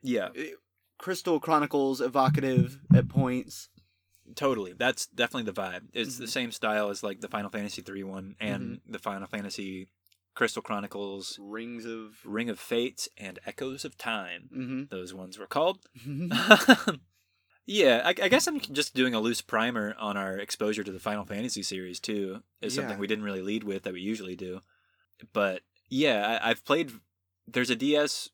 Yeah, 0.01 0.30
it 0.34 0.55
Crystal 0.97 1.39
Chronicles 1.39 1.99
evocative 1.99 2.80
at 2.93 3.09
points? 3.09 3.70
Totally. 4.36 4.73
That's 4.73 5.07
definitely 5.07 5.51
the 5.51 5.61
vibe. 5.61 5.82
It's 5.93 6.17
the 6.17 6.25
Mhm. 6.25 6.30
same 6.30 6.51
style 6.51 6.89
as 6.89 7.03
like 7.03 7.21
the 7.21 7.27
Final 7.27 7.49
Fantasy 7.49 7.82
three 7.82 8.03
one 8.03 8.36
and 8.39 8.82
the 8.88 8.99
Final 8.99 9.27
Fantasy 9.27 9.88
Crystal 10.36 10.61
Chronicles, 10.61 11.38
Rings 11.41 11.86
of. 11.86 12.17
Ring 12.23 12.49
of 12.49 12.59
Fate, 12.59 13.07
and 13.17 13.39
Echoes 13.45 13.84
of 13.84 13.97
Time. 13.97 14.49
Mm-hmm. 14.55 14.84
Those 14.89 15.13
ones 15.13 15.38
were 15.38 15.47
called. 15.47 15.80
yeah, 17.65 18.01
I, 18.05 18.09
I 18.09 18.27
guess 18.30 18.47
I'm 18.47 18.59
just 18.59 18.95
doing 18.95 19.13
a 19.13 19.19
loose 19.19 19.41
primer 19.41 19.95
on 19.99 20.17
our 20.17 20.38
exposure 20.38 20.84
to 20.84 20.91
the 20.91 20.99
Final 20.99 21.25
Fantasy 21.25 21.61
series 21.63 21.99
too. 21.99 22.41
Is 22.61 22.73
something 22.75 22.97
we 22.97 23.07
didn't 23.07 23.25
really 23.25 23.41
lead 23.41 23.63
with 23.63 23.84
that 23.84 23.93
we 23.93 24.01
usually 24.01 24.36
do. 24.36 24.61
But 25.34 25.61
yeah, 25.89 26.39
I, 26.41 26.51
I've 26.51 26.65
played. 26.65 26.91
There's 27.47 27.69
a 27.69 27.75
DS. 27.75 28.30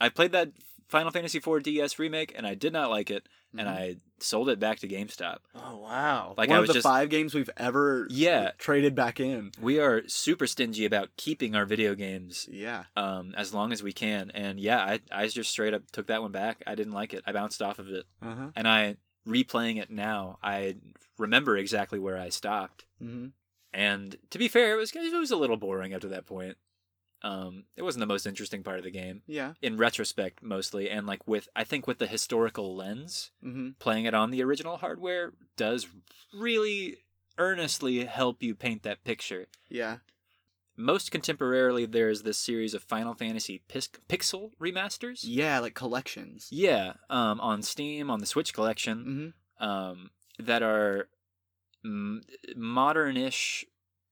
I 0.00 0.08
played 0.08 0.32
that 0.32 0.52
Final 0.88 1.10
Fantasy 1.12 1.38
IV 1.38 1.62
DS 1.62 1.98
remake, 1.98 2.32
and 2.36 2.46
I 2.46 2.54
did 2.54 2.72
not 2.72 2.90
like 2.90 3.10
it, 3.10 3.28
and 3.56 3.66
Mhm. 3.68 3.72
I 3.72 3.96
sold 4.20 4.48
it 4.50 4.58
back 4.60 4.78
to 4.80 4.88
GameStop. 4.88 5.38
Oh 5.54 5.78
wow! 5.78 6.34
Like, 6.36 6.50
one 6.50 6.58
I 6.58 6.60
of 6.62 6.66
the 6.66 6.74
just- 6.74 6.84
five 6.84 7.08
games 7.08 7.34
we've 7.34 7.50
ever 7.56 8.06
Yeah. 8.10 8.52
traded 8.58 8.94
back 8.94 9.18
in. 9.20 9.52
We 9.60 9.78
are 9.78 10.06
super 10.08 10.46
stingy 10.46 10.84
about 10.84 11.16
keeping 11.16 11.54
our 11.54 11.64
video 11.64 11.94
games 11.94 12.46
Yeah. 12.50 12.84
um, 12.96 13.34
as 13.36 13.52
long 13.54 13.72
as 13.72 13.82
we 13.82 13.92
can, 13.92 14.30
and 14.32 14.60
yeah, 14.60 14.78
I 14.84 15.00
I 15.10 15.26
just 15.28 15.50
straight 15.50 15.72
up 15.74 15.90
took 15.90 16.06
that 16.08 16.22
one 16.22 16.32
back. 16.32 16.62
I 16.66 16.74
didn't 16.74 16.92
like 16.92 17.14
it. 17.14 17.22
I 17.26 17.32
bounced 17.32 17.62
off 17.62 17.78
of 17.78 17.88
it, 17.88 18.06
Uh 18.22 18.34
huh. 18.34 18.50
and 18.54 18.68
I 18.68 18.96
replaying 19.26 19.80
it 19.80 19.90
now. 19.90 20.38
I 20.42 20.76
remember 21.18 21.56
exactly 21.56 21.98
where 21.98 22.16
I 22.18 22.28
stopped. 22.30 22.84
Mm-hmm. 23.02 23.28
And 23.72 24.16
to 24.30 24.38
be 24.38 24.48
fair, 24.48 24.72
it 24.72 24.76
was 24.76 24.92
it 24.94 25.12
was 25.18 25.30
a 25.30 25.36
little 25.36 25.56
boring 25.56 25.94
up 25.94 26.00
to 26.02 26.08
that 26.08 26.26
point. 26.26 26.56
Um, 27.22 27.64
it 27.76 27.82
wasn't 27.82 28.00
the 28.00 28.06
most 28.06 28.26
interesting 28.26 28.62
part 28.62 28.78
of 28.78 28.84
the 28.84 28.90
game 28.90 29.22
Yeah. 29.26 29.52
in 29.60 29.76
retrospect, 29.76 30.42
mostly, 30.42 30.88
and 30.88 31.06
like 31.06 31.26
with 31.28 31.48
I 31.54 31.64
think 31.64 31.86
with 31.86 31.98
the 31.98 32.06
historical 32.06 32.74
lens, 32.74 33.30
Mm-hmm. 33.44 33.70
playing 33.78 34.06
it 34.06 34.14
on 34.14 34.30
the 34.30 34.42
original 34.42 34.78
hardware 34.78 35.32
does 35.56 35.86
really 36.32 36.96
earnestly 37.38 38.04
help 38.06 38.42
you 38.42 38.54
paint 38.54 38.82
that 38.84 39.04
picture. 39.04 39.46
Yeah. 39.68 39.98
Most 40.76 41.10
contemporarily, 41.12 41.90
there's 41.90 42.22
this 42.22 42.38
series 42.38 42.72
of 42.72 42.82
Final 42.82 43.12
Fantasy 43.12 43.62
pis- 43.68 43.90
pixel 44.08 44.52
remasters. 44.58 45.20
Yeah, 45.22 45.58
like 45.58 45.74
collections. 45.74 46.48
Yeah, 46.50 46.94
um, 47.10 47.38
on 47.40 47.60
Steam, 47.62 48.10
on 48.10 48.20
the 48.20 48.26
Switch 48.26 48.54
collection, 48.54 49.34
Mm-hmm. 49.60 49.64
um, 49.66 50.10
that 50.38 50.62
are 50.62 51.08
m- 51.84 52.22
modern-ish, 52.56 53.66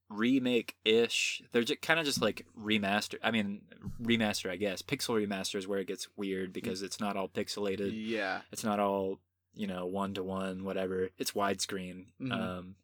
remake-ish. 0.09 1.43
They're 1.53 1.63
just 1.63 1.83
kind 1.83 2.01
of 2.01 2.07
just 2.07 2.23
like 2.23 2.47
remaster. 2.59 3.17
I 3.23 3.31
mean, 3.31 3.63
remaster, 4.03 4.51
I 4.51 4.57
guess. 4.57 4.83
Pixel 4.83 5.25
remaster 5.25 5.57
is 5.57 5.69
where 5.69 5.79
it 5.81 5.87
gets 5.87 6.09
weird 6.17 6.53
because 6.53 6.83
it's 6.83 7.01
not 7.01 7.17
all 7.17 7.29
pixelated. 7.29 7.93
Yeah. 7.95 8.41
It's 8.53 8.65
not 8.65 8.81
all 8.81 9.21
you 9.55 9.67
know 9.67 9.87
one 9.87 10.15
to 10.15 10.23
one, 10.23 10.65
whatever. 10.65 11.11
It's 11.19 11.33
widescreen. 11.33 12.07
Mhm. 12.21 12.33
Um, 12.33 12.75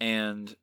and 0.00 0.56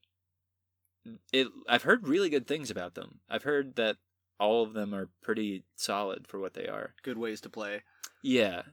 it. 1.31 1.47
I've 1.67 1.83
heard 1.83 2.07
really 2.07 2.29
good 2.29 2.47
things 2.47 2.71
about 2.71 2.95
them. 2.95 3.19
I've 3.29 3.43
heard 3.43 3.75
that 3.75 3.97
all 4.39 4.63
of 4.63 4.73
them 4.73 4.93
are 4.93 5.09
pretty 5.21 5.63
solid 5.75 6.27
for 6.27 6.39
what 6.39 6.53
they 6.53 6.67
are. 6.67 6.93
Good 7.03 7.17
ways 7.17 7.41
to 7.41 7.49
play. 7.49 7.83
Yeah. 8.21 8.63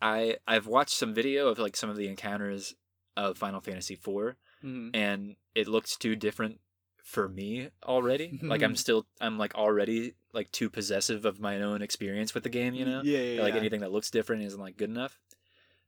I 0.00 0.36
I've 0.46 0.66
watched 0.66 0.96
some 0.96 1.14
video 1.14 1.48
of 1.48 1.58
like 1.58 1.76
some 1.76 1.90
of 1.90 1.96
the 1.96 2.08
encounters 2.08 2.74
of 3.16 3.38
Final 3.38 3.60
Fantasy 3.60 3.94
IV 3.94 4.36
Mm-hmm. 4.64 4.94
and 4.94 5.36
it 5.54 5.68
looks 5.68 5.96
too 5.96 6.16
different 6.16 6.58
for 7.02 7.28
me 7.28 7.68
already. 7.84 8.38
like 8.42 8.62
I'm 8.62 8.76
still 8.76 9.06
I'm 9.20 9.36
like 9.38 9.54
already 9.54 10.14
like 10.32 10.50
too 10.52 10.70
possessive 10.70 11.24
of 11.26 11.38
my 11.40 11.60
own 11.60 11.82
experience 11.82 12.32
with 12.34 12.42
the 12.44 12.48
game, 12.48 12.74
you 12.74 12.84
know? 12.86 13.02
Yeah. 13.04 13.18
Yeah. 13.20 13.42
Like 13.42 13.54
yeah. 13.54 13.60
anything 13.60 13.80
that 13.80 13.92
looks 13.92 14.10
different 14.10 14.42
isn't 14.42 14.60
like 14.60 14.76
good 14.76 14.88
enough. 14.90 15.18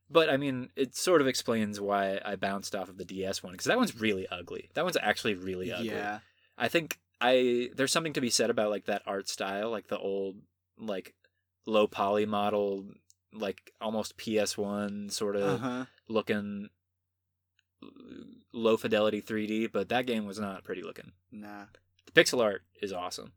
But 0.09 0.29
I 0.29 0.37
mean, 0.37 0.69
it 0.75 0.95
sort 0.95 1.19
of 1.19 1.27
explains 1.27 1.81
why 1.81 2.21
I 2.23 2.35
bounced 2.37 2.75
off 2.75 2.87
of 2.87 2.97
the 2.97 3.03
DS 3.03 3.43
one 3.43 3.53
because 3.53 3.65
that 3.65 3.77
one's 3.77 3.99
really 3.99 4.27
ugly. 4.29 4.69
That 4.73 4.85
one's 4.85 4.95
actually 5.01 5.33
really 5.33 5.71
ugly. 5.71 5.87
Yeah. 5.89 6.19
I 6.57 6.67
think 6.69 6.99
I 7.19 7.71
there's 7.75 7.91
something 7.91 8.13
to 8.13 8.21
be 8.21 8.29
said 8.29 8.49
about 8.49 8.69
like 8.69 8.85
that 8.85 9.01
art 9.05 9.27
style, 9.27 9.69
like 9.71 9.87
the 9.87 9.97
old 9.97 10.37
like 10.77 11.13
low 11.65 11.87
poly 11.87 12.25
model, 12.25 12.85
like 13.33 13.73
almost 13.81 14.17
PS1 14.17 15.11
sort 15.11 15.35
of 15.35 15.43
Uh 15.43 15.57
huh. 15.57 15.85
looking 16.07 16.69
low 18.57 18.77
fidelity 18.77 19.21
3D, 19.21 19.71
but 19.71 19.89
that 19.89 20.05
game 20.05 20.25
was 20.25 20.39
not 20.39 20.63
pretty 20.63 20.81
looking. 20.81 21.11
Nah. 21.31 21.65
The 22.05 22.11
pixel 22.11 22.41
art 22.41 22.63
is 22.81 22.91
awesome 22.91 23.33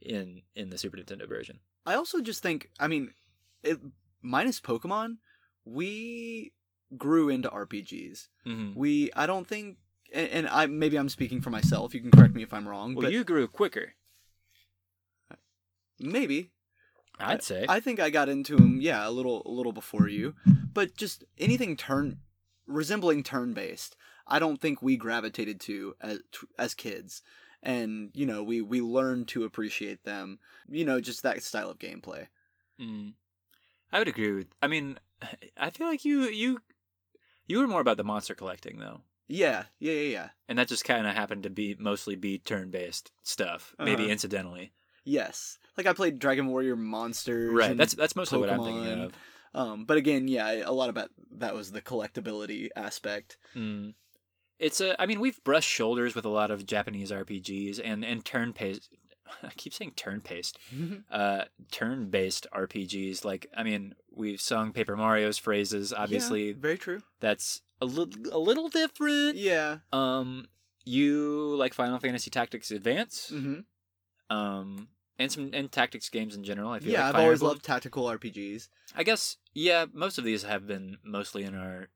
in 0.00 0.42
in 0.54 0.70
the 0.70 0.78
Super 0.78 0.96
Nintendo 0.96 1.28
version. 1.28 1.60
I 1.86 1.94
also 1.94 2.20
just 2.20 2.42
think, 2.42 2.70
I 2.78 2.86
mean, 2.88 3.12
it, 3.62 3.78
minus 4.20 4.60
Pokemon, 4.60 5.16
we 5.64 6.52
grew 6.96 7.28
into 7.28 7.48
RPGs. 7.48 8.28
Mm-hmm. 8.46 8.78
We, 8.78 9.10
I 9.14 9.26
don't 9.26 9.46
think, 9.46 9.78
and, 10.12 10.28
and 10.28 10.48
I 10.48 10.66
maybe 10.66 10.96
I'm 10.96 11.08
speaking 11.08 11.40
for 11.40 11.50
myself. 11.50 11.94
You 11.94 12.00
can 12.00 12.10
correct 12.10 12.34
me 12.34 12.42
if 12.42 12.52
I'm 12.52 12.68
wrong, 12.68 12.94
Well, 12.94 13.04
but 13.04 13.12
you 13.12 13.24
grew 13.24 13.46
quicker, 13.48 13.94
maybe 15.98 16.50
I'd 17.18 17.42
say. 17.42 17.66
I 17.68 17.80
think 17.80 18.00
I 18.00 18.10
got 18.10 18.28
into 18.28 18.56
them, 18.56 18.80
yeah, 18.80 19.06
a 19.06 19.10
little, 19.10 19.42
a 19.46 19.50
little 19.50 19.72
before 19.72 20.08
you. 20.08 20.34
But 20.72 20.96
just 20.96 21.24
anything 21.38 21.76
turn 21.76 22.18
resembling 22.66 23.22
turn 23.22 23.52
based, 23.52 23.96
I 24.32 24.38
don't 24.38 24.60
think 24.60 24.80
we 24.82 24.96
gravitated 24.96 25.60
to 25.62 25.94
as 26.00 26.20
as 26.58 26.74
kids. 26.74 27.22
And 27.62 28.10
you 28.14 28.26
know, 28.26 28.42
we 28.42 28.60
we 28.60 28.80
learned 28.80 29.28
to 29.28 29.44
appreciate 29.44 30.02
them. 30.04 30.38
You 30.68 30.84
know, 30.84 31.00
just 31.00 31.22
that 31.22 31.42
style 31.42 31.70
of 31.70 31.78
gameplay. 31.78 32.26
Mm. 32.80 33.12
I 33.92 33.98
would 33.98 34.08
agree 34.08 34.32
with. 34.32 34.48
I 34.62 34.66
mean, 34.68 34.98
I 35.56 35.70
feel 35.70 35.86
like 35.86 36.04
you 36.04 36.22
you 36.24 36.60
you 37.46 37.58
were 37.58 37.68
more 37.68 37.80
about 37.82 37.98
the 37.98 38.04
monster 38.04 38.34
collecting 38.34 38.78
though, 38.78 39.02
Yeah, 39.28 39.64
yeah, 39.78 39.92
yeah, 39.92 40.10
yeah. 40.10 40.28
and 40.48 40.58
that 40.58 40.68
just 40.68 40.84
kind 40.84 41.06
of 41.06 41.14
happened 41.14 41.42
to 41.42 41.50
be 41.50 41.76
mostly 41.78 42.16
be 42.16 42.38
turn 42.38 42.70
based 42.70 43.12
stuff, 43.22 43.74
maybe 43.78 44.04
Uh-huh. 44.04 44.12
incidentally. 44.12 44.72
Yes, 45.04 45.58
like 45.76 45.86
I 45.86 45.92
played 45.92 46.18
Dragon 46.20 46.46
Warrior 46.46 46.76
Monsters. 46.76 47.52
Right. 47.52 47.76
That's 47.76 47.94
that's 47.94 48.16
mostly 48.16 48.38
what 48.38 48.48
I'm 48.50 48.60
Pokemon. 48.60 48.64
thinking 48.64 49.00
of. 49.04 49.12
Um, 49.54 49.84
but 49.84 49.98
again, 49.98 50.28
yeah, 50.28 50.62
a 50.64 50.72
lot 50.72 50.88
about 50.88 51.10
that 51.32 51.54
was 51.54 51.70
the 51.72 51.82
collectability 51.82 52.70
aspect. 52.74 53.36
Mm. 53.54 53.94
It's 54.62 54.80
a. 54.80 55.00
I 55.00 55.06
mean, 55.06 55.20
we've 55.20 55.42
brushed 55.44 55.68
shoulders 55.68 56.14
with 56.14 56.24
a 56.24 56.28
lot 56.30 56.50
of 56.50 56.64
Japanese 56.66 57.10
RPGs 57.10 57.80
and 57.82 58.04
and 58.04 58.24
turn 58.24 58.52
based. 58.58 58.88
I 59.42 59.50
keep 59.56 59.74
saying 59.74 59.92
turn 59.96 60.22
based. 60.26 60.58
Uh, 61.10 61.44
turn 61.70 62.08
based 62.10 62.46
RPGs. 62.54 63.24
Like, 63.24 63.46
I 63.56 63.62
mean, 63.62 63.94
we've 64.14 64.40
sung 64.40 64.72
Paper 64.72 64.96
Mario's 64.96 65.36
phrases. 65.38 65.92
Obviously, 65.92 66.48
Yeah, 66.48 66.54
very 66.58 66.78
true. 66.78 67.02
that's 67.20 67.60
a 67.80 67.84
little 67.86 68.32
a 68.34 68.38
little 68.38 68.68
different. 68.68 69.36
Yeah. 69.36 69.78
Um, 69.92 70.46
you 70.84 71.54
like 71.56 71.74
Final 71.74 71.98
Fantasy 71.98 72.30
Tactics 72.30 72.70
Advance. 72.70 73.28
hmm 73.30 73.60
Um, 74.30 74.88
and 75.18 75.30
some 75.30 75.50
and 75.52 75.70
tactics 75.70 76.08
games 76.08 76.34
in 76.34 76.44
general. 76.44 76.70
I 76.70 76.80
feel 76.80 76.92
Yeah, 76.92 77.06
like 77.06 77.14
I've 77.16 77.20
always 77.22 77.40
Emblem- 77.40 77.48
loved 77.56 77.64
tactical 77.64 78.04
RPGs. 78.04 78.68
I 78.96 79.02
guess 79.02 79.36
yeah, 79.54 79.86
most 79.92 80.18
of 80.18 80.24
these 80.24 80.42
have 80.44 80.66
been 80.66 80.96
mostly 81.04 81.42
in 81.44 81.54
our 81.54 81.88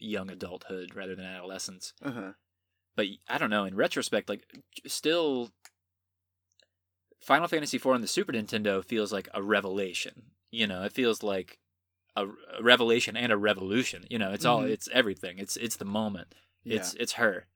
young 0.00 0.30
adulthood 0.30 0.94
rather 0.96 1.14
than 1.14 1.24
adolescence. 1.26 1.92
Uh 2.02 2.10
huh. 2.10 2.32
But 2.96 3.06
I 3.28 3.38
don't 3.38 3.50
know. 3.50 3.64
In 3.64 3.76
retrospect, 3.76 4.28
like 4.28 4.44
still, 4.86 5.50
Final 7.20 7.48
Fantasy 7.48 7.76
IV 7.76 7.86
on 7.86 8.00
the 8.00 8.06
Super 8.08 8.32
Nintendo 8.32 8.84
feels 8.84 9.12
like 9.12 9.28
a 9.34 9.42
revelation. 9.42 10.22
You 10.50 10.66
know, 10.66 10.82
it 10.82 10.92
feels 10.92 11.22
like 11.22 11.58
a, 12.16 12.26
a 12.26 12.62
revelation 12.62 13.16
and 13.16 13.30
a 13.30 13.36
revolution. 13.36 14.04
You 14.10 14.18
know, 14.18 14.32
it's 14.32 14.44
all 14.44 14.62
Mhm. 14.62 14.70
it's 14.70 14.88
everything. 14.92 15.38
It's 15.38 15.56
it's 15.56 15.76
the 15.76 15.84
moment. 15.84 16.34
Yeah. 16.64 16.76
It's 16.76 16.94
it's 16.94 17.12
her. 17.14 17.46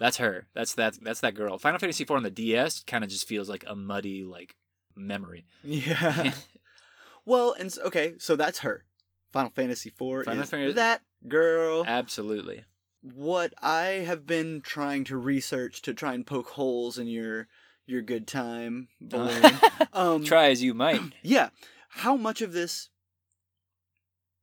That's 0.00 0.16
her. 0.16 0.48
That's 0.54 0.74
that. 0.74 0.98
That's 1.02 1.20
that 1.20 1.34
girl. 1.34 1.58
Final 1.58 1.78
Fantasy 1.78 2.02
IV 2.02 2.10
on 2.12 2.22
the 2.22 2.30
DS 2.30 2.82
kind 2.84 3.04
of 3.04 3.10
just 3.10 3.28
feels 3.28 3.48
like 3.48 3.64
a 3.68 3.76
muddy 3.76 4.24
like 4.24 4.56
memory. 4.96 5.44
yeah. 5.62 6.32
well, 7.24 7.54
and 7.58 7.72
okay, 7.84 8.14
so 8.18 8.34
that's 8.34 8.60
her. 8.60 8.84
Final 9.32 9.50
Fantasy 9.52 9.90
IV 9.90 10.24
Final 10.24 10.42
is 10.42 10.50
Fantasy- 10.50 10.72
that 10.74 11.02
girl. 11.28 11.84
Absolutely. 11.86 12.64
what 13.02 13.52
I 13.60 14.04
have 14.06 14.26
been 14.26 14.60
trying 14.60 15.04
to 15.04 15.16
research 15.16 15.82
to 15.82 15.94
try 15.94 16.14
and 16.14 16.26
poke 16.26 16.50
holes 16.50 16.98
in 16.98 17.06
your 17.08 17.48
your 17.86 18.02
good 18.02 18.26
time 18.26 18.88
balloon. 19.00 19.58
um, 19.92 20.24
Try 20.24 20.50
as 20.50 20.62
you 20.62 20.74
might. 20.74 21.00
yeah, 21.22 21.48
how 21.88 22.16
much 22.16 22.40
of 22.40 22.52
this 22.52 22.88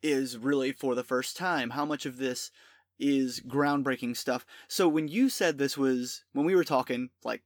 is 0.03 0.38
really 0.38 0.72
for 0.72 0.95
the 0.95 1.03
first 1.03 1.38
time? 1.38 1.72
How 1.72 1.85
much 1.85 2.06
of 2.06 2.18
this 2.18 2.51
is 2.99 3.41
groundbreaking 3.47 4.18
stuff? 4.18 4.45
So 4.68 4.88
when 4.88 5.07
you 5.07 5.30
said 5.30 5.57
this 5.57 5.77
was 5.77 6.23
when 6.34 6.45
we 6.45 6.56
were 6.56 6.64
talking 6.64 7.10
like 7.23 7.43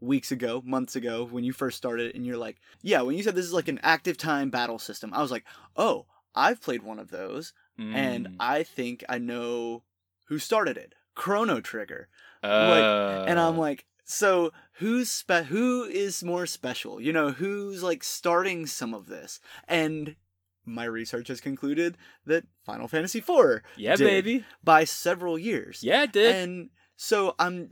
weeks 0.00 0.30
ago, 0.32 0.62
months 0.64 0.96
ago, 0.96 1.26
when 1.30 1.44
you 1.44 1.52
first 1.52 1.76
started, 1.78 2.14
and 2.14 2.26
you're 2.26 2.36
like, 2.36 2.58
yeah, 2.82 3.02
when 3.02 3.16
you 3.16 3.22
said 3.22 3.34
this 3.34 3.46
is 3.46 3.52
like 3.52 3.68
an 3.68 3.80
active 3.82 4.16
time 4.18 4.50
battle 4.50 4.78
system, 4.78 5.12
I 5.14 5.22
was 5.22 5.30
like, 5.30 5.44
oh, 5.76 6.06
I've 6.34 6.60
played 6.60 6.82
one 6.82 6.98
of 6.98 7.10
those, 7.10 7.52
and 7.78 8.26
Mm. 8.28 8.36
I 8.40 8.62
think 8.62 9.04
I 9.08 9.18
know 9.18 9.82
who 10.28 10.38
started 10.38 10.76
it. 10.76 10.94
Chrono 11.14 11.60
Trigger. 11.60 12.08
Uh, 12.42 13.24
And 13.28 13.38
I'm 13.40 13.58
like, 13.58 13.86
so 14.04 14.52
who's 14.74 15.10
spe- 15.10 15.46
who 15.48 15.84
is 15.84 16.22
more 16.22 16.46
special? 16.46 17.00
You 17.00 17.12
know, 17.12 17.30
who's 17.32 17.82
like 17.82 18.04
starting 18.04 18.66
some 18.66 18.94
of 18.94 19.06
this? 19.06 19.40
And 19.66 20.16
my 20.64 20.84
research 20.84 21.28
has 21.28 21.40
concluded 21.40 21.96
that 22.24 22.44
Final 22.64 22.88
Fantasy 22.88 23.18
IV 23.18 23.62
yeah, 23.76 23.96
baby. 23.96 24.44
by 24.64 24.84
several 24.84 25.38
years. 25.38 25.82
Yeah, 25.82 26.02
it 26.04 26.12
did. 26.12 26.34
And 26.34 26.70
so 26.96 27.34
I'm 27.38 27.70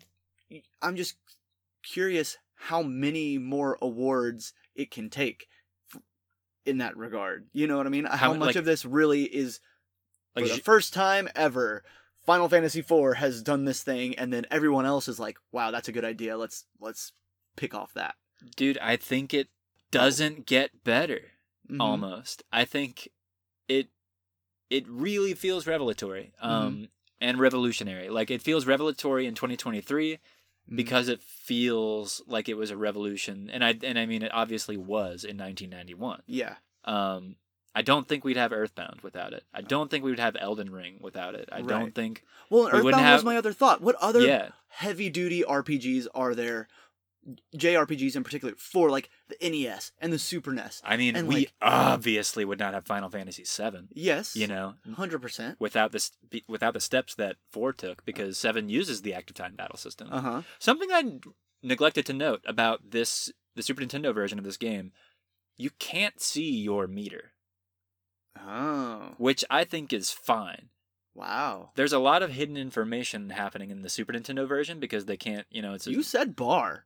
I'm 0.82 0.96
just 0.96 1.16
curious 1.82 2.38
how 2.54 2.82
many 2.82 3.36
more 3.38 3.76
awards 3.82 4.52
it 4.74 4.90
can 4.90 5.10
take 5.10 5.46
in 6.64 6.78
that 6.78 6.96
regard. 6.96 7.46
You 7.52 7.66
know 7.66 7.76
what 7.76 7.86
I 7.86 7.90
mean? 7.90 8.06
How, 8.06 8.32
m- 8.32 8.38
much 8.38 8.46
like- 8.48 8.56
of 8.56 8.64
this 8.64 8.84
really 8.84 9.24
is 9.24 9.60
Like 10.36 10.46
for 10.46 10.54
the 10.56 10.60
first 10.62 10.92
time 10.94 11.28
ever 11.34 11.84
Final 12.24 12.48
Fantasy 12.48 12.80
IV 12.80 13.16
has 13.18 13.42
done 13.42 13.64
this 13.66 13.82
thing 13.82 14.18
and 14.18 14.32
then 14.32 14.46
everyone 14.50 14.86
else 14.86 15.08
is 15.08 15.20
like, 15.20 15.36
"Wow, 15.52 15.70
that's 15.70 15.88
a 15.88 15.92
good 15.92 16.04
idea. 16.04 16.36
Let's 16.38 16.64
let's 16.80 17.12
pick 17.56 17.74
off 17.74 17.92
that." 17.94 18.14
dude, 18.56 18.76
I 18.78 18.96
think 18.96 19.32
it 19.32 19.48
doesn't 19.90 20.44
get 20.46 20.84
better. 20.84 21.32
Mhm. 21.70 21.80
almost. 21.80 22.42
I 22.52 22.64
think 22.66 23.08
it 23.68 23.88
it 24.70 24.84
really 24.88 25.34
feels 25.34 25.66
revelatory 25.66 26.32
Mm-hmm. 26.42 26.50
um 26.50 26.88
and 27.20 27.38
revolutionary. 27.38 28.10
Like 28.10 28.30
it 28.30 28.42
feels 28.42 28.66
revelatory 28.66 29.24
in 29.26 29.34
2023 29.34 30.18
Mhm. 30.70 30.76
because 30.76 31.08
it 31.08 31.22
feels 31.22 32.20
like 32.26 32.48
it 32.48 32.54
was 32.58 32.70
a 32.70 32.76
revolution 32.76 33.48
and 33.50 33.64
I 33.64 33.78
and 33.82 33.98
I 33.98 34.04
mean 34.06 34.22
it 34.22 34.32
obviously 34.34 34.76
was 34.76 35.24
in 35.24 35.36
1991. 35.38 36.22
yeah. 36.26 36.56
Um 36.84 37.36
I 37.74 37.82
don't 37.82 38.06
think 38.06 38.24
we'd 38.24 38.36
have 38.36 38.52
Earthbound 38.52 39.00
without 39.02 39.32
it. 39.32 39.44
I 39.52 39.60
don't 39.60 39.90
think 39.90 40.04
we 40.04 40.10
would 40.10 40.20
have 40.20 40.36
Elden 40.38 40.70
Ring 40.70 40.98
without 41.00 41.34
it. 41.34 41.48
I 41.50 41.56
Right. 41.56 41.66
don't 41.68 41.94
think 41.94 42.22
Well, 42.50 42.64
We 42.64 42.70
Earthbound 42.90 43.12
was 43.14 43.24
my 43.24 43.36
other 43.36 43.52
thought. 43.52 43.80
What 43.80 43.96
other 43.96 44.20
yeah. 44.20 44.50
heavy 44.68 45.10
duty 45.10 45.42
RPGs 45.42 46.06
are 46.14 46.34
there? 46.34 46.68
JRPGs 47.56 48.16
in 48.16 48.22
particular 48.24 48.54
for 48.58 48.90
like 48.90 49.08
the 49.28 49.36
NES 49.50 49.92
and 49.98 50.12
the 50.12 50.18
Super 50.18 50.52
NES. 50.52 50.82
I 50.84 50.96
mean 50.98 51.16
And, 51.16 51.26
we 51.26 51.34
like- 51.36 51.52
obviously 51.62 52.44
would 52.44 52.58
not 52.58 52.74
have 52.74 52.84
Final 52.86 53.08
Fantasy 53.08 53.44
VII. 53.44 53.88
Yes, 53.94 54.36
you 54.36 54.46
know, 54.46 54.74
hundred 54.94 55.22
percent. 55.22 55.58
without 55.58 55.92
this 55.92 56.12
without 56.48 56.74
the 56.74 56.80
steps 56.80 57.14
that 57.14 57.36
4 57.50 57.72
took 57.72 58.04
because 58.04 58.36
7 58.38 58.68
uses 58.68 59.02
the 59.02 59.14
active 59.14 59.36
time 59.36 59.54
battle 59.56 59.78
system. 59.78 60.08
Uh 60.12 60.20
huh. 60.20 60.42
Something 60.58 60.90
I 60.92 61.18
neglected 61.62 62.04
to 62.06 62.12
note 62.12 62.42
about 62.46 62.90
this 62.90 63.32
the 63.54 63.62
Super 63.62 63.82
Nintendo 63.82 64.12
version 64.12 64.38
of 64.38 64.44
this 64.44 64.56
game, 64.58 64.92
you 65.56 65.70
can't 65.78 66.20
see 66.20 66.50
your 66.50 66.86
meter, 66.86 67.32
Oh 68.46 69.14
which 69.18 69.44
I 69.50 69.64
think 69.64 69.92
is 69.92 70.10
fine. 70.10 70.68
wow! 71.14 71.70
There's 71.76 71.92
a 71.92 71.98
lot 71.98 72.22
of 72.22 72.30
hidden 72.32 72.56
information 72.56 73.30
happening 73.30 73.70
in 73.70 73.82
the 73.82 73.88
Super 73.88 74.12
Nintendo 74.12 74.46
version 74.48 74.80
because 74.80 75.06
they 75.06 75.16
can't, 75.16 75.46
you 75.50 75.62
know, 75.62 75.74
it's 75.74 75.86
a, 75.86 75.90
You 75.92 76.02
said 76.02 76.34
bar. 76.36 76.84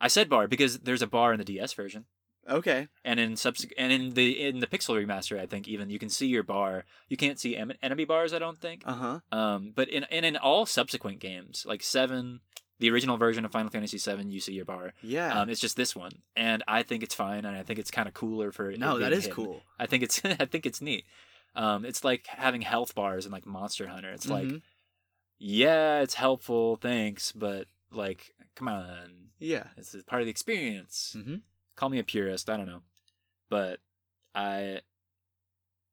I 0.00 0.08
said 0.08 0.28
bar 0.28 0.48
because 0.48 0.80
there's 0.80 1.02
a 1.02 1.06
bar 1.06 1.32
in 1.32 1.38
the 1.38 1.44
DS 1.44 1.72
version. 1.72 2.04
Okay. 2.46 2.88
And 3.04 3.18
in 3.18 3.36
subs- 3.36 3.66
and 3.78 3.90
in 3.90 4.10
the 4.14 4.42
in 4.46 4.60
the 4.60 4.66
Pixel 4.66 5.02
remaster, 5.02 5.40
I 5.40 5.46
think 5.46 5.66
even 5.66 5.88
you 5.88 5.98
can 5.98 6.10
see 6.10 6.26
your 6.26 6.42
bar. 6.42 6.84
You 7.08 7.16
can't 7.16 7.40
see 7.40 7.56
em- 7.56 7.72
enemy 7.82 8.04
bars, 8.04 8.34
I 8.34 8.38
don't 8.38 8.58
think. 8.60 8.82
Uh 8.84 8.92
huh. 8.92 9.20
Um, 9.32 9.72
but 9.74 9.88
in 9.88 10.04
and 10.04 10.26
in 10.26 10.36
all 10.36 10.66
subsequent 10.66 11.20
games, 11.20 11.64
like 11.66 11.82
seven, 11.82 12.40
the 12.80 12.90
original 12.90 13.16
version 13.16 13.44
of 13.44 13.52
Final 13.52 13.70
Fantasy 13.70 13.98
VII, 13.98 14.28
you 14.28 14.40
see 14.40 14.52
your 14.54 14.64
bar. 14.64 14.92
Yeah. 15.02 15.40
Um, 15.40 15.48
it's 15.48 15.60
just 15.60 15.76
this 15.76 15.94
one, 15.94 16.10
and 16.36 16.62
I 16.66 16.82
think 16.82 17.02
it's 17.02 17.14
fine, 17.14 17.44
and 17.44 17.56
I 17.56 17.62
think 17.62 17.78
it's 17.78 17.90
kind 17.90 18.08
of 18.08 18.14
cooler 18.14 18.50
for 18.52 18.70
it 18.70 18.78
no, 18.80 18.98
that 18.98 19.10
being 19.10 19.20
hidden. 19.22 19.34
cool. 19.34 19.62
I 19.78 19.86
think 19.86 20.02
it's 20.02 20.20
I 20.24 20.44
think 20.46 20.66
it's 20.66 20.80
neat. 20.80 21.04
Um, 21.56 21.84
it's 21.84 22.02
like 22.02 22.26
having 22.26 22.62
health 22.62 22.94
bars 22.94 23.26
in 23.26 23.32
like 23.32 23.46
Monster 23.46 23.86
Hunter. 23.86 24.10
It's 24.10 24.28
like, 24.28 24.48
Mhm. 24.48 24.62
yeah, 25.38 26.00
it's 26.00 26.14
helpful, 26.14 26.76
thanks, 26.76 27.30
but 27.32 27.68
like, 27.92 28.34
come 28.56 28.66
on, 28.68 29.30
yeah. 29.38 29.68
this 29.76 29.94
is 29.94 30.02
part 30.02 30.20
of 30.22 30.26
the 30.26 30.30
experience. 30.30 31.14
Mhm. 31.16 31.42
Call 31.76 31.90
me 31.90 31.98
a 32.00 32.04
purist, 32.04 32.50
I 32.50 32.56
don't 32.56 32.66
know, 32.66 32.82
but 33.50 33.78
I, 34.34 34.80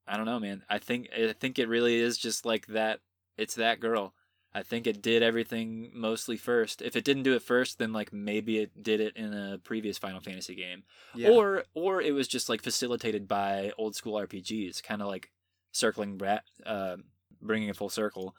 I 0.06 0.16
don't 0.16 0.26
know, 0.26 0.40
man. 0.40 0.64
I 0.68 0.78
think 0.78 1.10
I 1.16 1.32
think 1.32 1.58
it 1.60 1.68
really 1.68 1.96
is 1.96 2.18
just 2.18 2.44
like 2.44 2.66
that. 2.68 2.98
It's 3.36 3.54
that 3.54 3.78
girl. 3.80 4.14
I 4.54 4.62
think 4.62 4.86
it 4.86 5.00
did 5.00 5.22
everything 5.22 5.90
mostly 5.94 6.36
first. 6.36 6.82
If 6.82 6.94
it 6.94 7.04
didn't 7.04 7.22
do 7.22 7.34
it 7.34 7.42
first, 7.42 7.78
then 7.78 7.92
like 7.92 8.12
maybe 8.12 8.58
it 8.58 8.82
did 8.82 9.00
it 9.00 9.16
in 9.16 9.32
a 9.32 9.58
previous 9.58 9.96
Final 9.98 10.20
Fantasy 10.20 10.54
game 10.54 10.82
Yeah. 11.14 11.30
or 11.30 11.64
or 11.74 12.02
it 12.02 12.12
was 12.12 12.28
just 12.28 12.48
like 12.48 12.62
facilitated 12.62 13.26
by 13.26 13.72
old 13.78 13.96
school 13.96 14.14
RPGs, 14.20 14.82
kind 14.82 15.00
of 15.00 15.08
like 15.08 15.30
circling 15.72 16.20
uh, 16.66 16.96
bringing 17.40 17.68
it 17.68 17.76
full 17.76 17.88
circle. 17.88 18.36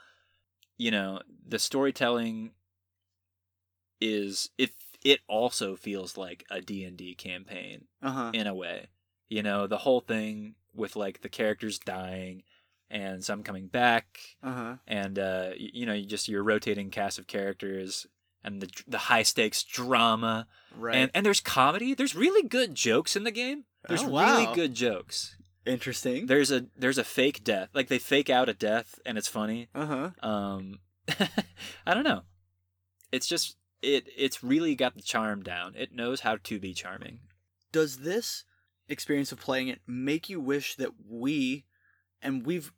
You 0.77 0.91
know, 0.91 1.21
the 1.47 1.59
storytelling 1.59 2.51
is 3.99 4.49
if 4.57 4.71
it 5.03 5.19
also 5.27 5.75
feels 5.75 6.17
like 6.17 6.45
a 6.49 6.61
D 6.61 6.83
and 6.83 6.97
D 6.97 7.15
campaign 7.15 7.85
uh 8.01 8.11
huh. 8.11 8.31
in 8.33 8.47
a 8.47 8.53
way. 8.53 8.87
You 9.29 9.41
know, 9.43 9.65
the 9.67 9.77
whole 9.79 10.01
thing 10.01 10.55
with 10.75 10.95
like 10.95 11.21
the 11.21 11.29
characters 11.29 11.79
dying 11.79 12.43
and 12.93 13.23
some 13.23 13.43
coming 13.43 13.67
back 13.67 14.19
Uh 14.41 14.53
huh. 14.53 14.75
and 14.87 15.17
uh 15.19 15.47
y- 15.59 15.69
you 15.73 15.85
know 15.85 15.93
you 15.93 16.05
just 16.05 16.29
your 16.29 16.43
rotating 16.43 16.89
cast 16.91 17.17
of 17.19 17.27
characters 17.27 18.05
and 18.43 18.61
the 18.61 18.69
the 18.87 18.97
high 19.09 19.23
stakes 19.23 19.63
drama 19.63 20.47
Right. 20.77 20.95
and 20.95 21.11
and 21.13 21.25
there's 21.25 21.39
comedy. 21.41 21.93
There's 21.93 22.15
really 22.15 22.47
good 22.47 22.75
jokes 22.75 23.15
in 23.15 23.23
the 23.23 23.31
game. 23.31 23.65
There's 23.87 24.03
Oh, 24.03 24.09
really 24.19 24.53
good 24.55 24.73
jokes. 24.73 25.35
Interesting. 25.65 26.25
There's 26.27 26.51
a 26.51 26.67
there's 26.77 26.97
a 26.97 27.03
fake 27.03 27.43
death. 27.43 27.69
Like 27.73 27.87
they 27.87 27.99
fake 27.99 28.29
out 28.29 28.49
a 28.49 28.53
death 28.53 28.99
and 29.05 29.17
it's 29.17 29.27
funny. 29.27 29.69
Uh 29.73 29.85
huh. 30.21 30.27
Um 30.27 30.79
I 31.87 31.93
don't 31.93 32.03
know. 32.03 32.21
It's 33.11 33.27
just 33.27 33.57
it 33.81 34.07
it's 34.17 34.43
really 34.43 34.75
got 34.75 34.95
the 34.95 35.01
charm 35.01 35.41
down. 35.43 35.73
It 35.75 35.93
knows 35.93 36.21
how 36.21 36.37
to 36.43 36.59
be 36.59 36.73
charming. 36.73 37.19
Does 37.71 37.97
this 37.97 38.43
experience 38.89 39.31
of 39.31 39.39
playing 39.39 39.67
it 39.69 39.79
make 39.87 40.29
you 40.29 40.39
wish 40.39 40.75
that 40.75 40.91
we, 41.09 41.65
and 42.21 42.45
we've 42.45 42.71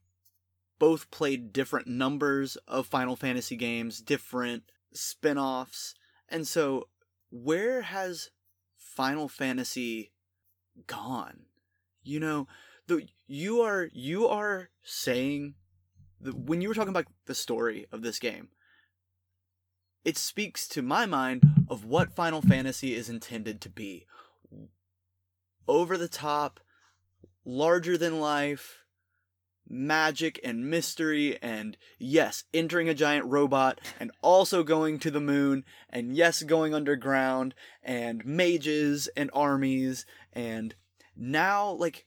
both 0.79 1.11
played 1.11 1.53
different 1.53 1.87
numbers 1.87 2.57
of 2.67 2.87
Final 2.87 3.15
Fantasy 3.15 3.55
games, 3.55 4.01
different 4.01 4.63
spin 4.93 5.37
offs, 5.37 5.95
and 6.29 6.47
so 6.47 6.87
where 7.29 7.83
has 7.83 8.29
Final 8.77 9.27
Fantasy 9.27 10.11
gone? 10.87 11.45
You 12.03 12.19
know, 12.19 12.47
the 12.87 13.07
you 13.27 13.61
are 13.61 13.89
you 13.93 14.27
are 14.27 14.69
saying 14.83 15.55
the, 16.19 16.31
when 16.31 16.61
you 16.61 16.67
were 16.67 16.75
talking 16.75 16.89
about 16.89 17.07
the 17.25 17.35
story 17.35 17.85
of 17.91 18.01
this 18.01 18.19
game, 18.19 18.49
it 20.03 20.17
speaks 20.17 20.67
to 20.69 20.81
my 20.81 21.05
mind 21.05 21.43
of 21.67 21.85
what 21.85 22.15
Final 22.15 22.41
Fantasy 22.41 22.93
is 22.93 23.09
intended 23.09 23.59
to 23.61 23.69
be. 23.69 24.05
Over 25.67 25.97
the 25.97 26.07
top, 26.07 26.59
larger 27.43 27.97
than 27.97 28.19
life, 28.19 28.84
magic 29.67 30.39
and 30.43 30.69
mystery, 30.69 31.41
and 31.41 31.77
yes, 31.97 32.43
entering 32.53 32.89
a 32.89 32.93
giant 32.93 33.25
robot, 33.25 33.81
and 33.99 34.11
also 34.21 34.63
going 34.63 34.99
to 34.99 35.11
the 35.11 35.19
moon, 35.19 35.63
and 35.89 36.15
yes, 36.15 36.43
going 36.43 36.73
underground, 36.73 37.53
and 37.83 38.25
mages 38.25 39.09
and 39.15 39.29
armies, 39.33 40.05
and 40.33 40.75
now, 41.15 41.71
like, 41.71 42.05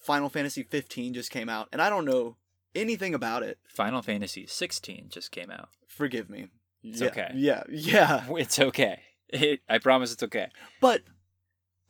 Final 0.00 0.28
Fantasy 0.28 0.62
15 0.62 1.14
just 1.14 1.30
came 1.30 1.48
out, 1.48 1.68
and 1.72 1.82
I 1.82 1.90
don't 1.90 2.04
know 2.04 2.36
anything 2.74 3.14
about 3.14 3.42
it. 3.42 3.58
Final 3.68 4.02
Fantasy 4.02 4.46
16 4.46 5.08
just 5.10 5.30
came 5.30 5.50
out. 5.50 5.68
Forgive 5.86 6.30
me. 6.30 6.48
It's 6.82 7.00
yeah, 7.00 7.08
okay. 7.08 7.30
Yeah, 7.34 7.62
yeah. 7.68 8.24
It's 8.30 8.58
okay. 8.58 9.00
It, 9.28 9.60
I 9.68 9.78
promise 9.78 10.12
it's 10.12 10.22
okay. 10.22 10.48
But 10.80 11.02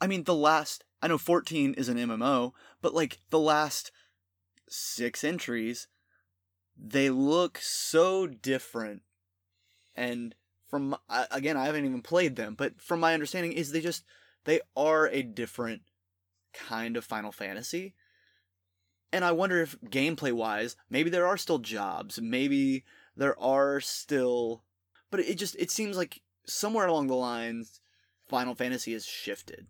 I 0.00 0.06
mean, 0.06 0.24
the 0.24 0.34
last 0.34 0.84
I 1.02 1.08
know 1.08 1.18
14 1.18 1.74
is 1.74 1.88
an 1.88 1.98
MMO, 1.98 2.52
but 2.80 2.94
like 2.94 3.18
the 3.30 3.38
last 3.38 3.92
six 4.68 5.24
entries, 5.24 5.88
they 6.76 7.10
look 7.10 7.58
so 7.58 8.26
different. 8.26 9.02
And 9.94 10.34
from 10.68 10.96
again, 11.30 11.56
I 11.56 11.66
haven't 11.66 11.84
even 11.84 12.02
played 12.02 12.36
them, 12.36 12.54
but 12.54 12.80
from 12.80 13.00
my 13.00 13.14
understanding, 13.14 13.52
is 13.52 13.72
they 13.72 13.80
just 13.80 14.04
they 14.44 14.60
are 14.76 15.08
a 15.08 15.22
different 15.22 15.82
kind 16.52 16.96
of 16.96 17.04
Final 17.04 17.32
Fantasy. 17.32 17.94
And 19.12 19.24
I 19.24 19.32
wonder 19.32 19.60
if 19.60 19.80
gameplay 19.80 20.32
wise, 20.32 20.76
maybe 20.90 21.08
there 21.08 21.26
are 21.26 21.38
still 21.38 21.58
jobs, 21.58 22.20
maybe 22.20 22.84
there 23.16 23.38
are 23.40 23.80
still, 23.80 24.62
but 25.10 25.20
it 25.20 25.38
just 25.38 25.56
it 25.58 25.70
seems 25.70 25.96
like 25.96 26.20
somewhere 26.46 26.86
along 26.86 27.06
the 27.06 27.14
lines, 27.14 27.80
Final 28.28 28.54
Fantasy 28.54 28.92
has 28.92 29.06
shifted. 29.06 29.66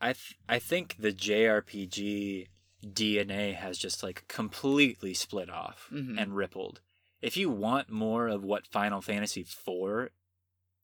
I 0.00 0.14
th- 0.14 0.38
I 0.48 0.58
think 0.58 0.96
the 0.98 1.12
JRPG 1.12 2.48
DNA 2.84 3.54
has 3.54 3.78
just 3.78 4.02
like 4.02 4.24
completely 4.28 5.14
split 5.14 5.48
off 5.50 5.88
Mhm. 5.92 6.20
and 6.20 6.34
rippled. 6.36 6.80
If 7.20 7.36
you 7.36 7.48
want 7.50 7.88
more 7.90 8.26
of 8.28 8.42
what 8.42 8.66
Final 8.66 9.00
Fantasy 9.00 9.42
IV 9.42 10.10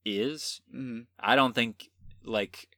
is, 0.05 0.61
Mm-hmm. 0.73 1.01
I 1.19 1.35
don't 1.35 1.53
think 1.53 1.89
like 2.23 2.69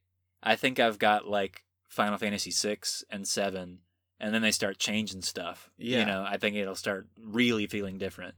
I 0.43 0.55
think 0.55 0.79
I've 0.79 0.97
got 0.99 1.27
like 1.27 1.63
Final 1.87 2.17
Fantasy 2.17 2.51
6 2.51 3.03
and 3.09 3.27
7 3.27 3.79
and 4.19 4.33
then 4.33 4.41
they 4.41 4.51
start 4.51 4.79
changing 4.79 5.21
stuff. 5.21 5.69
Yeah. 5.77 5.99
You 5.99 6.05
know, 6.05 6.23
I 6.27 6.37
think 6.37 6.55
it'll 6.55 6.75
start 6.75 7.07
really 7.17 7.67
feeling 7.67 7.97
different. 7.97 8.35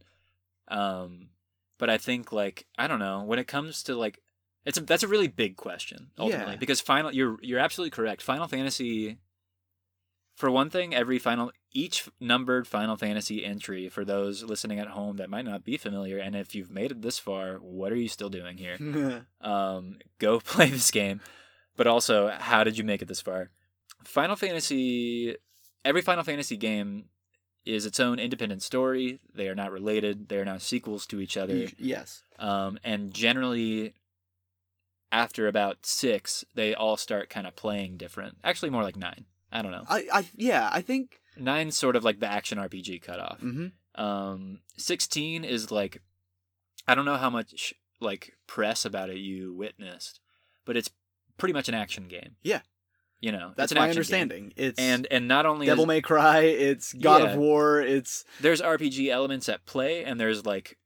Um 0.67 1.29
but 1.77 1.89
I 1.89 1.97
think 1.97 2.31
like 2.31 2.65
I 2.77 2.87
don't 2.87 2.99
know, 2.99 3.23
when 3.23 3.39
it 3.39 3.47
comes 3.47 3.83
to 3.83 3.95
like 3.95 4.19
it's 4.65 4.77
a, 4.77 4.81
that's 4.81 5.03
a 5.03 5.07
really 5.09 5.27
big 5.27 5.55
question 5.57 6.11
ultimately 6.17 6.53
Yeah. 6.53 6.59
because 6.59 6.81
final 6.81 7.13
you're 7.13 7.37
you're 7.41 7.59
absolutely 7.59 7.91
correct. 7.91 8.21
Final 8.21 8.47
Fantasy 8.47 9.17
for 10.35 10.49
one 10.49 10.69
thing, 10.69 10.93
every 10.95 11.19
final 11.19 11.51
each 11.71 12.09
numbered 12.19 12.67
Final 12.67 12.95
Fantasy 12.97 13.43
entry 13.45 13.89
for 13.89 14.03
those 14.03 14.43
listening 14.43 14.79
at 14.79 14.89
home 14.89 15.17
that 15.17 15.29
might 15.29 15.45
not 15.45 15.63
be 15.63 15.77
familiar, 15.77 16.17
and 16.17 16.35
if 16.35 16.55
you've 16.55 16.71
made 16.71 16.91
it 16.91 17.01
this 17.01 17.19
far, 17.19 17.57
what 17.57 17.91
are 17.91 17.97
you 17.97 18.07
still 18.07 18.29
doing 18.29 18.57
here? 18.57 19.25
um, 19.41 19.99
go 20.19 20.39
play 20.43 20.69
this 20.69 20.91
game. 20.91 21.21
But 21.75 21.87
also, 21.87 22.29
how 22.29 22.63
did 22.63 22.77
you 22.77 22.83
make 22.83 23.01
it 23.01 23.07
this 23.07 23.21
far? 23.21 23.49
Final 24.03 24.35
Fantasy, 24.35 25.35
every 25.83 26.01
Final 26.01 26.23
Fantasy 26.23 26.57
game 26.57 27.05
is 27.65 27.85
its 27.85 27.99
own 27.99 28.19
independent 28.19 28.61
story. 28.61 29.19
They 29.33 29.47
are 29.47 29.55
not 29.55 29.71
related. 29.71 30.29
They 30.29 30.37
are 30.37 30.45
not 30.45 30.61
sequels 30.61 31.05
to 31.07 31.21
each 31.21 31.37
other. 31.37 31.67
yes. 31.77 32.23
Um, 32.37 32.77
and 32.83 33.13
generally, 33.13 33.93
after 35.11 35.47
about 35.47 35.85
six, 35.85 36.43
they 36.53 36.75
all 36.75 36.97
start 36.97 37.29
kind 37.29 37.47
of 37.47 37.55
playing 37.55 37.97
different. 37.97 38.37
Actually, 38.43 38.71
more 38.71 38.83
like 38.83 38.97
nine. 38.97 39.25
I 39.53 39.61
don't 39.61 39.71
know. 39.71 39.83
I, 39.87 40.05
I 40.11 40.25
yeah, 40.35 40.69
I 40.73 40.81
think 40.81 41.21
Nine's 41.37 41.77
sort 41.77 41.95
of 41.95 42.03
like 42.03 42.19
the 42.19 42.27
action 42.27 42.57
RPG 42.57 43.01
cutoff. 43.03 43.39
mhm. 43.39 43.71
Um, 43.95 44.59
sixteen 44.77 45.43
is 45.45 45.71
like, 45.71 46.01
I 46.87 46.95
don't 46.95 47.05
know 47.05 47.17
how 47.17 47.29
much 47.29 47.73
like 48.01 48.33
press 48.47 48.83
about 48.85 49.09
it 49.09 49.17
you 49.17 49.53
witnessed, 49.53 50.19
but 50.65 50.75
it's 50.75 50.89
pretty 51.37 51.53
much 51.53 51.69
an 51.69 51.75
action 51.75 52.07
game. 52.07 52.35
Yeah. 52.41 52.61
you 53.21 53.31
know 53.31 53.53
that's 53.55 53.73
my 53.73 53.81
action 53.81 53.87
game. 53.87 53.89
understanding. 53.91 54.53
It's 54.57 54.79
And 54.79 55.07
and 55.11 55.27
not 55.27 55.45
only 55.45 55.67
Devil 55.67 55.83
is, 55.85 55.87
May 55.87 56.01
Cry, 56.01 56.39
it's 56.41 56.91
God 56.93 57.21
Yeah. 57.21 57.29
of 57.33 57.37
War, 57.37 57.79
it's 57.81 58.25
there's 58.41 58.61
RPG 58.61 59.09
elements 59.09 59.47
at 59.47 59.65
play, 59.65 60.03
and 60.03 60.19
there's 60.19 60.45
like 60.45 60.77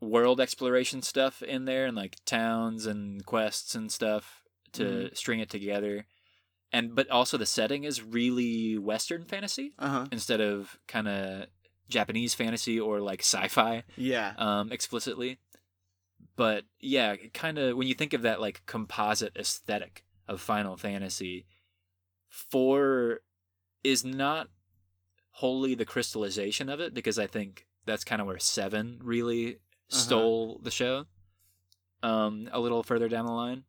world 0.00 0.40
exploration 0.40 1.00
stuff 1.02 1.42
in 1.42 1.64
there, 1.64 1.86
and 1.86 1.96
like 1.96 2.16
towns 2.26 2.84
and 2.86 3.24
quests 3.24 3.74
and 3.74 3.90
stuff 3.90 4.42
to 4.72 4.82
Mm-hmm. 4.84 5.14
string 5.14 5.40
it 5.40 5.48
together. 5.48 6.06
And 6.72 6.94
but 6.94 7.08
also 7.10 7.36
the 7.36 7.46
setting 7.46 7.84
is 7.84 8.02
really 8.02 8.76
Western 8.76 9.24
fantasy 9.24 9.72
uh-huh. 9.78 10.06
instead 10.10 10.40
of 10.40 10.78
kind 10.88 11.08
of 11.08 11.46
Japanese 11.88 12.34
fantasy 12.34 12.80
or 12.80 13.00
like 13.00 13.20
sci-fi 13.20 13.84
Yeah. 13.96 14.32
um, 14.36 14.72
explicitly. 14.72 15.38
But 16.34 16.64
yeah, 16.80 17.16
kind 17.32 17.58
of 17.58 17.76
when 17.76 17.86
you 17.86 17.94
think 17.94 18.12
of 18.12 18.22
that 18.22 18.40
like 18.40 18.62
composite 18.66 19.36
aesthetic 19.36 20.04
of 20.28 20.40
Final 20.40 20.76
Fantasy, 20.76 21.46
four 22.28 23.20
is 23.84 24.04
not 24.04 24.48
wholly 25.30 25.74
the 25.74 25.84
crystallization 25.84 26.68
of 26.68 26.80
it 26.80 26.92
because 26.92 27.18
I 27.18 27.26
think 27.26 27.66
that's 27.86 28.04
kind 28.04 28.20
of 28.20 28.26
where 28.26 28.38
seven 28.38 28.98
really 29.02 29.58
stole 29.88 30.60
the 30.62 30.70
show. 30.70 31.04
Um, 32.02 32.48
a 32.52 32.60
little 32.60 32.82
further 32.82 33.08
down 33.08 33.26
the 33.26 33.32
line. 33.32 33.64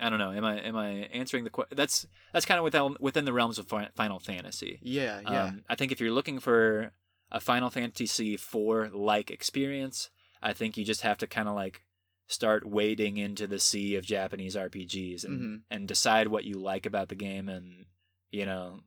I 0.00 0.08
don't 0.10 0.18
know. 0.18 0.32
Am 0.32 0.44
I 0.44 0.58
am 0.60 0.76
I 0.76 0.90
answering 1.12 1.44
the 1.44 1.50
question? 1.50 1.76
That's 1.76 2.06
that's 2.32 2.46
kind 2.46 2.58
of 2.58 2.64
within 2.64 2.96
within 3.00 3.24
the 3.24 3.32
realms 3.32 3.58
of 3.58 3.66
Final 3.68 4.18
Fantasy. 4.18 4.78
Yeah, 4.82 5.20
yeah. 5.22 5.44
Um, 5.44 5.64
I 5.68 5.74
think 5.74 5.92
if 5.92 6.00
you're 6.00 6.10
looking 6.12 6.38
for 6.40 6.92
a 7.30 7.40
Final 7.40 7.70
Fantasy 7.70 8.34
IV 8.34 8.92
like 8.94 9.30
experience, 9.30 10.10
I 10.42 10.52
think 10.52 10.76
you 10.76 10.84
just 10.84 11.02
have 11.02 11.18
to 11.18 11.26
kind 11.26 11.48
of 11.48 11.54
like 11.54 11.82
start 12.26 12.64
wading 12.64 13.16
into 13.16 13.46
the 13.46 13.58
sea 13.58 13.96
of 13.96 14.04
Japanese 14.04 14.54
RPGs 14.56 15.24
and 15.24 15.40
Mhm. 15.40 15.60
and 15.70 15.88
decide 15.88 16.28
what 16.28 16.44
you 16.44 16.54
like 16.58 16.86
about 16.86 17.08
the 17.08 17.14
game 17.16 17.48
and 17.48 17.86
you 18.30 18.46
know 18.46 18.80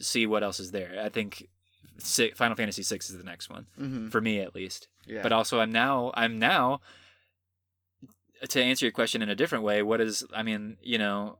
see 0.00 0.26
what 0.26 0.42
else 0.42 0.60
is 0.60 0.70
there. 0.72 1.00
I 1.02 1.08
think 1.08 1.48
Final 2.00 2.56
Fantasy 2.56 2.82
VI 2.82 2.96
is 2.96 3.16
the 3.16 3.22
next 3.22 3.48
one 3.48 3.66
Mhm. 3.80 4.10
for 4.10 4.20
me 4.20 4.40
at 4.40 4.54
least. 4.54 4.88
Yeah. 5.06 5.22
But 5.22 5.32
also 5.32 5.60
I'm 5.60 5.70
now 5.72 6.10
I'm 6.14 6.38
now 6.38 6.80
to 8.48 8.62
answer 8.62 8.86
your 8.86 8.92
question 8.92 9.22
in 9.22 9.28
a 9.28 9.34
different 9.34 9.64
way, 9.64 9.82
what 9.82 10.00
is 10.00 10.24
I 10.32 10.42
mean, 10.42 10.76
you 10.82 10.98
know, 10.98 11.38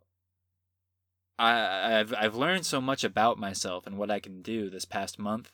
I 1.38 1.98
I've 2.00 2.14
I've 2.14 2.34
learned 2.34 2.66
so 2.66 2.80
much 2.80 3.04
about 3.04 3.38
myself 3.38 3.86
and 3.86 3.98
what 3.98 4.10
I 4.10 4.20
can 4.20 4.42
do 4.42 4.70
this 4.70 4.84
past 4.84 5.18
month. 5.18 5.50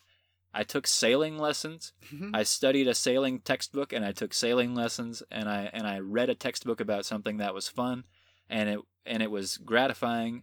I 0.53 0.65
took 0.65 0.87
sailing 0.87 1.39
lessons. 1.39 1.93
Mhm. 2.12 2.35
I 2.35 2.43
studied 2.43 2.89
a 2.89 2.95
sailing 2.95 3.41
textbook 3.41 3.93
and 3.93 4.05
I 4.05 4.12
took 4.12 4.35
sailing 4.35 4.75
lessons 4.75 5.23
and 5.31 5.49
I 5.49 5.71
and 5.73 5.87
I 5.87 5.99
read 6.01 6.29
a 6.29 6.35
textbook 6.35 6.81
about 6.81 7.07
something 7.07 7.39
that 7.39 7.55
was 7.55 7.69
fun 7.69 8.05
and 8.49 8.69
it 8.69 8.81
and 9.07 9.23
it 9.23 9.31
was 9.31 9.57
gratifying 9.59 10.43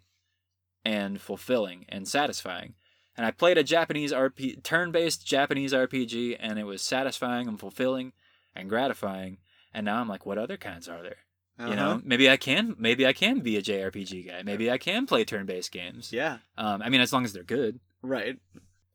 and 0.83 1.21
fulfilling 1.21 1.85
and 1.89 2.07
satisfying. 2.07 2.75
And 3.15 3.25
I 3.25 3.31
played 3.31 3.57
a 3.57 3.63
Japanese 3.63 4.11
RP 4.13 4.63
turn-based 4.63 5.25
Japanese 5.25 5.73
RPG 5.73 6.37
and 6.39 6.57
it 6.57 6.63
was 6.63 6.81
satisfying 6.81 7.47
and 7.47 7.59
fulfilling 7.59 8.13
and 8.55 8.69
gratifying. 8.69 9.39
And 9.73 9.85
now 9.85 9.99
I'm 9.99 10.07
like, 10.09 10.25
what 10.25 10.37
other 10.37 10.57
kinds 10.57 10.87
are 10.87 11.01
there? 11.01 11.17
You 11.59 11.75
know, 11.75 11.91
Uh-huh. 11.91 12.01
maybe 12.03 12.29
I 12.29 12.37
can 12.37 12.75
maybe 12.77 13.05
I 13.07 13.13
can 13.13 13.39
be 13.39 13.57
a 13.57 13.61
JRPG 13.63 14.27
guy. 14.27 14.43
Maybe 14.43 14.69
I 14.69 14.77
can 14.77 15.07
play 15.07 15.25
turn-based 15.25 15.71
games. 15.71 16.13
Yeah. 16.13 16.37
Um, 16.57 16.81
I 16.83 16.89
mean, 16.89 17.01
as 17.01 17.11
long 17.11 17.25
as 17.25 17.33
they're 17.33 17.43
good. 17.43 17.79
Right. 18.03 18.37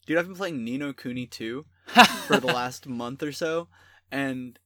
Dude, 0.07 0.17
I've 0.17 0.27
been 0.27 0.37
playing 0.37 0.63
Ni 0.65 0.79
no 0.79 0.93
Kuni 0.93 1.27
2 1.27 1.65
for 2.27 2.39
the 2.39 2.47
last 2.47 2.87
month 2.89 3.23
or 3.23 3.33
so, 3.33 3.69
and 4.13 4.59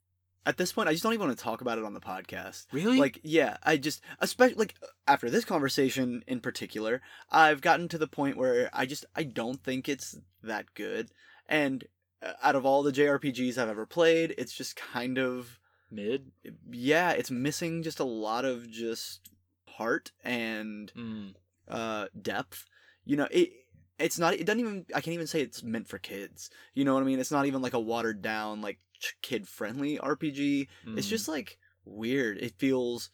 at 0.45 0.59
this 0.59 0.73
point, 0.73 0.89
I 0.89 0.93
just 0.93 1.03
don't 1.03 1.12
even 1.15 1.27
want 1.27 1.37
to 1.39 1.43
talk 1.43 1.61
about 1.61 1.78
it 1.78 1.85
on 1.85 1.93
the 1.95 2.01
podcast. 2.01 2.66
really? 2.70 2.99
Like, 3.01 3.19
yeah, 3.24 3.57
I 3.65 3.77
just, 3.78 4.01
especially 4.20 4.55
like 4.57 4.74
after 5.09 5.28
this 5.28 5.45
conversation 5.45 6.23
in 6.27 6.41
particular, 6.41 7.01
I've 7.31 7.61
gotten 7.62 7.89
to 7.89 7.99
the 7.99 8.07
point 8.07 8.37
where 8.37 8.70
I 8.73 8.87
just 8.87 9.05
I 9.16 9.23
don't 9.24 9.62
think 9.62 9.89
it's 9.89 10.16
that 10.43 10.66
good, 10.74 11.11
and 11.49 11.85
uh, 12.23 12.33
out 12.43 12.57
of 12.57 12.65
all 12.66 12.83
the 12.83 12.93
JRPGs 12.93 13.57
I've 13.59 13.69
ever 13.70 13.87
played, 13.87 14.35
it's 14.39 14.53
just 14.53 14.77
kind 14.77 15.19
of 15.19 15.59
mid. 15.91 16.31
yeah, 16.71 17.11
it's 17.13 17.31
missing 17.31 17.83
just 17.83 18.01
a 18.01 18.05
lot 18.05 18.45
of 18.45 18.71
just 18.71 19.31
heart 19.69 20.13
and 20.25 20.93
Mm. 20.97 21.35
uh 21.69 22.07
depth. 22.21 22.67
You 23.05 23.17
know 23.17 23.29
it 23.31 23.51
it's 23.99 24.19
not 24.19 24.35
it 24.35 24.45
doesn't 24.47 24.61
even 24.61 24.85
i 24.95 25.01
can't 25.01 25.15
even 25.15 25.27
say 25.27 25.41
it's 25.41 25.63
meant 25.63 25.89
for 25.89 25.99
kids. 25.99 26.51
You 26.75 26.85
know 26.85 26.95
what 26.95 27.03
i 27.03 27.07
mean? 27.07 27.21
It's 27.21 27.31
not 27.31 27.47
even 27.47 27.63
like 27.63 27.75
a 27.75 27.81
watered 27.81 28.23
down 28.23 28.61
like 28.63 28.79
kid 29.21 29.47
friendly 29.47 29.99
rpg 29.99 30.69
it's 30.97 31.07
Mm. 31.07 31.11
just 31.11 31.29
like 31.29 31.59
weird. 31.85 32.39
It 32.39 32.55
feels 32.59 33.11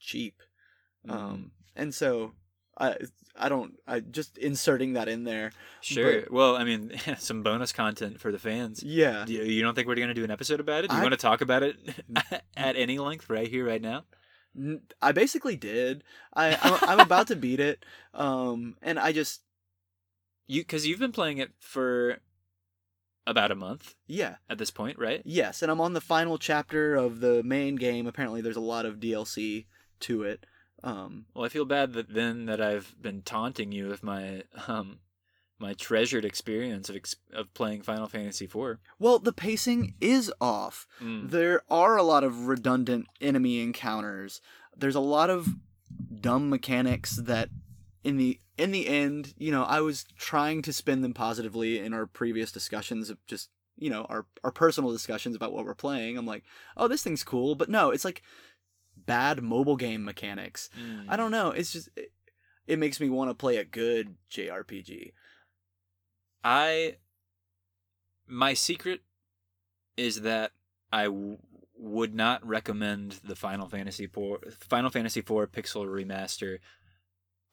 cheap. 0.00 0.40
Um 1.08 1.50
and 1.76 1.94
so 1.94 2.32
i 2.78 2.96
i 3.36 3.48
don't 3.48 3.74
i 3.86 4.00
just 4.00 4.38
inserting 4.38 4.92
that 4.94 5.08
in 5.08 5.24
there 5.24 5.52
Sure. 5.80 6.24
well, 6.30 6.56
I 6.56 6.64
mean, 6.64 6.92
some 7.18 7.42
bonus 7.42 7.70
content 7.72 8.18
for 8.20 8.32
the 8.32 8.38
fans. 8.38 8.82
yeah 8.82 9.24
Do 9.26 9.32
you, 9.34 9.42
you 9.42 9.62
don't 9.62 9.74
think 9.74 9.86
we're 9.86 9.96
going 9.96 10.08
to 10.08 10.14
do 10.14 10.24
an 10.24 10.30
episode 10.30 10.60
about 10.60 10.84
it? 10.84 10.88
Do 10.88 10.94
you 10.94 11.00
I- 11.00 11.02
want 11.04 11.12
to 11.12 11.18
talk 11.18 11.40
about 11.42 11.62
it 11.62 11.76
at 12.56 12.76
any 12.76 12.98
length 12.98 13.28
right 13.28 13.46
here, 13.48 13.66
right 13.66 13.82
now? 13.82 14.04
I 15.02 15.12
basically 15.12 15.56
did 15.56 16.04
i 16.32 16.56
I'm, 16.62 16.78
I'm 16.88 17.00
about 17.00 17.26
to 17.28 17.36
beat 17.36 17.58
it 17.60 17.84
um 18.14 18.76
and 18.82 18.98
i 19.00 19.10
just 19.12 19.42
You 20.46 20.62
because 20.62 20.86
you've 20.86 21.00
been 21.00 21.10
playing 21.12 21.38
it 21.38 21.50
for 21.58 22.18
about 23.26 23.50
a 23.50 23.54
month 23.54 23.94
yeah 24.06 24.36
at 24.48 24.58
this 24.58 24.70
point, 24.70 24.98
right? 24.98 25.22
Yes, 25.24 25.60
and 25.62 25.72
I'm 25.72 25.80
on 25.80 25.92
the 25.94 26.00
final 26.00 26.36
chapter 26.38 26.94
of 26.94 27.20
the 27.20 27.42
main 27.42 27.76
game. 27.76 28.06
Apparently, 28.06 28.40
there's 28.42 28.56
a 28.56 28.60
lot 28.60 28.84
of 28.86 29.00
DLC 29.00 29.64
to 30.00 30.22
it. 30.24 30.44
Um, 30.84 31.26
Well, 31.34 31.44
I 31.44 31.48
feel 31.48 31.64
bad 31.64 31.94
that 31.94 32.12
then 32.12 32.46
that 32.46 32.60
I've 32.60 32.94
been 33.00 33.22
taunting 33.22 33.72
you 33.72 33.88
with 33.88 34.02
my 34.02 34.44
um 34.68 34.98
my 35.58 35.72
treasured 35.72 36.24
experience 36.24 36.88
of 36.90 36.96
ex- 36.96 37.16
of 37.32 37.52
playing 37.54 37.82
Final 37.82 38.08
Fantasy 38.08 38.44
IV. 38.44 38.78
well, 38.98 39.18
the 39.18 39.32
pacing 39.32 39.94
is 40.00 40.32
off. 40.40 40.86
Mm. 41.00 41.30
There 41.30 41.62
are 41.70 41.96
a 41.96 42.02
lot 42.02 42.24
of 42.24 42.46
redundant 42.48 43.06
enemy 43.20 43.60
encounters. 43.62 44.40
There's 44.76 44.96
a 44.96 45.00
lot 45.00 45.30
of 45.30 45.48
dumb 46.20 46.50
mechanics 46.50 47.16
that, 47.16 47.48
in 48.02 48.16
the 48.16 48.40
in 48.58 48.72
the 48.72 48.86
end, 48.88 49.32
you 49.38 49.50
know, 49.52 49.62
I 49.64 49.80
was 49.80 50.04
trying 50.18 50.62
to 50.62 50.72
spin 50.72 51.00
them 51.02 51.14
positively 51.14 51.78
in 51.78 51.92
our 51.94 52.06
previous 52.06 52.52
discussions 52.52 53.08
of 53.08 53.24
just 53.26 53.48
you 53.76 53.90
know 53.90 54.04
our 54.08 54.26
our 54.42 54.50
personal 54.52 54.90
discussions 54.92 55.34
about 55.36 55.52
what 55.52 55.64
we're 55.64 55.74
playing. 55.74 56.18
I'm 56.18 56.26
like, 56.26 56.44
oh, 56.76 56.88
this 56.88 57.02
thing's 57.02 57.24
cool, 57.24 57.54
but 57.54 57.68
no, 57.70 57.90
it's 57.90 58.04
like 58.04 58.22
bad 59.06 59.42
mobile 59.42 59.76
game 59.76 60.04
mechanics. 60.04 60.70
Mm. 60.80 61.06
I 61.08 61.16
don't 61.16 61.30
know. 61.30 61.50
It's 61.50 61.72
just 61.72 61.88
it, 61.96 62.12
it 62.66 62.78
makes 62.78 63.00
me 63.00 63.08
want 63.10 63.30
to 63.30 63.34
play 63.34 63.56
a 63.56 63.64
good 63.64 64.14
JRPG. 64.30 65.12
I 66.42 66.96
my 68.26 68.54
secret 68.54 69.00
is 69.96 70.22
that 70.22 70.52
I 70.92 71.04
w- 71.04 71.38
would 71.76 72.14
not 72.14 72.46
recommend 72.46 73.20
the 73.24 73.36
Final 73.36 73.68
Fantasy 73.68 74.04
IV 74.04 74.54
Final 74.60 74.90
Fantasy 74.90 75.20
IV 75.20 75.26
Pixel 75.52 75.86
Remaster 75.86 76.58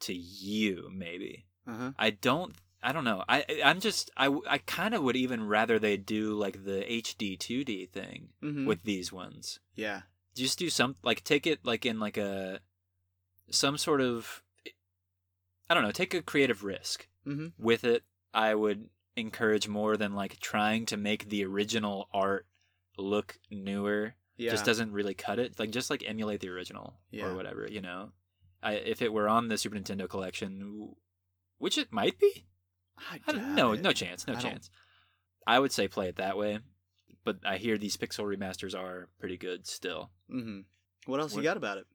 to 0.00 0.14
you. 0.14 0.90
Maybe 0.92 1.46
Uh-huh. 1.66 1.92
I 1.98 2.10
don't. 2.10 2.54
I 2.82 2.92
don't 2.92 3.04
know. 3.04 3.22
I 3.28 3.44
I- 3.48 3.62
I'm 3.64 3.80
just 3.80 4.10
I 4.16 4.26
I 4.48 4.58
kind 4.58 4.94
of 4.94 5.02
would 5.02 5.16
even 5.16 5.46
rather 5.46 5.78
they 5.78 5.96
do 5.96 6.34
like 6.34 6.64
the 6.64 6.80
HD 6.88 7.38
2D 7.38 7.90
thing 7.90 8.30
Mm-hmm. 8.42 8.66
with 8.66 8.82
these 8.82 9.12
ones. 9.12 9.60
yeah. 9.74 10.02
Just 10.34 10.58
do 10.58 10.70
some 10.70 10.96
like 11.02 11.24
take 11.24 11.46
it 11.46 11.60
like 11.64 11.84
in 11.86 12.00
like 12.00 12.16
a 12.16 12.60
some 13.50 13.76
sort 13.78 14.00
of 14.00 14.42
I 15.68 15.74
don't 15.74 15.82
know. 15.82 15.90
Take 15.92 16.14
a 16.14 16.22
creative 16.22 16.64
risk 16.64 17.08
Mm-hmm. 17.26 17.48
with 17.62 17.84
it, 17.84 18.02
I 18.34 18.52
would 18.54 18.88
encourage 19.16 19.68
more 19.68 19.96
than 19.96 20.12
like 20.14 20.40
trying 20.40 20.86
to 20.86 20.96
make 20.96 21.28
the 21.28 21.44
original 21.44 22.08
art 22.12 22.46
look 22.98 23.38
newer. 23.50 24.14
Yeah. 24.36 24.50
Just 24.50 24.64
doesn't 24.64 24.90
really 24.92 25.14
cut 25.14 25.38
it. 25.38 25.56
Like 25.58 25.70
just 25.70 25.88
like 25.88 26.02
emulate 26.04 26.40
the 26.40 26.48
original 26.48 26.94
Yeah. 27.12 27.26
or 27.26 27.36
whatever, 27.36 27.68
you 27.70 27.80
know. 27.80 28.10
I 28.62 28.72
if 28.72 29.02
it 29.02 29.12
were 29.12 29.28
on 29.28 29.46
the 29.48 29.56
Super 29.58 29.76
Nintendo 29.76 30.08
collection, 30.08 30.94
which 31.58 31.78
it 31.78 31.92
might 31.92 32.18
be. 32.18 32.46
I 32.98 33.20
I 33.28 33.32
don't, 33.32 33.54
no, 33.54 33.72
it. 33.72 33.82
no 33.82 33.92
chance, 33.92 34.26
no 34.26 34.32
I 34.32 34.36
don't- 34.36 34.42
chance. 34.50 34.70
I 35.46 35.58
would 35.58 35.72
say 35.72 35.86
play 35.88 36.08
it 36.08 36.16
that 36.16 36.36
way, 36.36 36.58
but 37.24 37.38
I 37.44 37.56
hear 37.58 37.78
these 37.78 37.96
pixel 37.96 38.24
remasters 38.24 38.78
are 38.78 39.08
pretty 39.18 39.36
good 39.36 39.66
still. 39.66 40.10
Mhm. 40.32 40.64
What 41.06 41.20
else 41.20 41.34
you 41.36 41.42
got 41.42 41.56
about 41.56 41.78
it? 41.78 41.86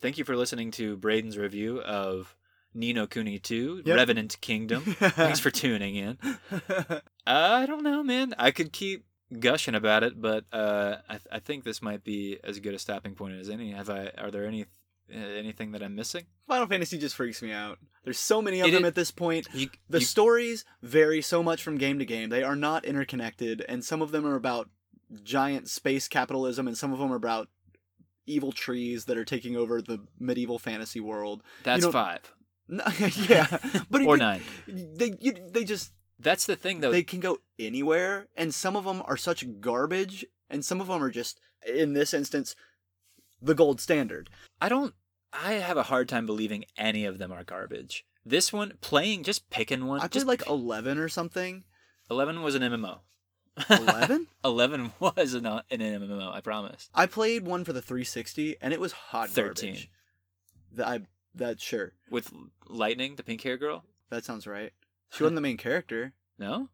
Thank 0.00 0.18
you 0.18 0.24
for 0.24 0.36
listening 0.36 0.70
to 0.72 0.96
Braydon's 0.96 1.36
review 1.38 1.80
of 1.80 2.36
Ni 2.74 2.92
no 2.92 3.06
Kuni 3.06 3.38
2, 3.38 3.82
Yep. 3.84 3.96
Revenant 3.96 4.40
Kingdom. 4.40 4.82
Thanks 4.84 5.40
for 5.40 5.50
tuning 5.62 5.94
in. 5.96 6.18
I 7.26 7.66
don't 7.66 7.82
know, 7.82 8.02
man. 8.02 8.34
I 8.38 8.50
could 8.50 8.72
keep 8.72 9.04
gushing 9.38 9.74
about 9.74 10.02
it, 10.02 10.20
but 10.20 10.44
uh, 10.52 10.96
I, 11.08 11.18
I 11.32 11.38
think 11.38 11.64
this 11.64 11.80
might 11.82 12.02
be 12.04 12.38
as 12.42 12.58
good 12.60 12.74
a 12.74 12.78
stopping 12.78 13.14
point 13.14 13.34
as 13.38 13.48
any. 13.48 13.70
Have 13.72 13.90
I? 13.90 14.10
Are 14.18 14.30
there 14.30 14.46
any 14.46 14.62
uh, 14.62 14.66
Uh, 15.14 15.18
anything 15.18 15.72
that 15.72 15.82
I'm 15.82 15.94
missing? 15.94 16.24
Final 16.48 16.66
Fantasy 16.66 16.96
just 16.98 17.14
freaks 17.14 17.42
me 17.42 17.52
out. 17.52 17.78
There's 18.04 18.18
so 18.18 18.40
many 18.40 18.60
of 18.60 18.68
It 18.68 18.70
them 18.72 18.84
at 18.84 18.94
this 18.94 19.10
point. 19.10 19.46
You, 19.52 19.68
The 19.88 19.98
you- 20.00 20.04
stories 20.06 20.64
vary 20.82 21.20
so 21.22 21.42
much 21.42 21.62
from 21.62 21.76
game 21.78 21.98
to 21.98 22.04
game. 22.04 22.30
They 22.30 22.42
are 22.42 22.56
not 22.56 22.84
interconnected, 22.84 23.64
and 23.68 23.84
some 23.84 24.00
of 24.02 24.10
them 24.10 24.26
are 24.26 24.36
about 24.36 24.70
giant 25.22 25.68
space 25.68 26.08
capitalism, 26.08 26.66
and 26.66 26.76
some 26.78 26.92
of 26.92 26.98
them 26.98 27.12
are 27.12 27.16
about 27.16 27.48
evil 28.26 28.52
trees 28.52 29.04
that 29.06 29.16
are 29.18 29.24
taking 29.24 29.56
over 29.56 29.82
the 29.82 29.98
medieval 30.18 30.58
fantasy 30.58 31.00
world. 31.00 31.42
that's 31.64 31.82
don't- 31.82 31.92
five 31.92 32.32
No, 32.68 32.84
yeah, 33.28 33.58
but 33.90 34.02
or 34.02 34.14
you- 34.16 34.22
nine. 34.22 34.42
They 34.66 35.12
you, 35.20 35.34
they 35.50 35.64
just 35.64 35.92
That's 36.18 36.46
the 36.46 36.56
thing, 36.56 36.80
though. 36.80 36.90
they 36.92 37.02
can 37.02 37.20
go 37.20 37.38
anywhere, 37.58 38.28
and 38.36 38.54
some 38.54 38.76
of 38.76 38.84
them 38.84 39.02
are 39.04 39.16
such 39.16 39.44
garbage, 39.60 40.24
and 40.48 40.64
some 40.64 40.80
of 40.80 40.86
them 40.86 41.02
are 41.02 41.10
just, 41.10 41.38
in 41.66 41.92
this 41.92 42.14
instance, 42.14 42.54
the 43.42 43.54
gold 43.54 43.80
standard. 43.80 44.30
I 44.60 44.68
don't. 44.68 44.94
I 45.32 45.54
have 45.54 45.76
a 45.76 45.84
hard 45.84 46.08
time 46.08 46.26
believing 46.26 46.64
any 46.76 47.04
of 47.04 47.18
them 47.18 47.32
are 47.32 47.44
garbage. 47.44 48.04
This 48.24 48.52
one, 48.52 48.74
playing, 48.80 49.24
just 49.24 49.50
picking 49.50 49.86
one. 49.86 50.00
I 50.00 50.08
just 50.08 50.26
played 50.26 50.40
like 50.40 50.48
eleven 50.48 50.98
or 50.98 51.08
something. 51.08 51.64
eleven 52.10 52.42
was 52.42 52.54
an 52.54 52.62
MMO. 52.62 53.00
Eleven. 53.68 54.28
Eleven 54.44 54.92
was 54.98 55.34
an, 55.34 55.46
an 55.46 55.62
MMO. 55.70 56.32
I 56.32 56.40
promise. 56.40 56.88
I 56.94 57.06
played 57.06 57.44
one 57.46 57.64
for 57.64 57.72
the 57.72 57.82
360, 57.82 58.56
and 58.62 58.72
it 58.72 58.80
was 58.80 58.92
hot 58.92 59.28
13. 59.28 59.72
garbage. 59.72 59.90
That 60.74 60.88
I 60.88 61.00
that 61.34 61.60
sure 61.60 61.92
With 62.10 62.32
Lightning, 62.68 63.16
the 63.16 63.22
pink 63.22 63.42
hair 63.42 63.56
girl. 63.56 63.84
that 64.10 64.24
sounds 64.24 64.46
right. 64.46 64.72
She 65.10 65.22
wasn't 65.22 65.36
the 65.36 65.42
main 65.42 65.56
character. 65.56 66.12
No. 66.38 66.70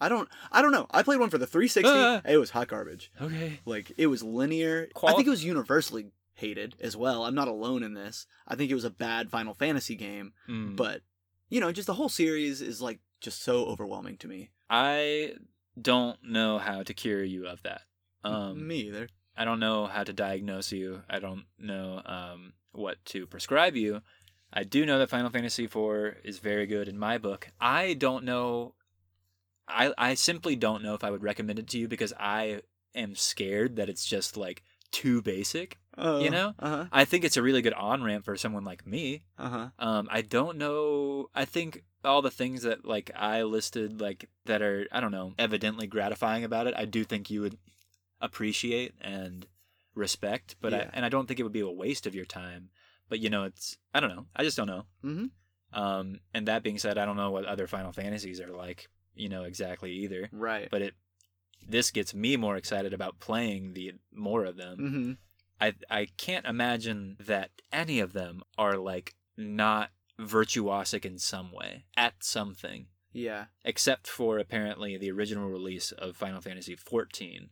I 0.00 0.08
don't 0.08 0.28
I 0.50 0.62
don't 0.62 0.72
know. 0.72 0.86
I 0.90 1.04
played 1.04 1.20
one 1.20 1.30
for 1.30 1.38
the 1.38 1.46
360. 1.46 1.88
Ah. 1.88 2.22
it 2.28 2.38
was 2.38 2.50
hot 2.50 2.66
garbage. 2.66 3.12
Okay. 3.20 3.60
Like 3.64 3.92
it 3.96 4.08
was 4.08 4.22
linear. 4.22 4.88
I 5.04 5.12
think 5.12 5.28
it 5.28 5.30
was 5.30 5.44
universally 5.44 6.06
hated 6.34 6.74
as 6.80 6.96
well. 6.96 7.24
I'm 7.24 7.34
not 7.34 7.48
alone 7.48 7.82
in 7.82 7.94
this. 7.94 8.26
I 8.48 8.56
think 8.56 8.70
it 8.70 8.74
was 8.74 8.84
a 8.84 8.90
bad 8.90 9.30
Final 9.30 9.54
Fantasy 9.54 9.94
game, 9.96 10.32
Mm. 10.48 10.76
but 10.76 11.02
you 11.48 11.60
know, 11.60 11.70
just 11.72 11.86
the 11.86 11.94
whole 11.94 12.08
series 12.08 12.60
is 12.62 12.80
like 12.80 13.00
just 13.20 13.42
so 13.42 13.66
overwhelming 13.66 14.16
to 14.18 14.28
me. 14.28 14.50
I 14.70 15.34
don't 15.80 16.18
know 16.24 16.58
how 16.58 16.82
to 16.82 16.94
cure 16.94 17.22
you 17.22 17.46
of 17.46 17.62
that. 17.62 17.82
Um, 18.24 18.66
me 18.66 18.76
either. 18.88 19.08
I 19.36 19.44
don't 19.44 19.60
know 19.60 19.86
how 19.86 20.04
to 20.04 20.12
diagnose 20.12 20.72
you. 20.72 21.02
I 21.10 21.18
don't 21.18 21.44
know 21.58 22.00
um, 22.06 22.52
what 22.72 23.04
to 23.06 23.26
prescribe 23.26 23.76
you. 23.76 24.00
I 24.52 24.64
do 24.64 24.84
know 24.86 24.98
that 24.98 25.10
Final 25.10 25.30
Fantasy 25.30 25.64
IV 25.64 26.16
is 26.24 26.38
very 26.38 26.66
good 26.66 26.88
in 26.88 26.98
my 26.98 27.18
book. 27.18 27.48
I 27.60 27.94
don't 27.94 28.24
know. 28.24 28.74
I 29.68 29.92
I 29.96 30.14
simply 30.14 30.56
don't 30.56 30.82
know 30.82 30.94
if 30.94 31.04
I 31.04 31.10
would 31.10 31.22
recommend 31.22 31.58
it 31.58 31.68
to 31.68 31.78
you 31.78 31.88
because 31.88 32.12
I 32.18 32.62
am 32.94 33.14
scared 33.14 33.76
that 33.76 33.88
it's 33.88 34.04
just 34.04 34.36
like 34.36 34.62
too 34.90 35.22
basic. 35.22 35.78
Uh, 35.96 36.20
You 36.22 36.30
know? 36.30 36.54
Uh-huh. 36.58 36.86
I 36.92 37.04
think 37.04 37.24
it's 37.24 37.36
a 37.36 37.42
really 37.42 37.62
good 37.62 37.74
on 37.74 38.02
ramp 38.02 38.24
for 38.24 38.36
someone 38.36 38.64
like 38.64 38.86
me. 38.86 39.22
Uh-huh. 39.38 39.68
Um, 39.78 40.08
I 40.10 40.22
don't 40.22 40.56
know. 40.58 41.28
I 41.34 41.44
think 41.44 41.84
all 42.04 42.22
the 42.22 42.30
things 42.30 42.62
that 42.62 42.84
like 42.84 43.10
I 43.14 43.42
listed, 43.42 44.00
like 44.00 44.28
that 44.46 44.62
are 44.62 44.86
I 44.90 45.00
don't 45.00 45.12
know, 45.12 45.34
evidently 45.38 45.86
gratifying 45.86 46.44
about 46.44 46.66
it. 46.66 46.74
I 46.76 46.84
do 46.86 47.04
think 47.04 47.30
you 47.30 47.40
would 47.42 47.58
appreciate 48.20 48.94
and 49.00 49.46
respect, 49.94 50.56
but 50.60 50.72
I 50.74 50.90
and 50.94 51.04
I 51.04 51.08
don't 51.08 51.26
think 51.26 51.38
it 51.40 51.42
would 51.42 51.52
be 51.52 51.60
a 51.60 51.70
waste 51.70 52.06
of 52.06 52.14
your 52.14 52.24
time. 52.24 52.70
But 53.08 53.20
you 53.20 53.30
know, 53.30 53.44
it's 53.44 53.76
I 53.92 54.00
don't 54.00 54.14
know. 54.14 54.26
I 54.34 54.42
just 54.42 54.56
don't 54.56 54.66
know. 54.66 54.84
Mhm. 55.04 55.30
Um, 55.72 56.20
and 56.34 56.48
that 56.48 56.62
being 56.62 56.78
said, 56.78 56.98
I 56.98 57.04
don't 57.04 57.16
know 57.16 57.30
what 57.30 57.44
other 57.46 57.66
Final 57.66 57.92
Fantasies 57.92 58.40
are 58.40 58.52
like. 58.52 58.88
You 59.14 59.28
know 59.28 59.44
exactly 59.44 59.92
either. 59.92 60.28
Right. 60.32 60.68
But 60.70 60.82
it 60.82 60.94
this 61.68 61.90
gets 61.90 62.14
me 62.14 62.36
more 62.36 62.56
excited 62.56 62.92
about 62.92 63.20
playing 63.20 63.74
the 63.74 63.92
more 64.12 64.44
of 64.44 64.56
them. 64.56 64.78
Mhm. 64.78 65.16
I 65.62 65.74
I 65.88 66.06
can't 66.16 66.44
imagine 66.46 67.16
that 67.20 67.50
any 67.72 68.00
of 68.00 68.12
them 68.12 68.42
are 68.58 68.76
like 68.76 69.14
not 69.36 69.90
virtuosic 70.20 71.04
in 71.04 71.18
some 71.18 71.52
way 71.52 71.84
at 71.96 72.22
something, 72.22 72.86
Yeah. 73.12 73.46
except 73.64 74.06
for 74.06 74.38
apparently 74.38 74.96
the 74.96 75.10
original 75.10 75.48
release 75.48 75.92
of 75.92 76.16
Final 76.16 76.40
Fantasy 76.40 76.76
XIV, 76.76 77.48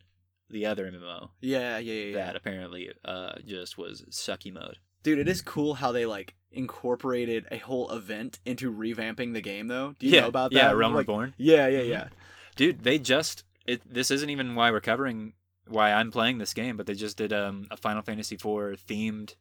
the 0.49 0.65
other 0.65 0.85
MMO 0.91 1.29
Yeah, 1.41 1.77
yeah, 1.79 1.93
yeah, 1.93 2.03
yeah. 2.05 2.15
that 2.25 2.35
apparently 2.35 2.91
uh 3.05 3.33
just 3.45 3.77
was 3.77 4.03
sucky 4.11 4.51
mode. 4.53 4.77
Dude, 5.03 5.19
it 5.19 5.27
is 5.27 5.41
cool 5.41 5.75
how 5.75 5.91
they 5.91 6.05
like 6.05 6.35
incorporated 6.51 7.47
a 7.51 7.57
whole 7.57 7.89
event 7.91 8.39
into 8.45 8.71
revamping 8.71 9.33
the 9.33 9.41
game 9.41 9.67
though. 9.67 9.95
Do 9.99 10.05
you 10.07 10.13
yeah, 10.15 10.21
know 10.21 10.27
about 10.27 10.51
that? 10.51 10.57
yeah, 10.57 10.71
Realm 10.71 10.93
Like- 10.93 11.07
Reborn, 11.07 11.33
Yeah, 11.37 11.67
yeah, 11.67 11.79
Mhm. 11.81 11.89
yeah. 11.89 12.07
dude. 12.55 12.83
They 12.83 12.99
just 12.99 13.43
it. 13.65 13.81
This 13.91 14.11
isn't 14.11 14.29
even 14.29 14.55
why 14.55 14.69
we're 14.71 14.81
covering 14.81 15.33
why 15.67 15.91
I'm 15.93 16.11
playing 16.11 16.37
this 16.37 16.53
game, 16.53 16.77
but 16.77 16.85
they 16.85 16.93
just 16.95 17.17
did 17.17 17.31
um 17.33 17.67
a 17.71 17.77
Final 17.77 18.01
Fantasy 18.01 18.35
IV 18.35 18.41
themed 18.87 19.35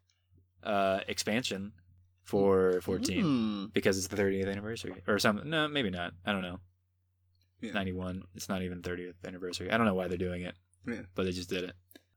uh 0.62 1.00
expansion 1.08 1.72
for 2.24 2.80
14. 2.82 3.22
Hmm. 3.22 3.64
because 3.72 3.98
it's 3.98 4.06
the 4.08 4.16
30th 4.16 4.50
anniversary 4.50 5.02
or 5.08 5.18
something. 5.18 5.48
No, 5.50 5.66
maybe 5.68 5.90
not. 5.90 6.12
I 6.24 6.32
don't 6.32 6.42
know. 6.42 6.60
Yeah. 7.60 7.72
91. 7.72 8.22
It's 8.34 8.48
not 8.48 8.62
even 8.62 8.82
30th 8.82 9.14
anniversary. 9.26 9.70
I 9.70 9.76
don't 9.76 9.86
know 9.86 9.94
why 9.94 10.06
they're 10.08 10.16
doing 10.16 10.42
it, 10.42 10.54
Yeah. 10.86 11.02
but 11.14 11.24
they 11.24 11.32
just 11.32 11.50
did 11.50 11.64
it. 11.64 11.72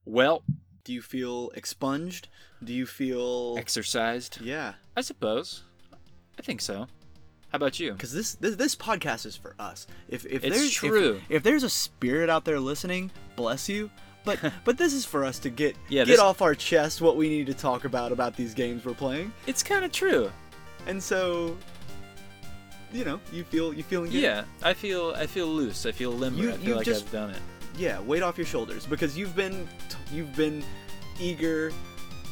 Well, 0.06 0.44
Do 0.86 0.92
you 0.94 1.02
feel 1.02 1.50
expunged? 1.56 2.28
Do 2.64 2.74
you 2.74 2.86
feel 2.86 3.56
exercised. 3.58 4.40
Yeah, 4.42 4.74
I 4.98 5.02
suppose. 5.02 5.64
I 6.38 6.42
think 6.42 6.60
so. 6.62 6.88
How 7.54 7.58
about 7.58 7.80
you? 7.80 7.94
because 7.94 8.12
this, 8.12 8.34
this 8.36 8.56
this 8.56 8.76
podcast 8.76 9.28
is 9.28 9.36
for 9.38 9.54
us. 9.60 9.86
If 10.10 10.26
if 10.26 10.44
It's 10.44 10.58
there's 10.58 10.70
if- 10.72 10.74
true. 10.74 11.22
If, 11.30 11.44
there's 11.44 11.62
a 11.64 11.70
spirit 11.70 12.28
out 12.28 12.46
there 12.46 12.60
listening, 12.60 13.12
bless 13.36 13.70
you. 13.70 13.92
But 14.26 14.40
but 14.66 14.76
this 14.80 14.92
is 14.92 15.06
for 15.06 15.24
us 15.24 15.38
to 15.40 15.52
get 15.52 15.76
Yeah, 15.88 16.04
get 16.04 16.14
this- 16.14 16.20
off 16.20 16.42
our 16.42 16.56
chest 16.56 17.00
what 17.00 17.16
we 17.16 17.30
need 17.30 17.46
to 17.46 17.54
talk 17.54 17.86
about 17.86 18.12
about 18.12 18.36
these 18.36 18.56
games 18.56 18.84
we're 18.86 18.96
playing. 18.96 19.32
It's 19.46 19.62
kind 19.62 19.86
of 19.86 19.92
true. 19.92 20.32
And 20.88 21.02
so, 21.02 21.56
you 22.92 23.06
know, 23.06 23.20
you 23.32 23.44
feel 23.44 23.72
you 23.72 23.84
feeling 23.84 24.10
good. 24.12 24.20
Yeah, 24.22 24.46
I 24.64 24.74
feel 24.74 25.14
I 25.16 25.28
feel 25.28 25.46
loose. 25.46 25.86
I 25.86 25.92
feel 25.92 26.12
limber. 26.12 26.42
You- 26.42 26.52
I 26.54 26.58
feel 26.58 26.76
like 26.78 26.86
just- 26.86 27.06
I've 27.06 27.12
done 27.12 27.30
it. 27.30 27.42
yeah, 27.78 28.00
weight 28.02 28.24
off 28.24 28.36
your 28.36 28.48
shoulders 28.48 28.88
because 28.88 29.16
you've 29.16 29.36
been 29.36 29.68
you've 30.12 30.36
been 30.36 30.64
eager 31.20 31.72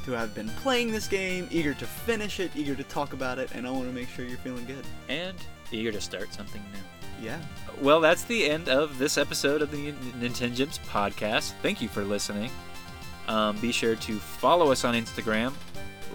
to 0.06 0.12
have 0.12 0.34
been 0.34 0.50
playing 0.50 0.92
this 0.92 1.08
game, 1.08 1.48
eager 1.52 1.74
to 1.74 1.86
finish 1.86 2.40
it, 2.40 2.52
eager 2.56 2.76
to 2.76 2.84
talk 2.84 3.14
about 3.14 3.40
it, 3.40 3.52
and 3.54 3.68
I 3.68 3.72
want 3.72 3.86
to 3.86 3.94
make 3.94 4.10
sure 4.10 4.26
you're 4.26 4.38
feeling 4.40 4.66
good. 4.66 4.86
And 5.10 5.38
eager 5.72 5.92
to 5.92 6.02
start 6.02 6.34
something 6.34 6.62
new. 6.74 7.26
Yeah. 7.26 7.40
Well, 7.82 8.02
that's 8.02 8.24
the 8.24 8.50
end 8.50 8.68
of 8.68 8.98
this 8.98 9.18
episode 9.18 9.62
of 9.62 9.72
the 9.72 9.92
Nintengems 10.20 10.80
podcast. 10.88 11.54
Thank 11.62 11.82
you 11.82 11.88
for 11.88 12.04
listening. 12.04 12.50
Um, 13.28 13.58
be 13.58 13.72
sure 13.72 13.96
to 13.96 14.18
follow 14.18 14.72
us 14.72 14.84
on 14.84 14.96
Instagram, 14.96 15.54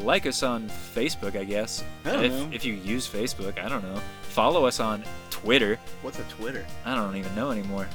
like 0.00 0.26
us 0.26 0.42
on 0.42 0.68
Facebook, 0.68 1.38
I 1.38 1.44
guess. 1.44 1.84
I 2.04 2.12
don't 2.12 2.24
if, 2.24 2.32
know. 2.32 2.48
if 2.52 2.64
you 2.64 2.74
use 2.74 3.08
Facebook, 3.08 3.62
I 3.62 3.68
don't 3.68 3.84
know. 3.84 4.00
Follow 4.22 4.66
us 4.66 4.80
on 4.80 5.04
Twitter. 5.30 5.78
What's 6.02 6.18
a 6.18 6.24
Twitter? 6.24 6.66
I 6.84 6.94
don't 6.94 7.16
even 7.16 7.34
know 7.34 7.50
anymore. 7.52 7.88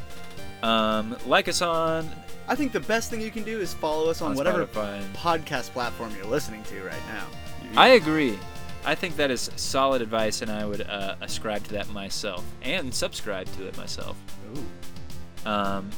Um, 0.64 1.18
like 1.26 1.48
us 1.48 1.62
on, 1.62 2.10
I 2.52 2.56
think 2.56 2.74
the 2.74 2.82
best 2.82 3.10
thing 3.10 3.22
you 3.22 3.32
can 3.32 3.44
do 3.44 3.62
is 3.62 3.74
follow 3.74 4.10
us 4.10 4.22
on, 4.22 4.32
on 4.32 4.36
whatever 4.38 4.66
Spotify. 4.66 5.02
podcast 5.14 5.70
platform 5.72 6.12
you're 6.18 6.26
listening 6.26 6.62
to 6.64 6.84
right 6.84 7.02
now. 7.08 7.26
I 7.80 7.90
agree. 7.90 8.38
I 8.84 8.94
think 8.94 9.16
that 9.16 9.32
is 9.32 9.50
solid 9.56 10.02
advice, 10.02 10.42
and 10.42 10.52
I 10.52 10.66
would 10.66 10.82
uh, 10.82 11.16
ascribe 11.22 11.64
to 11.66 11.72
that 11.74 11.88
myself 11.92 12.44
and 12.62 12.94
subscribe 12.94 13.48
to 13.56 13.68
it 13.68 13.78
myself. 13.78 14.18
Ooh. 14.58 15.50
Um, 15.50 15.90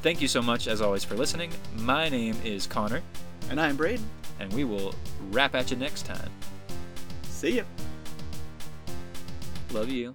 thank 0.00 0.22
you 0.22 0.28
so 0.28 0.40
much, 0.40 0.66
as 0.66 0.80
always, 0.80 1.04
for 1.04 1.14
listening. 1.14 1.52
My 1.76 2.08
name 2.08 2.36
is 2.42 2.66
Connor, 2.66 3.02
And 3.50 3.60
I'm 3.60 3.76
Braydon. 3.76 4.08
and 4.40 4.50
we 4.54 4.64
will 4.64 4.94
rap 5.30 5.54
at 5.54 5.70
you 5.70 5.76
next 5.76 6.06
time. 6.06 6.30
See 7.24 7.56
ya. 7.58 7.64
Love 9.72 9.90
you. 9.90 10.14